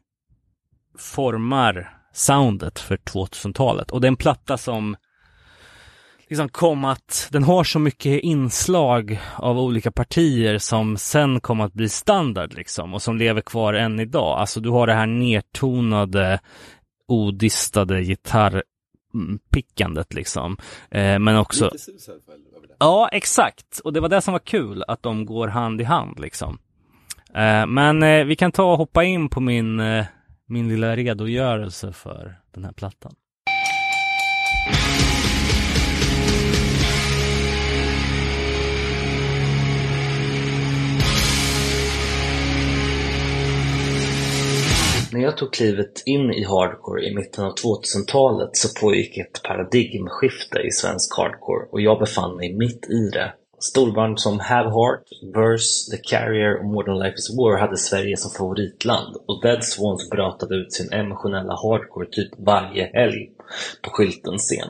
formar 0.98 1.95
soundet 2.16 2.78
för 2.78 2.96
2000-talet. 2.96 3.90
Och 3.90 4.00
det 4.00 4.06
är 4.06 4.08
en 4.08 4.16
platta 4.16 4.58
som 4.58 4.96
liksom 6.28 6.48
kom 6.48 6.84
att 6.84 7.28
den 7.32 7.42
har 7.42 7.64
så 7.64 7.78
mycket 7.78 8.22
inslag 8.22 9.20
av 9.36 9.58
olika 9.58 9.90
partier 9.90 10.58
som 10.58 10.96
sen 10.96 11.40
kom 11.40 11.60
att 11.60 11.72
bli 11.72 11.88
standard 11.88 12.54
liksom 12.54 12.94
och 12.94 13.02
som 13.02 13.16
lever 13.16 13.40
kvar 13.40 13.74
än 13.74 14.00
idag. 14.00 14.38
Alltså 14.38 14.60
du 14.60 14.70
har 14.70 14.86
det 14.86 14.94
här 14.94 15.06
nertonade, 15.06 16.40
odistade 17.08 18.02
gitarrpickandet 18.02 20.14
liksom. 20.14 20.56
Eh, 20.90 21.18
men 21.18 21.36
också 21.36 21.70
Lite. 21.72 21.92
Ja, 22.78 23.08
exakt. 23.12 23.80
Och 23.84 23.92
det 23.92 24.00
var 24.00 24.08
det 24.08 24.20
som 24.20 24.32
var 24.32 24.38
kul, 24.38 24.84
att 24.88 25.02
de 25.02 25.26
går 25.26 25.48
hand 25.48 25.80
i 25.80 25.84
hand 25.84 26.20
liksom. 26.20 26.58
Eh, 27.34 27.66
men 27.66 28.02
eh, 28.02 28.24
vi 28.24 28.36
kan 28.36 28.52
ta 28.52 28.72
och 28.72 28.78
hoppa 28.78 29.04
in 29.04 29.28
på 29.28 29.40
min, 29.40 29.80
eh, 29.80 30.04
min 30.46 30.68
lilla 30.68 30.96
redogörelse 30.96 31.92
för 31.92 32.40
den 32.50 32.64
här 32.64 32.72
plattan. 32.72 33.14
När 45.12 45.22
jag 45.22 45.36
tog 45.36 45.52
klivet 45.52 46.02
in 46.06 46.30
i 46.30 46.44
hardcore 46.44 47.06
i 47.06 47.14
mitten 47.14 47.44
av 47.44 47.54
2000-talet 47.54 48.56
så 48.56 48.80
pågick 48.80 49.18
ett 49.18 49.42
paradigmskifte 49.42 50.58
i 50.58 50.70
svensk 50.70 51.16
hardcore 51.16 51.66
och 51.72 51.80
jag 51.80 51.98
befann 51.98 52.36
mig 52.36 52.54
mitt 52.54 52.90
i 52.90 53.10
det. 53.12 53.34
Storband 53.58 54.20
som 54.20 54.40
Have 54.40 54.70
Heart, 54.70 55.04
Verse, 55.34 55.90
The 55.90 56.02
Carrier 56.02 56.58
och 56.58 56.64
Modern 56.64 56.98
Life 56.98 57.14
is 57.14 57.36
War 57.38 57.58
hade 57.58 57.76
Sverige 57.76 58.16
som 58.16 58.30
favoritland 58.30 59.16
och 59.28 59.42
Dead 59.42 59.64
Swans 59.64 60.10
brötade 60.10 60.54
ut 60.54 60.72
sin 60.72 60.92
emotionella 60.92 61.52
hardcore 61.52 62.06
typ 62.10 62.30
varje 62.38 62.90
helg 62.94 63.30
på 63.82 63.90
skyltens 63.90 64.42
scen. 64.42 64.68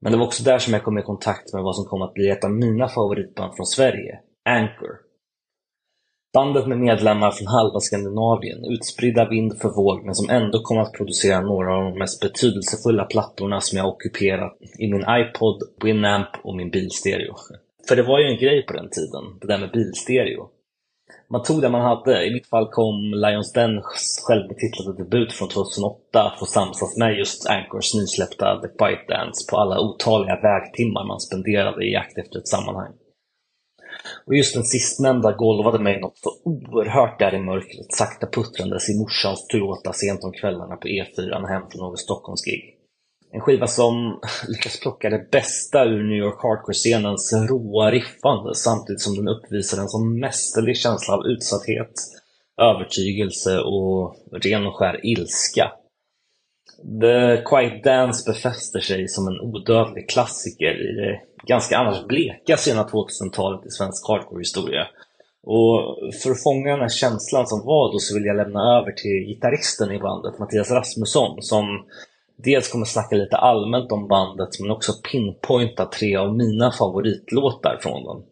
Men 0.00 0.12
det 0.12 0.18
var 0.18 0.26
också 0.26 0.42
där 0.42 0.58
som 0.58 0.72
jag 0.72 0.84
kom 0.84 0.98
i 0.98 1.02
kontakt 1.02 1.52
med 1.52 1.62
vad 1.62 1.76
som 1.76 1.84
kom 1.84 2.02
att 2.02 2.14
bli 2.14 2.30
ett 2.30 2.44
av 2.44 2.50
mina 2.50 2.88
favoritband 2.88 3.56
från 3.56 3.66
Sverige, 3.66 4.18
Anchor. 4.44 4.98
Bandet 6.34 6.66
med 6.66 6.78
medlemmar 6.78 7.30
från 7.30 7.46
halva 7.46 7.80
Skandinavien, 7.80 8.64
utspridda 8.64 9.28
vind 9.28 9.58
för 9.60 9.68
våg, 9.68 10.04
men 10.04 10.14
som 10.14 10.30
ändå 10.30 10.62
kom 10.62 10.78
att 10.78 10.92
producera 10.92 11.40
några 11.40 11.76
av 11.76 11.84
de 11.84 11.98
mest 11.98 12.20
betydelsefulla 12.20 13.04
plattorna 13.04 13.60
som 13.60 13.78
jag 13.78 13.88
ockuperat 13.88 14.58
i 14.78 14.92
min 14.92 15.04
iPod, 15.08 15.62
Winamp 15.84 16.28
och 16.44 16.56
min 16.56 16.70
bilstereo. 16.70 17.34
För 17.88 17.96
det 17.96 18.02
var 18.02 18.18
ju 18.18 18.26
en 18.26 18.38
grej 18.38 18.66
på 18.66 18.72
den 18.72 18.90
tiden, 18.90 19.24
det 19.40 19.46
där 19.46 19.58
med 19.58 19.70
bilstereo. 19.72 20.50
Man 21.30 21.42
tog 21.42 21.62
det 21.62 21.68
man 21.68 21.80
hade. 21.80 22.26
I 22.26 22.32
mitt 22.32 22.46
fall 22.46 22.68
kom 22.70 23.14
Lions 23.14 23.52
Dens 23.52 24.24
självbetitlade 24.26 24.98
debut 24.98 25.32
från 25.32 25.48
2008 25.48 26.22
att 26.22 26.38
få 26.38 26.46
samsas 26.46 26.96
med 26.96 27.18
just 27.18 27.46
Anchors 27.46 27.94
nysläppta 27.94 28.60
The 28.60 28.68
Quiet 28.78 29.08
Dance 29.08 29.50
på 29.50 29.56
alla 29.56 29.80
otaliga 29.80 30.40
vägtimmar 30.40 31.04
man 31.06 31.20
spenderade 31.20 31.86
i 31.86 31.92
jakt 31.92 32.18
efter 32.18 32.38
ett 32.38 32.48
sammanhang. 32.48 32.92
Och 34.26 34.34
just 34.34 34.54
den 34.54 34.64
sistnämnda 34.64 35.32
golvade 35.32 35.78
mig 35.78 36.00
något 36.00 36.18
så 36.18 36.30
oerhört 36.44 37.18
där 37.18 37.34
i 37.34 37.40
mörkret, 37.40 37.92
sakta 37.92 38.26
puttrandes 38.26 38.90
i 38.90 38.98
morsans 38.98 39.46
Toyota 39.46 39.92
sent 39.92 40.24
om 40.24 40.32
kvällarna 40.32 40.76
på 40.76 40.88
E4 40.88 41.46
hem 41.46 41.62
från 41.70 41.80
något 41.80 41.98
Stockholmsgig. 41.98 42.73
En 43.34 43.40
skiva 43.40 43.66
som 43.66 44.20
lyckas 44.48 44.80
plocka 44.80 45.10
det 45.10 45.30
bästa 45.30 45.84
ur 45.84 46.02
New 46.02 46.18
York 46.18 46.42
hardcore-scenens 46.42 47.32
råa 47.48 47.90
riffande 47.90 48.54
samtidigt 48.54 49.00
som 49.00 49.16
den 49.16 49.28
uppvisar 49.28 49.82
en 49.82 49.88
sån 49.88 50.20
mästerlig 50.20 50.76
känsla 50.76 51.14
av 51.14 51.26
utsatthet, 51.26 51.92
övertygelse 52.60 53.58
och 53.58 54.16
ren 54.32 54.66
och 54.66 54.76
skär 54.76 55.06
ilska. 55.06 55.72
The 57.00 57.42
Quiet 57.44 57.84
Dance 57.84 58.32
befäster 58.32 58.80
sig 58.80 59.08
som 59.08 59.28
en 59.28 59.40
odödlig 59.40 60.08
klassiker 60.08 60.90
i 60.90 60.92
det 61.00 61.20
ganska 61.46 61.78
annars 61.78 62.06
bleka 62.06 62.56
sena 62.56 62.82
2000-talet 62.82 63.66
i 63.66 63.70
svensk 63.70 64.08
hardcore-historia. 64.08 64.86
Och 65.42 65.98
för 66.22 66.30
att 66.30 66.42
fånga 66.42 66.70
den 66.70 66.80
här 66.80 66.88
känslan 66.88 67.46
som 67.46 67.66
var 67.66 67.92
då 67.92 67.98
så 67.98 68.14
vill 68.14 68.24
jag 68.24 68.36
lämna 68.36 68.78
över 68.78 68.92
till 68.92 69.26
gitarristen 69.28 69.92
i 69.92 69.98
bandet, 69.98 70.38
Mattias 70.38 70.70
Rasmusson, 70.70 71.42
som 71.42 71.86
dels 72.36 72.68
kommer 72.68 72.84
snacka 72.84 73.16
lite 73.16 73.36
allmänt 73.36 73.92
om 73.92 74.08
bandet 74.08 74.60
men 74.60 74.70
också 74.70 74.92
pinpointa 75.12 75.86
tre 75.86 76.16
av 76.16 76.36
mina 76.36 76.72
favoritlåtar 76.72 77.78
från 77.82 78.04
dem. 78.04 78.22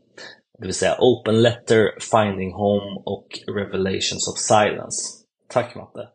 Det 0.58 0.66
vill 0.66 0.74
säga 0.74 0.96
Open 0.98 1.42
Letter, 1.42 1.90
Finding 2.10 2.52
Home 2.52 3.02
och 3.04 3.26
Revelations 3.46 4.28
of 4.28 4.38
Silence. 4.38 5.02
Tack 5.48 5.74
Matte! 5.74 6.08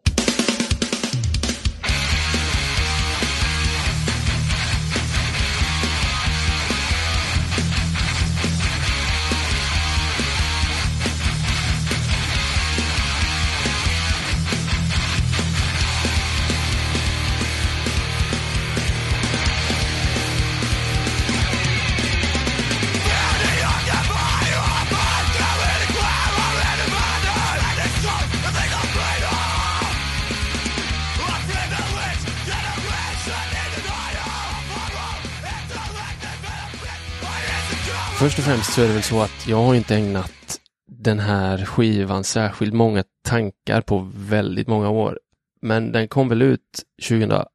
Först 38.20 38.40
och 38.40 38.46
främst 38.46 38.74
så 38.74 38.82
är 38.82 38.88
det 38.88 38.94
väl 38.94 39.04
så 39.04 39.22
att 39.22 39.48
jag 39.48 39.58
har 39.58 39.76
inte 39.76 39.96
ägnat 39.96 40.60
den 40.88 41.20
här 41.20 41.66
skivan 41.66 42.24
särskilt 42.24 42.74
många 42.74 43.04
tankar 43.24 43.82
på 43.82 44.12
väldigt 44.16 44.68
många 44.68 44.90
år. 44.90 45.20
Men 45.62 45.92
den 45.92 46.08
kom 46.08 46.30
väl 46.30 46.42
ut 46.42 46.84
2008 47.10 47.48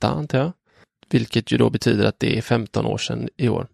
antar 0.00 0.38
jag. 0.38 0.52
Vilket 1.10 1.52
ju 1.52 1.58
då 1.58 1.70
betyder 1.70 2.04
att 2.04 2.20
det 2.20 2.38
är 2.38 2.42
15 2.42 2.86
år 2.86 2.98
sedan 2.98 3.28
i 3.36 3.48
år. 3.48 3.68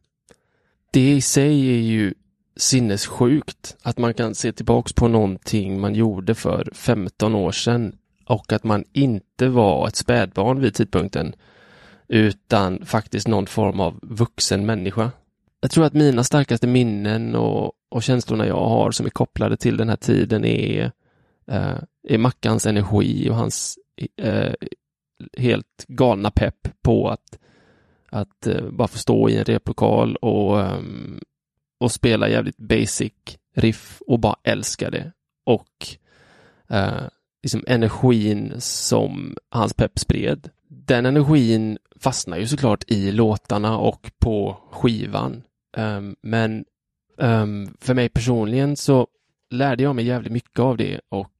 Det 0.90 1.10
i 1.10 1.20
sig 1.20 1.68
är 1.68 1.82
ju 1.82 2.14
sinnessjukt 2.56 3.76
att 3.82 3.98
man 3.98 4.14
kan 4.14 4.34
se 4.34 4.52
tillbaks 4.52 4.92
på 4.92 5.08
någonting 5.08 5.80
man 5.80 5.94
gjorde 5.94 6.34
för 6.34 6.68
15 6.72 7.34
år 7.34 7.52
sedan 7.52 7.96
och 8.26 8.52
att 8.52 8.64
man 8.64 8.84
inte 8.92 9.48
var 9.48 9.88
ett 9.88 9.96
spädbarn 9.96 10.60
vid 10.60 10.74
tidpunkten 10.74 11.34
utan 12.08 12.86
faktiskt 12.86 13.28
någon 13.28 13.46
form 13.46 13.80
av 13.80 13.98
vuxen 14.02 14.66
människa 14.66 15.10
jag 15.62 15.70
tror 15.70 15.84
att 15.84 15.94
mina 15.94 16.24
starkaste 16.24 16.66
minnen 16.66 17.34
och, 17.34 17.72
och 17.90 18.02
känslorna 18.02 18.46
jag 18.46 18.68
har 18.68 18.90
som 18.90 19.06
är 19.06 19.10
kopplade 19.10 19.56
till 19.56 19.76
den 19.76 19.88
här 19.88 19.96
tiden 19.96 20.44
är, 20.44 20.92
eh, 21.46 21.78
är 22.08 22.18
Mackans 22.18 22.66
energi 22.66 23.30
och 23.30 23.34
hans 23.34 23.78
eh, 24.16 24.54
helt 25.38 25.84
galna 25.88 26.30
pepp 26.30 26.68
på 26.82 27.08
att, 27.08 27.38
att 28.10 28.46
eh, 28.46 28.70
bara 28.70 28.88
få 28.88 28.98
stå 28.98 29.28
i 29.28 29.36
en 29.36 29.44
replokal 29.44 30.16
och, 30.16 30.58
um, 30.58 31.20
och 31.80 31.92
spela 31.92 32.28
jävligt 32.28 32.58
basic 32.58 33.12
riff 33.56 34.02
och 34.06 34.18
bara 34.20 34.36
älska 34.44 34.90
det. 34.90 35.12
Och 35.44 35.86
eh, 36.68 37.02
liksom 37.42 37.64
energin 37.66 38.54
som 38.58 39.36
hans 39.50 39.74
pepp 39.74 39.98
spred. 39.98 40.50
Den 40.68 41.06
energin 41.06 41.78
fastnar 42.00 42.38
ju 42.38 42.46
såklart 42.46 42.84
i 42.90 43.12
låtarna 43.12 43.78
och 43.78 44.10
på 44.18 44.58
skivan. 44.70 45.42
Um, 45.76 46.16
men 46.22 46.64
um, 47.16 47.76
för 47.80 47.94
mig 47.94 48.08
personligen 48.08 48.76
så 48.76 49.06
lärde 49.50 49.82
jag 49.82 49.96
mig 49.96 50.04
jävligt 50.04 50.32
mycket 50.32 50.58
av 50.58 50.76
det 50.76 51.00
och 51.08 51.30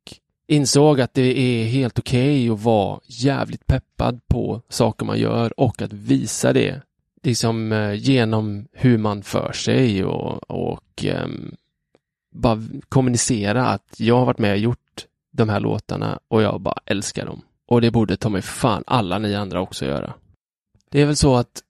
insåg 0.46 1.00
att 1.00 1.14
det 1.14 1.38
är 1.38 1.64
helt 1.64 1.98
okej 1.98 2.50
okay 2.50 2.50
att 2.50 2.64
vara 2.64 3.00
jävligt 3.04 3.66
peppad 3.66 4.20
på 4.28 4.62
saker 4.68 5.06
man 5.06 5.18
gör 5.18 5.60
och 5.60 5.82
att 5.82 5.92
visa 5.92 6.52
det 6.52 6.82
liksom 7.22 7.72
eh, 7.72 7.94
genom 7.94 8.66
hur 8.72 8.98
man 8.98 9.22
för 9.22 9.52
sig 9.52 10.04
och, 10.04 10.50
och 10.50 11.04
um, 11.24 11.56
bara 12.34 12.62
kommunicera 12.88 13.66
att 13.66 13.94
jag 13.96 14.18
har 14.18 14.26
varit 14.26 14.38
med 14.38 14.52
och 14.52 14.58
gjort 14.58 15.06
de 15.32 15.48
här 15.48 15.60
låtarna 15.60 16.18
och 16.28 16.42
jag 16.42 16.60
bara 16.60 16.78
älskar 16.86 17.26
dem. 17.26 17.42
Och 17.66 17.80
det 17.80 17.90
borde 17.90 18.16
ta 18.16 18.28
mig 18.28 18.42
fan 18.42 18.84
alla 18.86 19.18
ni 19.18 19.34
andra 19.34 19.60
också 19.60 19.86
göra. 19.86 20.14
Det 20.90 21.00
är 21.00 21.06
väl 21.06 21.16
så 21.16 21.36
att 21.36 21.62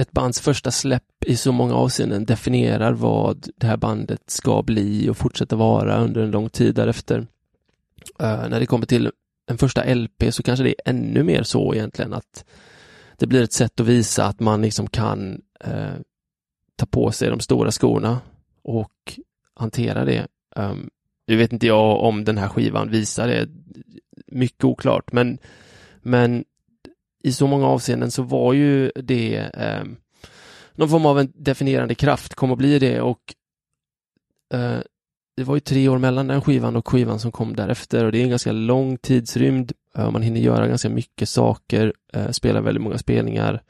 ett 0.00 0.12
bands 0.12 0.40
första 0.40 0.70
släpp 0.70 1.24
i 1.26 1.36
så 1.36 1.52
många 1.52 1.74
avseenden 1.74 2.24
definierar 2.24 2.92
vad 2.92 3.48
det 3.56 3.66
här 3.66 3.76
bandet 3.76 4.30
ska 4.30 4.62
bli 4.62 5.08
och 5.08 5.16
fortsätta 5.16 5.56
vara 5.56 5.98
under 5.98 6.22
en 6.22 6.30
lång 6.30 6.48
tid 6.48 6.74
därefter. 6.74 7.18
Uh, 7.18 8.48
när 8.48 8.60
det 8.60 8.66
kommer 8.66 8.86
till 8.86 9.10
en 9.46 9.58
första 9.58 9.94
LP 9.94 10.24
så 10.30 10.42
kanske 10.42 10.64
det 10.64 10.70
är 10.70 10.90
ännu 10.90 11.22
mer 11.22 11.42
så 11.42 11.74
egentligen 11.74 12.12
att 12.12 12.44
det 13.16 13.26
blir 13.26 13.42
ett 13.42 13.52
sätt 13.52 13.80
att 13.80 13.86
visa 13.86 14.26
att 14.26 14.40
man 14.40 14.62
liksom 14.62 14.86
kan 14.86 15.42
uh, 15.66 15.94
ta 16.76 16.86
på 16.86 17.12
sig 17.12 17.30
de 17.30 17.40
stora 17.40 17.70
skorna 17.70 18.20
och 18.62 19.18
hantera 19.54 20.04
det. 20.04 20.26
Um, 20.56 20.90
nu 21.26 21.36
vet 21.36 21.52
inte 21.52 21.66
jag 21.66 22.00
om 22.00 22.24
den 22.24 22.38
här 22.38 22.48
skivan 22.48 22.90
visar 22.90 23.28
det, 23.28 23.48
mycket 24.26 24.64
oklart, 24.64 25.12
men, 25.12 25.38
men 26.02 26.44
i 27.22 27.32
så 27.32 27.46
många 27.46 27.66
avseenden 27.66 28.10
så 28.10 28.22
var 28.22 28.52
ju 28.52 28.90
det 28.94 29.36
eh, 29.54 29.84
någon 30.74 30.88
form 30.88 31.06
av 31.06 31.18
en 31.18 31.32
definierande 31.34 31.94
kraft, 31.94 32.34
kom 32.34 32.52
att 32.52 32.58
bli 32.58 32.78
det 32.78 33.00
och 33.00 33.34
eh, 34.54 34.78
det 35.36 35.44
var 35.44 35.54
ju 35.54 35.60
tre 35.60 35.88
år 35.88 35.98
mellan 35.98 36.26
den 36.26 36.40
skivan 36.40 36.76
och 36.76 36.88
skivan 36.88 37.18
som 37.18 37.32
kom 37.32 37.56
därefter 37.56 38.04
och 38.04 38.12
det 38.12 38.18
är 38.18 38.22
en 38.22 38.30
ganska 38.30 38.52
lång 38.52 38.96
tidsrymd. 38.96 39.72
Eh, 39.96 40.10
man 40.10 40.22
hinner 40.22 40.40
göra 40.40 40.68
ganska 40.68 40.88
mycket 40.88 41.28
saker, 41.28 41.92
eh, 42.12 42.30
spela 42.30 42.60
väldigt 42.60 42.82
många 42.82 42.98
spelningar. 42.98 43.62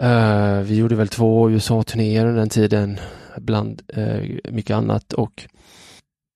Eh, 0.00 0.60
vi 0.60 0.76
gjorde 0.76 0.94
väl 0.94 1.08
två 1.08 1.50
USA-turnéer 1.50 2.26
under 2.26 2.40
den 2.40 2.48
tiden, 2.48 2.98
bland 3.38 3.82
eh, 3.88 4.20
mycket 4.50 4.76
annat 4.76 5.12
och 5.12 5.48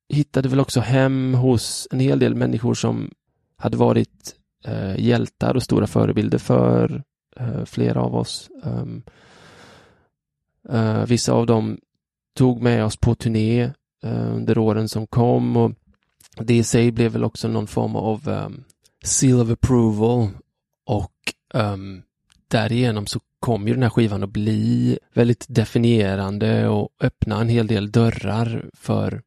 hittade 0.08 0.48
väl 0.48 0.60
också 0.60 0.80
hem 0.80 1.34
hos 1.34 1.88
en 1.90 2.00
hel 2.00 2.18
del 2.18 2.34
människor 2.34 2.74
som 2.74 3.10
hade 3.56 3.76
varit 3.76 4.34
eh, 4.66 4.98
hjältar 4.98 5.54
och 5.54 5.62
stora 5.62 5.86
förebilder 5.86 6.38
för 6.38 7.02
eh, 7.36 7.64
flera 7.64 8.02
av 8.02 8.14
oss. 8.14 8.50
Um, 8.62 9.02
uh, 10.72 11.04
vissa 11.04 11.32
av 11.32 11.46
dem 11.46 11.78
tog 12.34 12.62
med 12.62 12.84
oss 12.84 12.96
på 12.96 13.14
turné 13.14 13.64
uh, 14.04 14.34
under 14.34 14.58
åren 14.58 14.88
som 14.88 15.06
kom 15.06 15.56
och 15.56 15.72
det 16.36 16.56
i 16.56 16.62
sig 16.62 16.90
blev 16.90 17.12
väl 17.12 17.24
också 17.24 17.48
någon 17.48 17.66
form 17.66 17.96
av 17.96 18.28
um, 18.28 18.64
seal 19.04 19.40
of 19.40 19.50
approval 19.50 20.28
och 20.86 21.12
um, 21.54 22.02
därigenom 22.48 23.06
så 23.06 23.20
kom 23.40 23.68
ju 23.68 23.74
den 23.74 23.82
här 23.82 23.90
skivan 23.90 24.22
att 24.22 24.30
bli 24.30 24.98
väldigt 25.14 25.46
definierande 25.48 26.68
och 26.68 26.88
öppna 27.00 27.40
en 27.40 27.48
hel 27.48 27.66
del 27.66 27.90
dörrar 27.90 28.70
för 28.74 29.22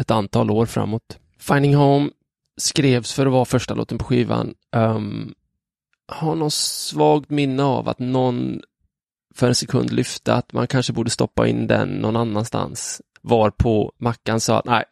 ett 0.00 0.10
antal 0.10 0.50
år 0.50 0.66
framåt. 0.66 1.18
Finding 1.38 1.74
Home 1.74 2.10
skrevs 2.62 3.12
för 3.12 3.26
att 3.26 3.32
vara 3.32 3.44
första 3.44 3.74
låten 3.74 3.98
på 3.98 4.04
skivan. 4.04 4.54
Um, 4.76 5.34
har 6.08 6.34
något 6.34 6.52
svagt 6.52 7.30
minne 7.30 7.62
av 7.62 7.88
att 7.88 7.98
någon 7.98 8.60
för 9.34 9.48
en 9.48 9.54
sekund 9.54 9.92
lyfte 9.92 10.34
att 10.34 10.52
man 10.52 10.66
kanske 10.66 10.92
borde 10.92 11.10
stoppa 11.10 11.48
in 11.48 11.66
den 11.66 11.88
någon 11.88 12.16
annanstans. 12.16 13.02
Var 13.20 13.50
på 13.50 13.92
Mackan 13.98 14.40
sa 14.40 14.58
att 14.58 14.64
nej, 14.64 14.84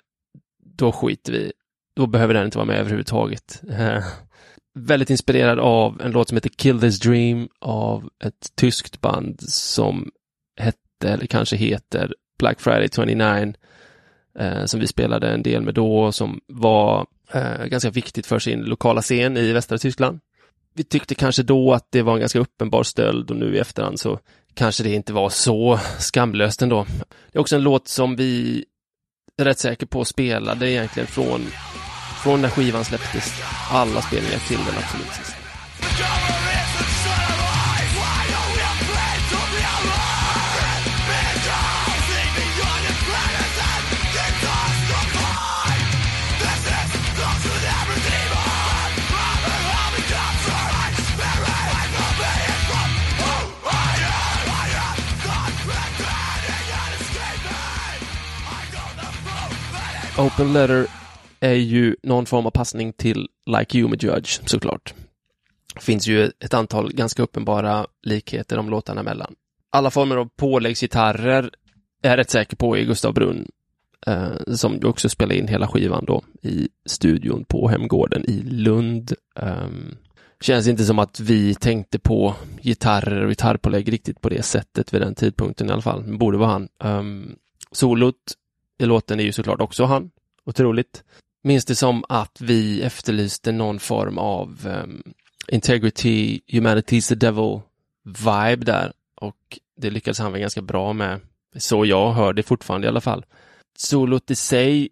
då 0.76 0.92
skiter 0.92 1.32
vi. 1.32 1.52
Då 1.94 2.06
behöver 2.06 2.34
den 2.34 2.44
inte 2.44 2.59
vara 2.59 2.66
med 2.66 2.78
överhuvudtaget. 2.78 3.62
väldigt 4.74 5.10
inspirerad 5.10 5.59
av 5.59 6.01
en 6.02 6.10
låt 6.10 6.28
som 6.28 6.36
heter 6.36 6.51
Kill 6.51 6.80
This 6.80 7.01
Dream 7.01 7.48
av 7.59 8.10
ett 8.24 8.56
tyskt 8.56 9.01
band 9.01 9.40
som 9.48 10.10
hette, 10.56 11.09
eller 11.09 11.26
kanske 11.26 11.56
heter, 11.56 12.14
Black 12.38 12.60
Friday 12.60 12.88
29 12.94 13.55
eh, 14.38 14.64
som 14.64 14.80
vi 14.80 14.86
spelade 14.86 15.28
en 15.28 15.42
del 15.42 15.62
med 15.62 15.74
då, 15.74 16.12
som 16.12 16.40
var 16.47 17.06
eh, 17.32 17.65
ganska 17.65 17.90
viktigt 17.90 18.27
för 18.27 18.39
sin 18.39 18.61
lokala 18.61 19.02
scen 19.02 19.36
i 19.36 19.52
västra 19.52 19.78
Tyskland. 19.78 20.20
Vi 20.74 20.85
tyckte 20.85 21.15
kanske 21.15 21.43
då 21.43 21.73
att 21.73 21.86
det 21.90 22.02
var 22.02 22.15
en 22.15 22.20
ganska 22.20 22.39
uppenbar 22.39 22.82
stöld 22.82 23.31
och 23.31 23.36
nu 23.36 23.55
i 23.57 23.59
efterhand 23.59 24.01
så 24.01 24.19
kanske 24.55 24.82
det 24.82 24.94
inte 24.94 25.12
var 25.12 25.28
så 25.28 25.81
skamlöst 25.98 26.62
ändå. 26.62 26.86
Det 27.32 27.39
är 27.39 27.40
också 27.40 27.57
en 27.57 27.62
låt 27.62 27.89
som 27.89 28.16
vi 28.16 28.65
är 29.39 29.44
rätt 29.44 29.59
säker 29.59 29.86
på 29.86 30.05
spelade 30.05 30.70
egentligen 30.70 31.07
från, 31.07 31.40
från 32.23 32.43
när 32.43 32.48
skivan 32.48 32.85
släpptes. 32.85 33.43
Alla 33.70 34.02
spelningar 34.02 34.39
till 34.48 34.59
den 34.59 34.74
absolut 34.78 35.12
sista. 35.12 35.40
Open 60.20 60.52
Letter 60.52 60.86
är 61.40 61.52
ju 61.52 61.97
någon 62.02 62.26
form 62.26 62.47
av 62.47 62.51
passning 62.51 62.92
till 62.92 63.28
Like 63.59 63.78
You 63.78 63.88
med 63.88 64.02
Judge 64.02 64.40
såklart. 64.47 64.94
Det 65.74 65.80
finns 65.80 66.06
ju 66.06 66.30
ett 66.40 66.55
antal 66.55 66.92
ganska 66.92 67.22
uppenbara 67.22 67.86
likheter 68.02 68.56
de 68.56 68.70
låtarna 68.70 69.01
emellan. 69.01 69.34
Alla 69.70 69.90
former 69.90 70.16
av 70.16 70.28
påläggsgitarrer 70.36 71.51
är 72.02 72.10
jag 72.10 72.18
rätt 72.18 72.30
säker 72.30 72.56
på 72.56 72.78
i 72.78 72.84
Gustav 72.84 73.14
Brunn 73.14 73.48
eh, 74.06 74.55
som 74.55 74.74
ju 74.74 74.86
också 74.86 75.09
spelar 75.09 75.34
in 75.34 75.48
hela 75.48 75.68
skivan 75.68 76.05
då 76.05 76.22
i 76.42 76.68
studion 76.86 77.44
på 77.44 77.68
Hemgården 77.68 78.24
i 78.30 78.42
Lund. 78.42 79.12
Eh, 79.36 79.68
känns 80.40 80.66
inte 80.66 80.84
som 80.84 80.98
att 80.98 81.20
vi 81.20 81.55
tänkte 81.55 81.98
på 81.98 82.34
gitarrer 82.62 83.22
och 83.22 83.28
gitarrpålägg 83.28 83.92
riktigt 83.92 84.20
på 84.20 84.28
det 84.28 84.42
sättet 84.42 84.94
vid 84.94 85.01
den 85.01 85.14
tidpunkten 85.14 85.68
i 85.68 85.72
alla 85.72 85.82
fall. 85.82 86.06
Det 86.06 86.16
borde 86.18 86.38
vara 86.38 86.51
han. 86.51 86.68
Um, 86.84 87.36
solot 87.72 88.16
låten 88.86 89.20
är 89.20 89.24
ju 89.24 89.32
såklart 89.32 89.61
också 89.61 89.85
han. 89.85 90.11
Otroligt. 90.44 91.05
Minns 91.43 91.65
det 91.65 91.74
som 91.74 92.05
att 92.09 92.40
vi 92.40 92.82
efterlyste 92.82 93.52
någon 93.52 93.78
form 93.78 94.19
av 94.19 94.66
um, 94.85 95.02
integrity, 95.48 96.40
humanity's 96.47 97.09
the 97.09 97.15
devil 97.15 97.61
vibe 98.05 98.65
där 98.65 98.93
och 99.15 99.59
det 99.77 99.90
lyckades 99.90 100.19
han 100.19 100.32
väl 100.32 100.40
ganska 100.40 100.62
bra 100.62 100.93
med. 100.93 101.20
Så 101.57 101.86
jag 101.86 102.12
hör 102.12 102.32
det 102.32 102.43
fortfarande 102.43 102.86
i 102.86 102.89
alla 102.89 103.01
fall. 103.01 103.24
Solot 103.77 104.31
i 104.31 104.35
sig 104.35 104.89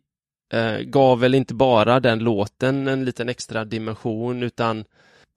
eh, 0.52 0.78
gav 0.78 1.20
väl 1.20 1.34
inte 1.34 1.54
bara 1.54 2.00
den 2.00 2.18
låten 2.18 2.88
en 2.88 3.04
liten 3.04 3.28
extra 3.28 3.64
dimension 3.64 4.42
utan 4.42 4.84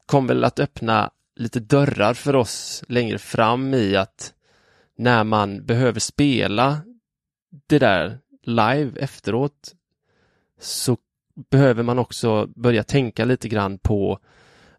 kom 0.05 0.27
väl 0.27 0.43
att 0.43 0.59
öppna 0.59 1.11
lite 1.35 1.59
dörrar 1.59 2.13
för 2.13 2.35
oss 2.35 2.83
längre 2.87 3.17
fram 3.17 3.73
i 3.73 3.95
att 3.95 4.33
när 4.97 5.23
man 5.23 5.65
behöver 5.65 5.99
spela 5.99 6.81
det 7.67 7.79
där 7.79 8.19
live 8.43 8.91
efteråt 8.99 9.75
så 10.59 10.97
behöver 11.51 11.83
man 11.83 11.99
också 11.99 12.47
börja 12.55 12.83
tänka 12.83 13.25
lite 13.25 13.49
grann 13.49 13.77
på 13.77 14.19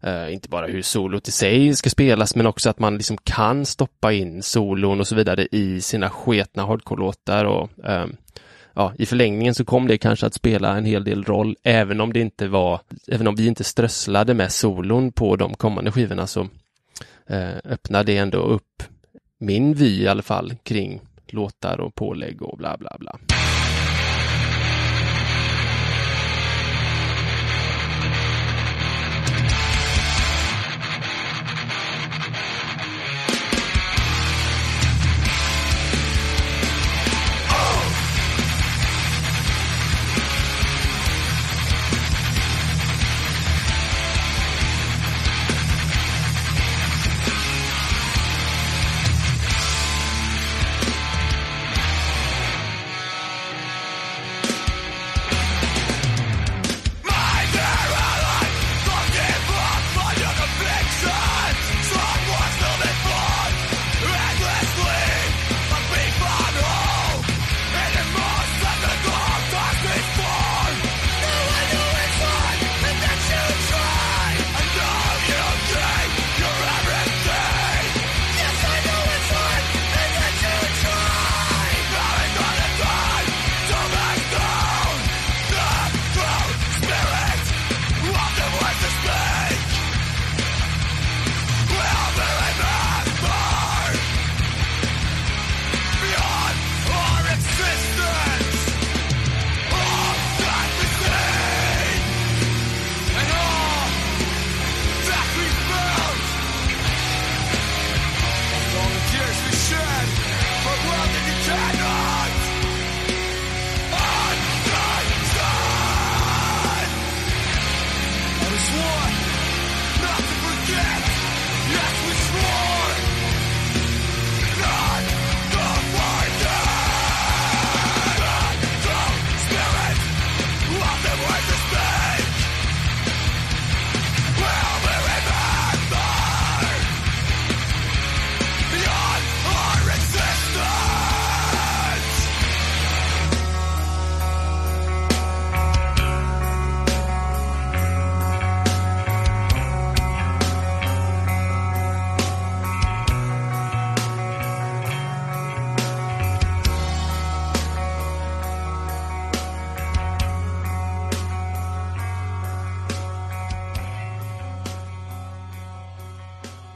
eh, 0.01 0.33
inte 0.33 0.49
bara 0.49 0.67
hur 0.67 0.81
solot 0.81 1.27
i 1.27 1.31
sig 1.31 1.75
ska 1.75 1.89
spelas 1.89 2.35
men 2.35 2.47
också 2.47 2.69
att 2.69 2.79
man 2.79 2.97
liksom 2.97 3.17
kan 3.17 3.65
stoppa 3.65 4.13
in 4.13 4.43
solon 4.43 4.99
och 4.99 5.07
så 5.07 5.15
vidare 5.15 5.47
i 5.51 5.81
sina 5.81 6.09
sketna 6.09 6.65
hardcore-låtar 6.65 7.45
och 7.45 7.85
eh, 7.85 8.05
ja, 8.73 8.93
i 8.97 9.05
förlängningen 9.05 9.55
så 9.55 9.65
kom 9.65 9.87
det 9.87 9.97
kanske 9.97 10.25
att 10.25 10.33
spela 10.33 10.77
en 10.77 10.85
hel 10.85 11.03
del 11.03 11.23
roll, 11.23 11.55
även 11.63 12.01
om 12.01 12.13
det 12.13 12.19
inte 12.19 12.47
var, 12.47 12.79
även 13.07 13.27
om 13.27 13.35
vi 13.35 13.47
inte 13.47 13.63
strösslade 13.63 14.33
med 14.33 14.51
solon 14.51 15.11
på 15.11 15.35
de 15.35 15.53
kommande 15.53 15.91
skivorna 15.91 16.27
så 16.27 16.47
eh, 17.27 17.55
öppnade 17.63 18.11
det 18.11 18.17
ändå 18.17 18.37
upp 18.37 18.83
min 19.39 19.73
vy 19.73 20.01
i 20.01 20.07
alla 20.07 20.21
fall 20.21 20.55
kring 20.63 21.01
låtar 21.27 21.79
och 21.79 21.95
pålägg 21.95 22.41
och 22.41 22.57
bla 22.57 22.77
bla 22.77 22.95
bla. 22.99 23.19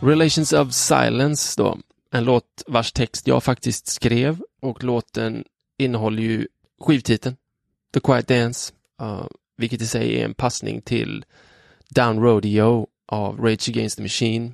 Relations 0.08 0.54
of 0.54 0.74
Silence 0.74 1.62
då, 1.62 1.78
en 2.12 2.24
låt 2.24 2.64
vars 2.68 2.92
text 2.92 3.28
jag 3.28 3.44
faktiskt 3.44 3.88
skrev 3.88 4.42
och 4.62 4.84
låten 4.84 5.44
innehåller 5.78 6.24
ju 6.24 6.48
skivtiteln 6.80 7.36
The 7.94 8.00
Quiet 8.00 8.28
Dance, 8.28 8.74
uh, 9.02 9.28
vilket 9.58 9.82
i 9.82 9.88
sig 9.88 10.20
är 10.20 10.26
en 10.26 10.34
passning 10.34 10.82
till 10.82 11.26
Down 11.90 12.20
Rodeo 12.20 12.88
av 13.06 13.40
Rage 13.40 13.70
Against 13.70 13.98
the 13.98 14.02
Machine 14.02 14.54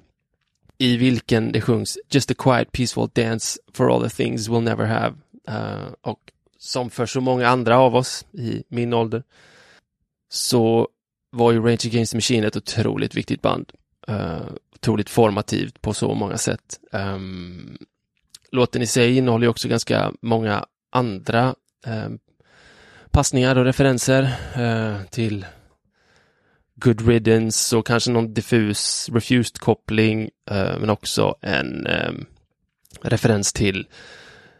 i 0.78 0.98
vilken 0.98 1.52
det 1.52 1.62
sjungs 1.62 1.98
Just 2.10 2.32
a 2.32 2.36
quiet 2.38 2.72
peaceful 2.72 3.10
dance 3.14 3.60
for 3.74 3.96
all 3.96 4.10
the 4.10 4.24
things 4.24 4.50
we'll 4.50 4.62
never 4.62 4.86
have. 4.86 5.16
Uh, 5.50 5.94
och 6.02 6.20
som 6.58 6.90
för 6.90 7.06
så 7.06 7.22
många 7.22 7.48
andra 7.48 7.80
av 7.80 7.96
oss 7.96 8.26
i 8.32 8.64
min 8.68 8.94
ålder 8.94 9.24
så 10.30 10.88
var 11.32 11.52
ju 11.52 11.60
Rage 11.60 11.86
Against 11.86 12.12
the 12.12 12.18
Machine 12.18 12.44
ett 12.44 12.58
otroligt 12.58 13.16
viktigt 13.16 13.42
band. 13.42 13.72
Uh, 14.10 14.42
otroligt 14.76 15.10
formativt 15.10 15.82
på 15.82 15.94
så 15.94 16.14
många 16.14 16.38
sätt. 16.38 16.80
Um, 16.92 17.78
låten 18.52 18.82
i 18.82 18.88
sig 18.88 19.18
innehåller 19.18 19.48
också 19.48 19.68
ganska 19.68 20.12
många 20.22 20.66
andra 20.92 21.56
um, 21.88 22.20
passningar 23.12 23.56
och 23.56 23.66
referenser 23.66 24.24
uh, 24.58 25.06
till 25.06 25.46
Good 26.76 27.08
Riddance 27.08 27.78
och 27.78 27.88
kanske 27.88 28.12
någon 28.12 28.34
diffus 28.34 29.10
Refused-koppling, 29.10 30.30
uh, 30.52 30.58
eh, 30.58 30.80
men 30.80 30.90
också 30.90 31.36
en 31.42 31.88
um, 31.88 32.26
referens 33.02 33.54
till 33.54 33.88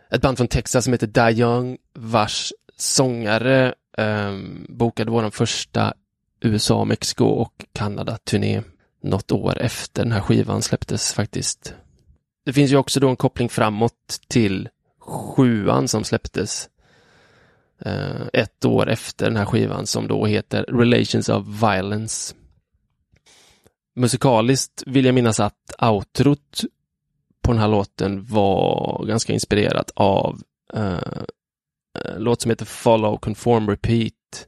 ett 0.10 0.22
band 0.22 0.38
från 0.38 0.48
Texas 0.48 0.84
som 0.84 0.94
heter 0.94 1.08
Die 1.08 1.42
Young, 1.42 1.78
vars 1.94 2.54
sångare 2.78 3.74
um, 3.98 4.66
bokade 4.70 5.12
vår 5.12 5.30
första 5.30 5.94
USA, 6.42 6.86
Mexiko 6.86 7.26
och 7.26 7.66
Kanada-turné 7.74 8.62
något 9.04 9.32
år 9.32 9.62
efter 9.62 10.04
den 10.04 10.12
här 10.12 10.22
skivan 10.22 10.62
släpptes 10.62 11.14
faktiskt. 11.14 11.74
Det 12.46 12.54
finns 12.54 12.72
ju 12.72 12.78
också 12.78 13.00
då 13.00 13.10
en 13.10 13.16
koppling 13.16 13.50
framåt 13.50 14.22
till 14.28 14.70
sjuan 15.00 15.88
som 15.88 16.04
släpptes 16.04 16.70
eh, 17.86 18.22
ett 18.34 18.66
år 18.66 18.90
efter 18.90 19.26
den 19.26 19.38
här 19.38 19.46
skivan 19.46 19.88
som 19.88 20.08
då 20.08 20.26
heter 20.26 20.64
Relations 20.64 21.30
of 21.30 21.46
Violence. 21.46 22.36
Musikaliskt 23.96 24.84
vill 24.86 25.06
jag 25.06 25.16
minnas 25.16 25.40
att 25.40 25.76
outrot 25.82 26.64
på 27.42 27.52
den 27.52 27.62
här 27.62 27.68
låten 27.68 28.26
var 28.26 29.06
ganska 29.06 29.34
inspirerat 29.34 29.92
av 29.96 30.42
eh, 30.74 31.24
en 32.16 32.24
låt 32.24 32.42
som 32.42 32.50
heter 32.50 32.66
Follow 32.66 33.18
Conform 33.18 33.70
Repeat 33.70 34.48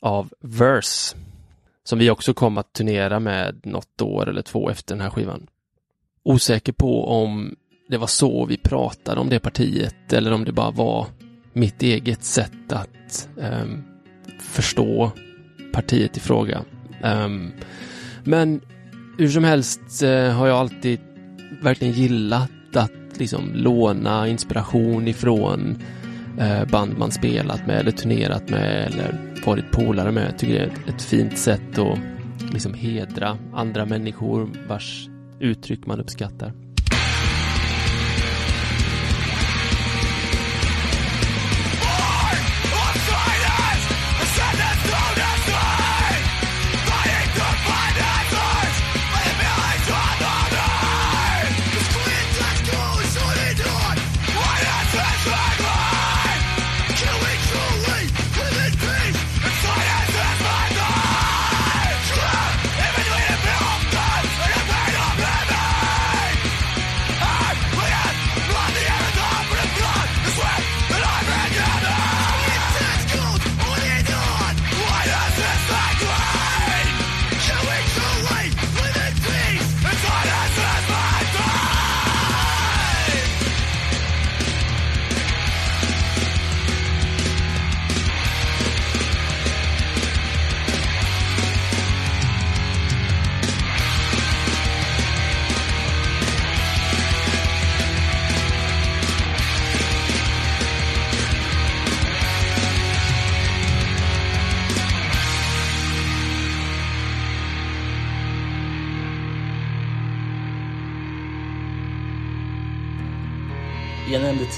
av 0.00 0.32
Verse 0.40 1.16
som 1.90 1.98
vi 1.98 2.10
också 2.10 2.34
kom 2.34 2.58
att 2.58 2.72
turnera 2.72 3.20
med 3.20 3.60
något 3.62 4.02
år 4.02 4.28
eller 4.28 4.42
två 4.42 4.70
efter 4.70 4.94
den 4.94 5.02
här 5.02 5.10
skivan. 5.10 5.46
Osäker 6.22 6.72
på 6.72 7.08
om 7.08 7.56
det 7.88 7.98
var 7.98 8.06
så 8.06 8.44
vi 8.44 8.56
pratade 8.56 9.20
om 9.20 9.28
det 9.28 9.40
partiet 9.40 10.12
eller 10.12 10.32
om 10.32 10.44
det 10.44 10.52
bara 10.52 10.70
var 10.70 11.06
mitt 11.52 11.82
eget 11.82 12.24
sätt 12.24 12.72
att 12.72 13.28
um, 13.36 13.84
förstå 14.40 15.10
partiet 15.72 16.16
i 16.16 16.20
fråga. 16.20 16.64
Um, 17.02 17.52
men 18.24 18.60
hur 19.18 19.28
som 19.28 19.44
helst 19.44 20.02
uh, 20.02 20.30
har 20.30 20.46
jag 20.46 20.58
alltid 20.58 21.00
verkligen 21.62 21.94
gillat 21.94 22.76
att 22.76 23.18
liksom 23.18 23.50
låna 23.54 24.28
inspiration 24.28 25.08
ifrån 25.08 25.60
uh, 25.70 25.99
Eh, 26.38 26.64
band 26.64 26.98
man 26.98 27.10
spelat 27.10 27.66
med 27.66 27.80
eller 27.80 27.90
turnerat 27.90 28.50
med 28.50 28.86
eller 28.86 29.18
varit 29.46 29.70
polare 29.70 30.12
med. 30.12 30.26
Jag 30.26 30.38
tycker 30.38 30.54
det 30.54 30.90
är 30.90 30.94
ett 30.94 31.02
fint 31.02 31.38
sätt 31.38 31.78
att 31.78 31.98
liksom 32.52 32.74
hedra 32.74 33.38
andra 33.54 33.86
människor 33.86 34.50
vars 34.68 35.08
uttryck 35.40 35.86
man 35.86 36.00
uppskattar. 36.00 36.52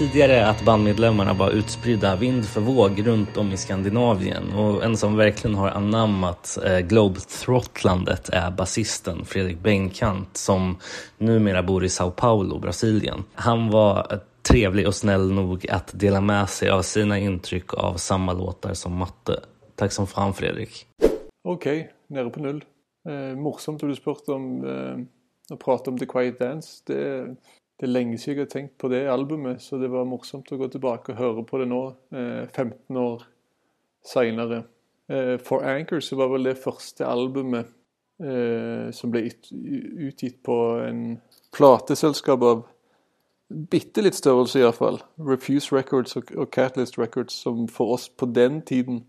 Tidigare 0.03 0.47
att 0.47 0.65
bandmedlemmarna 0.65 1.33
var 1.35 1.51
utspridda 1.51 2.17
vind 2.17 2.45
för 2.45 2.61
våg 2.61 3.07
runt 3.07 3.37
om 3.37 3.53
i 3.53 3.57
Skandinavien 3.57 4.53
och 4.53 4.85
en 4.85 4.97
som 4.97 5.17
verkligen 5.17 5.55
har 5.57 5.69
anammat 5.69 6.59
eh, 6.65 6.79
globetrottlandet 6.79 8.29
är 8.29 8.51
basisten 8.51 9.25
Fredrik 9.25 9.59
Bengkant 9.59 10.37
som 10.37 10.77
numera 11.19 11.63
bor 11.63 11.85
i 11.85 11.89
Sao 11.89 12.11
Paulo, 12.11 12.59
Brasilien. 12.59 13.25
Han 13.35 13.71
var 13.71 14.21
trevlig 14.43 14.87
och 14.87 14.95
snäll 14.95 15.33
nog 15.33 15.71
att 15.71 16.01
dela 16.01 16.21
med 16.21 16.49
sig 16.49 16.71
av 16.71 16.83
sina 16.83 17.19
intryck 17.19 17.75
av 17.75 17.95
samma 17.95 18.33
låtar 18.33 18.75
som 18.75 18.97
Matte. 18.97 19.41
Tack 19.75 19.93
som 19.93 20.07
fan 20.07 20.35
Fredrik. 20.35 20.87
Okej, 21.45 21.81
okay, 21.81 21.93
nere 22.09 22.31
på 22.31 22.41
null. 22.41 22.65
Eh, 23.09 23.37
morsomt 23.37 23.83
att 23.83 23.89
du 23.89 23.95
spurt 23.95 24.29
om 24.29 24.65
eh, 24.65 25.05
att 25.55 25.61
prata 25.61 25.91
om 25.91 25.99
The 25.99 26.07
Quiet 26.07 26.39
Dance. 26.39 26.83
Det 26.87 27.37
det 27.83 27.89
er 27.89 27.97
lenge 27.97 28.15
siden 28.15 28.37
jeg 28.39 28.47
har 28.47 28.51
tenkt 28.53 28.75
på 28.79 28.89
det 28.93 29.01
albumet, 29.11 29.59
så 29.59 29.75
det 29.75 29.89
var 29.91 30.05
morsomt 30.07 30.53
å 30.55 30.57
gå 30.61 30.69
tilbake 30.71 31.11
og 31.11 31.19
høre 31.19 31.43
på 31.43 31.59
det 31.59 31.65
nå, 31.67 31.81
eh, 32.15 32.45
15 32.47 32.97
år 32.97 33.25
seinere. 34.07 34.61
Eh, 35.11 35.37
For 35.43 35.67
Anchor 35.67 35.99
så 35.99 36.15
var 36.17 36.31
vel 36.31 36.47
det 36.47 36.61
første 36.63 37.03
albumet 37.03 37.73
eh, 38.23 38.93
som 38.95 39.11
ble 39.11 39.25
utgitt 39.27 40.39
på 40.47 40.59
en 40.87 41.19
plateselskap 41.51 42.47
av 42.47 42.63
bitte 43.51 44.07
litt 44.07 44.15
størrelse, 44.15 44.63
iallfall. 44.63 45.01
Refuse 45.19 45.75
Records 45.75 46.15
og, 46.15 46.31
og 46.39 46.53
Catalyst 46.55 47.01
Records, 47.03 47.35
som 47.35 47.67
for 47.67 47.97
oss 47.97 48.07
på 48.07 48.31
den 48.31 48.63
tiden 48.63 49.03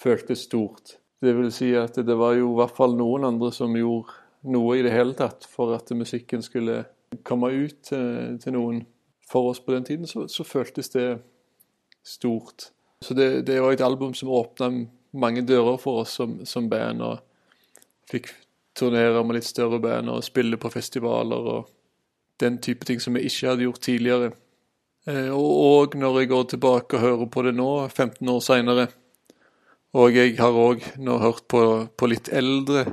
føltes 0.00 0.48
stort. 0.48 0.96
Det 1.20 1.36
vil 1.36 1.52
si 1.52 1.74
at 1.76 2.00
det 2.00 2.16
var 2.16 2.32
jo 2.40 2.54
i 2.54 2.58
hvert 2.62 2.80
fall 2.80 2.96
noen 2.96 3.28
andre 3.28 3.52
som 3.52 3.76
gjorde 3.76 4.16
noe 4.48 4.80
i 4.80 4.88
det 4.88 4.96
hele 4.96 5.12
tatt 5.12 5.44
for 5.44 5.76
at 5.76 5.92
musikken 5.92 6.40
skulle 6.40 6.86
komme 7.22 7.50
ut 7.52 7.82
til, 7.88 8.38
til, 8.42 8.56
noen 8.56 8.82
for 9.30 9.50
oss 9.50 9.60
på 9.60 9.72
den 9.72 9.84
tiden, 9.84 10.06
så, 10.06 10.26
så 10.28 10.44
føltes 10.44 10.90
det 10.94 11.08
stort. 12.04 12.70
Så 13.02 13.14
det, 13.14 13.46
det, 13.46 13.60
var 13.62 13.72
et 13.72 13.84
album 13.84 14.14
som 14.14 14.32
åpna 14.32 14.70
mange 15.12 15.44
dører 15.46 15.78
for 15.80 16.02
oss 16.02 16.16
som, 16.18 16.40
som 16.48 16.68
band, 16.70 17.02
og 17.02 17.20
fikk 18.10 18.32
turnere 18.74 19.22
med 19.24 19.38
litt 19.38 19.48
større 19.48 19.78
band 19.80 20.10
og 20.10 20.24
spille 20.26 20.58
på 20.60 20.70
festivaler 20.72 21.50
og 21.54 21.70
den 22.42 22.58
type 22.58 22.86
ting 22.86 23.00
som 23.00 23.14
vi 23.14 23.28
ikke 23.28 23.52
hadde 23.52 23.68
gjort 23.68 23.84
tidligere. 23.86 24.32
Eh, 25.06 25.28
och 25.28 25.40
og, 25.40 25.82
og 25.84 25.96
når 25.96 26.20
jeg 26.20 26.28
går 26.28 26.44
tilbake 26.44 26.96
og 26.96 27.00
hører 27.00 27.26
på 27.26 27.42
det 27.42 27.54
nå, 27.54 27.88
15 27.88 28.28
år 28.28 28.40
seinere, 28.40 28.86
og 29.94 30.16
jeg 30.16 30.36
har 30.40 30.56
òg 30.58 30.82
nå 30.98 31.18
hørt 31.22 31.44
på, 31.48 31.60
på 31.96 32.06
litt 32.10 32.28
eldre 32.32 32.86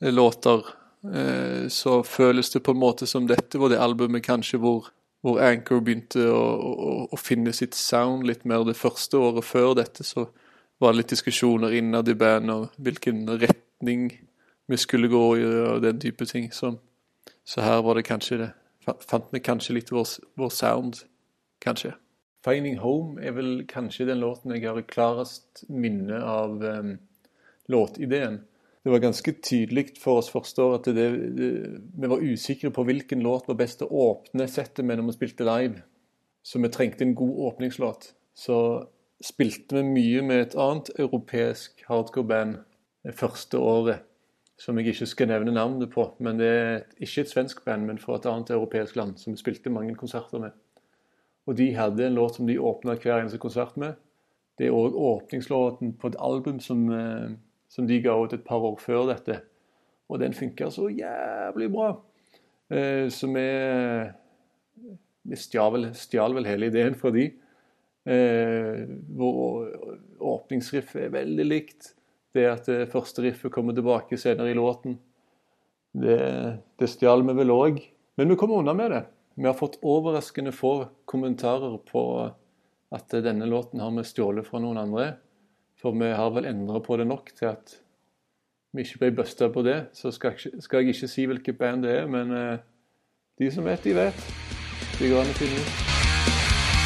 låter 0.00 0.66
Eh, 1.04 1.68
så 1.68 2.02
føles 2.02 2.50
det 2.50 2.62
på 2.64 2.72
en 2.72 2.80
måte 2.80 3.06
som 3.06 3.26
dette 3.28 3.60
var 3.60 3.72
det 3.72 3.80
albumet 3.82 4.24
kanskje 4.24 4.60
hvor, 4.62 4.88
hvor 5.24 5.40
Anchor 5.44 5.82
begynte 5.84 6.24
å, 6.32 6.40
å, 6.40 6.94
å, 7.12 7.18
finne 7.20 7.52
sitt 7.52 7.76
sound 7.76 8.24
litt 8.28 8.46
mer. 8.48 8.64
Det 8.64 8.78
første 8.78 9.20
året 9.20 9.44
før 9.44 9.74
dette 9.76 10.06
så 10.06 10.28
var 10.80 10.92
det 10.92 11.02
litt 11.02 11.12
diskusjoner 11.12 11.76
innad 11.76 12.08
i 12.08 12.16
bandet 12.18 12.54
om 12.54 12.84
hvilken 12.84 13.26
retning 13.36 14.08
vi 14.66 14.80
skulle 14.80 15.10
gå 15.12 15.24
i 15.36 15.44
og 15.44 15.82
den 15.84 16.00
type 16.00 16.24
ting. 16.30 16.48
Så, 16.52 16.72
så 17.44 17.64
her 17.64 17.84
var 17.84 18.00
det 18.00 18.08
kanskje 18.08 18.44
det 18.46 18.52
Fant 18.84 19.30
vi 19.32 19.40
kanskje 19.40 19.78
litt 19.78 19.88
vår, 19.88 20.04
vår 20.36 20.50
sound, 20.52 20.98
kanskje. 21.64 21.94
'Finding 22.44 22.82
Home' 22.82 23.16
er 23.16 23.32
vel 23.32 23.62
kanskje 23.64 24.04
den 24.04 24.20
låten 24.20 24.52
jeg 24.52 24.66
har 24.68 24.82
klarest 24.84 25.62
minne 25.72 26.18
av 26.20 26.60
um, 26.60 26.90
låtideen 27.72 28.42
det 28.84 28.92
var 28.92 29.00
ganske 29.00 29.32
tydelig 29.40 29.94
for 29.96 30.20
oss 30.20 30.28
første 30.28 30.60
år 30.60 30.74
at 30.76 30.88
det, 30.92 31.04
det, 31.38 31.50
vi 31.96 32.08
var 32.10 32.20
usikre 32.20 32.68
på 32.74 32.84
hvilken 32.84 33.22
låt 33.24 33.46
var 33.48 33.56
best 33.56 33.80
å 33.80 33.88
åpne 33.88 34.44
settet 34.50 34.84
med 34.84 35.00
når 35.00 35.08
vi 35.08 35.14
spilte 35.16 35.46
live. 35.48 35.80
Så 36.44 36.60
vi 36.60 36.68
trengte 36.68 37.06
en 37.06 37.14
god 37.16 37.38
åpningslåt. 37.48 38.10
Så 38.36 38.56
spilte 39.24 39.78
vi 39.78 39.86
mye 39.88 40.24
med 40.28 40.42
et 40.42 40.56
annet 40.60 40.90
europeisk 40.98 41.80
hardcore-band 41.88 42.58
det 43.08 43.14
første 43.16 43.56
året. 43.56 44.04
Som 44.60 44.76
jeg 44.78 44.92
ikke 44.92 45.08
skal 45.08 45.32
nevne 45.32 45.56
navnet 45.56 45.88
på. 45.90 46.04
Men 46.20 46.36
det 46.38 46.50
er 46.52 46.76
ikke 47.00 47.24
et 47.24 47.32
svensk 47.32 47.64
band, 47.64 47.88
men 47.88 47.98
fra 47.98 48.18
et 48.20 48.28
annet 48.28 48.52
europeisk 48.52 49.00
land. 49.00 49.16
Som 49.18 49.32
vi 49.32 49.40
spilte 49.40 49.72
mange 49.72 49.96
konserter 49.96 50.44
med. 50.44 50.52
Og 51.48 51.56
de 51.56 51.72
hadde 51.74 52.04
en 52.04 52.20
låt 52.20 52.36
som 52.36 52.46
de 52.46 52.60
åpna 52.60 52.98
hver 53.00 53.22
eneste 53.22 53.40
konsert 53.40 53.80
med. 53.80 53.96
Det 54.60 54.68
er 54.68 54.76
òg 54.76 54.92
åpningslåten 54.92 55.96
på 55.96 56.12
et 56.12 56.20
album 56.20 56.60
som 56.62 56.84
eh, 56.92 57.32
som 57.74 57.86
de 57.88 57.98
ga 58.02 58.14
ut 58.22 58.34
et 58.36 58.44
par 58.46 58.62
år 58.62 58.76
før 58.78 59.08
dette. 59.10 59.40
Og 60.10 60.20
den 60.22 60.36
funka 60.36 60.68
så 60.70 60.86
jævlig 60.92 61.70
bra. 61.72 61.94
Eh, 62.70 63.08
så 63.10 63.30
vi, 63.32 63.46
vi 65.26 65.40
stjal, 65.40 65.88
stjal 65.98 66.36
vel 66.36 66.46
hele 66.46 66.70
ideen 66.70 66.94
fra 66.98 67.10
de. 67.14 67.30
Eh, 68.04 68.84
hvor 69.16 69.64
åpningsriffet 70.34 71.08
er 71.08 71.16
veldig 71.16 71.48
likt. 71.48 71.94
Det 72.34 72.46
at 72.50 72.70
det 72.70 72.92
første 72.92 73.24
riffet 73.24 73.52
kommer 73.54 73.74
tilbake 73.74 74.18
senere 74.20 74.52
i 74.52 74.58
låten. 74.58 74.98
Det, 75.94 76.20
det 76.78 76.90
stjal 76.90 77.26
vi 77.26 77.36
vel 77.40 77.54
òg. 77.54 77.82
Men 78.18 78.30
vi 78.30 78.38
kommer 78.38 78.62
unna 78.62 78.74
med 78.76 78.94
det. 78.94 79.04
Vi 79.34 79.46
har 79.48 79.58
fått 79.58 79.80
overraskende 79.82 80.52
få 80.54 80.76
kommentarer 81.10 81.78
på 81.90 82.04
at 82.94 83.10
denna 83.10 83.30
denne 83.32 83.46
låten 83.50 83.80
har 83.82 83.90
vi 83.90 84.04
stjålet 84.06 84.46
fra 84.46 84.60
noen 84.62 84.78
andre. 84.78 85.14
For 85.84 85.92
vi 86.00 86.08
har 86.16 86.30
vel 86.32 86.46
endra 86.48 86.78
på 86.80 86.96
det 86.96 87.04
nok 87.06 87.28
til 87.36 87.50
at 87.50 87.74
vi 88.74 88.86
ikke 88.86 89.02
ble 89.02 89.10
busta 89.20 89.50
på 89.52 89.62
det. 89.66 89.76
Så 89.92 90.10
skal, 90.16 90.32
jeg 90.32 90.46
ikke- 90.46 90.62
skal 90.64 90.78
jeg 90.80 90.94
ikke 90.94 91.08
si 91.12 91.26
hvilket 91.28 91.58
band 91.58 91.82
det 91.84 91.92
er, 91.98 92.06
men 92.06 92.32
eh, 92.32 92.58
de 93.38 93.50
som 93.52 93.64
vet, 93.68 93.84
de 93.84 93.92
vet. 93.94 94.24
Det 94.98 95.10
går 95.12 95.20
an 95.20 95.34
å 95.34 95.38
finne 95.38 95.60
ut. 95.60 96.84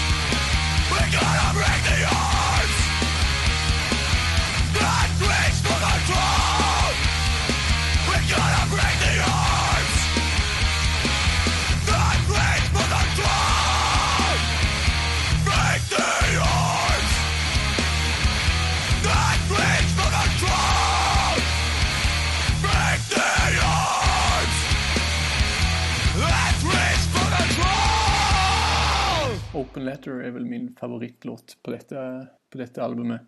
Open 29.59 29.85
Letter 29.85 30.11
är 30.11 30.31
väl 30.31 30.45
min 30.45 30.77
favoritlåt 30.81 31.57
på 31.63 31.71
detta 31.71 32.27
på 32.51 32.59
detta 32.59 32.83
albumet. 32.83 33.21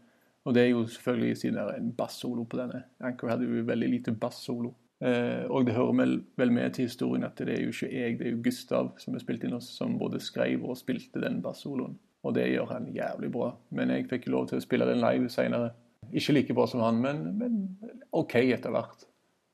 Och 0.43 0.55
det 0.55 0.61
är 0.61 0.67
ju 0.67 0.87
selvfølgelig 0.87 1.39
siden 1.39 1.69
en 1.69 1.93
bassolo 1.93 2.45
på 2.45 2.57
denne. 2.57 2.83
Anchor 2.99 3.29
hade 3.29 3.45
ju 3.45 3.63
väldigt 3.63 3.91
lite 3.91 4.13
bassolo. 4.13 4.75
Eh, 5.01 5.43
och 5.45 5.65
det 5.65 5.73
hör 5.73 5.93
väl, 5.93 6.23
väl 6.35 6.51
med 6.51 6.75
till 6.75 6.85
historien 6.85 7.25
att 7.25 7.37
det 7.37 7.45
är 7.45 7.61
ju 7.61 7.69
ikke 7.69 7.89
jeg, 7.93 8.19
det 8.19 8.25
är 8.25 8.29
ju 8.29 8.43
Gustav 8.43 8.93
som 8.99 9.15
har 9.15 9.21
spilt 9.21 9.45
inn 9.45 9.53
oss, 9.53 9.69
som 9.77 9.99
både 9.99 10.21
skrev 10.21 10.63
och 10.63 10.79
spilte 10.79 11.19
den 11.19 11.41
bassoloen. 11.41 11.99
Och 12.21 12.33
det 12.33 12.47
gör 12.49 12.67
han 12.67 12.95
jävligt 12.95 13.33
bra. 13.33 13.57
Men 13.69 13.89
jag 13.89 14.09
fick 14.09 14.27
ju 14.27 14.33
lov 14.33 14.47
til 14.47 14.59
å 14.59 14.61
spille 14.61 14.85
den 14.85 15.01
live 15.01 15.29
senare. 15.29 15.73
Inte 16.13 16.33
lika 16.33 16.55
bra 16.55 16.67
som 16.67 16.81
han, 16.81 17.01
men, 17.01 17.39
men 17.39 17.77
OK 18.11 18.35
etter 18.35 18.71
hvert. 18.71 19.03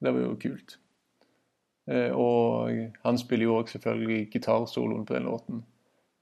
Det 0.00 0.10
var 0.10 0.20
ju 0.20 0.36
kult. 0.36 0.78
Eh, 1.90 2.10
och 2.10 2.68
han 3.02 3.18
spiller 3.18 3.44
ju 3.44 3.50
också 3.50 3.72
selvfølgelig 3.72 4.30
gitarsoloen 4.32 5.06
på 5.06 5.14
den 5.14 5.22
låten. 5.22 5.62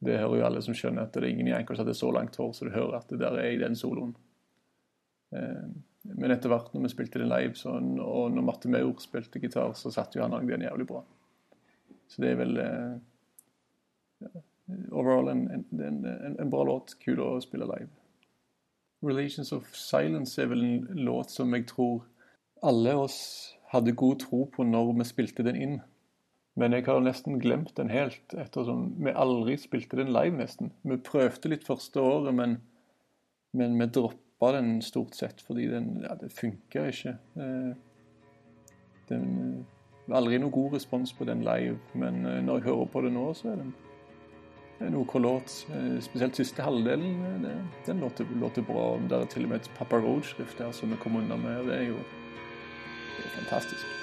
Det 0.04 0.18
hör 0.18 0.36
ju 0.36 0.42
alla 0.42 0.62
som 0.62 0.74
känner 0.74 1.02
att 1.02 1.12
det 1.12 1.20
är 1.20 1.24
ingen 1.24 1.48
i 1.48 1.52
Anchor 1.52 1.74
som 1.74 1.84
hadde 1.84 1.94
så 1.94 2.12
långt 2.12 2.36
hår, 2.36 2.52
så 2.52 2.64
du 2.64 2.70
hör 2.70 2.92
att 2.92 3.08
det 3.08 3.16
där 3.16 3.38
är 3.38 3.50
i 3.50 3.56
den 3.56 3.76
solon 3.76 4.14
ehm, 5.36 5.82
Men 6.02 6.30
etter 6.30 6.48
hvert 6.52 6.72
når 6.74 6.82
vi 6.84 6.88
spilte 6.92 7.18
den 7.18 7.28
live, 7.28 7.54
så, 7.54 7.70
og 8.04 8.32
når 8.34 8.42
Matte 8.44 8.68
Maur 8.68 8.98
spilte 9.00 9.40
gitar, 9.40 9.72
så 9.72 9.90
satt 9.90 10.16
jo 10.16 10.22
han 10.22 10.46
den 10.46 10.66
jævlig 10.66 10.86
bra. 10.86 11.04
Så 12.08 12.22
det 12.22 12.30
är 12.30 12.36
väl 12.36 12.56
ja, 14.18 14.42
overall 14.92 15.28
en, 15.28 15.50
en, 15.50 15.80
en, 15.80 16.38
en, 16.38 16.50
bra 16.50 16.64
låt. 16.64 16.98
Kul 17.00 17.36
att 17.36 17.42
spela 17.42 17.64
live. 17.64 17.88
Relations 19.02 19.52
of 19.52 19.74
Silence 19.74 20.42
är 20.42 20.46
väl 20.46 20.62
en 20.62 20.88
låt 20.90 21.30
som 21.30 21.54
jag 21.54 21.68
tror 21.68 22.02
alla 22.62 22.96
oss 22.96 23.50
hade 23.66 23.92
god 23.92 24.18
tro 24.18 24.46
på 24.46 24.64
när 24.64 24.98
vi 24.98 25.04
spilte 25.04 25.42
den 25.42 25.56
in. 25.56 25.80
Men 26.54 26.72
jeg 26.76 26.86
har 26.86 27.00
nesten 27.02 27.40
glemt 27.42 27.74
den 27.76 27.90
helt, 27.90 28.34
ettersom 28.38 28.92
vi 29.02 29.10
aldri 29.10 29.56
spilte 29.58 29.98
den 29.98 30.12
live, 30.14 30.36
nesten. 30.38 30.70
Vi 30.86 31.00
prøvde 31.02 31.50
litt 31.50 31.66
første 31.66 31.98
året, 32.02 32.30
men, 32.34 32.60
men 33.58 33.74
vi 33.80 33.88
droppa 33.90 34.52
den 34.54 34.76
stort 34.86 35.18
sett 35.18 35.42
fordi 35.42 35.66
den, 35.72 35.96
ja, 36.04 36.14
det 36.20 36.30
funka 36.34 36.86
ikke. 36.92 37.16
Eh, 37.42 37.72
den, 39.10 39.26
eh, 39.42 39.88
det 40.04 40.12
var 40.12 40.20
aldri 40.20 40.38
noe 40.38 40.54
god 40.54 40.76
respons 40.76 41.14
på 41.16 41.26
den 41.26 41.42
live, 41.42 41.80
men 41.94 42.22
eh, 42.22 42.38
när 42.38 42.46
når 42.46 42.60
jeg 42.60 42.68
hører 42.68 42.92
på 42.92 43.02
det 43.02 43.12
nå, 43.12 43.26
så 43.34 43.50
er 43.50 43.56
den 43.56 43.74
en 44.84 44.94
OK 44.94 45.14
låt. 45.14 45.48
Speciellt 45.48 46.04
Spesielt 46.04 46.36
siste 46.36 46.62
halvdelen. 46.62 47.46
den 47.86 48.00
låter, 48.00 48.26
låter 48.40 48.62
bra. 48.62 48.98
Det 49.08 49.12
er 49.12 49.24
til 49.24 49.44
og 49.44 49.48
med 49.48 49.60
et 49.60 49.70
Papa 49.78 49.96
Roach-skrift 49.96 50.58
der 50.58 50.72
som 50.72 50.90
vi 50.90 50.96
kommer 50.96 51.20
unna 51.20 51.36
med. 51.36 51.64
Det 51.64 51.74
er 51.74 51.88
jo 51.88 51.98
det 53.16 53.24
er 53.24 53.30
fantastisk. 53.38 53.93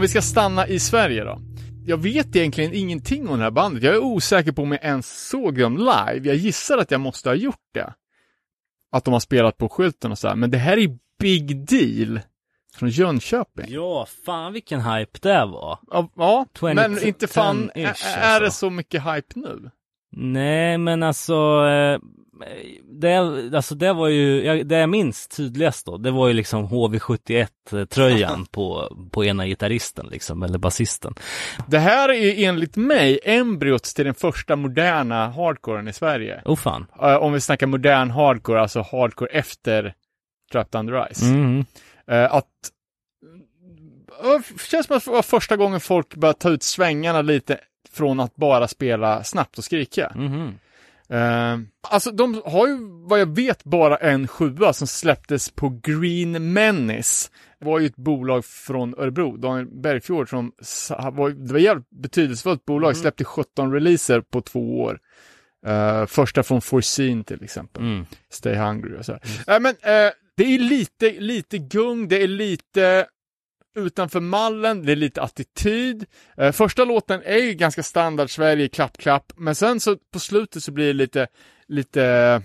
Om 0.00 0.02
vi 0.02 0.08
ska 0.08 0.22
stanna 0.22 0.68
i 0.68 0.78
Sverige 0.78 1.24
då. 1.24 1.38
Jag 1.86 1.96
vet 1.96 2.36
egentligen 2.36 2.74
ingenting 2.74 3.28
om 3.28 3.38
det 3.38 3.44
här 3.44 3.50
bandet. 3.50 3.82
Jag 3.82 3.94
är 3.94 3.98
osäker 4.04 4.52
på 4.52 4.62
om 4.62 4.72
jag 4.72 4.84
ens 4.84 5.28
såg 5.28 5.58
dem 5.58 5.78
live. 5.78 6.28
Jag 6.28 6.36
gissar 6.36 6.78
att 6.78 6.90
jag 6.90 7.00
måste 7.00 7.28
ha 7.28 7.34
gjort 7.34 7.68
det. 7.74 7.94
Att 8.92 9.04
de 9.04 9.12
har 9.12 9.20
spelat 9.20 9.56
på 9.56 9.68
skylten 9.68 10.12
och 10.12 10.18
så 10.18 10.28
här. 10.28 10.36
Men 10.36 10.50
det 10.50 10.58
här 10.58 10.76
är 10.76 10.98
big 11.18 11.66
deal. 11.66 12.20
Från 12.74 12.88
Jönköping. 12.88 13.64
Ja, 13.68 14.06
fan 14.26 14.52
vilken 14.52 14.80
hype 14.80 15.18
det 15.22 15.46
var. 15.46 15.78
Ja, 15.90 16.10
ja 16.16 16.46
2010 16.58 16.88
men 16.88 17.08
inte 17.08 17.26
fan, 17.26 17.70
är, 17.74 17.92
ish, 17.92 18.18
är 18.18 18.40
det 18.40 18.46
alltså. 18.46 18.58
så 18.58 18.70
mycket 18.70 19.02
hype 19.02 19.40
nu? 19.40 19.70
Nej, 20.12 20.78
men 20.78 21.02
alltså, 21.02 21.34
eh, 21.66 21.98
det, 22.82 23.16
alltså 23.56 23.74
det 23.74 23.92
var 23.92 24.08
ju, 24.08 24.62
det 24.64 24.78
jag 24.78 24.88
minns 24.88 25.28
tydligast 25.28 25.86
då, 25.86 25.96
det 25.96 26.10
var 26.10 26.28
ju 26.28 26.34
liksom 26.34 26.68
HV71-tröjan 26.68 28.46
på, 28.50 28.96
på 29.10 29.24
ena 29.24 29.46
gitarristen 29.46 30.06
liksom, 30.10 30.42
eller 30.42 30.58
basisten. 30.58 31.14
Det 31.66 31.78
här 31.78 32.08
är 32.08 32.48
enligt 32.48 32.76
mig 32.76 33.20
embryot 33.24 33.84
till 33.84 34.04
den 34.04 34.14
första 34.14 34.56
moderna 34.56 35.28
hardcoren 35.28 35.88
i 35.88 35.92
Sverige. 35.92 36.42
Oh 36.44 36.56
fan. 36.56 36.86
Eh, 37.02 37.16
om 37.16 37.32
vi 37.32 37.40
snackar 37.40 37.66
modern 37.66 38.10
hardcore, 38.10 38.60
alltså 38.60 38.80
hardcore 38.80 39.30
efter 39.30 39.94
Trapped 40.52 40.80
Under 40.80 41.08
Ice. 41.12 41.22
Mm. 41.22 41.64
Att 42.06 42.46
det 44.22 44.60
känns 44.60 44.86
som 44.86 44.96
att 44.96 45.04
det 45.04 45.10
var 45.10 45.22
första 45.22 45.56
gången 45.56 45.80
folk 45.80 46.14
började 46.14 46.38
ta 46.38 46.50
ut 46.50 46.62
svängarna 46.62 47.22
lite 47.22 47.58
från 47.92 48.20
att 48.20 48.36
bara 48.36 48.68
spela 48.68 49.24
snabbt 49.24 49.58
och 49.58 49.64
skrika. 49.64 50.12
Mhm. 50.14 50.58
Eh, 51.08 51.58
alltså 51.82 52.10
de 52.10 52.42
har 52.44 52.66
ju 52.66 52.78
vad 53.08 53.20
jag 53.20 53.36
vet 53.36 53.64
bara 53.64 53.96
en 53.96 54.28
sjua 54.28 54.72
som 54.72 54.86
släpptes 54.86 55.50
på 55.50 55.80
Green 55.82 56.52
Menace 56.52 57.30
var 57.58 57.78
ju 57.78 57.86
ett 57.86 57.96
bolag 57.96 58.44
från 58.44 58.94
Örebro, 58.98 59.36
Daniel 59.36 59.66
Bergfjord, 59.66 60.30
som 60.30 60.52
var, 61.12 61.30
det 61.30 61.52
var 61.52 61.60
jävligt 61.60 61.90
betydelsefullt 61.90 62.64
bolag, 62.64 62.96
släppte 62.96 63.24
17 63.24 63.72
releaser 63.72 64.20
på 64.20 64.40
två 64.40 64.80
år. 64.80 64.98
Eh, 65.66 66.06
första 66.06 66.42
från 66.42 66.60
Foreseen 66.60 67.24
till 67.24 67.44
exempel. 67.44 67.82
Mm. 67.82 68.06
Stay 68.30 68.54
Hungry 68.54 68.98
och 68.98 69.04
så. 69.04 69.12
här. 69.12 69.54
Äh, 69.56 69.60
men, 69.60 69.74
eh, 69.82 70.12
det 70.36 70.44
är 70.54 70.58
lite, 70.58 71.10
lite 71.10 71.58
gung, 71.58 72.08
det 72.08 72.22
är 72.22 72.28
lite 72.28 73.06
utanför 73.76 74.20
mallen, 74.20 74.86
det 74.86 74.92
är 74.92 74.96
lite 74.96 75.22
attityd. 75.22 76.06
Eh, 76.36 76.52
första 76.52 76.84
låten 76.84 77.22
är 77.24 77.38
ju 77.38 77.54
ganska 77.54 77.82
standard 77.82 78.30
Sverige, 78.30 78.68
klapp, 78.68 78.98
klapp, 78.98 79.32
men 79.36 79.54
sen 79.54 79.80
så 79.80 79.96
på 80.12 80.18
slutet 80.18 80.62
så 80.62 80.72
blir 80.72 80.86
det 80.86 80.92
lite, 80.92 81.26
lite 81.68 82.42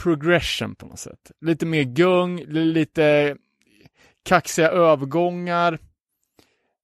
progression 0.00 0.74
på 0.74 0.86
något 0.86 0.98
sätt. 0.98 1.30
Lite 1.40 1.66
mer 1.66 1.82
gung, 1.82 2.44
lite 2.48 3.36
kaxiga 4.24 4.70
övergångar. 4.70 5.78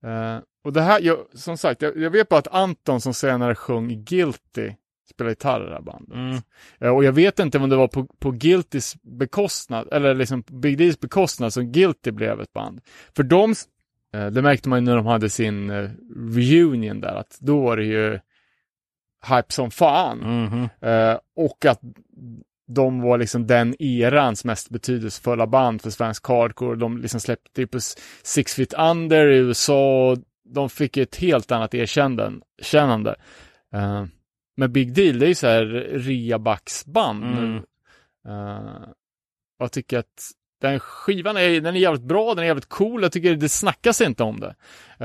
Eh, 0.05 0.39
och 0.65 0.73
det 0.73 0.83
här, 0.83 1.01
jag, 1.01 1.19
som 1.35 1.59
sagt, 1.59 1.83
jag, 1.83 1.97
jag 1.97 2.11
vet 2.11 2.29
bara 2.29 2.39
att 2.39 2.55
Anton 2.55 3.01
som 3.01 3.15
senare 3.15 3.55
sjöng 3.55 4.05
Guilty 4.05 4.73
spelar 5.12 5.30
gitarr 5.30 5.62
i 5.64 5.68
det 5.68 5.74
här 5.74 5.82
bandet. 5.82 6.14
Mm. 6.14 6.36
Eh, 6.80 6.89
Och 6.89 7.05
jag 7.05 7.12
vet 7.12 7.39
inte 7.39 7.59
om 7.59 7.68
det 7.70 7.76
var 7.76 7.89
på, 7.89 8.06
på 8.18 8.30
Guiltys 8.30 8.97
bekostnad, 9.02 9.89
eller 9.93 10.14
liksom 10.14 10.43
Big 10.51 10.80
D's 10.80 11.01
bekostnad 11.01 11.52
som 11.52 11.72
Guilty 11.72 12.10
blev 12.10 12.40
ett 12.40 12.52
band. 12.52 12.80
För 13.16 13.22
de, 13.22 13.55
eh, 14.14 14.26
det 14.26 14.43
märkte 14.43 14.68
man 14.68 14.78
ju 14.78 14.84
när 14.84 14.97
de 14.97 15.06
hade 15.06 15.30
sin 15.30 15.70
eh, 15.70 15.90
reunion 16.36 17.01
där, 17.01 17.14
att 17.14 17.36
då 17.40 17.60
var 17.60 17.76
det 17.76 17.84
ju 17.84 18.18
hype 19.28 19.52
som 19.52 19.70
fan. 19.70 20.20
Eh, 20.80 21.18
och 21.36 21.64
att 21.66 21.80
de 22.66 23.01
var 23.01 23.18
liksom 23.18 23.47
den 23.47 23.74
erans 23.82 24.44
mest 24.44 24.70
betydelsefulla 24.70 25.47
band 25.47 25.82
för 25.82 25.90
svensk 25.90 26.26
hardcore. 26.28 26.76
De 26.76 26.98
liksom 26.98 27.20
släppte 27.20 27.60
ju 27.60 27.66
på 27.66 27.78
Six 28.22 28.55
Feet 28.55 28.72
Under 28.72 29.26
i 29.26 29.36
USA. 29.36 30.16
De 30.44 30.70
fick 30.70 30.97
ett 30.97 31.16
helt 31.16 31.52
annat 31.52 31.74
erkännande. 31.74 32.44
erkännande. 32.59 33.16
Men 34.57 34.73
Big 34.73 34.95
Deal, 34.95 35.19
det 35.19 35.27
är 35.27 35.29
ju 35.29 35.35
så 35.35 35.47
här 35.47 35.65
reabacksband 35.93 37.20
nu. 37.20 37.47
Mm. 37.47 37.62
Och 39.59 39.65
jag 39.65 39.73
tycker 39.73 39.99
att 39.99 40.33
den 40.61 40.81
skivan 40.81 41.37
är, 41.37 41.61
den 41.61 41.77
är 41.77 41.81
jävligt 41.81 42.03
bra, 42.03 42.35
den 42.35 42.43
är 42.45 42.47
jävligt 42.47 42.69
cool. 42.69 43.03
Jag 43.03 43.12
tycker 43.12 43.37
det 43.37 43.49
snackas 43.49 44.01
inte 44.01 44.23
om 44.23 44.41
det. 44.41 44.55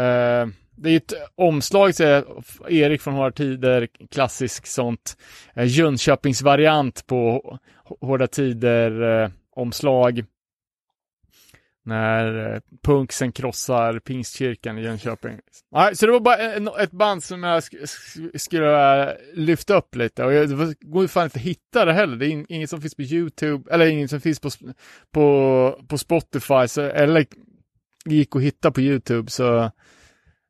Eh, 0.02 0.48
det 0.76 0.90
är 0.90 0.92
ju 0.92 0.98
ett 0.98 1.14
omslag, 1.36 1.96
säger 1.96 2.26
Erik 2.70 3.02
från 3.02 3.14
Hårda 3.14 3.32
Tider, 3.32 3.88
klassisk 4.12 4.68
sånt 4.68 5.18
eh, 5.54 5.66
Jönköpingsvariant 5.66 7.08
på 7.08 7.58
Hårda 8.02 8.28
Tider 8.28 9.22
eh, 9.24 9.30
omslag. 9.56 10.26
När 11.88 12.54
eh, 12.56 12.60
punksen 12.84 13.32
krossar 13.32 14.00
Pingstkyrkan 14.00 14.78
i 14.78 14.82
Jönköping. 14.82 15.40
Nej, 15.72 15.96
så 15.96 16.06
det 16.06 16.12
var 16.12 16.20
bara 16.20 16.36
ett 16.84 16.92
band 16.92 17.24
som 17.24 17.44
jag 17.44 17.64
sk 17.64 17.74
sk 17.88 18.18
skulle 18.42 19.18
lyfta 19.34 19.76
upp 19.78 19.96
lite 19.96 20.24
och 20.24 20.34
jag, 20.34 20.50
det 20.50 20.56
var- 20.56 20.76
går 20.92 21.02
ju 21.02 21.08
fan 21.08 21.24
inte 21.24 21.38
att 21.40 21.44
hitta 21.46 21.86
det 21.86 21.94
heller. 21.94 22.18
Det 22.18 22.26
är 22.28 22.30
in, 22.30 22.46
inget 22.50 22.70
som 22.70 22.82
finns 22.82 22.96
på 22.96 23.02
YouTube, 23.02 23.74
eller 23.74 23.86
inget 23.86 24.10
som 24.10 24.22
finns 24.22 24.40
på, 24.40 24.50
på, 25.12 25.80
på 25.88 25.98
Spotify, 25.98 26.68
så, 26.68 26.82
eller 26.82 27.26
gick 28.06 28.36
att 28.36 28.42
hitta 28.42 28.72
på 28.72 28.82
YouTube 28.82 29.30
så 29.32 29.58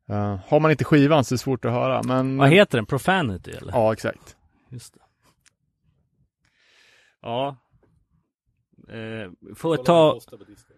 eh, 0.09 0.39
har 0.47 0.59
man 0.59 0.71
inte 0.71 0.83
skivan 0.83 1.23
så 1.25 1.33
är 1.33 1.35
det 1.35 1.39
svårt 1.41 1.65
att 1.65 1.71
höra. 1.71 2.03
Men, 2.03 2.37
Vad 2.37 2.49
heter 2.49 2.77
den? 2.77 2.85
Profanity 2.85 3.51
eller? 3.51 3.71
Ja, 3.73 3.93
exakt. 3.93 4.35
Just 4.69 4.93
det. 4.93 4.99
Ja. 7.21 7.57
Eh, 8.89 9.31
får 9.55 9.77
ta, 9.77 10.05
den 10.05 10.13
kostar 10.13 10.37
på 10.37 10.43
disken. 10.43 10.75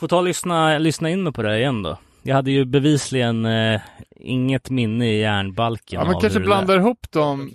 Får 0.00 0.08
ta 0.08 0.16
och 0.18 0.24
lyssna, 0.24 0.78
lyssna 0.78 1.10
in 1.10 1.22
mig 1.22 1.32
på 1.32 1.42
det 1.42 1.48
här 1.48 1.56
igen 1.56 1.82
då. 1.82 1.98
Jag 2.22 2.34
hade 2.36 2.50
ju 2.50 2.64
bevisligen 2.64 3.44
eh, 3.44 3.80
inget 4.16 4.70
minne 4.70 5.06
i 5.12 5.20
hjärnbalken 5.20 6.00
Ja, 6.00 6.06
men 6.10 6.20
kanske 6.20 6.40
blandar 6.40 6.74
lät. 6.74 6.80
ihop 6.84 7.06
18 7.08 7.38
dem. 7.38 7.50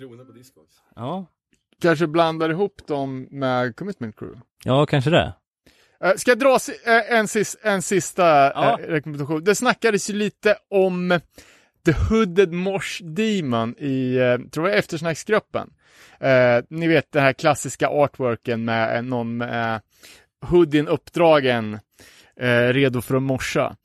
Ja. 0.96 1.26
kanske 1.82 2.06
blandar 2.06 2.50
ihop 2.50 2.86
dem 2.86 3.28
med 3.30 3.76
Commitment 3.76 4.16
Crew. 4.18 4.40
ja, 4.64 4.86
kanske 4.86 5.10
det. 5.10 5.32
Eh, 6.04 6.12
Ska 6.16 6.30
jag 6.30 6.38
dra 6.38 6.58
eh, 6.86 7.18
en, 7.18 7.28
sis, 7.28 7.56
en 7.62 7.82
sista 7.82 8.24
Ja. 8.26 8.78
eh, 8.80 8.86
rekommendation? 8.86 9.44
Det 9.44 9.54
snackades 9.54 10.10
ju 10.10 10.14
lite 10.14 10.56
om 10.70 11.20
The 11.84 11.92
Hooded 11.92 12.52
Mosh 12.52 13.02
Demon 13.04 13.74
i, 13.78 14.16
eh, 14.16 14.38
tror 14.50 14.68
jag, 14.68 14.78
eftersnacksgruppen. 14.78 15.70
Eh, 16.20 16.64
ni 16.70 16.88
vet 16.88 17.12
den 17.12 17.22
här 17.22 17.32
klassiska 17.32 17.88
artworken 17.88 18.64
med 18.64 18.96
eh, 18.96 19.02
någon 19.02 19.36
med 19.36 19.74
eh, 19.74 19.80
hoodien 20.48 20.88
uppdragen, 20.88 21.78
eh, 22.40 22.72
redo 22.72 23.00
för 23.00 23.16
att 23.16 23.22
morsa. 23.22 23.76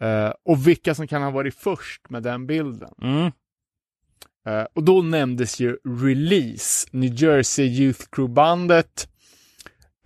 Eh, 0.00 0.32
och 0.44 0.66
vilka 0.66 0.94
som 0.94 1.06
kan 1.06 1.22
ha 1.22 1.30
varit 1.30 1.54
först 1.54 2.10
med 2.10 2.22
den 2.22 2.46
bilden. 2.46 2.94
Mm. 3.02 3.30
Eh, 4.46 4.66
och 4.72 4.82
då 4.84 5.02
nämndes 5.02 5.60
ju 5.60 5.78
Release, 5.84 6.88
New 6.90 7.14
Jersey 7.14 7.66
Youth 7.66 8.04
Crew-bandet, 8.10 9.08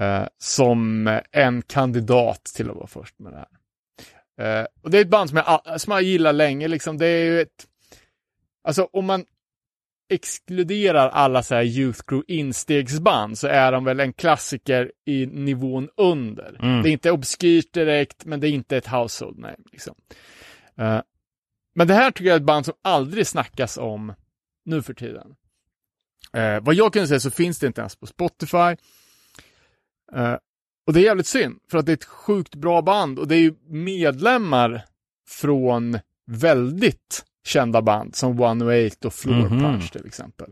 eh, 0.00 0.26
som 0.38 1.06
en 1.32 1.62
kandidat 1.62 2.44
till 2.44 2.70
att 2.70 2.76
vara 2.76 2.86
först 2.86 3.18
med 3.18 3.32
det 3.32 3.38
här. 3.38 3.48
Eh, 4.40 4.66
och 4.82 4.90
det 4.90 4.98
är 4.98 5.02
ett 5.02 5.10
band 5.10 5.30
som 5.30 5.36
jag, 5.38 5.80
som 5.80 5.92
jag 5.92 6.02
gillar 6.02 6.32
länge, 6.32 6.68
liksom. 6.68 6.98
det 6.98 7.06
är 7.06 7.24
ju 7.24 7.40
ett... 7.40 7.66
Alltså 8.64 8.88
om 8.92 9.06
man 9.06 9.24
exkluderar 10.08 11.08
alla 11.08 11.42
så 11.42 11.54
här 11.54 11.62
Youth 11.62 12.00
Crew 12.06 12.24
instegsband 12.28 13.38
så 13.38 13.46
är 13.46 13.72
de 13.72 13.84
väl 13.84 14.00
en 14.00 14.12
klassiker 14.12 14.92
i 15.04 15.26
nivån 15.26 15.88
under. 15.96 16.56
Mm. 16.62 16.82
Det 16.82 16.88
är 16.88 16.92
inte 16.92 17.10
obskyrt 17.10 17.72
direkt, 17.72 18.24
men 18.24 18.40
det 18.40 18.48
är 18.48 18.50
inte 18.50 18.76
ett 18.76 18.86
household 18.86 19.38
name. 19.38 19.56
Liksom. 19.72 19.94
Eh, 20.78 21.00
men 21.74 21.86
det 21.86 21.94
här 21.94 22.10
tycker 22.10 22.24
jag 22.24 22.34
är 22.34 22.40
ett 22.40 22.46
band 22.46 22.64
som 22.64 22.74
aldrig 22.82 23.26
snackas 23.26 23.78
om 23.78 24.12
nu 24.64 24.82
för 24.82 24.94
tiden. 24.94 25.34
Eh, 26.32 26.60
vad 26.60 26.74
jag 26.74 26.92
kan 26.92 27.08
säga 27.08 27.20
så 27.20 27.30
finns 27.30 27.58
det 27.58 27.66
inte 27.66 27.80
ens 27.80 27.96
på 27.96 28.06
Spotify. 28.06 28.76
Eh, 30.14 30.36
och 30.86 30.92
det 30.92 31.00
är 31.00 31.04
jävligt 31.04 31.26
synd, 31.26 31.58
för 31.70 31.78
att 31.78 31.86
det 31.86 31.92
är 31.92 31.96
ett 31.96 32.04
sjukt 32.04 32.54
bra 32.54 32.82
band 32.82 33.18
och 33.18 33.28
det 33.28 33.36
är 33.36 33.40
ju 33.40 33.54
medlemmar 33.68 34.84
från 35.28 35.98
väldigt 36.26 37.24
kända 37.46 37.82
band 37.82 38.16
som 38.16 38.30
108 38.40 39.06
och 39.08 39.14
Floor 39.14 39.48
Mhm. 39.48 39.60
Punch 39.60 39.92
till 39.92 40.06
exempel. 40.06 40.50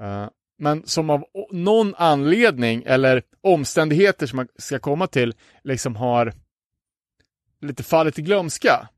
Eh, 0.00 0.26
men 0.58 0.86
som 0.86 1.10
av 1.10 1.24
någon 1.52 1.94
anledning 1.94 2.82
eller 2.86 3.22
omständigheter 3.40 4.26
som 4.26 4.36
man 4.36 4.48
ska 4.58 4.78
komma 4.78 5.06
till 5.06 5.34
liksom 5.64 5.96
har 5.96 6.32
lite 7.60 7.82
fallit 7.82 8.18
i 8.18 8.22
glömska. 8.22 8.88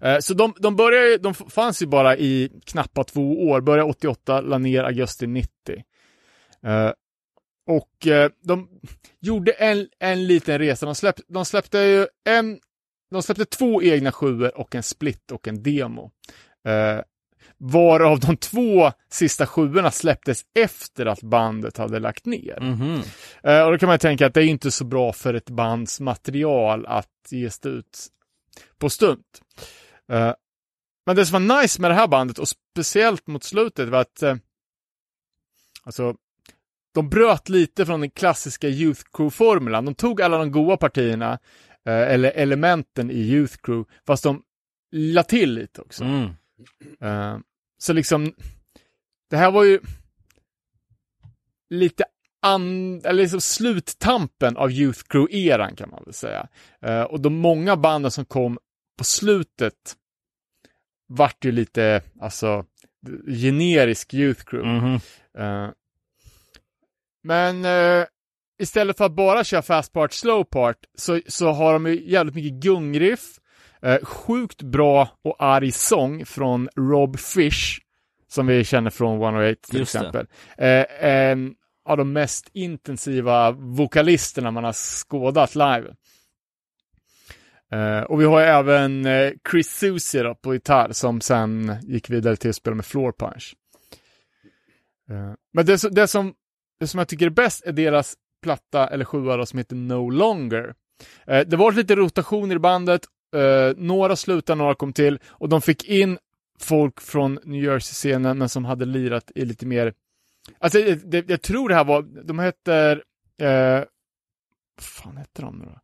Eh, 0.00 0.18
Så 0.18 0.34
de, 0.34 0.54
de 0.58 0.76
började, 0.76 1.18
de 1.18 1.34
fanns 1.34 1.82
ju 1.82 1.86
bara 1.86 2.16
i 2.16 2.50
knappa 2.66 3.04
två 3.04 3.48
år, 3.48 3.60
började 3.60 3.90
88, 3.90 4.40
la 4.40 4.58
ner 4.58 4.82
augusti 4.84 5.26
90. 5.26 5.50
Eh, 6.66 6.92
Och 7.66 8.06
de 8.42 8.68
gjorde 9.20 9.52
en, 9.52 9.88
en 9.98 10.26
liten 10.26 10.58
resa, 10.58 10.86
de, 10.86 10.94
släpp, 10.94 11.16
de 11.28 11.44
släppte 11.44 11.78
ju 11.78 12.06
en, 12.24 12.60
de 13.12 13.22
släppte 13.22 13.44
två 13.44 13.82
egna 13.82 14.12
sjuor 14.12 14.58
och 14.58 14.74
en 14.74 14.82
split 14.82 15.30
och 15.30 15.48
en 15.48 15.62
demo. 15.62 16.10
Eh, 16.66 17.00
Varav 17.58 18.20
de 18.20 18.36
två 18.36 18.92
sista 19.10 19.46
sjuorna 19.46 19.90
släpptes 19.90 20.42
efter 20.54 21.06
att 21.06 21.22
bandet 21.22 21.76
hade 21.76 21.98
lagt 21.98 22.26
ner. 22.26 22.60
Mhm. 22.60 23.02
Eh, 23.42 23.62
och 23.64 23.72
då 23.72 23.78
kan 23.78 23.88
man 23.88 23.98
tänka 23.98 24.26
att 24.26 24.34
det 24.34 24.44
är 24.44 24.46
inte 24.46 24.70
så 24.70 24.84
bra 24.84 25.12
för 25.12 25.34
ett 25.34 25.50
bands 25.50 26.00
material 26.00 26.86
att 26.86 27.08
ges 27.30 27.66
ut 27.66 28.06
på 28.78 28.90
stund. 28.90 29.24
Eh, 30.12 30.34
men 31.06 31.16
det 31.16 31.26
som 31.26 31.46
var 31.46 31.62
nice 31.62 31.80
med 31.80 31.90
det 31.90 31.94
här 31.94 32.08
bandet 32.08 32.38
och 32.38 32.48
speciellt 32.48 33.26
mot 33.26 33.44
slutet 33.44 33.88
var 33.88 34.00
att 34.00 34.22
eh, 34.22 34.36
alltså 35.84 36.14
de 36.94 37.08
bröt 37.08 37.48
lite 37.48 37.86
från 37.86 38.00
den 38.00 38.10
klassiska 38.10 38.68
Youth 38.68 39.02
Crew-formulan. 39.12 39.84
De 39.84 39.94
tog 39.94 40.22
alla 40.22 40.38
de 40.38 40.52
goda 40.52 40.76
partierna 40.76 41.38
eller 41.90 42.30
elementen 42.30 43.10
i 43.10 43.18
Youth 43.18 43.56
Crew 43.62 43.90
fast 44.06 44.22
de 44.24 44.42
la 44.92 45.22
till 45.22 45.54
lite 45.54 45.80
också. 45.80 46.04
Mm. 46.04 46.30
Eh, 47.00 47.38
så 47.78 47.92
liksom, 47.92 48.34
det 49.30 49.36
här 49.36 49.50
var 49.50 49.64
ju 49.64 49.80
lite 51.70 52.04
an, 52.42 53.00
eller 53.04 53.22
liksom 53.22 53.40
sluttampen 53.40 54.56
av 54.56 54.70
Youth 54.70 55.00
Crew-eran 55.08 55.76
kan 55.76 55.90
man 55.90 56.02
väl 56.04 56.14
säga. 56.14 56.48
Eh, 56.80 57.02
och 57.02 57.20
de 57.20 57.34
många 57.34 57.76
banden 57.76 58.10
som 58.10 58.24
kom 58.24 58.58
på 58.98 59.04
slutet 59.04 59.96
vart 61.06 61.44
ju 61.44 61.52
lite, 61.52 62.02
alltså, 62.20 62.64
generisk 63.26 64.14
Youth 64.14 64.44
Crew. 64.44 64.80
Mhm. 64.80 65.00
Eh, 65.38 65.70
men 67.22 67.64
eh, 67.64 68.06
istället 68.58 68.98
för 68.98 69.04
att 69.04 69.12
bara 69.12 69.44
köra 69.44 69.62
fast 69.62 69.92
part, 69.92 70.12
slow 70.12 70.44
part 70.44 70.76
så, 70.94 71.20
så 71.26 71.52
har 71.52 71.72
de 71.72 71.86
ju 71.86 72.10
jävligt 72.10 72.34
mycket 72.34 72.52
gungriff, 72.52 73.38
eh, 73.82 74.04
sjukt 74.04 74.62
bra 74.62 75.08
och 75.22 75.36
arg 75.38 75.72
sång 75.72 76.26
från 76.26 76.68
Rob 76.76 77.18
Fish, 77.18 77.80
som 78.28 78.46
vi 78.46 78.64
känner 78.64 78.90
från 78.90 79.22
108 79.22 79.60
till 79.70 79.78
Just 79.78 79.94
exempel. 79.94 80.26
Eh, 80.58 81.04
en 81.04 81.54
av 81.84 81.96
de 81.96 82.12
mest 82.12 82.50
intensiva 82.52 83.50
vokalisterna 83.50 84.50
man 84.50 84.64
har 84.64 84.72
skådat 84.72 85.54
live. 85.54 85.94
Eh, 87.72 88.02
och 88.02 88.20
vi 88.20 88.24
har 88.24 88.40
även 88.40 89.06
eh, 89.06 89.32
Chris 89.50 89.70
Susie 89.70 90.22
då, 90.22 90.34
på 90.34 90.54
gitarr 90.54 90.92
som 90.92 91.20
sen 91.20 91.76
gick 91.82 92.10
vidare 92.10 92.36
till 92.36 92.50
att 92.50 92.56
spela 92.56 92.76
med 92.76 92.86
Floor 92.86 93.12
Punch. 93.12 93.56
Eh, 95.10 95.32
men 95.52 95.66
det, 95.66 95.94
det, 95.94 96.08
som, 96.08 96.34
det 96.80 96.86
som 96.86 96.98
jag 96.98 97.08
tycker 97.08 97.26
är 97.26 97.30
bäst 97.30 97.66
är 97.66 97.72
deras 97.72 98.14
platta 98.42 98.88
eller 98.88 99.04
sjua 99.04 99.36
då, 99.36 99.46
som 99.46 99.58
heter 99.58 99.76
No 99.76 100.10
Longer. 100.10 100.74
Eh, 101.26 101.40
det 101.46 101.56
var 101.56 101.72
lite 101.72 101.96
rotationer 101.96 102.56
i 102.56 102.58
bandet, 102.58 103.02
eh, 103.36 103.76
några 103.76 104.16
slutade, 104.16 104.58
några 104.58 104.74
kom 104.74 104.92
till 104.92 105.18
och 105.28 105.48
de 105.48 105.62
fick 105.62 105.84
in 105.84 106.18
folk 106.58 107.00
från 107.00 107.38
New 107.44 107.64
Jersey-scenen 107.64 108.38
men 108.38 108.48
som 108.48 108.64
hade 108.64 108.84
lirat 108.84 109.32
i 109.34 109.44
lite 109.44 109.66
mer 109.66 109.94
Alltså, 110.58 110.78
det, 110.78 111.10
det, 111.10 111.30
jag 111.30 111.42
tror 111.42 111.68
det 111.68 111.74
här 111.74 111.84
var, 111.84 112.02
de 112.02 112.38
heter, 112.38 113.04
eh, 113.38 113.84
vad 114.76 114.84
fan 114.84 115.16
hette 115.16 115.42
de 115.42 115.58
nu 115.58 115.64
då? 115.64 115.80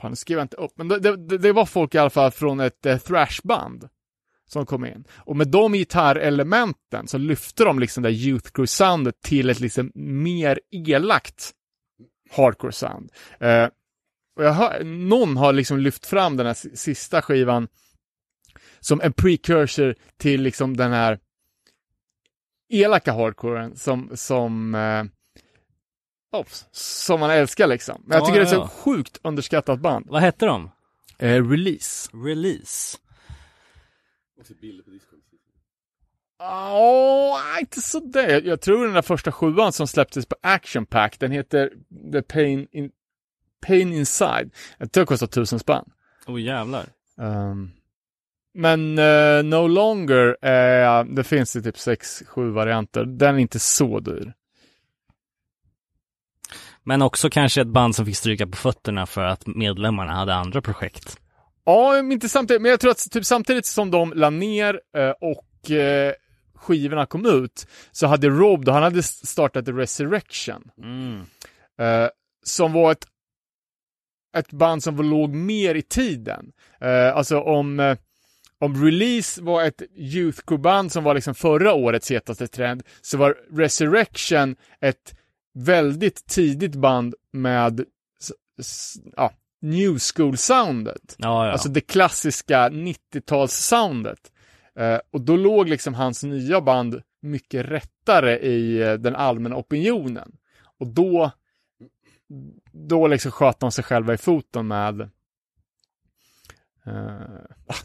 Fan, 0.00 0.10
det 0.10 0.16
skrev 0.16 0.38
jag 0.38 0.44
inte 0.44 0.56
upp, 0.56 0.72
men 0.76 0.88
det, 0.88 0.98
det, 0.98 1.38
det 1.38 1.52
var 1.52 1.66
folk 1.66 1.94
i 1.94 1.98
alla 1.98 2.10
fall 2.10 2.30
från 2.30 2.60
ett 2.60 2.86
eh, 2.86 2.98
thrashband 2.98 3.88
som 4.54 4.66
kom 4.66 4.84
in. 4.86 5.04
Och 5.16 5.36
med 5.36 5.48
de 5.48 5.72
gitarrelementen 5.72 7.08
så 7.08 7.18
lyfte 7.18 7.64
de 7.64 7.78
liksom 7.78 8.02
det 8.02 8.10
Youth 8.10 8.50
Crew-soundet 8.52 9.20
till 9.22 9.50
ett 9.50 9.60
liksom 9.60 9.92
mer 9.94 10.60
elakt 10.70 11.50
hardcore-sound. 12.30 13.08
Eh, 13.40 13.68
och 14.36 14.44
jag 14.44 14.52
hör, 14.52 14.84
någon 14.84 15.36
har 15.36 15.52
liksom 15.52 15.78
lyft 15.78 16.06
fram 16.06 16.36
den 16.36 16.46
här 16.46 16.54
si- 16.54 16.76
sista 16.76 17.22
skivan 17.22 17.68
som 18.80 19.00
en 19.00 19.12
precursor 19.12 19.94
till 20.16 20.42
liksom 20.42 20.76
den 20.76 20.92
här 20.92 21.18
elaka 22.72 23.12
hardcoren 23.12 23.76
som, 23.76 24.10
som, 24.14 24.74
eh, 24.74 25.04
oh, 26.40 26.46
som 26.72 27.20
man 27.20 27.30
älskar 27.30 27.66
liksom. 27.66 28.02
Men 28.06 28.14
jag 28.16 28.22
Ja, 28.22 28.26
tycker 28.26 28.40
det 28.40 28.46
är 28.50 28.54
ja, 28.54 28.68
så 28.68 28.70
ja. 28.84 28.92
sjukt 28.92 29.18
underskattat 29.22 29.80
band. 29.80 30.06
Vad 30.08 30.22
hette 30.22 30.46
de? 30.46 30.70
Eh, 31.18 31.48
release. 31.50 32.10
Release. 32.24 32.98
Också 34.40 34.54
bilder 34.54 34.84
på 34.84 34.90
Discord. 34.90 35.18
Ja, 36.38 37.58
inte 37.60 37.80
sådär. 37.80 38.28
Jag, 38.28 38.46
jag 38.46 38.60
tror 38.60 38.84
den 38.84 38.94
där 38.94 39.02
första 39.02 39.32
sjuan 39.32 39.72
som 39.72 39.86
släpptes 39.86 40.26
på 40.26 40.36
Action 40.42 40.86
Pack, 40.86 41.18
den 41.18 41.32
heter 41.32 41.72
The 42.12 42.22
Pain, 42.22 42.68
in, 42.72 42.90
Pain 43.66 43.92
Inside. 43.92 44.50
Jag 44.78 44.92
tror 44.92 45.02
det 45.02 45.06
kostar 45.06 45.26
tusen 45.26 45.58
spänn. 45.58 45.84
Oh 46.26 46.40
jävlar. 46.40 46.86
Ehm, 47.18 47.70
men 48.54 48.98
eh, 48.98 49.42
No 49.42 49.66
Longer, 49.66 50.46
eh, 50.46 51.04
det 51.04 51.24
finns 51.24 51.56
i 51.56 51.62
typ 51.62 51.78
sex, 51.78 52.22
sju 52.26 52.50
varianter. 52.50 53.04
Den 53.04 53.34
är 53.34 53.38
inte 53.38 53.58
så 53.58 54.00
dyr. 54.00 54.32
Men 56.82 57.02
också 57.02 57.30
kanske 57.30 57.60
ett 57.60 57.68
band 57.68 57.96
som 57.96 58.06
fick 58.06 58.16
stryka 58.16 58.46
på 58.46 58.56
fötterna 58.56 59.06
för 59.06 59.24
att 59.24 59.46
medlemmarna 59.46 60.12
hade 60.12 60.34
andra 60.34 60.62
projekt. 60.62 61.20
Ja, 61.64 61.98
inte 61.98 62.28
samtidigt. 62.28 62.62
Men 62.62 62.70
jag 62.70 62.80
tror 62.80 62.90
att 62.90 63.10
typ 63.10 63.24
samtidigt 63.24 63.66
som 63.66 63.90
de 63.90 64.12
la 64.12 64.30
ner 64.30 64.80
eh, 64.96 65.10
och 65.10 65.70
eh, 65.70 66.12
skivorna 66.54 67.06
kom 67.06 67.26
ut 67.26 67.66
så 67.92 68.06
hade 68.06 68.28
Rob, 68.28 68.64
då, 68.64 68.72
han 68.72 68.82
hade 68.82 69.02
startat 69.02 69.66
The 69.66 69.72
Resurrection. 69.72 70.70
Mm. 70.82 71.20
eh, 71.78 72.08
som 72.44 72.72
var 72.72 72.92
ett, 72.92 73.06
ett 74.36 74.52
band 74.52 74.82
som 74.82 74.96
låg 74.96 75.34
mer 75.34 75.74
i 75.74 75.82
tiden. 75.82 76.52
Alltså 77.14 77.40
om, 77.40 77.96
om 78.58 78.84
Release 78.84 79.42
var 79.42 79.64
ett 79.64 79.82
youth 79.96 80.56
band 80.56 80.92
som 80.92 81.04
var 81.04 81.14
liksom 81.14 81.34
förra 81.34 81.74
årets 81.74 82.10
hetaste 82.10 82.46
trend, 82.46 82.82
så 83.00 83.18
var 83.18 83.36
Resurrection 83.50 84.56
ett 84.80 85.14
väldigt 85.54 86.26
tidigt 86.26 86.74
band 86.74 87.14
med 87.32 87.84
ja, 89.16 89.32
new 89.64 89.98
school-soundet. 89.98 91.14
Ja, 91.18 91.46
ja. 91.46 91.52
Alltså 91.52 91.68
det 91.68 91.80
klassiska 91.80 92.68
90-tals-soundet. 92.68 94.30
Eh, 94.78 94.98
och 95.12 95.20
då 95.20 95.36
låg 95.36 95.68
liksom 95.68 95.94
hans 95.94 96.22
nya 96.22 96.60
band 96.60 97.02
mycket 97.22 97.66
rättare 97.66 98.38
i 98.38 98.82
eh, 98.82 98.92
den 98.92 99.16
allmänna 99.16 99.56
opinionen. 99.56 100.32
Och 100.78 100.86
då, 100.86 101.30
då 102.72 103.06
liksom 103.06 103.32
sköt 103.32 103.60
de 103.60 103.72
sig 103.72 103.84
själva 103.84 104.14
i 104.14 104.16
foten 104.16 104.66
med 104.66 105.00
eh, 106.86 107.20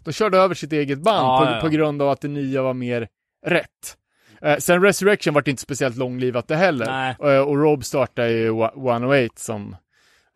de 0.04 0.12
körde 0.14 0.38
över 0.38 0.56
sitt 0.56 0.74
eget 0.74 1.00
band 1.02 1.26
Ja, 1.28 1.46
på, 1.46 1.52
ja, 1.52 1.60
på 1.62 1.70
grund 1.70 2.02
av 2.02 2.10
att 2.10 2.22
det 2.22 2.28
nya 2.28 2.62
var 2.62 2.74
mer 2.74 3.08
rätt. 3.46 3.98
Eh, 4.42 4.58
sen 4.58 4.82
Resurrection 4.84 5.34
var 5.34 5.50
inte 5.50 5.62
speciellt 5.62 5.98
långlivat 5.98 6.48
det 6.48 6.56
heller. 6.56 7.16
Eh, 7.36 7.42
och 7.42 7.58
Rob 7.58 7.84
startade 7.86 8.32
ju 8.32 8.50
Wa- 8.52 8.90
108 8.90 9.34
som 9.38 9.76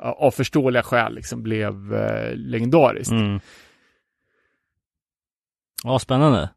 av 0.03 0.31
förståeliga 0.31 0.83
skäl 0.83 1.15
liksom 1.15 1.43
blev 1.43 1.93
eh, 1.93 2.35
legendariskt. 2.35 3.11
Mm. 3.11 3.39
Ja, 5.83 5.99
spännande. 5.99 6.49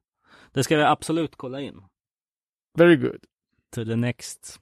Det 0.52 0.64
ska 0.64 0.76
vi 0.76 0.82
absolut 0.82 1.36
kolla 1.36 1.60
in. 1.60 1.82
Very 2.78 2.96
good. 2.96 3.20
To 3.74 3.84
the 3.84 3.96
next. 3.96 4.60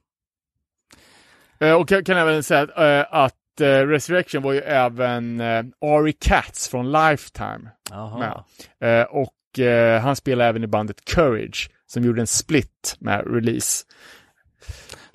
Eh, 1.59 1.73
och 1.73 1.91
jag 1.91 2.05
kan 2.05 2.17
även 2.17 2.43
säga 2.43 2.61
att, 2.61 2.77
eh, 2.77 3.13
att 3.19 3.61
eh, 3.61 3.87
Resurrection 3.87 4.43
var 4.43 4.53
ju 4.53 4.59
även 4.59 5.41
eh, 5.41 5.65
Ari 5.81 6.13
Katz 6.13 6.69
från 6.69 6.91
Lifetime. 6.91 7.69
Jaha. 7.89 8.19
Med. 8.79 9.01
Eh, 9.01 9.05
och 9.05 9.31
han 10.01 10.15
spelade 10.15 10.49
även 10.49 10.63
i 10.63 10.67
bandet 10.67 11.05
Courage 11.05 11.69
som 11.85 12.03
gjorde 12.03 12.21
en 12.21 12.27
split 12.27 12.95
med 12.99 13.33
Release. 13.33 13.85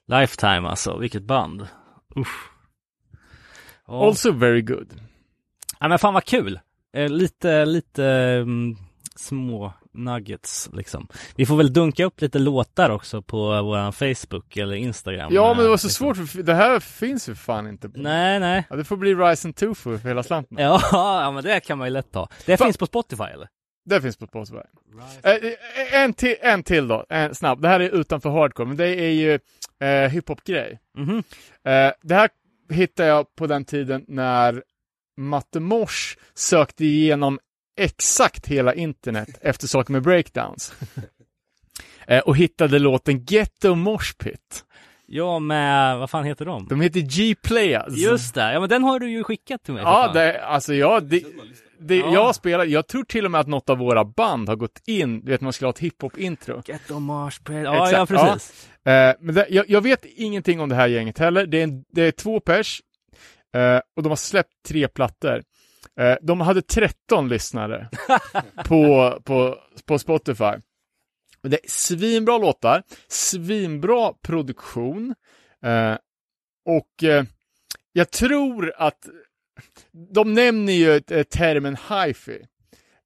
Lifetime 0.07 0.69
alltså, 0.69 0.99
vilket 0.99 1.23
band. 1.23 1.69
Usch. 2.17 2.50
Ja. 3.91 4.07
Also 4.07 4.33
very 4.33 4.63
good. 4.63 4.93
ja, 5.81 5.89
men 5.89 5.99
fan 5.99 6.15
vad 6.15 6.25
kul. 6.25 6.61
Eh, 6.97 7.09
lite, 7.09 7.65
lite 7.67 8.05
mm, 8.05 8.77
små 9.17 9.73
nuggets 9.95 10.71
liksom. 10.73 11.09
Vi 11.37 11.47
får 11.47 11.57
väl 11.57 11.73
dunka 11.73 12.05
upp 12.05 12.21
lite 12.21 12.39
låtar 12.39 12.91
också 12.91 13.23
på 13.23 13.63
våran 13.63 13.93
Facebook 13.93 14.57
eller 14.57 14.75
Instagram. 14.77 15.35
Ja, 15.35 15.55
men 15.55 15.65
det 15.65 15.71
var 15.71 15.77
så 15.77 15.87
liksom. 15.87 16.15
svårt 16.15 16.29
för 16.29 16.43
det 16.43 16.55
här 16.55 16.81
finns 16.81 17.29
ju 17.29 17.35
fan 17.35 17.67
inte. 17.69 17.89
på- 17.89 17.99
Nej, 18.01 18.41
nej. 18.41 18.67
Ja, 18.71 18.77
det 18.77 18.85
får 18.85 18.97
bli 18.97 19.15
Rise 19.15 19.49
and 19.49 19.57
Tofu 19.57 19.99
för 19.99 20.09
hela 20.09 20.23
slanten. 20.23 20.59
Ja, 20.59 20.81
ja, 20.93 21.31
men 21.31 21.45
det 21.45 21.61
kan 21.61 21.79
man 21.79 21.87
ju 21.87 21.93
lätt 21.93 22.13
ta. 22.13 22.29
Det 22.47 22.57
Fan. 22.57 22.67
finns 22.67 22.77
på 22.77 22.87
Spotify 22.87 23.25
eller? 23.25 23.49
Det 23.85 24.01
finns 24.01 24.17
på 24.17 24.27
Spotify. 24.27 24.57
Eh, 25.23 25.33
eh, 25.33 26.03
en, 26.03 26.13
till, 26.15 26.37
en 26.41 26.63
till 26.63 26.89
då, 26.89 27.07
en 27.09 27.35
snabb. 27.35 27.63
Det 27.63 27.69
här 27.69 27.81
är 27.81 27.91
utanför 27.91 28.31
hardcore, 28.31 28.69
men 28.69 28.77
det 28.77 28.87
är 28.89 29.11
ju 29.11 29.39
eh, 29.89 30.11
hiphop-grej. 30.11 30.79
Mhm. 30.99 31.17
Eh, 31.65 31.93
det 32.03 32.15
här 32.15 32.29
hittade 32.71 33.09
jag 33.09 33.35
på 33.35 33.47
den 33.47 33.65
tiden 33.65 34.05
när 34.09 34.63
Matte 35.17 35.61
Mors 35.61 36.17
sökte 36.35 36.85
igenom 36.85 37.39
exakt 37.79 38.47
hela 38.47 38.75
internet 38.75 39.29
efter 39.41 39.67
saker 39.67 39.93
med 39.93 40.03
breakdowns. 40.03 40.75
eh, 42.07 42.19
och 42.21 42.37
hittade 42.37 42.79
låten 42.79 43.25
Ghetto 43.25 43.75
Mosh 43.75 44.13
Pit. 44.19 44.65
Ja, 45.07 45.39
med, 45.39 45.99
vad 45.99 46.11
fan 46.11 46.25
heter 46.25 46.45
de? 46.45 46.67
De 46.69 46.81
heter 46.81 47.01
G-Playas. 47.01 47.97
Just 47.97 48.35
det, 48.35 48.53
ja 48.53 48.61
men 48.61 48.69
den 48.69 48.85
har 48.85 49.01
du 49.01 49.11
ju 49.11 49.25
skickat 49.25 49.63
till 49.63 49.75
mig. 49.75 49.83
för 49.83 49.91
Ja, 49.91 50.13
det, 50.13 50.45
alltså 50.45 50.75
ja, 50.75 51.01
det, 51.01 51.23
det, 51.81 51.97
Ja. 51.97 52.13
jag 52.13 52.35
spelar, 52.35 52.65
jag 52.65 52.87
tror 52.87 53.05
till 53.05 53.25
och 53.25 53.31
med 53.31 53.41
att 53.41 53.47
något 53.47 53.71
av 53.71 53.79
våra 53.79 54.05
band 54.05 54.49
har 54.49 54.57
gått 54.57 54.83
in, 54.87 55.21
du 55.25 55.31
vet 55.31 55.41
man 55.41 55.53
skulle 55.53 55.67
ha 55.67 55.73
ett 55.73 55.79
hiphop-intro. 55.79 56.63
Get 56.67 56.91
on 56.91 57.03
Mars 57.03 57.39
Pit. 57.39 57.57
Ja, 57.65 57.89
Exakt, 57.89 58.11
ja 58.11 58.17
precis. 58.31 58.69
Eh, 58.87 59.15
men 59.21 59.35
det, 59.35 59.47
jag, 59.51 59.71
jag 59.71 59.81
vet 59.81 60.05
ingenting 60.05 60.61
om 60.61 60.69
det 60.69 60.75
här 60.75 60.89
gänget 60.89 61.19
heller. 61.19 61.47
Det 61.47 61.59
är, 61.59 61.65
en, 61.65 61.85
det 61.89 62.03
är 62.03 62.11
två 62.13 62.41
pers 62.41 62.83
eh, 63.55 63.81
och 63.97 64.03
de 64.03 64.09
har 64.09 64.17
släppt 64.17 64.53
tre 64.69 64.89
plattor. 64.89 65.43
Eh, 66.01 66.17
de 66.23 66.41
hade 66.41 66.63
13 66.63 67.29
lyssnare 67.29 67.89
på, 68.65 69.13
på, 69.25 69.57
på 69.87 69.99
Spotify. 69.99 70.53
Det 71.43 71.65
är 71.65 71.69
svinbra 71.69 72.39
låtar, 72.39 72.83
svinbra 73.09 74.13
produktion 74.23 75.15
och 76.67 77.05
jag 77.93 78.11
tror 78.11 78.73
att 78.77 79.09
de 80.15 80.35
nämner 80.35 80.73
ju 80.73 81.01
termen 81.25 81.77
hifi 81.89 82.39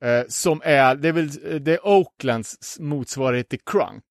eh, 0.04 0.22
som 0.28 0.62
är, 0.64 0.94
det 0.94 1.08
är 1.08 1.12
väl 1.12 1.30
det 1.64 1.72
är 1.72 1.86
Oaklands 1.86 2.76
motsvarighet 2.80 3.48
till 3.48 3.60
crunk. 3.66 4.04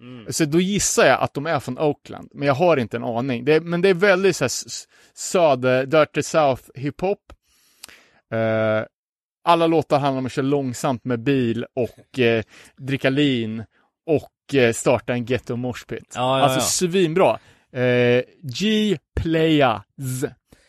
Mm. 0.00 0.32
Så 0.32 0.44
då 0.44 0.60
gissar 0.60 1.06
jag 1.06 1.20
att 1.20 1.34
de 1.34 1.46
är 1.46 1.60
från 1.60 1.78
Oakland, 1.78 2.30
men 2.34 2.46
jag 2.48 2.54
har 2.54 2.76
inte 2.76 2.96
en 2.96 3.04
aning. 3.04 3.44
Det 3.44 3.54
är, 3.54 3.60
men 3.60 3.80
det 3.82 3.88
är 3.88 3.94
väldigt 3.94 4.36
så 4.36 4.44
här, 4.44 4.46
s- 4.46 4.64
s- 4.66 4.84
söder, 5.14 5.86
Dirty 5.86 6.22
South 6.22 6.62
hiphop. 6.74 7.18
Eh, 8.32 8.84
alla 9.44 9.66
låtar 9.66 9.98
handlar 9.98 10.18
om 10.18 10.26
att 10.26 10.32
köra 10.32 10.46
långsamt 10.46 11.04
med 11.04 11.20
bil 11.22 11.66
och 11.74 12.18
eh, 12.18 12.42
dricka 12.76 13.10
lean 13.10 13.64
och 14.06 14.54
eh, 14.54 14.72
starta 14.72 15.12
en 15.12 15.24
ghetto 15.24 15.56
moshpit. 15.56 16.12
Ja, 16.14 16.38
ja, 16.38 16.44
alltså 16.44 16.58
ja. 16.58 16.90
svinbra. 16.90 17.38
Eh, 17.72 18.22
G 18.42 18.98
Playas. 19.20 19.82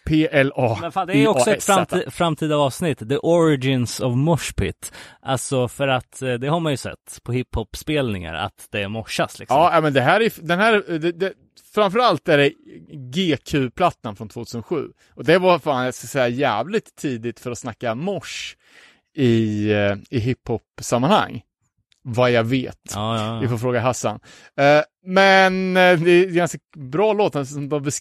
P-L-A. 0.05 0.77
Men 0.81 0.91
fan, 0.91 1.07
det 1.07 1.17
är 1.17 1.27
också 1.27 1.51
ett 1.51 1.69
I-A-S-Z. 1.69 1.73
framtid, 1.85 2.13
framtida 2.13 2.55
avsnitt, 2.55 3.09
The 3.09 3.17
Origins 3.17 3.99
of 3.99 4.15
Moshpit. 4.15 4.93
Alltså 5.21 5.67
för 5.67 5.87
att 5.87 6.21
eh, 6.21 6.33
det 6.33 6.47
har 6.47 6.59
man 6.59 6.73
ju 6.73 6.77
sett 6.77 7.19
på 7.23 7.31
hiphop-spelningar, 7.31 8.33
att 8.33 8.67
det 8.71 8.87
morsas 8.87 9.39
liksom. 9.39 9.57
Ja, 9.57 9.81
men 9.81 9.93
det 9.93 10.01
här 10.01 10.21
är, 10.21 10.31
den 10.41 10.59
här, 10.59 10.99
det, 10.99 11.11
det, 11.11 11.33
framförallt 11.73 12.27
är 12.29 12.37
det 12.37 12.51
GQ-plattan 12.91 14.15
från 14.15 14.29
2007. 14.29 14.87
Och 15.15 15.25
det 15.25 15.37
var 15.37 15.59
fan, 15.59 15.85
jag 15.85 15.93
ska 15.93 16.07
säga, 16.07 16.27
jävligt 16.27 16.95
tidigt 16.95 17.39
för 17.39 17.51
att 17.51 17.57
snacka 17.57 17.95
mors 17.95 18.57
i, 19.15 19.71
eh, 19.71 19.95
i 20.09 20.19
hiphop-sammanhang. 20.19 21.41
Vad 22.05 22.31
jag 22.31 22.43
vet. 22.43 22.91
Ja, 22.95 23.17
ja, 23.17 23.39
Vi 23.39 23.45
ja. 23.45 23.49
får 23.49 23.57
fråga 23.57 23.79
Hassan. 23.79 24.19
Eh, 24.57 24.81
men 25.05 25.73
det 25.73 25.81
är 25.81 26.27
en 26.27 26.35
ganska 26.35 26.57
bra 26.75 27.13
låt. 27.13 27.35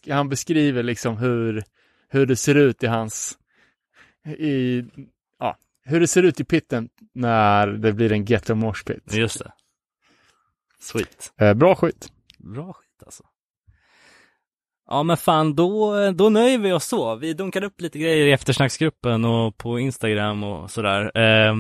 Han 0.09 0.29
beskriver 0.29 0.83
liksom 0.83 1.17
hur, 1.17 1.65
hur 2.13 2.27
det 2.27 2.37
ser 2.37 2.55
ut 2.55 2.83
i 2.83 2.87
hans... 2.87 3.39
I, 4.39 4.85
ja, 5.39 5.57
hur 5.85 6.01
det 6.01 6.07
ser 6.07 6.23
ut 6.23 6.41
i 6.41 6.45
pitten 6.45 6.89
när 7.15 7.67
det 7.67 7.93
blir 7.93 8.13
en 8.13 8.25
ghetto 8.25 8.55
mosh 8.55 8.85
pit. 8.87 9.15
Just 9.15 9.39
det. 9.39 9.53
Sweet. 10.81 11.33
Eh, 11.41 11.55
bra 11.55 11.75
skit. 11.75 12.13
Bra 12.39 12.73
skit 12.73 13.03
alltså. 13.05 13.23
Ja 14.89 15.03
men 15.03 15.17
fan, 15.17 15.55
då, 15.55 15.95
då 16.11 16.29
nöjer 16.29 16.59
vi 16.59 16.73
oss 16.73 16.85
så. 16.85 17.17
Vi 17.17 17.33
dunkar 17.33 17.65
upp 17.65 17.81
lite 17.81 17.99
grejer 17.99 18.27
i 18.27 18.33
eftersnacksgruppen 18.33 19.25
och 19.25 19.57
på 19.57 19.79
Instagram 19.79 20.45
och 20.45 20.71
sådär. 20.71 21.19
Eh, 21.19 21.55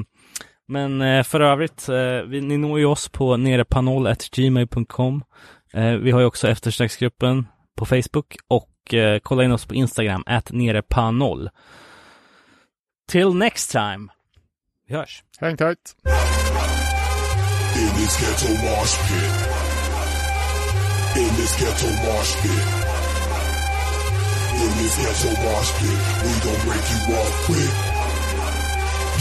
men 0.69 1.01
eh, 1.01 1.23
för 1.23 1.41
övrigt, 1.41 1.89
eh, 1.89 2.23
vi, 2.27 2.41
ni 2.41 2.59
når 2.59 2.79
ju 2.79 2.85
oss 2.85 3.09
på 3.09 3.37
nerepanol.gmail.com. 3.37 5.25
Eh, 5.73 5.93
vi 5.93 6.11
har 6.11 6.21
ju 6.21 6.27
också 6.27 6.49
eftersnacksgruppen 6.49 7.47
på 7.77 7.87
Facebook 7.87 8.37
och 8.49 8.72
eh, 8.95 9.19
kolla 9.23 9.45
in 9.45 9.53
oss 9.53 9.67
på 9.67 9.75
Instagram, 9.75 10.23
at 10.27 10.53
nerepanol. 10.53 11.51
Till 13.09 13.35
next 13.35 13.71
time. 13.73 14.09
Vi 14.89 14.95
hörs. 14.95 15.25
Häng 15.39 15.57
tight. 15.57 15.97
In 17.77 17.89
this 17.97 18.21
ghetto 18.21 18.49
mosh 18.49 18.97
pit. 19.09 19.33
In 21.17 21.37
this 21.37 21.61
ghetto 21.61 21.87
mosh 21.87 22.43
pit. 22.43 22.67
In 24.63 24.73
this 24.79 24.97
ghetto 24.97 25.31
mosh 25.43 25.73
pit. 25.79 26.01
We 26.25 26.33
gon' 26.45 26.61
break 26.67 26.85
you 26.91 27.15
off 27.17 27.47
quick. 27.47 27.92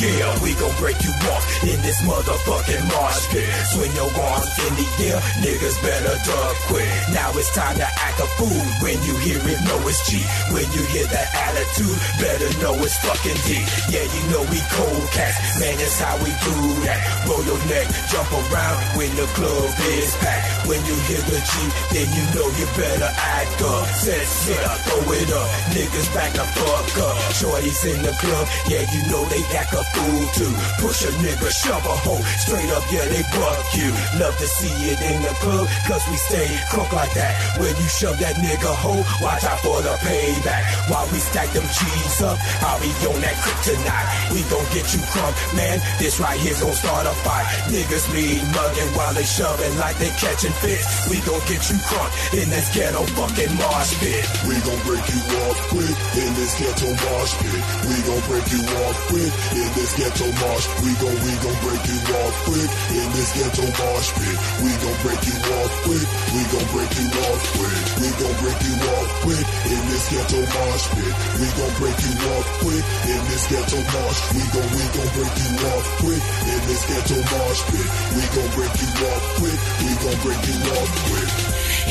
Yeah, 0.02 0.34
we 0.42 0.58
gon' 0.58 0.74
break 0.82 0.98
you 1.06 1.14
off 1.30 1.46
in 1.62 1.78
this 1.86 2.02
motherfucking 2.02 2.90
mosh 2.90 3.22
pit. 3.30 3.46
Swing 3.70 3.94
your 3.94 4.10
arms 4.10 4.50
in 4.66 4.74
the 4.74 4.88
air, 5.06 5.22
niggas 5.46 5.78
better 5.86 6.18
duck 6.26 6.56
quick. 6.66 6.90
Now 7.14 7.30
it's 7.38 7.54
time 7.54 7.78
to 7.78 7.86
act 7.86 8.18
a 8.18 8.26
fool. 8.34 8.66
When 8.82 8.98
you 9.06 9.14
hear 9.22 9.38
it, 9.38 9.62
know 9.70 9.78
it's 9.86 10.02
G. 10.10 10.26
When 10.50 10.66
you 10.74 10.82
hear 10.90 11.06
that 11.06 11.30
attitude, 11.38 11.94
better 12.18 12.50
know 12.66 12.74
it's 12.82 12.98
fucking 12.98 13.38
D. 13.46 13.62
Yeah, 13.94 14.02
you 14.02 14.22
know 14.34 14.42
we 14.50 14.58
cold 14.74 15.06
cats, 15.14 15.38
man, 15.62 15.78
that's 15.78 16.02
how 16.02 16.18
we 16.26 16.34
do 16.34 16.56
that. 16.90 16.98
Roll 17.30 17.46
your 17.46 17.62
neck, 17.70 17.86
jump 18.10 18.26
around 18.34 18.78
when 18.98 19.14
the 19.14 19.30
club 19.38 19.70
is 19.86 20.18
packed. 20.18 20.66
When 20.66 20.82
you 20.82 20.98
hear 21.14 21.22
the 21.30 21.38
G, 21.46 21.54
then 21.94 22.10
you 22.10 22.26
know 22.34 22.50
you 22.58 22.66
better 22.74 23.12
act 23.38 23.62
up. 23.62 23.86
Set 24.02 24.18
shit 24.18 24.66
throw 24.82 25.14
it 25.14 25.30
up. 25.30 25.48
Niggas 25.78 26.10
back 26.18 26.34
the 26.34 26.46
fuck 26.58 26.90
up. 27.06 27.16
Shorties 27.38 27.86
in 27.86 28.02
the 28.02 28.18
club, 28.18 28.50
yeah, 28.66 28.82
you 28.90 29.06
know 29.06 29.22
they 29.30 29.46
act 29.54 29.78
a 29.78 29.91
fool 29.94 30.26
too. 30.36 30.54
Push 30.82 31.06
a 31.08 31.12
nigga, 31.24 31.50
shove 31.52 31.86
a 31.86 31.96
hoe, 32.04 32.24
straight 32.42 32.70
up, 32.72 32.84
yeah, 32.92 33.06
they 33.08 33.24
buck 33.36 33.60
you. 33.76 33.90
Love 34.20 34.36
to 34.38 34.48
see 34.48 34.74
it 34.92 35.00
in 35.02 35.22
the 35.22 35.34
club, 35.44 35.68
cause 35.88 36.04
we 36.10 36.18
stay 36.18 36.48
crunk 36.72 36.92
like 36.94 37.14
that. 37.14 37.34
When 37.60 37.74
you 37.76 37.88
shove 37.88 38.18
that 38.20 38.36
nigga 38.40 38.72
hoe, 38.72 39.04
watch 39.22 39.44
out 39.44 39.60
for 39.60 39.82
the 39.82 39.96
payback. 40.04 40.64
While 40.90 41.08
we 41.12 41.20
stack 41.20 41.50
them 41.54 41.64
G's 41.64 42.22
up, 42.22 42.38
I'll 42.64 42.80
be 42.80 42.92
on 43.08 43.20
that 43.22 43.38
kryptonite. 43.44 44.10
We 44.34 44.42
gon' 44.50 44.66
get 44.74 44.88
you 44.94 45.02
crunk, 45.12 45.36
man. 45.56 45.80
This 46.00 46.20
right 46.20 46.40
here's 46.40 46.62
gon' 46.62 46.74
start 46.74 47.06
a 47.06 47.14
fight. 47.24 47.46
Niggas 47.72 48.08
be 48.14 48.40
mugging 48.56 48.92
while 48.96 49.14
they 49.14 49.26
shoving 49.26 49.76
like 49.78 49.98
they 49.98 50.12
catching 50.18 50.56
fish. 50.64 50.84
We 51.10 51.20
gon' 51.28 51.42
get 51.48 51.62
you 51.70 51.78
crunk 51.88 52.12
in 52.36 52.50
this 52.50 52.68
ghetto 52.74 53.04
fucking 53.18 53.54
marsh 53.58 53.92
pit. 54.00 54.24
We 54.48 54.56
gon' 54.64 54.82
break 54.88 55.06
you 55.12 55.22
off 55.46 55.58
quick 55.70 55.98
in 56.18 56.32
this 56.36 56.54
ghetto 56.60 56.90
mosh 56.92 57.34
pit. 57.42 57.64
We 57.88 57.96
gon' 58.08 58.24
break 58.30 58.48
you 58.52 58.62
off 58.86 58.98
quick 59.08 59.34
in 59.56 59.71
this 59.76 59.92
ghetto 59.96 60.28
mosh. 60.28 60.66
We 60.84 60.92
gon' 61.00 61.20
we 61.22 61.32
gon' 61.40 61.60
break 61.64 61.84
you 61.88 62.00
off 62.20 62.36
quick 62.46 62.72
in 62.92 63.08
this 63.16 63.30
ghetto 63.36 63.66
mosh 63.68 64.10
pit. 64.18 64.38
We 64.64 64.72
gon' 64.82 64.98
break 65.04 65.22
you 65.28 65.38
off 65.38 65.72
quick. 65.86 66.08
We 66.34 66.42
gon' 66.52 66.68
break 66.76 66.92
you 67.00 67.08
off 67.12 67.42
quick. 67.56 67.78
We 68.02 68.10
gon' 68.20 68.38
break 68.42 68.60
you 68.68 68.76
off 68.82 69.10
quick 69.24 69.48
in 69.72 69.82
this 69.92 70.06
ghetto 70.12 70.42
mosh 70.42 70.86
pit. 70.96 71.14
We 71.40 71.48
gon' 71.56 71.76
break 71.80 71.98
you 72.04 72.14
off 72.36 72.48
quick 72.64 72.86
in 73.12 73.22
this 73.30 73.44
ghetto 73.48 73.80
mosh. 73.80 74.20
We 74.36 74.44
gon' 74.52 74.72
we 74.76 74.84
gon' 74.92 75.12
break 75.16 75.34
you 75.40 75.52
off 75.72 75.86
quick 76.02 76.24
in 76.62 76.68
this 76.68 76.84
ghetto 76.88 77.18
mosh 77.18 77.62
pit. 77.70 77.88
We 78.16 78.24
gon' 78.36 78.52
break 78.56 78.74
you 78.82 78.90
off 79.08 79.26
quick. 79.38 79.60
We 79.82 79.92
gon' 80.04 80.20
break 80.22 80.42
you 80.48 80.58
off 80.78 80.92
quick. 81.10 81.32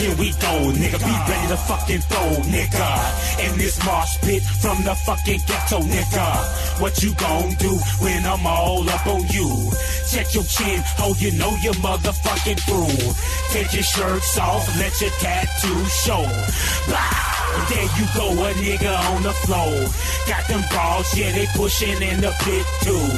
Here 0.01 0.17
we 0.17 0.31
go, 0.33 0.73
nigga. 0.73 0.99
Be 0.99 1.15
ready 1.29 1.49
to 1.49 1.57
fucking 1.57 2.01
throw, 2.09 2.31
nigga. 2.49 2.89
In 3.45 3.59
this 3.59 3.85
marsh 3.85 4.17
pit 4.23 4.43
from 4.43 4.83
the 4.85 4.95
fucking 4.95 5.41
ghetto, 5.47 5.81
nigga. 5.81 6.81
What 6.81 7.03
you 7.03 7.13
gon' 7.15 7.55
do 7.55 7.77
when 8.01 8.25
I'm 8.25 8.47
all 8.47 8.89
up 8.89 9.07
on 9.07 9.27
you? 9.29 9.71
Check 10.11 10.35
your 10.35 10.45
chin, 10.45 10.83
oh, 10.99 11.15
you 11.19 11.33
know 11.33 11.55
you're 11.63 11.75
motherfucking 11.75 12.61
through. 12.61 13.13
Take 13.53 13.73
your 13.75 13.83
shirts 13.83 14.39
off, 14.39 14.67
let 14.79 15.01
your 15.01 15.11
tattoos 15.21 15.93
show. 15.93 16.25
Blah! 16.87 17.30
There 17.71 17.91
you 17.99 18.07
go, 18.15 18.27
a 18.31 18.51
nigga 18.55 18.93
on 19.15 19.23
the 19.23 19.33
floor. 19.47 19.87
Got 20.27 20.47
them 20.49 20.63
balls, 20.71 21.11
yeah, 21.17 21.33
they 21.33 21.47
pushing 21.55 22.01
in 22.03 22.21
the 22.21 22.33
pit 22.43 22.67
too. 22.83 23.09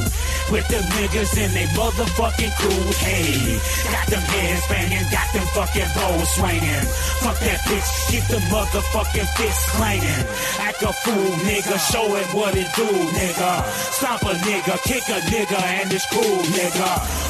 With 0.50 0.66
them 0.68 0.82
niggas 0.96 1.32
and 1.38 1.52
they 1.52 1.66
motherfucking 1.72 2.52
crew, 2.60 2.84
hey. 3.00 3.56
Got 3.92 4.06
them 4.08 4.20
hands 4.20 4.66
banging, 4.68 5.06
got 5.10 5.28
them 5.32 5.46
fucking 5.56 5.90
bowls 5.96 6.28
swinging. 6.36 6.86
Fuck 7.24 7.38
that 7.40 7.60
bitch, 7.64 7.88
keep 8.10 8.24
the 8.28 8.40
motherfucking 8.52 9.28
fists 9.36 9.70
clanging. 9.76 10.24
Act 10.60 10.82
a 10.82 10.92
fool, 10.92 11.32
nigga, 11.48 11.76
show 11.92 12.16
it 12.16 12.26
what 12.34 12.56
it 12.56 12.68
do, 12.76 12.88
nigga. 12.88 13.64
Stop 13.96 14.22
a 14.22 14.34
nigga, 14.44 14.76
kick 14.84 15.04
a 15.08 15.20
nigga, 15.32 15.60
and 15.80 15.92
it's 15.92 16.06
cool, 16.12 16.42
nigga. 16.52 16.88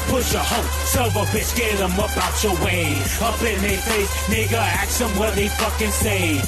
Push 0.09 0.33
a 0.33 0.39
hoe, 0.39 0.69
serve 0.91 1.15
a 1.15 1.23
bitch, 1.31 1.55
get 1.55 1.77
them 1.77 1.91
up 1.99 2.11
out 2.17 2.35
your 2.43 2.55
way. 2.65 2.91
Up 3.21 3.39
in 3.41 3.59
their 3.61 3.77
face, 3.77 4.11
nigga, 4.27 4.59
ask 4.59 4.99
them 4.99 5.11
what 5.17 5.35
they 5.35 5.47
fucking 5.47 5.91
say. 5.91 6.41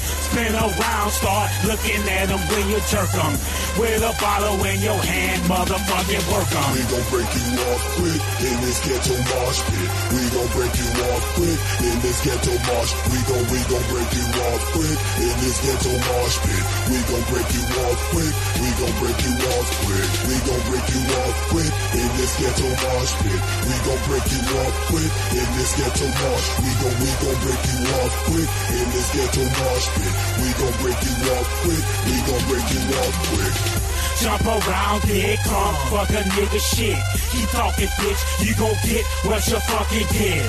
Spin 0.46 0.62
around, 0.62 1.10
start 1.10 1.50
looking 1.66 2.02
at 2.06 2.30
them 2.30 2.38
when 2.38 2.70
you 2.70 2.78
jerk 2.86 3.10
them. 3.10 3.34
With 3.82 3.98
a 3.98 4.14
bottle 4.22 4.62
in 4.62 4.78
your 4.78 4.94
hand, 5.02 5.42
motherfucking 5.50 6.22
work 6.30 6.46
'em. 6.54 6.70
We 6.70 6.82
gon' 6.86 7.06
break 7.10 7.30
you 7.34 7.50
off 7.66 7.82
quick 7.98 8.20
in 8.46 8.56
this 8.62 8.78
ghetto 8.86 9.16
mosh 9.26 9.60
pit. 9.66 9.90
We 10.14 10.22
gon' 10.30 10.50
break 10.54 10.70
you 10.78 10.90
off 11.10 11.22
quick 11.34 11.58
in 11.82 11.96
this 12.00 12.18
ghetto 12.22 12.54
mosh. 12.62 12.92
We 13.10 13.18
gon' 13.26 13.46
we 13.50 13.58
gon' 13.66 13.86
break 13.90 14.10
you 14.14 14.26
off 14.46 14.62
quick 14.70 14.98
in 15.26 15.34
this 15.42 15.58
ghetto 15.66 15.92
mosh 16.06 16.36
pit. 16.46 16.64
We 16.90 16.98
gon' 17.10 17.26
break 17.26 17.48
you 17.50 17.64
off 17.82 17.98
quick. 18.14 18.34
We 18.62 18.68
gon' 18.78 18.96
break 19.02 19.18
you 19.26 19.34
off 19.50 19.68
quick. 19.82 20.08
We 20.30 20.36
gon' 20.46 20.62
break 20.70 20.86
you 20.94 21.02
off 21.26 21.36
quick 21.50 21.72
in 22.00 22.08
this 22.18 22.32
ghetto 22.38 22.68
mosh 22.86 23.12
pit. 23.18 23.40
We 23.66 23.74
gon' 23.82 24.02
break 24.06 24.26
you 24.30 24.42
off 24.62 24.74
quick 24.94 25.10
in 25.42 25.48
this 25.58 25.72
ghetto 25.74 26.06
mosh. 26.06 26.46
We 26.62 26.70
gon' 26.80 26.96
we 27.02 27.10
gon' 27.18 27.38
break 27.42 27.62
you 27.66 27.78
off 27.98 28.12
quick 28.30 28.50
in 28.78 28.86
this 28.94 29.08
ghetto 29.10 29.42
mosh 29.42 29.86
pit. 29.98 30.35
We 30.40 30.52
gon' 30.52 30.76
break 30.82 31.00
you 31.00 31.16
up 31.32 31.46
quick. 31.64 31.84
We 32.06 32.16
gon' 32.28 32.44
break 32.48 32.66
you 32.72 32.82
up 33.00 33.14
quick. 33.32 33.54
Jump 34.20 34.44
around, 34.46 35.02
big 35.02 35.38
come 35.40 35.74
fuck 35.92 36.08
a 36.10 36.22
nigga 36.34 36.60
shit. 36.60 36.96
Keep 37.30 37.48
talking, 37.50 37.88
bitch. 38.00 38.20
You 38.44 38.54
gon' 38.56 38.76
get 38.84 39.04
what 39.28 39.46
you 39.46 39.60
fucking 39.60 40.08
get. 40.12 40.44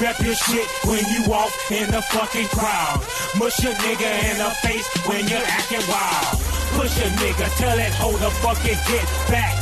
Rep 0.00 0.18
your 0.20 0.34
shit 0.34 0.66
when 0.88 1.04
you 1.12 1.28
walk 1.28 1.52
in 1.70 1.90
the 1.90 2.00
fucking 2.00 2.48
crowd. 2.48 3.00
Mush 3.36 3.58
a 3.60 3.72
nigga 3.84 4.10
in 4.30 4.38
the 4.38 4.50
face 4.64 4.88
when 5.06 5.28
you're 5.28 5.44
acting 5.44 5.84
wild. 5.88 6.40
Push 6.76 6.96
a 6.98 7.08
nigga, 7.20 7.46
tell 7.58 7.76
that 7.76 7.92
hoe 7.94 8.16
to 8.16 8.30
fucking 8.40 8.80
get 8.88 9.06
back. 9.28 9.56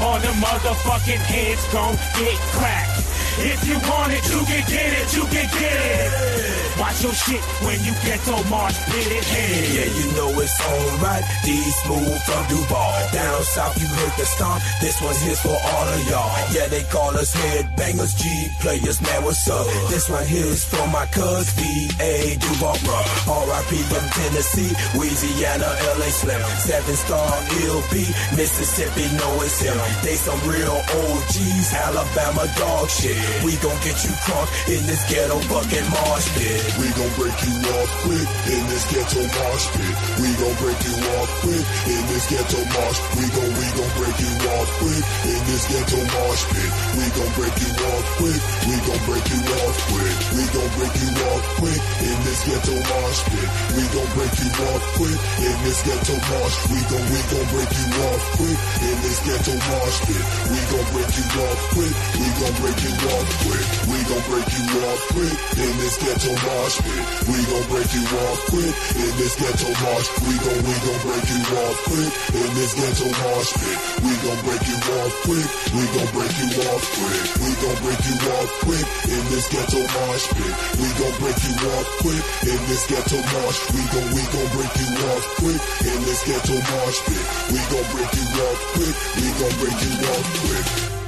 Or 0.00 0.18
the 0.20 0.32
motherfucking 0.38 1.22
heads 1.26 1.66
gon' 1.72 1.96
get 2.18 2.38
cracked. 2.54 3.09
If 3.42 3.66
you 3.68 3.76
want 3.88 4.12
it, 4.12 4.24
you 4.28 4.40
can 4.44 4.62
get 4.68 4.90
it, 5.00 5.16
you 5.16 5.24
can 5.24 5.48
get 5.48 5.76
it. 5.80 6.50
Watch 6.80 7.02
your 7.04 7.12
shit 7.12 7.44
when 7.60 7.76
you 7.84 7.92
get 8.08 8.20
to 8.24 8.32
March 8.48 8.72
pit 8.88 9.04
it 9.04 9.24
head. 9.24 9.64
Yeah, 9.76 9.88
you 10.00 10.06
know 10.16 10.32
it's 10.40 10.56
alright. 10.64 11.24
D 11.44 11.60
smooth 11.84 12.20
from 12.24 12.42
Duval. 12.48 12.92
Down 13.12 13.42
south, 13.52 13.76
you 13.76 13.86
heard 13.86 14.14
the 14.16 14.24
stomp. 14.24 14.62
This 14.80 14.96
one's 15.00 15.20
here 15.20 15.36
for 15.36 15.52
all 15.52 15.86
of 15.92 16.00
y'all. 16.08 16.32
Yeah, 16.56 16.68
they 16.68 16.82
call 16.84 17.12
us 17.16 17.36
headbangers, 17.36 18.16
G 18.16 18.48
players, 18.60 19.00
man, 19.02 19.24
what's 19.24 19.44
up? 19.48 19.66
This 19.92 20.08
one 20.08 20.24
here 20.24 20.46
is 20.46 20.64
for 20.64 20.86
my 20.88 21.04
cuz, 21.12 21.52
V.A. 21.52 22.40
Duval, 22.40 22.76
bruh. 22.80 23.28
R.I.P. 23.28 23.76
from 23.92 24.04
Tennessee, 24.16 24.72
Louisiana, 24.96 25.68
L.A. 26.00 26.08
Slim. 26.08 26.40
Seven 26.64 26.96
star 26.96 27.28
LB, 27.60 27.92
Mississippi, 28.40 29.04
know 29.20 29.32
it's 29.44 29.60
him. 29.60 29.76
They 30.00 30.16
some 30.16 30.40
real 30.48 30.80
OGs, 30.80 31.74
Alabama 31.76 32.48
dog 32.56 32.88
shit. 32.88 33.20
We 33.44 33.56
gon' 33.62 33.78
get 33.80 33.96
you 34.04 34.12
crunk 34.26 34.48
in 34.68 34.82
this 34.84 35.02
ghetto 35.08 35.38
fucking 35.48 35.88
marsh 35.90 36.28
pit. 36.36 36.60
We 36.76 36.88
gon' 36.92 37.12
break 37.16 37.36
you 37.46 37.54
off 37.78 37.90
quick 38.02 38.28
in 38.50 38.62
this 38.68 38.84
ghetto 38.90 39.22
mosh 39.22 39.66
pit. 39.74 39.94
We 40.20 40.28
gon' 40.36 40.56
break 40.60 40.80
you 40.84 40.96
off 41.16 41.30
quick 41.40 41.64
in 41.88 42.02
this 42.10 42.24
ghetto 42.28 42.60
mosh. 42.60 42.98
We 43.16 43.24
gon' 43.30 43.52
we 43.54 43.66
gon' 43.78 43.92
break 43.96 44.16
you 44.20 44.32
off 44.58 44.68
quick 44.82 45.04
in 45.30 45.40
this 45.48 45.64
ghetto 45.70 46.00
mosh 46.04 46.42
pit. 46.52 46.70
We 46.98 47.04
gon' 47.16 47.32
break 47.38 47.56
you 47.60 47.70
off 47.90 48.04
quick. 48.18 48.40
We 48.66 48.74
gon' 48.84 49.02
break 49.08 49.26
you 49.30 49.40
off 49.62 49.76
quick. 49.88 50.16
We 50.36 50.42
gon' 50.50 50.72
break 50.76 50.94
you 51.00 51.10
off 51.30 51.42
quick 51.60 51.80
in 52.02 52.18
this 52.26 52.40
ghetto 52.44 52.76
mosh 52.76 53.20
pit. 53.30 53.48
We 53.78 53.82
gon' 53.94 54.10
break 54.18 54.34
you 54.42 54.50
off 54.68 54.82
quick 54.98 55.20
in 55.48 55.56
this 55.64 55.80
ghetto 55.86 56.16
mosh. 56.28 56.56
We 56.70 56.78
gon' 56.90 57.06
we 57.08 57.20
gon' 57.30 57.48
break 57.54 57.70
you 57.78 57.88
off 58.10 58.22
quick 58.36 58.58
in 58.84 58.96
this 59.06 59.18
ghetto 59.24 59.54
mosh 59.54 59.98
pit. 60.08 60.24
We 60.50 60.58
gon' 60.72 60.88
break 60.92 61.10
you 61.14 61.26
off 61.46 61.58
quick. 61.72 61.94
We 62.20 62.26
gon' 62.36 62.56
break 62.60 62.78
you 62.84 62.94
off 63.06 63.09
quick. 63.42 63.64
We 63.90 63.98
gon' 64.06 64.24
break 64.30 64.46
you 64.54 64.66
off 64.86 65.00
quick 65.10 65.36
in 65.58 65.72
this 65.82 65.96
ghetto 65.98 66.30
mosh 66.30 66.76
pit. 66.78 67.04
We 67.26 67.38
gon' 67.50 67.66
break 67.66 67.90
you 67.90 68.04
off 68.06 68.38
quick 68.52 68.74
in 68.94 69.12
this 69.18 69.34
ghetto 69.34 69.70
mosh. 69.82 70.08
We 70.26 70.34
gon' 70.38 70.62
we 70.62 70.74
gon' 70.86 71.00
break 71.02 71.26
you 71.26 71.42
off 71.58 71.76
quick 71.90 72.12
in 72.38 72.50
this 72.54 72.72
ghetto 72.78 73.08
mosh 73.10 73.50
pit. 73.58 73.78
We 74.06 74.12
gon' 74.22 74.40
break 74.46 74.62
you 74.70 74.78
off 75.00 75.12
quick. 75.26 75.48
We 75.74 75.82
gon' 75.90 76.10
break 76.14 76.34
you 76.38 76.50
off 76.70 76.84
quick. 76.94 77.24
We 77.42 77.50
gon' 77.58 77.78
break 77.82 78.00
you 78.06 78.16
off 78.38 78.50
quick 78.62 78.86
in 79.10 79.22
this 79.32 79.46
ghetto 79.50 79.80
mosh 79.82 80.26
pit. 80.30 80.54
We 80.78 80.88
gon' 80.94 81.16
break 81.18 81.38
you 81.42 81.54
off 81.74 81.88
quick 82.04 82.22
in 82.46 82.60
this 82.70 82.84
ghetto 82.86 83.18
mosh. 83.18 83.58
We 83.74 83.82
gon' 83.90 84.08
we 84.14 84.22
gon' 84.30 84.50
break 84.54 84.72
you 84.78 84.90
off 85.10 85.24
quick 85.42 85.60
in 85.82 85.98
this 86.06 86.20
ghetto 86.28 86.56
mosh 86.56 86.98
pit. 87.10 87.24
We 87.50 87.60
gon' 87.74 87.88
break 87.90 88.12
you 88.14 88.26
off 88.44 88.60
quick. 88.78 88.94
We 89.18 89.26
gon' 89.40 89.54
break 89.58 89.78
you 89.82 89.92
off 90.14 90.26
quick. 90.46 90.99